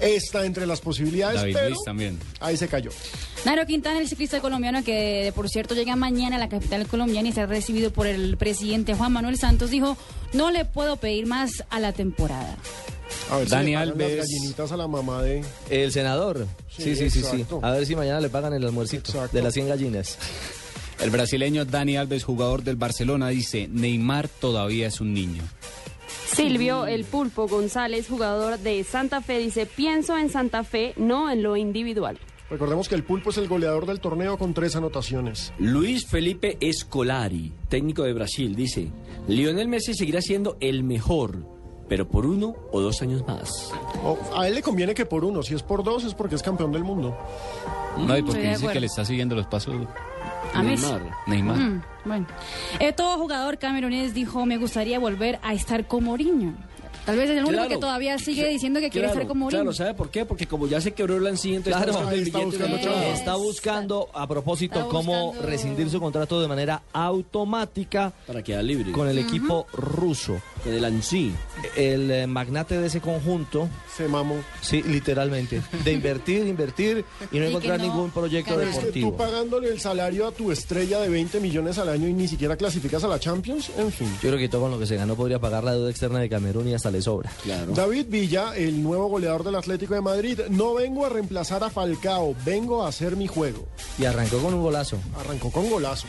Está 0.00 0.44
entre 0.44 0.66
las 0.66 0.80
posibilidades, 0.80 1.40
David 1.40 1.54
pero 1.54 1.68
Luiz 1.68 1.78
también. 1.84 2.18
ahí 2.40 2.56
se 2.56 2.66
cayó. 2.66 2.90
Nairo 3.44 3.64
Quintana, 3.64 4.00
el 4.00 4.08
ciclista 4.08 4.40
colombiano 4.40 4.82
que 4.82 5.32
por 5.36 5.48
cierto 5.48 5.76
llega 5.76 5.94
mañana 5.94 6.34
a 6.34 6.38
la 6.40 6.48
capital 6.48 6.88
colombiana 6.88 7.28
y 7.28 7.32
será 7.32 7.46
recibido 7.46 7.92
por 7.92 8.08
el 8.08 8.36
presidente 8.36 8.94
Juan 8.94 9.12
Manuel 9.12 9.38
Santos, 9.38 9.70
dijo, 9.70 9.96
no 10.32 10.50
le 10.50 10.64
puedo 10.64 10.96
pedir 10.96 11.26
más 11.26 11.62
a 11.70 11.78
la 11.78 11.92
temporada. 11.92 12.56
A 13.30 13.36
ver 13.38 13.48
Dani 13.48 13.64
si 13.66 13.70
le 13.70 13.76
pagan 13.76 13.88
Alves. 13.92 14.16
las 14.16 14.26
gallinitas 14.26 14.72
a 14.72 14.76
la 14.76 14.88
mamá 14.88 15.22
de... 15.22 15.44
El 15.70 15.92
senador. 15.92 16.46
Sí, 16.68 16.94
Sí, 16.94 17.10
sí, 17.10 17.22
sí. 17.22 17.44
A 17.62 17.70
ver 17.70 17.86
si 17.86 17.96
mañana 17.96 18.20
le 18.20 18.28
pagan 18.28 18.52
el 18.52 18.64
almuercito 18.64 19.12
de 19.32 19.42
las 19.42 19.54
100 19.54 19.68
gallinas. 19.68 20.18
El 21.00 21.10
brasileño 21.10 21.64
Dani 21.64 21.96
Alves, 21.96 22.24
jugador 22.24 22.62
del 22.62 22.76
Barcelona, 22.76 23.28
dice, 23.28 23.68
Neymar 23.68 24.28
todavía 24.28 24.86
es 24.86 25.00
un 25.00 25.12
niño. 25.14 25.42
Silvio 26.34 26.86
El 26.86 27.04
Pulpo 27.04 27.46
González, 27.46 28.06
jugador 28.08 28.58
de 28.58 28.82
Santa 28.84 29.20
Fe, 29.20 29.38
dice, 29.38 29.66
pienso 29.66 30.16
en 30.16 30.30
Santa 30.30 30.64
Fe, 30.64 30.94
no 30.96 31.30
en 31.30 31.42
lo 31.42 31.56
individual. 31.56 32.18
Recordemos 32.48 32.88
que 32.88 32.94
el 32.94 33.02
Pulpo 33.02 33.30
es 33.30 33.38
el 33.38 33.48
goleador 33.48 33.86
del 33.86 34.00
torneo 34.00 34.38
con 34.38 34.52
tres 34.54 34.76
anotaciones. 34.76 35.52
Luis 35.58 36.06
Felipe 36.06 36.56
Escolari, 36.60 37.52
técnico 37.68 38.02
de 38.02 38.12
Brasil, 38.12 38.54
dice, 38.54 38.88
Lionel 39.26 39.68
Messi 39.68 39.94
seguirá 39.94 40.20
siendo 40.20 40.56
el 40.60 40.84
mejor, 40.84 41.46
pero 41.92 42.08
por 42.08 42.24
uno 42.24 42.54
o 42.70 42.80
dos 42.80 43.02
años 43.02 43.22
más. 43.26 43.70
O- 44.02 44.16
a 44.34 44.48
él 44.48 44.54
le 44.54 44.62
conviene 44.62 44.94
que 44.94 45.04
por 45.04 45.26
uno, 45.26 45.42
si 45.42 45.52
es 45.54 45.62
por 45.62 45.84
dos 45.84 46.04
es 46.04 46.14
porque 46.14 46.36
es 46.36 46.42
campeón 46.42 46.72
del 46.72 46.84
mundo. 46.84 47.14
No, 47.98 48.16
y 48.16 48.22
Mm, 48.22 48.26
porque 48.26 48.48
dice 48.48 48.66
que 48.68 48.80
le 48.80 48.86
está 48.86 49.04
siguiendo 49.04 49.34
los 49.34 49.44
pasos 49.46 49.74
A 50.54 50.62
Messi. 50.62 50.86
Neymar. 51.26 51.58
Mm, 51.58 51.82
bueno, 52.06 52.26
Eh, 52.80 52.94
todo 52.94 53.18
jugador 53.18 53.58
camerunés 53.58 54.14
dijo, 54.14 54.46
me 54.46 54.56
gustaría 54.56 54.98
volver 54.98 55.38
a 55.42 55.52
estar 55.52 55.86
con 55.86 56.04
Mourinho. 56.04 56.54
Tal 57.04 57.16
vez 57.16 57.24
es 57.28 57.36
el 57.36 57.42
único 57.44 57.52
Claro. 57.54 57.68
que 57.68 57.76
todavía 57.78 58.16
sigue 58.18 58.46
diciendo 58.48 58.78
que 58.80 58.88
quiere 58.88 59.08
Claro, 59.08 59.20
estar 59.20 59.28
con 59.28 59.38
Mourinho. 59.40 59.62
Claro, 59.64 59.74
¿sabe 59.74 59.92
por 59.92 60.08
qué? 60.08 60.24
Porque 60.24 60.46
como 60.46 60.66
ya 60.68 60.80
se 60.80 60.92
quebró 60.92 61.16
el 61.16 61.24
lancillo, 61.24 61.56
entonces 61.56 61.76
Claro, 61.82 61.90
está 61.92 62.04
buscando 62.04 62.16
el 62.16 62.26
está 62.26 62.38
buscando, 62.46 62.76
otro 62.76 62.90
lado. 62.92 63.12
está 63.12 63.34
buscando 63.36 64.08
a 64.14 64.26
propósito 64.26 64.78
Está 64.78 64.88
cómo 64.90 65.26
buscando- 65.26 65.46
rescindir 65.46 65.90
su 65.90 66.00
contrato 66.00 66.40
de 66.40 66.48
manera 66.48 66.82
automática 66.92 68.12
Para 68.26 68.42
quedar 68.42 68.64
libre. 68.64 68.92
con 68.92 69.08
el 69.08 69.18
equipo 69.18 69.66
ruso. 69.74 70.40
Con 70.64 70.74
el 71.76 72.10
eh, 72.10 72.26
magnate 72.26 72.78
de 72.78 72.86
ese 72.86 73.00
conjunto, 73.00 73.68
Se 73.96 74.08
mamó. 74.08 74.36
sí, 74.60 74.82
literalmente, 74.82 75.60
de 75.84 75.92
invertir, 75.92 76.46
invertir 76.46 77.04
y 77.30 77.38
no 77.38 77.44
Y 77.44 77.48
encontrar 77.48 77.78
no 77.78 77.84
ningún 77.86 78.10
proyecto 78.10 78.56
ganar. 78.56 78.68
Es 78.68 78.78
que 78.78 78.80
tú 78.80 78.86
deportivo. 78.86 79.16
pagándole 79.16 79.68
el 79.68 79.80
salario 79.80 80.26
a 80.26 80.32
tu 80.32 80.52
estrella 80.52 81.00
de 81.00 81.08
20 81.08 81.40
millones 81.40 81.78
al 81.78 81.88
año 81.88 82.08
y 82.08 82.12
ni 82.12 82.28
siquiera 82.28 82.56
clasificas 82.56 83.02
a 83.04 83.08
la 83.08 83.18
Champions, 83.18 83.70
en 83.76 83.90
fin. 83.92 84.08
Yo 84.22 84.28
creo 84.28 84.38
que 84.38 84.48
todo 84.48 84.62
con 84.62 84.70
lo 84.70 84.78
que 84.78 84.86
se 84.86 84.96
ganó 84.96 85.14
podría 85.16 85.38
pagar 85.38 85.64
la 85.64 85.72
deuda 85.72 85.90
externa 85.90 86.20
de 86.20 86.28
Camerún 86.28 86.68
y 86.68 86.74
hasta 86.74 86.90
le 86.90 87.02
sobra. 87.02 87.30
Claro. 87.42 87.72
David 87.72 88.06
Villa, 88.08 88.56
el 88.56 88.82
nuevo 88.82 89.08
goleador 89.08 89.44
del 89.44 89.56
Atlético 89.56 89.94
de 89.94 90.00
Madrid, 90.00 90.40
no 90.50 90.74
vengo 90.74 91.06
a 91.06 91.08
reemplazar 91.08 91.64
a 91.64 91.70
Falcao, 91.70 92.34
vengo 92.44 92.84
a 92.84 92.88
hacer 92.88 93.16
mi 93.16 93.26
juego. 93.26 93.66
Y 93.98 94.04
arrancó 94.04 94.38
con 94.38 94.54
un 94.54 94.62
golazo. 94.62 94.98
Arrancó 95.18 95.50
con 95.50 95.68
golazo. 95.70 96.06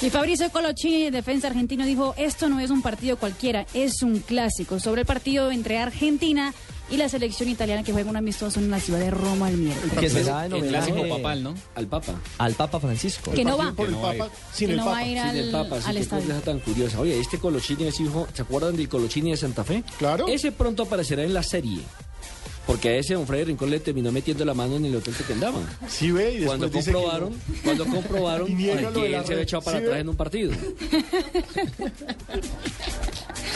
Y 0.00 0.10
Fabricio 0.10 0.50
Colochini, 0.50 1.10
defensa 1.10 1.46
argentino, 1.46 1.84
dijo, 1.86 2.14
esto 2.16 2.48
no 2.48 2.58
es 2.58 2.70
un 2.70 2.82
partido 2.82 3.16
cualquiera, 3.16 3.66
es 3.72 4.02
un 4.02 4.18
clásico. 4.18 4.80
Sobre 4.80 5.02
el 5.02 5.06
partido 5.06 5.52
entre 5.52 5.78
Argentina 5.78 6.52
y 6.90 6.96
la 6.96 7.08
selección 7.08 7.48
italiana 7.48 7.84
que 7.84 7.92
juega 7.92 8.10
un 8.10 8.16
amistoso 8.16 8.58
en 8.58 8.68
la 8.68 8.80
ciudad 8.80 8.98
de 8.98 9.12
Roma 9.12 9.48
el 9.48 9.58
miércoles. 9.58 9.94
Que 9.98 10.10
será 10.10 10.46
en 10.46 10.54
El 10.54 10.66
clásico 10.68 11.08
papal, 11.08 11.44
¿no? 11.44 11.54
Al 11.76 11.86
Papa. 11.86 12.14
al 12.38 12.54
Papa 12.54 12.80
Francisco. 12.80 13.30
Que 13.30 13.44
no 13.44 13.56
va. 13.56 13.66
Sin 13.66 13.76
que 13.76 13.82
el 13.84 14.76
no 14.76 14.84
Papa. 14.84 14.92
va 14.92 14.98
a 14.98 15.06
ir 15.06 15.18
Sin 15.18 15.28
al, 15.28 15.36
el 15.36 15.50
Papa, 15.52 15.76
al 15.86 15.96
estadio. 15.96 16.26
cosa 16.26 16.40
tan 16.40 16.58
curiosa. 16.58 16.98
Oye, 17.00 17.20
este 17.20 17.38
Colochini 17.38 17.84
es 17.84 18.00
hijo, 18.00 18.26
¿se 18.34 18.42
acuerdan 18.42 18.76
del 18.76 18.88
Colochini 18.88 19.30
de 19.30 19.36
Santa 19.36 19.62
Fe? 19.62 19.84
Claro. 19.98 20.26
Ese 20.26 20.50
pronto 20.50 20.82
aparecerá 20.82 21.22
en 21.22 21.32
la 21.32 21.44
serie. 21.44 21.78
Porque 22.66 22.88
a 22.90 22.96
ese 22.96 23.14
don 23.14 23.26
Freddy 23.26 23.44
Rincón 23.44 23.70
le 23.70 23.80
terminó 23.80 24.12
metiendo 24.12 24.44
la 24.44 24.54
mano 24.54 24.76
en 24.76 24.84
el 24.84 24.94
hotel 24.96 25.14
que 25.26 25.32
andaban. 25.32 25.64
Sí, 25.88 26.10
ve, 26.12 26.38
y 26.40 26.44
Cuando 26.44 26.68
dice 26.68 26.90
que 26.90 26.92
comprobaron, 26.92 27.30
no. 27.32 27.38
cuando 27.64 27.86
comprobaron 27.90 28.52
Y 28.52 28.56
que 28.56 28.72
él 28.72 28.88
se 29.26 29.32
había 29.32 29.42
echado 29.42 29.62
para 29.62 29.78
Sí, 29.78 29.84
atrás 29.84 29.94
ve. 29.96 30.00
en 30.00 30.08
un 30.08 30.16
partido. 30.16 30.52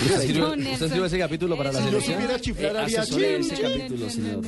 ¿Usted 0.02 0.20
escribió, 0.20 0.54
Nelson. 0.56 0.72
usted 0.72 0.86
escribió 0.86 1.06
ese 1.06 1.18
capítulo 1.18 1.56
para 1.56 1.72
la 1.72 1.80
yo 1.80 1.86
selección? 2.00 2.40
chiflar, 2.40 2.76
Eh, 2.76 2.78
haría 2.80 3.00
asesoré 3.00 3.26
chin, 3.40 3.40
ese 3.52 3.56
chin. 3.56 3.64
capítulo, 3.78 4.10
señor. 4.10 4.40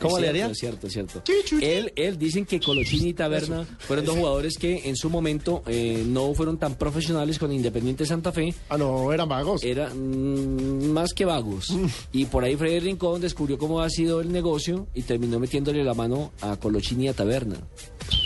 ¿Cómo 0.00 0.18
le 0.18 0.28
haría? 0.28 0.46
Es 0.48 0.58
cierto, 0.58 0.86
es 0.88 0.92
cierto. 0.92 1.22
Él, 1.62 1.92
él 1.96 2.18
dicen 2.18 2.44
que 2.44 2.60
Colochini 2.60 3.08
y 3.10 3.14
Taberna 3.14 3.64
fueron 3.78 4.04
dos 4.04 4.16
jugadores 4.16 4.58
que 4.58 4.82
en 4.88 4.94
su 4.96 5.08
momento 5.08 5.62
eh, 5.66 6.04
no 6.06 6.34
fueron 6.34 6.58
tan 6.58 6.74
profesionales 6.74 7.38
con 7.38 7.50
Independiente 7.52 8.04
Santa 8.04 8.32
Fe. 8.32 8.52
Ah, 8.68 8.76
no, 8.76 9.10
eran 9.12 9.28
vagos. 9.28 9.62
Eran 9.64 9.96
mm, 9.98 10.90
más 10.92 11.14
que 11.14 11.24
vagos. 11.24 11.74
Y 12.12 12.26
por 12.26 12.44
ahí 12.44 12.56
Freddy 12.56 12.80
Rincón 12.80 13.20
descubrió 13.22 13.56
cómo 13.56 13.75
ha 13.80 13.90
sido 13.90 14.20
el 14.20 14.32
negocio 14.32 14.86
y 14.94 15.02
terminó 15.02 15.38
metiéndole 15.38 15.82
la 15.84 15.94
mano 15.94 16.32
a 16.40 16.56
Colochini 16.56 17.04
y 17.04 17.08
a 17.08 17.14
Taberna. 17.14 17.56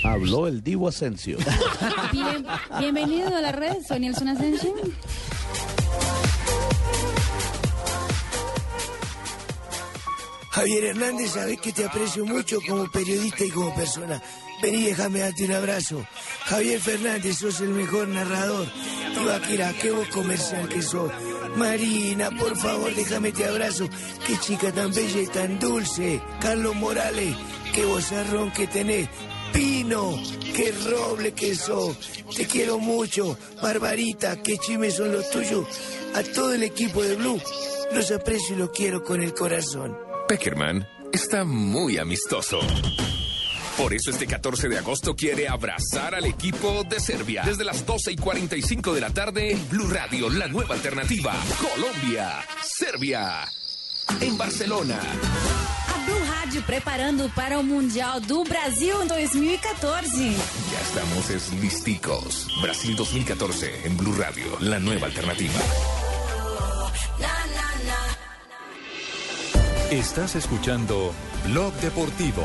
Habló 0.04 0.46
el 0.46 0.62
Divo 0.62 0.88
Asensio. 0.88 1.38
Bien- 2.12 2.46
bienvenido 2.78 3.34
a 3.36 3.40
la 3.40 3.52
red, 3.52 3.76
soy 3.86 4.00
Nelson 4.00 4.28
Asensio. 4.28 4.74
Javier 10.50 10.84
Hernández, 10.84 11.30
sabes 11.32 11.60
que 11.60 11.72
te 11.72 11.84
aprecio 11.84 12.26
mucho 12.26 12.58
como 12.66 12.90
periodista 12.90 13.44
y 13.44 13.50
como 13.50 13.74
persona. 13.74 14.20
Vení, 14.62 14.82
déjame 14.84 15.20
darte 15.20 15.44
un 15.44 15.52
abrazo. 15.52 16.04
Javier 16.46 16.80
Fernández, 16.80 17.38
sos 17.38 17.60
el 17.60 17.68
mejor 17.70 18.08
narrador. 18.08 18.66
Ibaquira, 19.22 19.72
qué 19.80 19.90
vos 19.92 20.08
comercial 20.08 20.68
que 20.68 20.82
sos. 20.82 21.10
Marina, 21.56 22.30
por 22.30 22.56
favor, 22.56 22.94
déjame 22.94 23.32
te 23.32 23.44
abrazo. 23.44 23.88
Qué 24.26 24.38
chica 24.38 24.72
tan 24.72 24.92
bella 24.92 25.20
y 25.20 25.26
tan 25.26 25.58
dulce. 25.58 26.20
Carlos 26.40 26.74
Morales, 26.74 27.34
qué 27.74 27.84
vozarrón 27.84 28.52
que 28.52 28.66
tenés. 28.66 29.08
Pino, 29.52 30.18
qué 30.54 30.72
roble 30.88 31.32
que 31.32 31.54
sos. 31.54 31.96
Te 32.36 32.46
quiero 32.46 32.78
mucho. 32.78 33.36
Barbarita, 33.62 34.40
qué 34.42 34.58
chimes 34.58 34.94
son 34.94 35.12
los 35.12 35.28
tuyos. 35.30 35.66
A 36.14 36.22
todo 36.22 36.54
el 36.54 36.62
equipo 36.62 37.02
de 37.02 37.16
Blue, 37.16 37.40
los 37.92 38.10
aprecio 38.12 38.54
y 38.54 38.58
los 38.58 38.70
quiero 38.70 39.02
con 39.02 39.22
el 39.22 39.34
corazón. 39.34 39.96
Peckerman 40.28 40.86
está 41.12 41.44
muy 41.44 41.98
amistoso. 41.98 42.60
Por 43.80 43.94
eso 43.94 44.10
este 44.10 44.26
14 44.26 44.68
de 44.68 44.76
agosto 44.76 45.16
quiere 45.16 45.48
abrazar 45.48 46.14
al 46.14 46.26
equipo 46.26 46.84
de 46.84 47.00
Serbia. 47.00 47.44
Desde 47.46 47.64
las 47.64 47.86
12 47.86 48.12
y 48.12 48.16
45 48.16 48.92
de 48.92 49.00
la 49.00 49.08
tarde 49.08 49.52
en 49.52 49.68
Blue 49.70 49.88
Radio, 49.88 50.28
la 50.28 50.48
nueva 50.48 50.74
alternativa. 50.74 51.32
Colombia, 51.58 52.44
Serbia, 52.62 53.48
en 54.20 54.36
Barcelona. 54.36 55.00
A 55.00 56.04
Blue 56.04 56.18
Rádio 56.30 56.60
preparando 56.66 57.30
para 57.30 57.58
o 57.58 57.62
Mundial 57.62 58.20
do 58.20 58.44
Brasil 58.44 59.00
em 59.00 59.06
2014. 59.06 60.30
Ya 60.30 60.80
estamos 60.82 61.30
es 61.30 61.50
listicos. 61.54 62.48
Brasil 62.60 62.94
2014 62.94 63.86
en 63.86 63.96
Blue 63.96 64.14
Radio, 64.14 64.58
la 64.60 64.78
nueva 64.78 65.06
alternativa. 65.06 65.58
Estás 69.90 70.36
escuchando 70.36 71.14
Blog 71.46 71.72
Deportivo. 71.80 72.44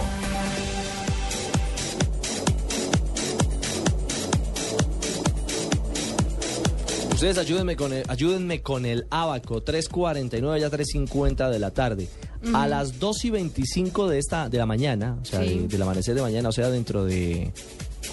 Ustedes 7.26 7.40
ayúdenme 7.44 7.76
con 7.76 7.92
el, 7.92 8.04
ayúdenme 8.08 8.62
con 8.62 8.86
el 8.86 9.08
abaco, 9.10 9.64
3.49 9.66 10.60
ya 10.60 10.70
3.50 10.70 11.50
de 11.50 11.58
la 11.58 11.72
tarde. 11.72 12.08
A 12.54 12.60
Ujú. 12.60 12.70
las 12.70 13.00
2 13.00 13.26
y 13.26 13.30
25 13.32 14.08
de, 14.10 14.20
esta, 14.20 14.48
de 14.48 14.60
la 14.60 14.68
mañana, 14.68 15.18
o 15.20 15.26
sea, 15.26 15.42
Sí. 15.44 15.58
de- 15.62 15.68
del 15.68 15.82
amanecer 15.82 16.14
de 16.14 16.22
mañana, 16.22 16.50
o 16.50 16.52
sea, 16.52 16.70
dentro 16.70 17.04
de 17.04 17.52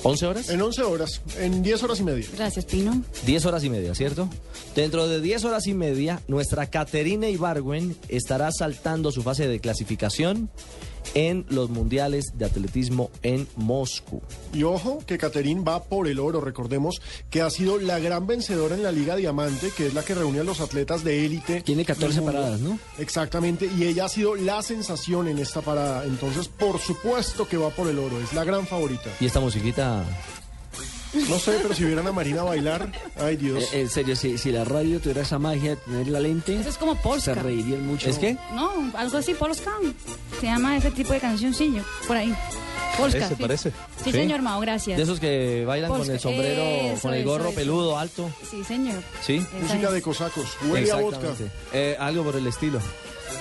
11 0.02 0.24
horas. 0.26 0.48
En 0.48 0.62
11 0.62 0.82
horas, 0.84 1.20
en 1.38 1.62
10 1.62 1.82
horas 1.82 2.00
y 2.00 2.04
media. 2.04 2.26
Gracias, 2.38 2.64
Pino. 2.64 3.02
10 3.26 3.44
horas 3.44 3.62
y 3.64 3.68
media, 3.68 3.94
¿cierto? 3.94 4.30
Dentro 4.74 5.06
de 5.06 5.20
10 5.20 5.44
horas 5.44 5.66
y 5.66 5.74
media, 5.74 6.22
nuestra 6.26 6.70
Caterina 6.70 7.28
Ibargüen 7.28 7.94
estará 8.08 8.50
saltando 8.50 9.12
su 9.12 9.22
fase 9.22 9.46
de 9.46 9.60
clasificación 9.60 10.48
en 11.14 11.44
los 11.48 11.70
mundiales 11.70 12.38
de 12.38 12.44
atletismo 12.44 13.10
en 13.22 13.48
Moscú. 13.56 14.22
Y 14.52 14.62
ojo 14.62 15.02
que 15.06 15.18
Caterín 15.18 15.64
va 15.66 15.84
por 15.84 16.08
el 16.08 16.18
oro. 16.18 16.40
Recordemos 16.40 17.00
que 17.30 17.42
ha 17.42 17.50
sido 17.50 17.78
la 17.78 17.98
gran 17.98 18.26
vencedora 18.26 18.74
en 18.74 18.82
la 18.82 18.92
Liga 18.92 19.16
Diamante, 19.16 19.70
que 19.76 19.86
es 19.86 19.94
la 19.94 20.02
que 20.02 20.14
reúne 20.14 20.40
a 20.40 20.44
los 20.44 20.60
atletas 20.60 21.04
de 21.04 21.24
élite. 21.24 21.62
Tiene 21.62 21.84
14 21.84 22.22
paradas, 22.22 22.60
¿no? 22.60 22.78
Exactamente. 22.98 23.68
Y 23.78 23.84
ella 23.84 24.06
ha 24.06 24.08
sido 24.08 24.34
la 24.34 24.62
sensación 24.62 25.28
en 25.28 25.38
esta 25.38 25.60
parada. 25.60 26.04
Entonces, 26.04 26.48
por 26.48 26.78
supuesto 26.78 27.46
que 27.48 27.56
va 27.56 27.70
por 27.70 27.88
el 27.88 27.98
oro. 27.98 28.20
Es 28.20 28.32
la 28.32 28.44
gran 28.44 28.66
favorita. 28.66 29.10
Y 29.20 29.26
esta 29.26 29.40
musiquita 29.40 30.04
no 31.28 31.38
sé, 31.38 31.58
pero 31.62 31.74
si 31.74 31.84
vieran 31.84 32.06
a 32.06 32.12
Marina 32.12 32.42
bailar, 32.42 32.90
ay 33.18 33.36
Dios. 33.36 33.72
Eh, 33.72 33.82
en 33.82 33.88
serio, 33.88 34.16
si, 34.16 34.38
si, 34.38 34.50
la 34.52 34.64
radio 34.64 35.00
tuviera 35.00 35.22
esa 35.22 35.38
magia 35.38 35.70
de 35.70 35.76
tener 35.76 36.08
la 36.08 36.20
lente, 36.20 36.58
eso 36.58 36.68
es 36.68 36.78
como 36.78 36.94
Polska. 36.96 37.34
Se 37.34 37.42
reirían 37.42 37.86
mucho. 37.86 38.08
¿Es 38.08 38.18
qué? 38.18 38.36
No, 38.54 38.90
algo 38.94 39.18
así, 39.18 39.34
Polska. 39.34 39.72
Se 40.40 40.46
llama 40.46 40.76
ese 40.76 40.90
tipo 40.90 41.12
de 41.12 41.20
cancioncillo, 41.20 41.82
por 42.06 42.16
ahí. 42.16 42.34
Polska. 42.96 43.28
¿Se 43.28 43.36
parece? 43.36 43.72
Sí, 44.02 44.12
señor 44.12 44.42
Mao, 44.42 44.60
gracias. 44.60 44.96
De 44.96 45.02
esos 45.02 45.20
que 45.20 45.64
bailan 45.64 45.90
con 45.90 46.10
el 46.10 46.20
sombrero, 46.20 46.98
con 47.00 47.14
el 47.14 47.24
gorro 47.24 47.52
peludo 47.52 47.98
alto. 47.98 48.30
Sí, 48.50 48.64
señor. 48.64 49.02
Sí. 49.22 49.44
Música 49.60 49.90
de 49.90 50.02
cosacos. 50.02 50.46
Huele 50.68 50.90
a 50.90 50.96
vodka. 50.96 51.28
Eh, 51.72 51.96
algo 51.98 52.24
por 52.24 52.36
el 52.36 52.46
estilo. 52.46 52.80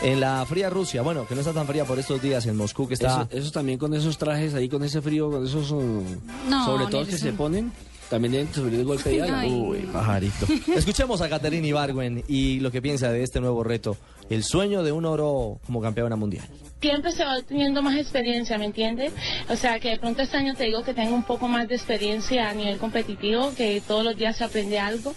En 0.01 0.19
la 0.19 0.45
fría 0.45 0.69
Rusia, 0.69 1.01
bueno, 1.01 1.27
que 1.27 1.35
no 1.35 1.41
está 1.41 1.53
tan 1.53 1.67
fría 1.67 1.85
por 1.85 1.99
estos 1.99 2.21
días 2.21 2.45
en 2.47 2.55
Moscú, 2.55 2.87
que 2.87 2.95
está... 2.95 3.27
Eso, 3.29 3.51
también 3.51 3.77
con 3.77 3.93
esos 3.93 4.17
trajes 4.17 4.53
ahí, 4.55 4.67
con 4.67 4.83
ese 4.83 5.01
frío, 5.01 5.29
con 5.29 5.45
esos... 5.45 5.71
Uh, 5.71 6.03
no, 6.49 6.65
sobre 6.65 6.87
todo 6.87 7.05
que 7.05 7.17
se 7.17 7.33
ponen... 7.33 7.71
También 8.09 8.33
deben 8.33 8.53
sufrir 8.53 8.79
el 8.79 8.85
golpe 8.85 9.09
de 9.09 9.21
ala. 9.23 9.45
Uy, 9.45 9.87
pajarito. 9.93 10.45
Escuchemos 10.75 11.21
a 11.21 11.29
Caterina 11.29 11.65
Ibargüen 11.65 12.25
y 12.27 12.59
lo 12.59 12.69
que 12.69 12.81
piensa 12.81 13.09
de 13.09 13.23
este 13.23 13.39
nuevo 13.39 13.63
reto, 13.63 13.95
el 14.29 14.43
sueño 14.43 14.83
de 14.83 14.91
un 14.91 15.05
oro 15.05 15.59
como 15.65 15.81
campeona 15.81 16.17
mundial 16.17 16.45
siempre 16.81 17.11
se 17.11 17.23
va 17.23 17.39
teniendo 17.43 17.83
más 17.83 17.95
experiencia, 17.95 18.57
¿me 18.57 18.65
entiendes? 18.65 19.13
O 19.49 19.55
sea, 19.55 19.79
que 19.79 19.89
de 19.89 19.97
pronto 19.97 20.23
este 20.23 20.37
año 20.37 20.55
te 20.55 20.63
digo 20.63 20.83
que 20.83 20.95
tengo 20.95 21.13
un 21.13 21.23
poco 21.23 21.47
más 21.47 21.67
de 21.67 21.75
experiencia 21.75 22.49
a 22.49 22.53
nivel 22.55 22.79
competitivo, 22.79 23.53
que 23.55 23.81
todos 23.87 24.03
los 24.03 24.17
días 24.17 24.35
se 24.37 24.43
aprende 24.43 24.79
algo. 24.79 25.13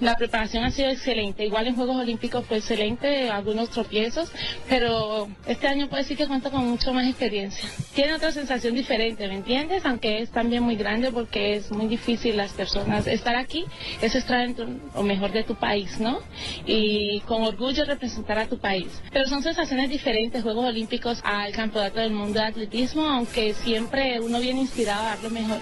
La 0.00 0.14
preparación 0.14 0.62
ha 0.64 0.70
sido 0.70 0.90
excelente. 0.90 1.44
Igual 1.44 1.66
en 1.66 1.74
Juegos 1.74 1.96
Olímpicos 1.96 2.46
fue 2.46 2.58
excelente, 2.58 3.30
algunos 3.30 3.70
tropiezos, 3.70 4.30
pero 4.68 5.28
este 5.46 5.66
año 5.66 5.88
puedo 5.88 6.02
decir 6.02 6.16
que 6.16 6.28
cuento 6.28 6.52
con 6.52 6.68
mucho 6.68 6.92
más 6.92 7.06
experiencia. 7.08 7.68
Tiene 7.94 8.14
otra 8.14 8.30
sensación 8.30 8.74
diferente, 8.74 9.26
¿me 9.26 9.34
entiendes? 9.34 9.84
Aunque 9.86 10.20
es 10.20 10.30
también 10.30 10.62
muy 10.62 10.76
grande 10.76 11.10
porque 11.10 11.56
es 11.56 11.72
muy 11.72 11.88
difícil 11.88 12.36
las 12.36 12.52
personas. 12.52 13.08
Estar 13.08 13.34
aquí 13.34 13.64
es 14.00 14.14
estar 14.14 14.40
dentro 14.46 14.68
lo 14.94 15.02
mejor 15.02 15.32
de 15.32 15.42
tu 15.42 15.56
país, 15.56 15.98
¿no? 15.98 16.20
Y 16.64 17.20
con 17.26 17.42
orgullo 17.42 17.84
representar 17.84 18.38
a 18.38 18.46
tu 18.46 18.58
país. 18.58 18.86
Pero 19.12 19.26
son 19.28 19.42
sensaciones 19.42 19.90
diferentes, 19.90 20.44
Juegos 20.44 20.66
Olímpicos 20.66 21.07
al 21.22 21.52
Campeonato 21.52 22.00
del 22.00 22.12
Mundo 22.12 22.38
de 22.38 22.46
Atletismo, 22.46 23.08
aunque 23.08 23.54
siempre 23.54 24.20
uno 24.20 24.40
viene 24.40 24.60
inspirado 24.60 25.00
a 25.00 25.04
dar 25.04 25.22
lo 25.22 25.30
mejor. 25.30 25.58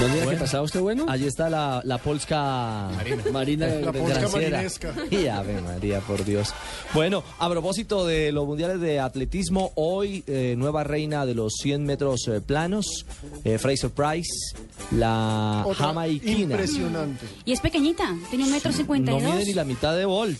¿Dónde 0.00 0.18
era 0.18 0.30
que 0.30 0.36
pasaba 0.36 0.62
usted 0.62 0.80
bueno? 0.80 1.06
Allí 1.08 1.26
está 1.26 1.50
la, 1.50 1.80
la 1.84 1.98
polska 1.98 2.88
Marina. 2.94 3.22
Marina 3.32 3.66
la 3.84 3.92
polska 3.92 4.28
marinesca. 4.28 4.94
Y 5.10 5.26
Ave 5.26 5.60
María, 5.60 6.00
por 6.00 6.24
Dios. 6.24 6.54
Bueno, 6.94 7.24
a 7.38 7.50
propósito 7.50 8.06
de 8.06 8.30
los 8.30 8.46
mundiales 8.46 8.80
de 8.80 9.00
atletismo, 9.00 9.72
hoy 9.74 10.22
eh, 10.28 10.54
nueva 10.56 10.84
reina 10.84 11.26
de 11.26 11.34
los 11.34 11.54
100 11.62 11.84
metros 11.84 12.28
eh, 12.28 12.40
planos, 12.40 13.06
eh, 13.42 13.58
Fraser 13.58 13.90
Price, 13.90 14.54
la 14.92 15.66
jamaiquina. 15.76 16.54
Impresionante. 16.54 17.26
Y 17.44 17.52
es 17.52 17.60
pequeñita, 17.60 18.14
tiene 18.30 18.44
un 18.44 18.52
metro 18.52 18.72
cincuenta 18.72 19.10
No 19.10 19.18
mide 19.18 19.46
ni 19.46 19.54
la 19.54 19.64
mitad 19.64 19.96
de 19.96 20.04
Volt. 20.04 20.38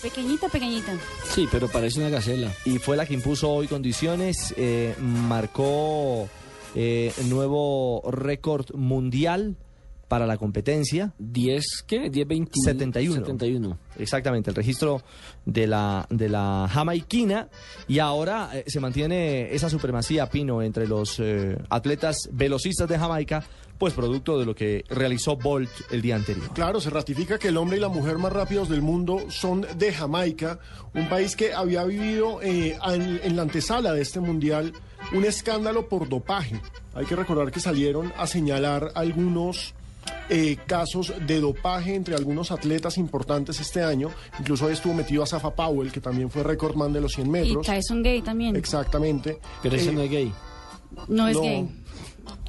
Pequeñita, 0.00 0.48
pequeñita. 0.48 0.92
Sí, 1.32 1.48
pero 1.50 1.68
parece 1.68 1.98
una 2.00 2.08
gacela. 2.08 2.52
Y 2.64 2.78
fue 2.78 2.96
la 2.96 3.06
que 3.06 3.14
impuso 3.14 3.50
hoy 3.50 3.68
condiciones, 3.68 4.54
marcó 5.00 6.28
eh, 6.74 7.12
nuevo 7.28 8.02
récord 8.10 8.74
mundial 8.74 9.56
para 10.12 10.26
la 10.26 10.36
competencia. 10.36 11.14
10, 11.18 11.84
¿qué? 11.86 12.10
10, 12.10 12.28
21. 12.28 12.64
71. 12.64 13.14
71. 13.14 13.78
Exactamente, 13.98 14.50
el 14.50 14.56
registro 14.56 15.00
de 15.46 15.66
la, 15.66 16.06
de 16.10 16.28
la 16.28 16.68
jamaiquina. 16.70 17.48
Y 17.88 17.98
ahora 17.98 18.50
eh, 18.52 18.64
se 18.66 18.78
mantiene 18.78 19.54
esa 19.54 19.70
supremacía, 19.70 20.28
Pino, 20.28 20.60
entre 20.60 20.86
los 20.86 21.18
eh, 21.18 21.56
atletas 21.70 22.28
velocistas 22.30 22.90
de 22.90 22.98
Jamaica, 22.98 23.42
pues 23.82 23.94
producto 23.94 24.38
de 24.38 24.46
lo 24.46 24.54
que 24.54 24.84
realizó 24.90 25.36
Bolt 25.36 25.68
el 25.90 26.02
día 26.02 26.14
anterior. 26.14 26.48
Claro, 26.54 26.80
se 26.80 26.88
ratifica 26.88 27.36
que 27.36 27.48
el 27.48 27.56
hombre 27.56 27.78
y 27.78 27.80
la 27.80 27.88
mujer 27.88 28.16
más 28.16 28.32
rápidos 28.32 28.68
del 28.68 28.80
mundo 28.80 29.24
son 29.28 29.66
de 29.76 29.92
Jamaica, 29.92 30.60
un 30.94 31.08
país 31.08 31.34
que 31.34 31.52
había 31.52 31.82
vivido 31.82 32.40
en, 32.42 32.76
en 33.24 33.34
la 33.34 33.42
antesala 33.42 33.92
de 33.92 34.00
este 34.00 34.20
mundial 34.20 34.72
un 35.12 35.24
escándalo 35.24 35.88
por 35.88 36.08
dopaje. 36.08 36.60
Hay 36.94 37.06
que 37.06 37.16
recordar 37.16 37.50
que 37.50 37.58
salieron 37.58 38.12
a 38.16 38.28
señalar 38.28 38.92
algunos 38.94 39.74
eh, 40.28 40.58
casos 40.64 41.12
de 41.26 41.40
dopaje 41.40 41.96
entre 41.96 42.14
algunos 42.14 42.52
atletas 42.52 42.98
importantes 42.98 43.58
este 43.58 43.82
año. 43.82 44.10
Incluso 44.38 44.68
ahí 44.68 44.74
estuvo 44.74 44.94
metido 44.94 45.24
a 45.24 45.26
Zafa 45.26 45.56
Powell, 45.56 45.90
que 45.90 46.00
también 46.00 46.30
fue 46.30 46.44
recordman 46.44 46.92
de 46.92 47.00
los 47.00 47.14
100 47.14 47.28
metros. 47.28 47.66
Y 47.66 47.70
Tyson 47.72 48.04
Gay 48.04 48.22
también. 48.22 48.54
Exactamente. 48.54 49.40
Pero 49.60 49.74
ese 49.74 49.90
eh, 49.90 49.92
no 49.92 50.02
es 50.02 50.10
gay. 50.12 50.32
No 51.08 51.26
es 51.26 51.36
gay. 51.36 51.81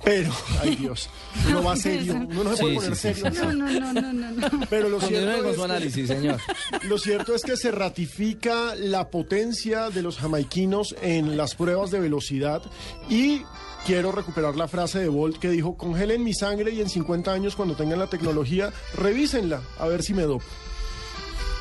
Pero, 0.03 0.31
ay 0.61 0.75
Dios, 0.75 1.09
uno 1.47 1.63
va 1.63 1.75
serio, 1.77 2.13
uno 2.29 2.43
no 2.43 2.55
se 2.55 2.61
puede 2.61 2.75
poner 2.75 2.95
serio. 2.95 3.29
No, 3.29 3.53
no, 3.53 3.93
no, 3.93 3.93
no, 3.93 4.31
no. 4.31 4.67
Pero 4.69 4.89
lo 4.89 4.99
cierto, 4.99 5.49
es 5.49 5.55
su 5.55 5.63
análisis, 5.63 6.07
señor. 6.07 6.39
lo 6.89 6.97
cierto 6.97 7.33
es 7.33 7.43
que 7.43 7.55
se 7.55 7.71
ratifica 7.71 8.75
la 8.75 9.09
potencia 9.09 9.89
de 9.89 10.01
los 10.01 10.17
jamaiquinos 10.17 10.95
en 11.01 11.37
las 11.37 11.55
pruebas 11.55 11.89
de 11.91 12.01
velocidad 12.01 12.61
y 13.09 13.43
quiero 13.85 14.11
recuperar 14.11 14.55
la 14.55 14.67
frase 14.67 14.99
de 14.99 15.07
Bolt 15.07 15.37
que 15.37 15.49
dijo, 15.49 15.77
congelen 15.77 16.23
mi 16.23 16.33
sangre 16.33 16.71
y 16.71 16.81
en 16.81 16.89
50 16.89 17.31
años 17.31 17.55
cuando 17.55 17.75
tengan 17.75 17.99
la 17.99 18.07
tecnología, 18.07 18.73
revísenla, 18.97 19.61
a 19.79 19.87
ver 19.87 20.03
si 20.03 20.13
me 20.13 20.23
dopo. 20.23 20.45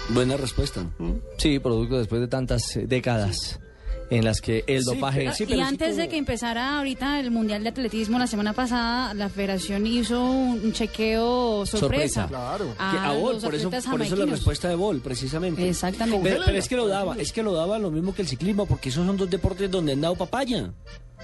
Buena 0.09 0.37
respuesta. 0.37 0.83
¿Mm? 0.99 1.13
Sí, 1.39 1.61
producto 1.61 1.99
después 1.99 2.21
de 2.21 2.27
tantas 2.27 2.77
eh, 2.77 2.87
décadas 2.89 3.61
en 4.17 4.25
las 4.25 4.41
que 4.41 4.65
el 4.67 4.85
dopaje... 4.85 5.31
y 5.49 5.61
antes 5.61 5.97
de 5.97 6.09
que 6.09 6.19
empezara 6.19 6.77
ahorita 6.77 7.19
el 7.19 7.31
Mundial 7.31 7.63
de 7.63 7.71
Atletismo 7.71 8.19
la 8.19 8.27
semana 8.27 8.53
pasada, 8.53 9.15
la 9.15 9.29
federación 9.29 9.87
hizo 9.87 10.23
un 10.23 10.73
chequeo 10.73 11.65
sorpresa. 11.65 12.27
Claro. 12.29 12.75
A, 12.79 13.15
por 13.41 13.55
eso, 13.55 13.71
por 13.71 14.03
eso 14.03 14.17
la 14.17 14.27
respuesta 14.27 14.69
de 14.69 14.75
Bol, 14.75 15.01
precisamente. 15.01 15.67
Exactamente. 15.69 16.29
Pero, 16.29 16.59
es 16.59 16.69
que 16.69 16.77
lo 16.77 16.87
daba, 16.89 17.17
es 17.19 17.33
que 17.33 17.43
lo 17.43 17.53
daba 17.53 17.79
lo 17.79 17.91
mismo 17.91 18.15
que 18.15 18.23
el 18.23 18.29
ciclismo, 18.29 18.67
porque 18.67 18.91
esos 18.91 19.07
son 19.07 19.17
dos 19.17 19.31
deportes 19.31 19.71
donde 19.71 19.93
han 19.93 20.01
dado 20.01 20.15
papaya 20.15 20.73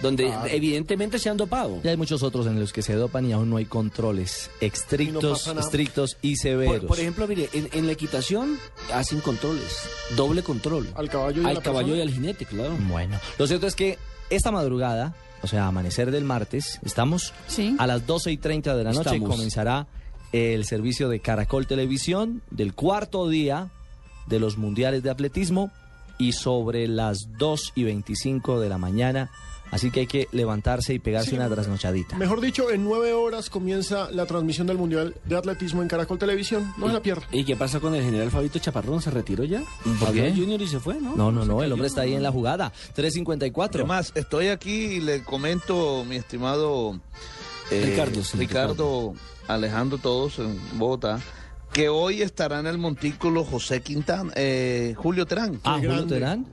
donde 0.03 0.33
evidentemente 0.51 1.19
se 1.19 1.29
han 1.29 1.37
dopado. 1.37 1.81
Y 1.83 1.89
hay 1.89 1.97
muchos 1.97 2.23
otros 2.23 2.47
en 2.47 2.59
los 2.61 2.73
que 2.73 2.83
se 2.83 2.95
dopan 2.95 3.27
y 3.27 3.33
aún 3.33 3.51
no 3.51 3.57
hay 3.57 3.65
controles 3.65 4.51
estrictos, 4.61 5.47
estrictos 5.47 6.17
y 6.23 6.37
severos. 6.37 6.85
Por, 6.85 6.99
ejemplo, 7.01 7.27
mire, 7.27 7.49
en, 7.53 7.87
la 7.87 7.93
equitación 7.93 8.59
hacen 8.93 9.21
controles, 9.21 9.89
doble 10.17 10.43
control. 10.43 10.89
Al 10.95 11.09
caballo 11.09 11.43
y 11.43 11.47
al 11.47 11.63
caballo 11.63 11.97
y 11.97 12.01
al 12.01 12.11
jinete, 12.11 12.45
claro. 12.45 12.77
Bueno, 12.89 13.19
lo 13.39 13.47
cierto 13.47 13.67
es 13.67 13.75
que 13.75 13.99
esta 14.31 14.51
madrugada, 14.51 15.15
o 15.43 15.47
sea, 15.47 15.67
amanecer 15.67 16.11
del 16.11 16.25
martes, 16.25 16.79
estamos 16.85 17.33
a 17.79 17.87
las 17.87 18.07
12 18.07 18.33
y 18.33 18.37
30 18.37 18.77
de 18.77 18.85
la 18.85 18.93
noche 18.93 19.21
comenzará 19.21 19.87
el 20.33 20.65
servicio 20.65 21.09
de 21.09 21.21
Caracol 21.21 21.67
Televisión 21.67 22.43
del 22.51 22.75
cuarto 22.75 23.29
día 23.29 23.71
de 24.27 24.39
los 24.39 24.59
mundiales 24.59 25.03
de 25.03 25.11
atletismo 25.11 25.71
y 26.19 26.33
sobre 26.33 26.87
las 26.87 27.39
2 27.39 27.73
y 27.77 27.85
25 27.85 28.61
de 28.61 28.69
la 28.69 28.77
mañana 28.77 29.31
Así 29.71 29.91
que 29.91 30.01
hay 30.01 30.07
que 30.07 30.29
levantarse 30.33 30.95
y 30.95 30.99
pegarse 30.99 31.35
una 31.35 31.49
trasnochadita. 31.49 32.17
Mejor 32.17 32.41
dicho, 32.41 32.71
en 32.71 32.85
nueve 32.85 33.13
horas 33.13 33.51
comienza 33.51 34.11
la 34.11 34.27
transmisión 34.27 34.67
del 34.67 34.79
Mundial 34.79 35.15
de 35.25 35.37
Atletismo 35.37 35.83
en 35.83 35.89
Caracol 35.89 36.19
Televisión. 36.19 36.73
No 36.79 36.87
es 36.87 36.93
la 36.93 37.03
pierda. 37.03 37.27
¿Y 37.33 37.45
qué 37.45 37.57
pasa 37.57 37.81
con 37.81 37.95
el 37.95 38.03
general 38.03 38.31
Fabito 38.31 38.59
Chaparrón? 38.59 39.03
¿Se 39.03 39.11
retiró 39.11 39.45
ya? 39.45 39.63
¿Por 40.01 40.13
qué? 40.13 40.33
Junior 40.35 40.61
y 40.61 40.69
se 40.69 40.81
fue, 40.81 40.95
¿no? 41.01 41.15
No, 41.17 41.31
no, 41.31 41.45
no. 41.45 41.63
El 41.63 41.73
hombre 41.73 41.89
está 41.89 42.03
ahí 42.03 42.15
en 42.15 42.23
la 42.23 42.33
jugada. 42.33 42.73
3.54. 42.97 43.75
Además, 43.75 44.13
estoy 44.15 44.49
aquí 44.49 44.85
y 44.85 45.01
le 45.01 45.23
comento, 45.23 46.05
mi 46.05 46.17
estimado 46.17 47.01
eh, 47.71 47.83
Ricardo, 47.85 48.23
Ricardo, 48.35 49.15
Alejandro, 49.47 49.99
todos 49.99 50.39
en 50.39 50.59
Bogotá 50.79 51.21
que 51.73 51.89
hoy 51.89 52.23
estará 52.23 52.61
en 52.61 52.67
el 52.67 52.79
montículo 52.79 53.45
José 53.45 53.83
Quintana, 53.83 54.33
eh, 54.35 54.95
Julio 54.97 55.27
Terán. 55.27 55.61
Ah, 55.65 55.77
Julio 55.77 56.07
Terán. 56.07 56.47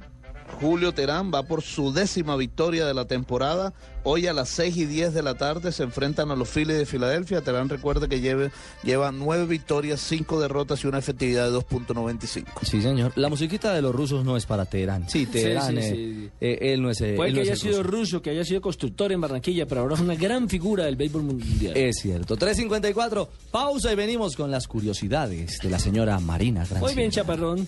Julio 0.62 0.94
Terán 0.94 1.32
va 1.34 1.44
por 1.44 1.62
su 1.62 1.92
décima 1.92 2.36
victoria 2.38 2.86
de 2.86 2.94
la 2.94 3.06
temporada. 3.06 3.74
Hoy 4.04 4.28
a 4.28 4.34
las 4.34 4.50
6 4.50 4.78
y 4.78 4.86
10 4.86 5.14
de 5.16 5.24
la 5.24 5.34
tarde 5.34 5.72
se 5.72 5.82
enfrentan 5.84 6.30
a 6.30 6.36
los 6.36 6.48
Phillies 6.50 6.78
de 6.78 6.86
Filadelfia. 6.86 7.42
Terán 7.42 7.68
recuerde 7.70 8.08
que 8.08 8.22
lleve, 8.22 8.52
lleva 8.84 9.12
nueve 9.12 9.48
victorias, 9.48 10.00
cinco 10.00 10.40
derrotas 10.40 10.84
y 10.84 10.88
una 10.88 11.00
efectividad 11.00 11.50
de 11.52 11.58
2.95. 11.58 12.46
Sí, 12.62 12.82
señor. 12.82 13.12
La 13.16 13.30
musiquita 13.30 13.74
de 13.74 13.82
los 13.82 13.94
rusos 13.96 14.24
no 14.24 14.38
es 14.38 14.46
para 14.46 14.66
Teherán. 14.66 15.10
Sí, 15.10 15.26
Teherán, 15.26 15.72
sí, 15.72 15.78
eh, 15.80 15.92
sí. 15.92 16.30
eh, 16.40 16.58
él 16.74 16.84
no 16.84 16.92
es 16.92 17.02
eh, 17.02 17.14
Puede 17.16 17.30
él 17.32 17.36
que 17.36 17.40
no 17.40 17.44
es 17.44 17.50
haya 17.50 17.54
el 17.54 17.60
sido 17.60 17.84
ruso. 17.84 17.98
ruso, 17.98 18.22
que 18.22 18.30
haya 18.30 18.46
sido 18.46 18.62
constructor 18.62 19.12
en 19.12 19.20
Barranquilla, 19.22 19.66
pero 19.66 19.82
ahora 19.82 19.96
es 19.96 20.02
una 20.02 20.16
gran 20.16 20.48
figura 20.48 20.86
del 20.86 20.96
béisbol 20.96 21.24
mundial. 21.24 21.76
Es 21.76 21.98
cierto. 22.02 22.38
3.54, 22.38 23.28
pausa 23.52 23.92
y 23.92 23.96
venimos 23.96 24.36
con 24.36 24.52
las 24.52 24.68
curiosidades 24.68 25.58
de 25.60 25.70
la 25.70 25.80
señora 25.80 26.20
Marina 26.20 26.60
Granciera. 26.60 26.82
Muy 26.82 26.94
bien, 26.94 27.10
chaparrón. 27.10 27.68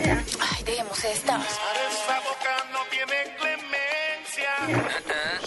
Ay, 0.00 0.64
dejemos 0.64 1.04
esta. 1.04 1.40
Esa 1.40 2.20
boca 2.20 2.66
no 2.72 2.84
tiene 2.90 3.36
clemencia. 3.36 4.86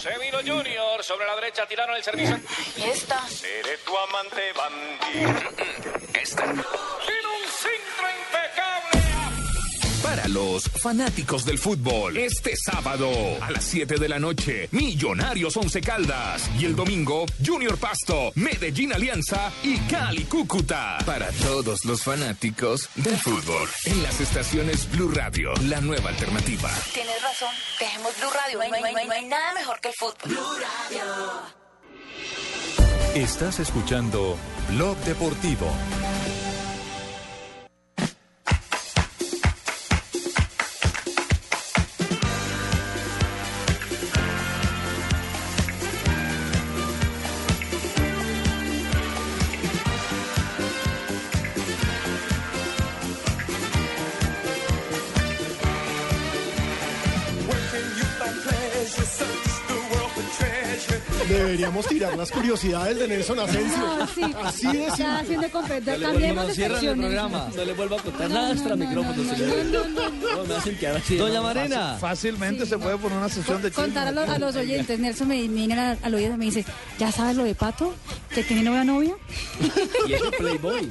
Sevino 0.00 0.38
Junior 0.38 1.02
sobre 1.04 1.26
la 1.26 1.34
derecha 1.36 1.66
tiraron 1.66 1.96
el 1.96 2.02
servicio. 2.02 2.40
¿Y 2.76 2.82
esta? 2.82 3.26
Seré 3.28 3.78
tu 3.78 3.96
amante 3.96 4.52
bandido. 4.52 5.30
Esta. 6.20 6.42
Tiene 6.42 6.58
un 6.58 7.44
impecable. 7.44 7.89
Para 10.02 10.26
los 10.28 10.64
fanáticos 10.64 11.44
del 11.44 11.58
fútbol, 11.58 12.16
este 12.16 12.54
sábado 12.56 13.10
a 13.40 13.50
las 13.50 13.64
7 13.64 13.96
de 13.96 14.08
la 14.08 14.18
noche, 14.18 14.68
Millonarios 14.72 15.56
Once 15.56 15.80
Caldas. 15.80 16.50
Y 16.58 16.64
el 16.64 16.74
domingo, 16.74 17.26
Junior 17.44 17.76
Pasto, 17.78 18.32
Medellín 18.34 18.92
Alianza 18.92 19.52
y 19.62 19.76
Cali 19.80 20.24
Cúcuta. 20.24 20.98
Para 21.04 21.30
todos 21.32 21.84
los 21.84 22.02
fanáticos 22.02 22.88
del 22.96 23.16
fútbol. 23.18 23.68
En 23.84 24.02
las 24.02 24.20
estaciones 24.20 24.90
Blue 24.90 25.10
Radio, 25.10 25.52
la 25.68 25.80
nueva 25.80 26.08
alternativa. 26.10 26.70
Tienes 26.94 27.22
razón. 27.22 27.50
Dejemos 27.78 28.12
Blue 28.18 28.30
Radio. 28.30 28.58
No 28.58 28.64
hay, 28.64 28.70
no 28.70 28.86
hay- 29.12 29.22
no 29.22 29.28
nada 29.28 29.54
mejor 29.54 29.80
que 29.80 29.88
el 29.88 29.94
fútbol. 29.94 30.16
Blue 30.24 30.40
Radio. 30.40 31.04
Estás 33.14 33.60
escuchando 33.60 34.36
Blog 34.70 34.96
Deportivo. 35.04 35.70
Deberíamos 61.30 61.86
tirar 61.86 62.16
las 62.16 62.30
curiosidades 62.30 62.98
de 62.98 63.08
Nelson 63.08 63.38
Asensio. 63.40 63.78
No, 63.78 64.06
sí. 64.06 64.22
Así 64.44 64.66
de 64.66 64.82
Está 64.84 64.96
simple. 64.96 65.14
haciendo 65.20 65.50
competencia. 65.50 66.08
No 66.08 66.14
vuelvan- 66.18 66.46
de 66.46 66.54
cierran 66.54 66.84
el 66.86 66.96
programa. 66.98 67.48
No 67.56 67.64
le 67.64 67.72
vuelvo 67.72 67.96
a 67.98 68.02
contar 68.02 68.30
nada 68.30 68.52
extra 68.52 68.76
micrófono, 68.76 69.36
señor. 69.36 69.64
No, 70.36 70.44
me 70.44 70.54
hacen 70.54 70.76
quedar 70.76 70.96
así. 70.96 71.16
Doña 71.16 71.34
No, 71.36 71.42
Marina. 71.42 71.96
Fácilmente 72.00 72.66
se 72.66 72.78
puede 72.78 72.96
poner 72.98 73.18
una 73.18 73.28
sesión 73.28 73.62
de 73.62 73.70
Contar 73.70 74.06
a 74.08 74.10
chisme. 74.10 74.26
los, 74.26 74.34
a 74.34 74.38
los 74.38 74.56
oyentes. 74.56 74.98
Nelson 74.98 75.28
me, 75.28 75.46
viene 75.48 75.74
al, 75.78 75.98
al 76.02 76.14
oído 76.14 76.34
y 76.34 76.36
me 76.36 76.44
dice, 76.46 76.64
¿ya 76.98 77.10
sabes 77.12 77.36
lo 77.36 77.44
de 77.44 77.54
Pato? 77.54 77.94
¿Que 78.34 78.42
tiene 78.42 78.62
nueva 78.62 78.84
novia? 78.84 79.14
Y 80.08 80.12
es 80.14 80.22
de 80.22 80.30
Playboy. 80.32 80.88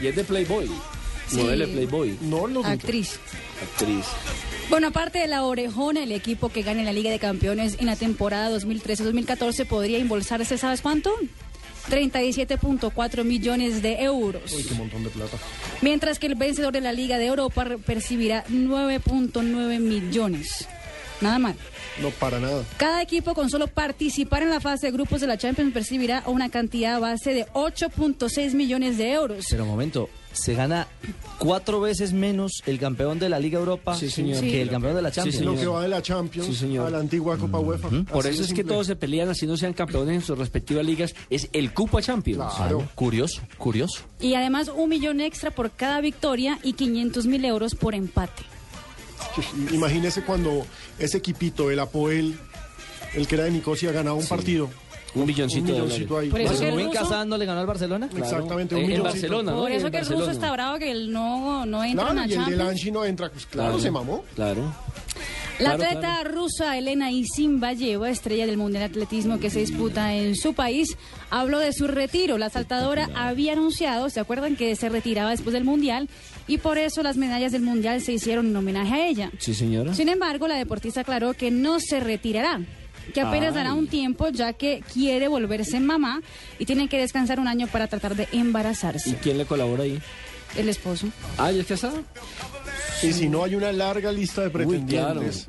Y 0.00 0.06
es 0.06 0.16
de 0.16 0.24
Playboy. 0.24 0.70
Sí. 1.28 1.36
Modelo 1.38 1.66
de 1.66 1.72
Playboy. 1.72 2.18
No 2.22 2.46
lo 2.46 2.64
Actriz. 2.64 3.18
Actriz. 3.62 4.04
Bueno, 4.68 4.88
aparte 4.88 5.18
de 5.18 5.28
la 5.28 5.44
orejona, 5.44 6.02
el 6.02 6.12
equipo 6.12 6.48
que 6.48 6.62
gane 6.62 6.84
la 6.84 6.92
Liga 6.92 7.10
de 7.10 7.18
Campeones 7.18 7.76
en 7.78 7.86
la 7.86 7.96
temporada 7.96 8.50
2013-2014 8.58 9.66
podría 9.66 9.98
embolsarse, 9.98 10.56
¿sabes 10.56 10.80
cuánto? 10.80 11.12
37.4 11.90 13.24
millones 13.24 13.82
de 13.82 14.02
euros. 14.02 14.52
Uy, 14.52 14.62
qué 14.64 14.74
montón 14.74 15.04
de 15.04 15.10
plata. 15.10 15.36
Mientras 15.80 16.18
que 16.18 16.26
el 16.28 16.36
vencedor 16.36 16.72
de 16.72 16.80
la 16.80 16.92
Liga 16.92 17.18
de 17.18 17.26
Europa 17.26 17.66
percibirá 17.84 18.44
9.9 18.46 19.80
millones. 19.80 20.68
Nada 21.20 21.38
mal. 21.38 21.56
No, 22.00 22.10
para 22.10 22.40
nada. 22.40 22.64
Cada 22.78 23.02
equipo 23.02 23.34
con 23.34 23.50
solo 23.50 23.66
participar 23.66 24.42
en 24.42 24.50
la 24.50 24.60
fase 24.60 24.86
de 24.86 24.92
grupos 24.92 25.20
de 25.20 25.26
la 25.26 25.36
Champions 25.36 25.72
percibirá 25.72 26.22
una 26.26 26.48
cantidad 26.48 26.98
base 27.00 27.34
de 27.34 27.46
8.6 27.48 28.54
millones 28.54 28.96
de 28.98 29.12
euros. 29.12 29.44
Pero 29.50 29.64
un 29.64 29.70
momento, 29.70 30.08
se 30.32 30.54
gana 30.54 30.88
cuatro 31.38 31.80
veces 31.80 32.12
menos 32.12 32.62
el 32.66 32.78
campeón 32.78 33.18
de 33.18 33.28
la 33.28 33.38
Liga 33.38 33.58
Europa 33.58 33.94
Sí, 33.96 34.08
señor. 34.10 34.40
que 34.40 34.62
el 34.62 34.70
campeón 34.70 34.94
de 34.94 35.02
la 35.02 35.10
Champions. 35.10 35.44
Lo 35.44 35.54
que 35.56 35.66
va 35.66 35.82
de 35.82 35.88
la 35.88 36.00
Champions 36.02 36.46
Sí, 36.48 36.54
señor. 36.54 36.86
a 36.86 36.90
la 36.90 36.98
antigua 36.98 37.36
Copa 37.36 37.58
UEFA. 37.58 37.88
Por 38.10 38.26
eso 38.26 38.42
es 38.42 38.48
que 38.48 38.56
simple. 38.56 38.64
todos 38.64 38.86
se 38.86 38.96
pelean 38.96 39.28
así 39.28 39.46
no 39.46 39.56
sean 39.56 39.72
campeones 39.74 40.14
en 40.16 40.22
sus 40.22 40.38
respectivas 40.38 40.84
ligas. 40.86 41.14
Es 41.30 41.48
el 41.52 41.72
cupo 41.74 41.98
a 41.98 42.02
Champions. 42.02 42.54
Claro. 42.56 42.88
Curioso, 42.94 43.42
curioso. 43.58 44.02
Y 44.20 44.34
además 44.34 44.70
un 44.74 44.88
millón 44.88 45.20
extra 45.20 45.50
por 45.50 45.70
cada 45.70 46.00
victoria 46.00 46.58
y 46.62 46.72
500 46.74 47.26
mil 47.26 47.44
euros 47.44 47.74
por 47.74 47.94
empate. 47.94 48.42
Imagínese 49.72 50.22
cuando 50.22 50.66
ese 50.98 51.18
equipito, 51.18 51.70
el 51.70 51.78
Apoel, 51.78 52.36
el 53.14 53.26
que 53.26 53.34
era 53.36 53.44
de 53.44 53.50
Nicosia, 53.50 53.92
ganaba 53.92 54.16
un 54.16 54.26
partido. 54.26 54.68
Un 55.14 55.26
milloncito, 55.26 55.66
Un 55.66 55.72
milloncito 55.82 56.18
ahí. 56.18 56.28
Por 56.30 56.40
eso 56.40 56.64
el 56.64 56.72
Rubén 56.72 56.86
ruso- 56.86 56.98
Casando 57.00 57.36
le 57.36 57.44
ganó 57.46 57.60
al 57.60 57.66
Barcelona. 57.66 58.08
Exactamente, 58.16 58.74
un 58.74 58.80
En- 58.80 58.84
en 58.86 58.90
milloncito. 58.98 59.02
Barcelona, 59.28 59.52
¿no? 59.52 59.58
Por 59.58 59.70
eso 59.72 59.90
que 59.90 59.98
el 59.98 60.06
ruso 60.06 60.30
está 60.30 60.50
bravo 60.52 60.78
que 60.78 60.90
él 60.90 61.12
no, 61.12 61.66
no 61.66 61.84
entra 61.84 62.04
Claro, 62.06 62.10
en 62.10 62.16
y 62.16 62.18
la 62.18 62.22
el 62.24 62.28
del 62.30 62.38
Champions. 62.58 62.70
Anchi 62.70 62.90
no 62.90 63.04
entra. 63.04 63.30
Pues 63.30 63.46
claro, 63.46 63.78
se 63.78 63.90
mamó. 63.90 64.24
Claro. 64.34 64.72
La 65.58 65.76
Claro, 65.76 65.82
atleta 65.84 66.24
rusa 66.24 66.76
Elena 66.78 67.10
Isimbayeva, 67.12 68.08
estrella 68.10 68.46
del 68.46 68.56
Mundial 68.56 68.80
de 68.80 68.86
Atletismo 68.86 69.38
que 69.38 69.50
se 69.50 69.60
disputa 69.60 70.14
en 70.14 70.34
su 70.34 70.54
país, 70.54 70.96
habló 71.30 71.58
de 71.58 71.72
su 71.74 71.86
retiro. 71.86 72.38
La 72.38 72.48
saltadora 72.48 73.10
había 73.14 73.52
anunciado, 73.52 74.08
¿se 74.08 74.18
acuerdan 74.18 74.56
que 74.56 74.74
se 74.76 74.88
retiraba 74.88 75.30
después 75.30 75.52
del 75.52 75.64
Mundial? 75.64 76.08
Y 76.48 76.58
por 76.58 76.78
eso 76.78 77.02
las 77.02 77.16
medallas 77.18 77.52
del 77.52 77.62
Mundial 77.62 78.00
se 78.00 78.12
hicieron 78.12 78.46
en 78.46 78.56
homenaje 78.56 78.94
a 78.94 79.06
ella. 79.06 79.30
Sí, 79.38 79.54
señora. 79.54 79.94
Sin 79.94 80.08
embargo, 80.08 80.48
la 80.48 80.56
deportista 80.56 81.02
aclaró 81.02 81.34
que 81.34 81.50
no 81.50 81.78
se 81.78 82.00
retirará, 82.00 82.60
que 83.12 83.20
apenas 83.20 83.50
Ay. 83.50 83.54
dará 83.54 83.74
un 83.74 83.86
tiempo 83.86 84.28
ya 84.28 84.52
que 84.52 84.82
quiere 84.92 85.28
volverse 85.28 85.78
mamá 85.80 86.20
y 86.58 86.64
tiene 86.66 86.88
que 86.88 86.98
descansar 86.98 87.38
un 87.40 87.48
año 87.48 87.66
para 87.66 87.86
tratar 87.86 88.16
de 88.16 88.28
¿Y 88.32 88.38
embarazarse. 88.38 89.16
quién 89.22 89.38
le 89.38 89.46
colabora 89.46 89.84
ahí? 89.84 90.00
El 90.56 90.68
esposo. 90.68 91.06
Ah, 91.38 91.50
¿y 91.52 91.60
es 91.60 91.66
casada? 91.66 92.02
Y 93.02 93.12
si 93.12 93.28
no 93.28 93.42
hay 93.44 93.54
una 93.54 93.72
larga 93.72 94.12
lista 94.12 94.42
de 94.42 94.50
pretendientes. 94.50 95.48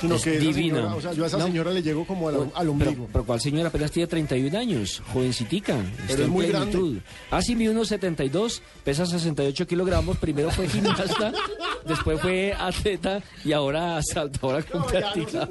Sino 0.00 0.14
Es 0.14 0.22
que 0.24 0.36
esa 0.36 0.40
divina. 0.40 0.76
señora, 0.76 0.94
o 0.94 1.00
sea, 1.00 1.12
yo 1.12 1.24
a 1.24 1.26
esa 1.26 1.38
No. 1.38 1.44
señora 1.46 1.70
le 1.72 1.82
llego 1.82 2.06
como 2.06 2.28
al, 2.28 2.34
al 2.36 2.50
Pero, 2.58 2.70
ombligo. 2.70 3.08
pero 3.12 3.24
¿cuál 3.24 3.40
señora 3.40 3.68
apenas 3.68 3.90
tiene 3.90 4.06
31 4.06 4.54
años? 4.58 5.02
Jovencitica. 5.12 5.76
Está 6.08 6.22
es 6.22 6.28
muy 6.28 6.46
plenitud. 6.46 6.98
Ah, 7.30 7.42
sí, 7.42 7.54
mide 7.54 7.70
unos 7.70 7.88
72, 7.88 8.62
pesa 8.82 9.04
68 9.06 9.66
kilogramos. 9.66 10.16
Primero 10.18 10.50
fue 10.50 10.68
gimnasta, 10.68 11.32
después 11.86 12.20
fue 12.20 12.54
atleta 12.58 13.22
y 13.44 13.52
ahora 13.52 14.00
saltadora 14.02 14.62
competitiva. 14.62 15.48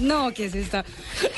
No, 0.00 0.32
¿qué 0.32 0.46
es 0.46 0.54
esta? 0.54 0.84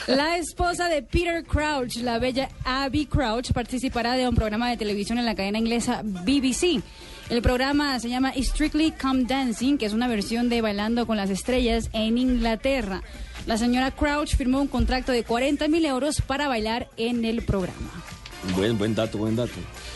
La 0.07 0.39
esposa 0.39 0.89
de 0.89 1.03
Peter 1.03 1.45
Crouch, 1.45 1.97
la 1.97 2.19
bella 2.19 2.49
Abby 2.65 3.07
Crouch, 3.07 3.53
participará 3.53 4.15
de 4.15 4.27
un 4.27 4.35
programa 4.35 4.71
de 4.71 4.77
televisión 4.77 5.19
en 5.19 5.27
la 5.27 5.35
cadena 5.35 5.59
inglesa 5.59 6.01
BBC. 6.03 6.83
El 7.33 7.41
programa 7.41 7.99
se 7.99 8.11
llama 8.11 8.31
Strictly 8.37 8.91
Come 8.93 9.25
Dancing, 9.25 9.79
que 9.79 9.87
es 9.87 9.95
una 9.95 10.07
versión 10.07 10.51
de 10.51 10.61
Bailando 10.61 11.07
con 11.07 11.17
las 11.17 11.31
Estrellas 11.31 11.89
en 11.95 12.19
Inglaterra. 12.19 13.03
La 13.47 13.57
señora 13.57 13.91
Crouch 13.91 14.37
firmó 14.37 14.61
un 14.61 14.69
contrato 14.69 15.13
de 15.13 15.25
40 15.25 15.67
mil 15.69 15.87
euros 15.87 16.21
para 16.21 16.47
bailar 16.47 16.89
en 16.99 17.25
el 17.25 17.41
programa. 17.43 17.89
Buen, 18.55 18.77
buen 18.77 18.95
dato, 18.95 19.17
buen 19.17 19.35
dato. 19.35 19.53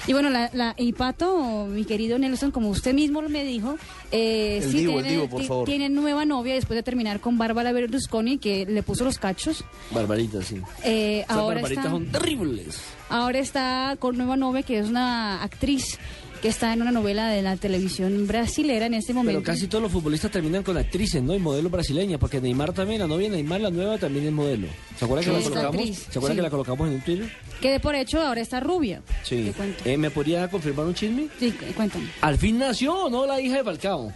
Y 0.07 0.13
bueno, 0.15 0.31
la, 0.31 0.49
la, 0.55 0.73
y 0.79 0.93
Pato, 0.95 1.67
mi 1.69 1.85
querido 1.85 2.17
Nelson, 2.19 2.53
como 2.53 2.71
usted 2.71 2.95
mismo 2.95 3.21
me 3.23 3.45
dijo, 3.45 3.77
eh, 4.13 4.65
sí 4.71 4.79
Divo, 4.79 4.93
tiene, 4.95 5.11
Divo, 5.11 5.29
por 5.29 5.41
ti- 5.43 5.47
favor. 5.49 5.67
tiene 5.67 5.89
nueva 5.91 6.25
novia 6.25 6.55
después 6.55 6.77
de 6.77 6.85
terminar 6.85 7.21
con 7.21 7.37
Bárbara 7.37 7.73
Berlusconi, 7.73 8.39
que 8.39 8.65
le 8.65 8.83
puso 8.85 9.05
los 9.05 9.19
cachos. 9.19 9.63
Barbarita, 9.91 10.41
sí. 10.43 10.59
Eh, 10.85 11.25
ahora, 11.29 11.57
barbaritas 11.57 11.85
está, 11.87 11.91
son 11.91 12.07
terribles. 12.07 12.81
ahora 13.11 13.39
está 13.41 13.97
con 13.99 14.17
nueva 14.17 14.37
novia, 14.37 14.63
que 14.63 14.79
es 14.79 14.89
una 14.89 15.43
actriz 15.43 15.99
que 16.41 16.49
está 16.49 16.73
en 16.73 16.83
una 16.83 16.93
novela 16.93 17.29
de 17.29 17.43
la 17.43 17.57
televisión 17.57 18.27
brasilera 18.27 18.87
en 18.87 18.95
este 18.95 19.13
momento. 19.15 19.41
Pero 19.41 19.53
casi 19.55 19.67
todos 19.67 19.83
los 19.83 19.93
futbolistas 19.93 20.31
terminan 20.31 20.63
con 20.63 20.77
actrices, 20.77 21.23
¿no? 21.23 21.35
Y 21.35 21.39
modelo 21.39 21.71
brasileña, 21.71 22.19
porque 22.19 22.41
Neymar 22.41 22.73
también, 22.73 23.01
la 23.01 23.07
novia 23.07 23.29
Neymar, 23.29 23.61
la 23.61 23.71
nueva, 23.71 23.99
también 23.99 24.27
es 24.27 24.33
modelo. 24.33 24.69
¿Se 24.99 25.05
acuerdan 25.05 25.25
que 25.25 25.33
la 25.33 25.43
colocamos? 25.45 25.75
actriz, 25.77 25.99
¿Se 25.99 26.19
acuerdan 26.19 26.31
sí. 26.31 26.37
que 26.37 26.43
la 26.43 26.51
colocamos 26.51 26.89
en 26.89 26.95
un 26.95 27.01
Twitter? 27.01 27.33
Que 27.61 27.71
de 27.73 27.81
por 27.81 27.95
hecho 27.95 28.21
ahora 28.21 28.41
está 28.41 28.61
rubia. 28.61 29.03
Sí. 29.23 29.45
Te 29.47 29.53
cuento. 29.53 29.83
Eh, 29.85 29.97
¿Me 29.97 30.11
podría 30.11 30.49
confirmar 30.49 30.87
un 30.87 30.95
chisme? 30.95 31.29
Sí, 31.39 31.51
cu- 31.53 31.65
cuéntame. 31.75 32.07
¿Al 32.21 32.37
fin 32.39 32.59
nació 32.59 32.95
o 33.05 33.11
no 33.11 33.27
la 33.27 33.41
hija 33.41 33.57
de 33.59 33.65
Falcao? 33.65 34.13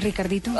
Ricardito. 0.00 0.50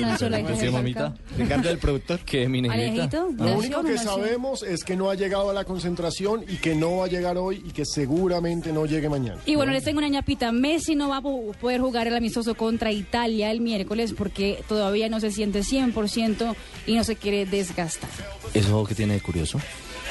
nació 0.00 0.28
la 0.30 0.40
hija 0.40 0.50
de 0.52 0.70
mamita? 0.70 1.14
Ricardo, 1.36 1.70
el 1.70 1.78
productor. 1.78 2.20
Que 2.20 2.48
mi 2.48 2.62
negrita. 2.62 2.84
Alejito, 3.18 3.28
Lo 3.36 3.44
nació, 3.44 3.58
único 3.58 3.82
que 3.82 3.92
nació. 3.94 4.10
sabemos 4.10 4.62
es 4.62 4.84
que 4.84 4.96
no 4.96 5.10
ha 5.10 5.14
llegado 5.14 5.50
a 5.50 5.52
la 5.54 5.64
concentración 5.64 6.44
y 6.48 6.56
que 6.56 6.74
no 6.74 6.98
va 6.98 7.04
a 7.06 7.08
llegar 7.08 7.36
hoy 7.38 7.62
y 7.66 7.70
que 7.72 7.84
seguramente 7.84 8.72
no 8.72 8.86
llegue 8.86 9.08
mañana. 9.08 9.40
Y 9.46 9.56
bueno, 9.56 9.72
les 9.72 9.84
tengo 9.84 9.98
una 9.98 10.08
ñapita. 10.08 10.52
Messi 10.52 10.94
no 10.94 11.08
va 11.08 11.18
a 11.18 11.22
po- 11.22 11.52
poder 11.60 11.80
jugar 11.80 12.06
el 12.06 12.16
amistoso 12.16 12.54
contra 12.54 12.90
Italia 12.92 13.50
el 13.50 13.60
miércoles 13.60 14.14
porque 14.16 14.62
todavía 14.68 15.08
no 15.08 15.20
se 15.20 15.30
siente 15.30 15.60
100% 15.60 16.54
y 16.86 16.94
no 16.94 17.04
se 17.04 17.16
quiere 17.16 17.46
desgastar. 17.46 18.10
¿Eso 18.54 18.84
qué 18.84 18.94
tiene 18.94 19.14
de 19.14 19.20
curioso? 19.20 19.60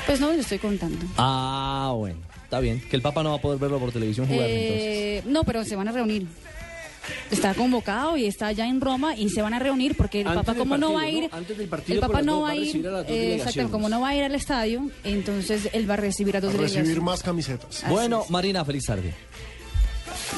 Pues 0.06 0.19
no, 0.19 0.31
le 0.31 0.39
estoy 0.39 0.60
contando. 0.60 1.06
Ah, 1.18 1.93
bueno. 1.95 2.19
Está 2.43 2.60
bien. 2.60 2.81
Que 2.89 2.95
el 2.95 3.01
Papa 3.03 3.22
no 3.22 3.30
va 3.31 3.35
a 3.35 3.41
poder 3.41 3.60
verlo 3.60 3.77
por 3.80 3.91
televisión 3.91 4.26
jugar 4.26 4.49
entonces. 4.49 4.81
Eh, 4.81 5.23
no, 5.27 5.43
pero 5.43 5.64
se 5.64 5.76
van 5.76 5.88
a 5.88 5.91
reunir. 5.91 6.26
Está 7.31 7.53
convocado 7.53 8.18
y 8.18 8.26
está 8.26 8.52
ya 8.52 8.68
en 8.68 8.81
Roma 8.81 9.15
y 9.15 9.30
se 9.30 9.41
van 9.41 9.53
a 9.53 9.60
reunir 9.60 9.95
porque 9.95 10.22
el 10.22 10.27
Antes 10.27 10.45
Papa 10.45 10.57
como 10.57 10.77
no 10.77 10.94
va 10.94 11.02
a 11.02 11.10
ir, 11.10 11.30
¿no? 11.31 11.38
Antes 11.38 11.57
del 11.57 11.68
partido 11.68 11.95
el 11.95 12.02
Papa 12.02 12.14
las 12.19 12.26
no 12.26 12.41
va 12.41 12.49
a 12.49 12.56
ir, 12.56 12.88
a 12.88 13.02
eh, 13.07 13.36
exacto, 13.36 13.69
como 13.72 13.90
no 13.90 14.02
va 14.02 14.10
a 14.10 14.15
ir 14.15 14.23
al 14.23 14.36
estadio, 14.36 14.90
entonces 15.03 15.69
él 15.73 15.90
va 15.90 15.95
a 15.95 15.98
recibir 15.98 16.38
a 16.38 16.41
dos 16.41 16.53
A 16.53 16.57
recibir 16.57 16.84
delegaciones. 16.84 17.03
más 17.03 17.23
camisetas. 17.23 17.84
Bueno, 17.90 18.26
Marina, 18.30 18.64
feliz 18.65 18.86
tarde. 18.86 19.14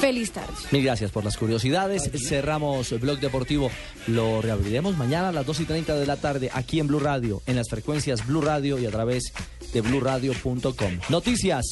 Feliz 0.00 0.32
tarde. 0.32 0.52
Mil 0.70 0.84
gracias 0.84 1.10
por 1.10 1.24
las 1.24 1.36
curiosidades. 1.36 2.10
Cerramos 2.26 2.92
el 2.92 2.98
blog 2.98 3.20
deportivo. 3.20 3.70
Lo 4.06 4.42
reabriremos 4.42 4.96
mañana 4.96 5.28
a 5.28 5.32
las 5.32 5.46
2 5.46 5.60
y 5.60 5.64
30 5.64 5.96
de 5.96 6.06
la 6.06 6.16
tarde 6.16 6.50
aquí 6.52 6.80
en 6.80 6.86
Blue 6.86 7.00
Radio, 7.00 7.42
en 7.46 7.56
las 7.56 7.68
frecuencias 7.68 8.26
Blue 8.26 8.40
Radio 8.40 8.78
y 8.78 8.86
a 8.86 8.90
través 8.90 9.32
de 9.72 9.80
bluradio.com. 9.80 10.98
Noticias 11.08 11.64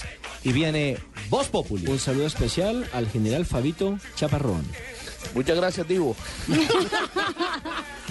y 0.45 0.53
viene 0.53 0.99
Voz 1.29 1.49
Populi. 1.49 1.87
Un 1.87 1.99
saludo 1.99 2.27
especial 2.27 2.89
al 2.93 3.09
general 3.09 3.47
Fabito 3.47 3.99
Chaparrón. 4.17 4.65
Muchas 5.35 5.57
gracias, 5.57 5.87
Divo. 5.87 6.17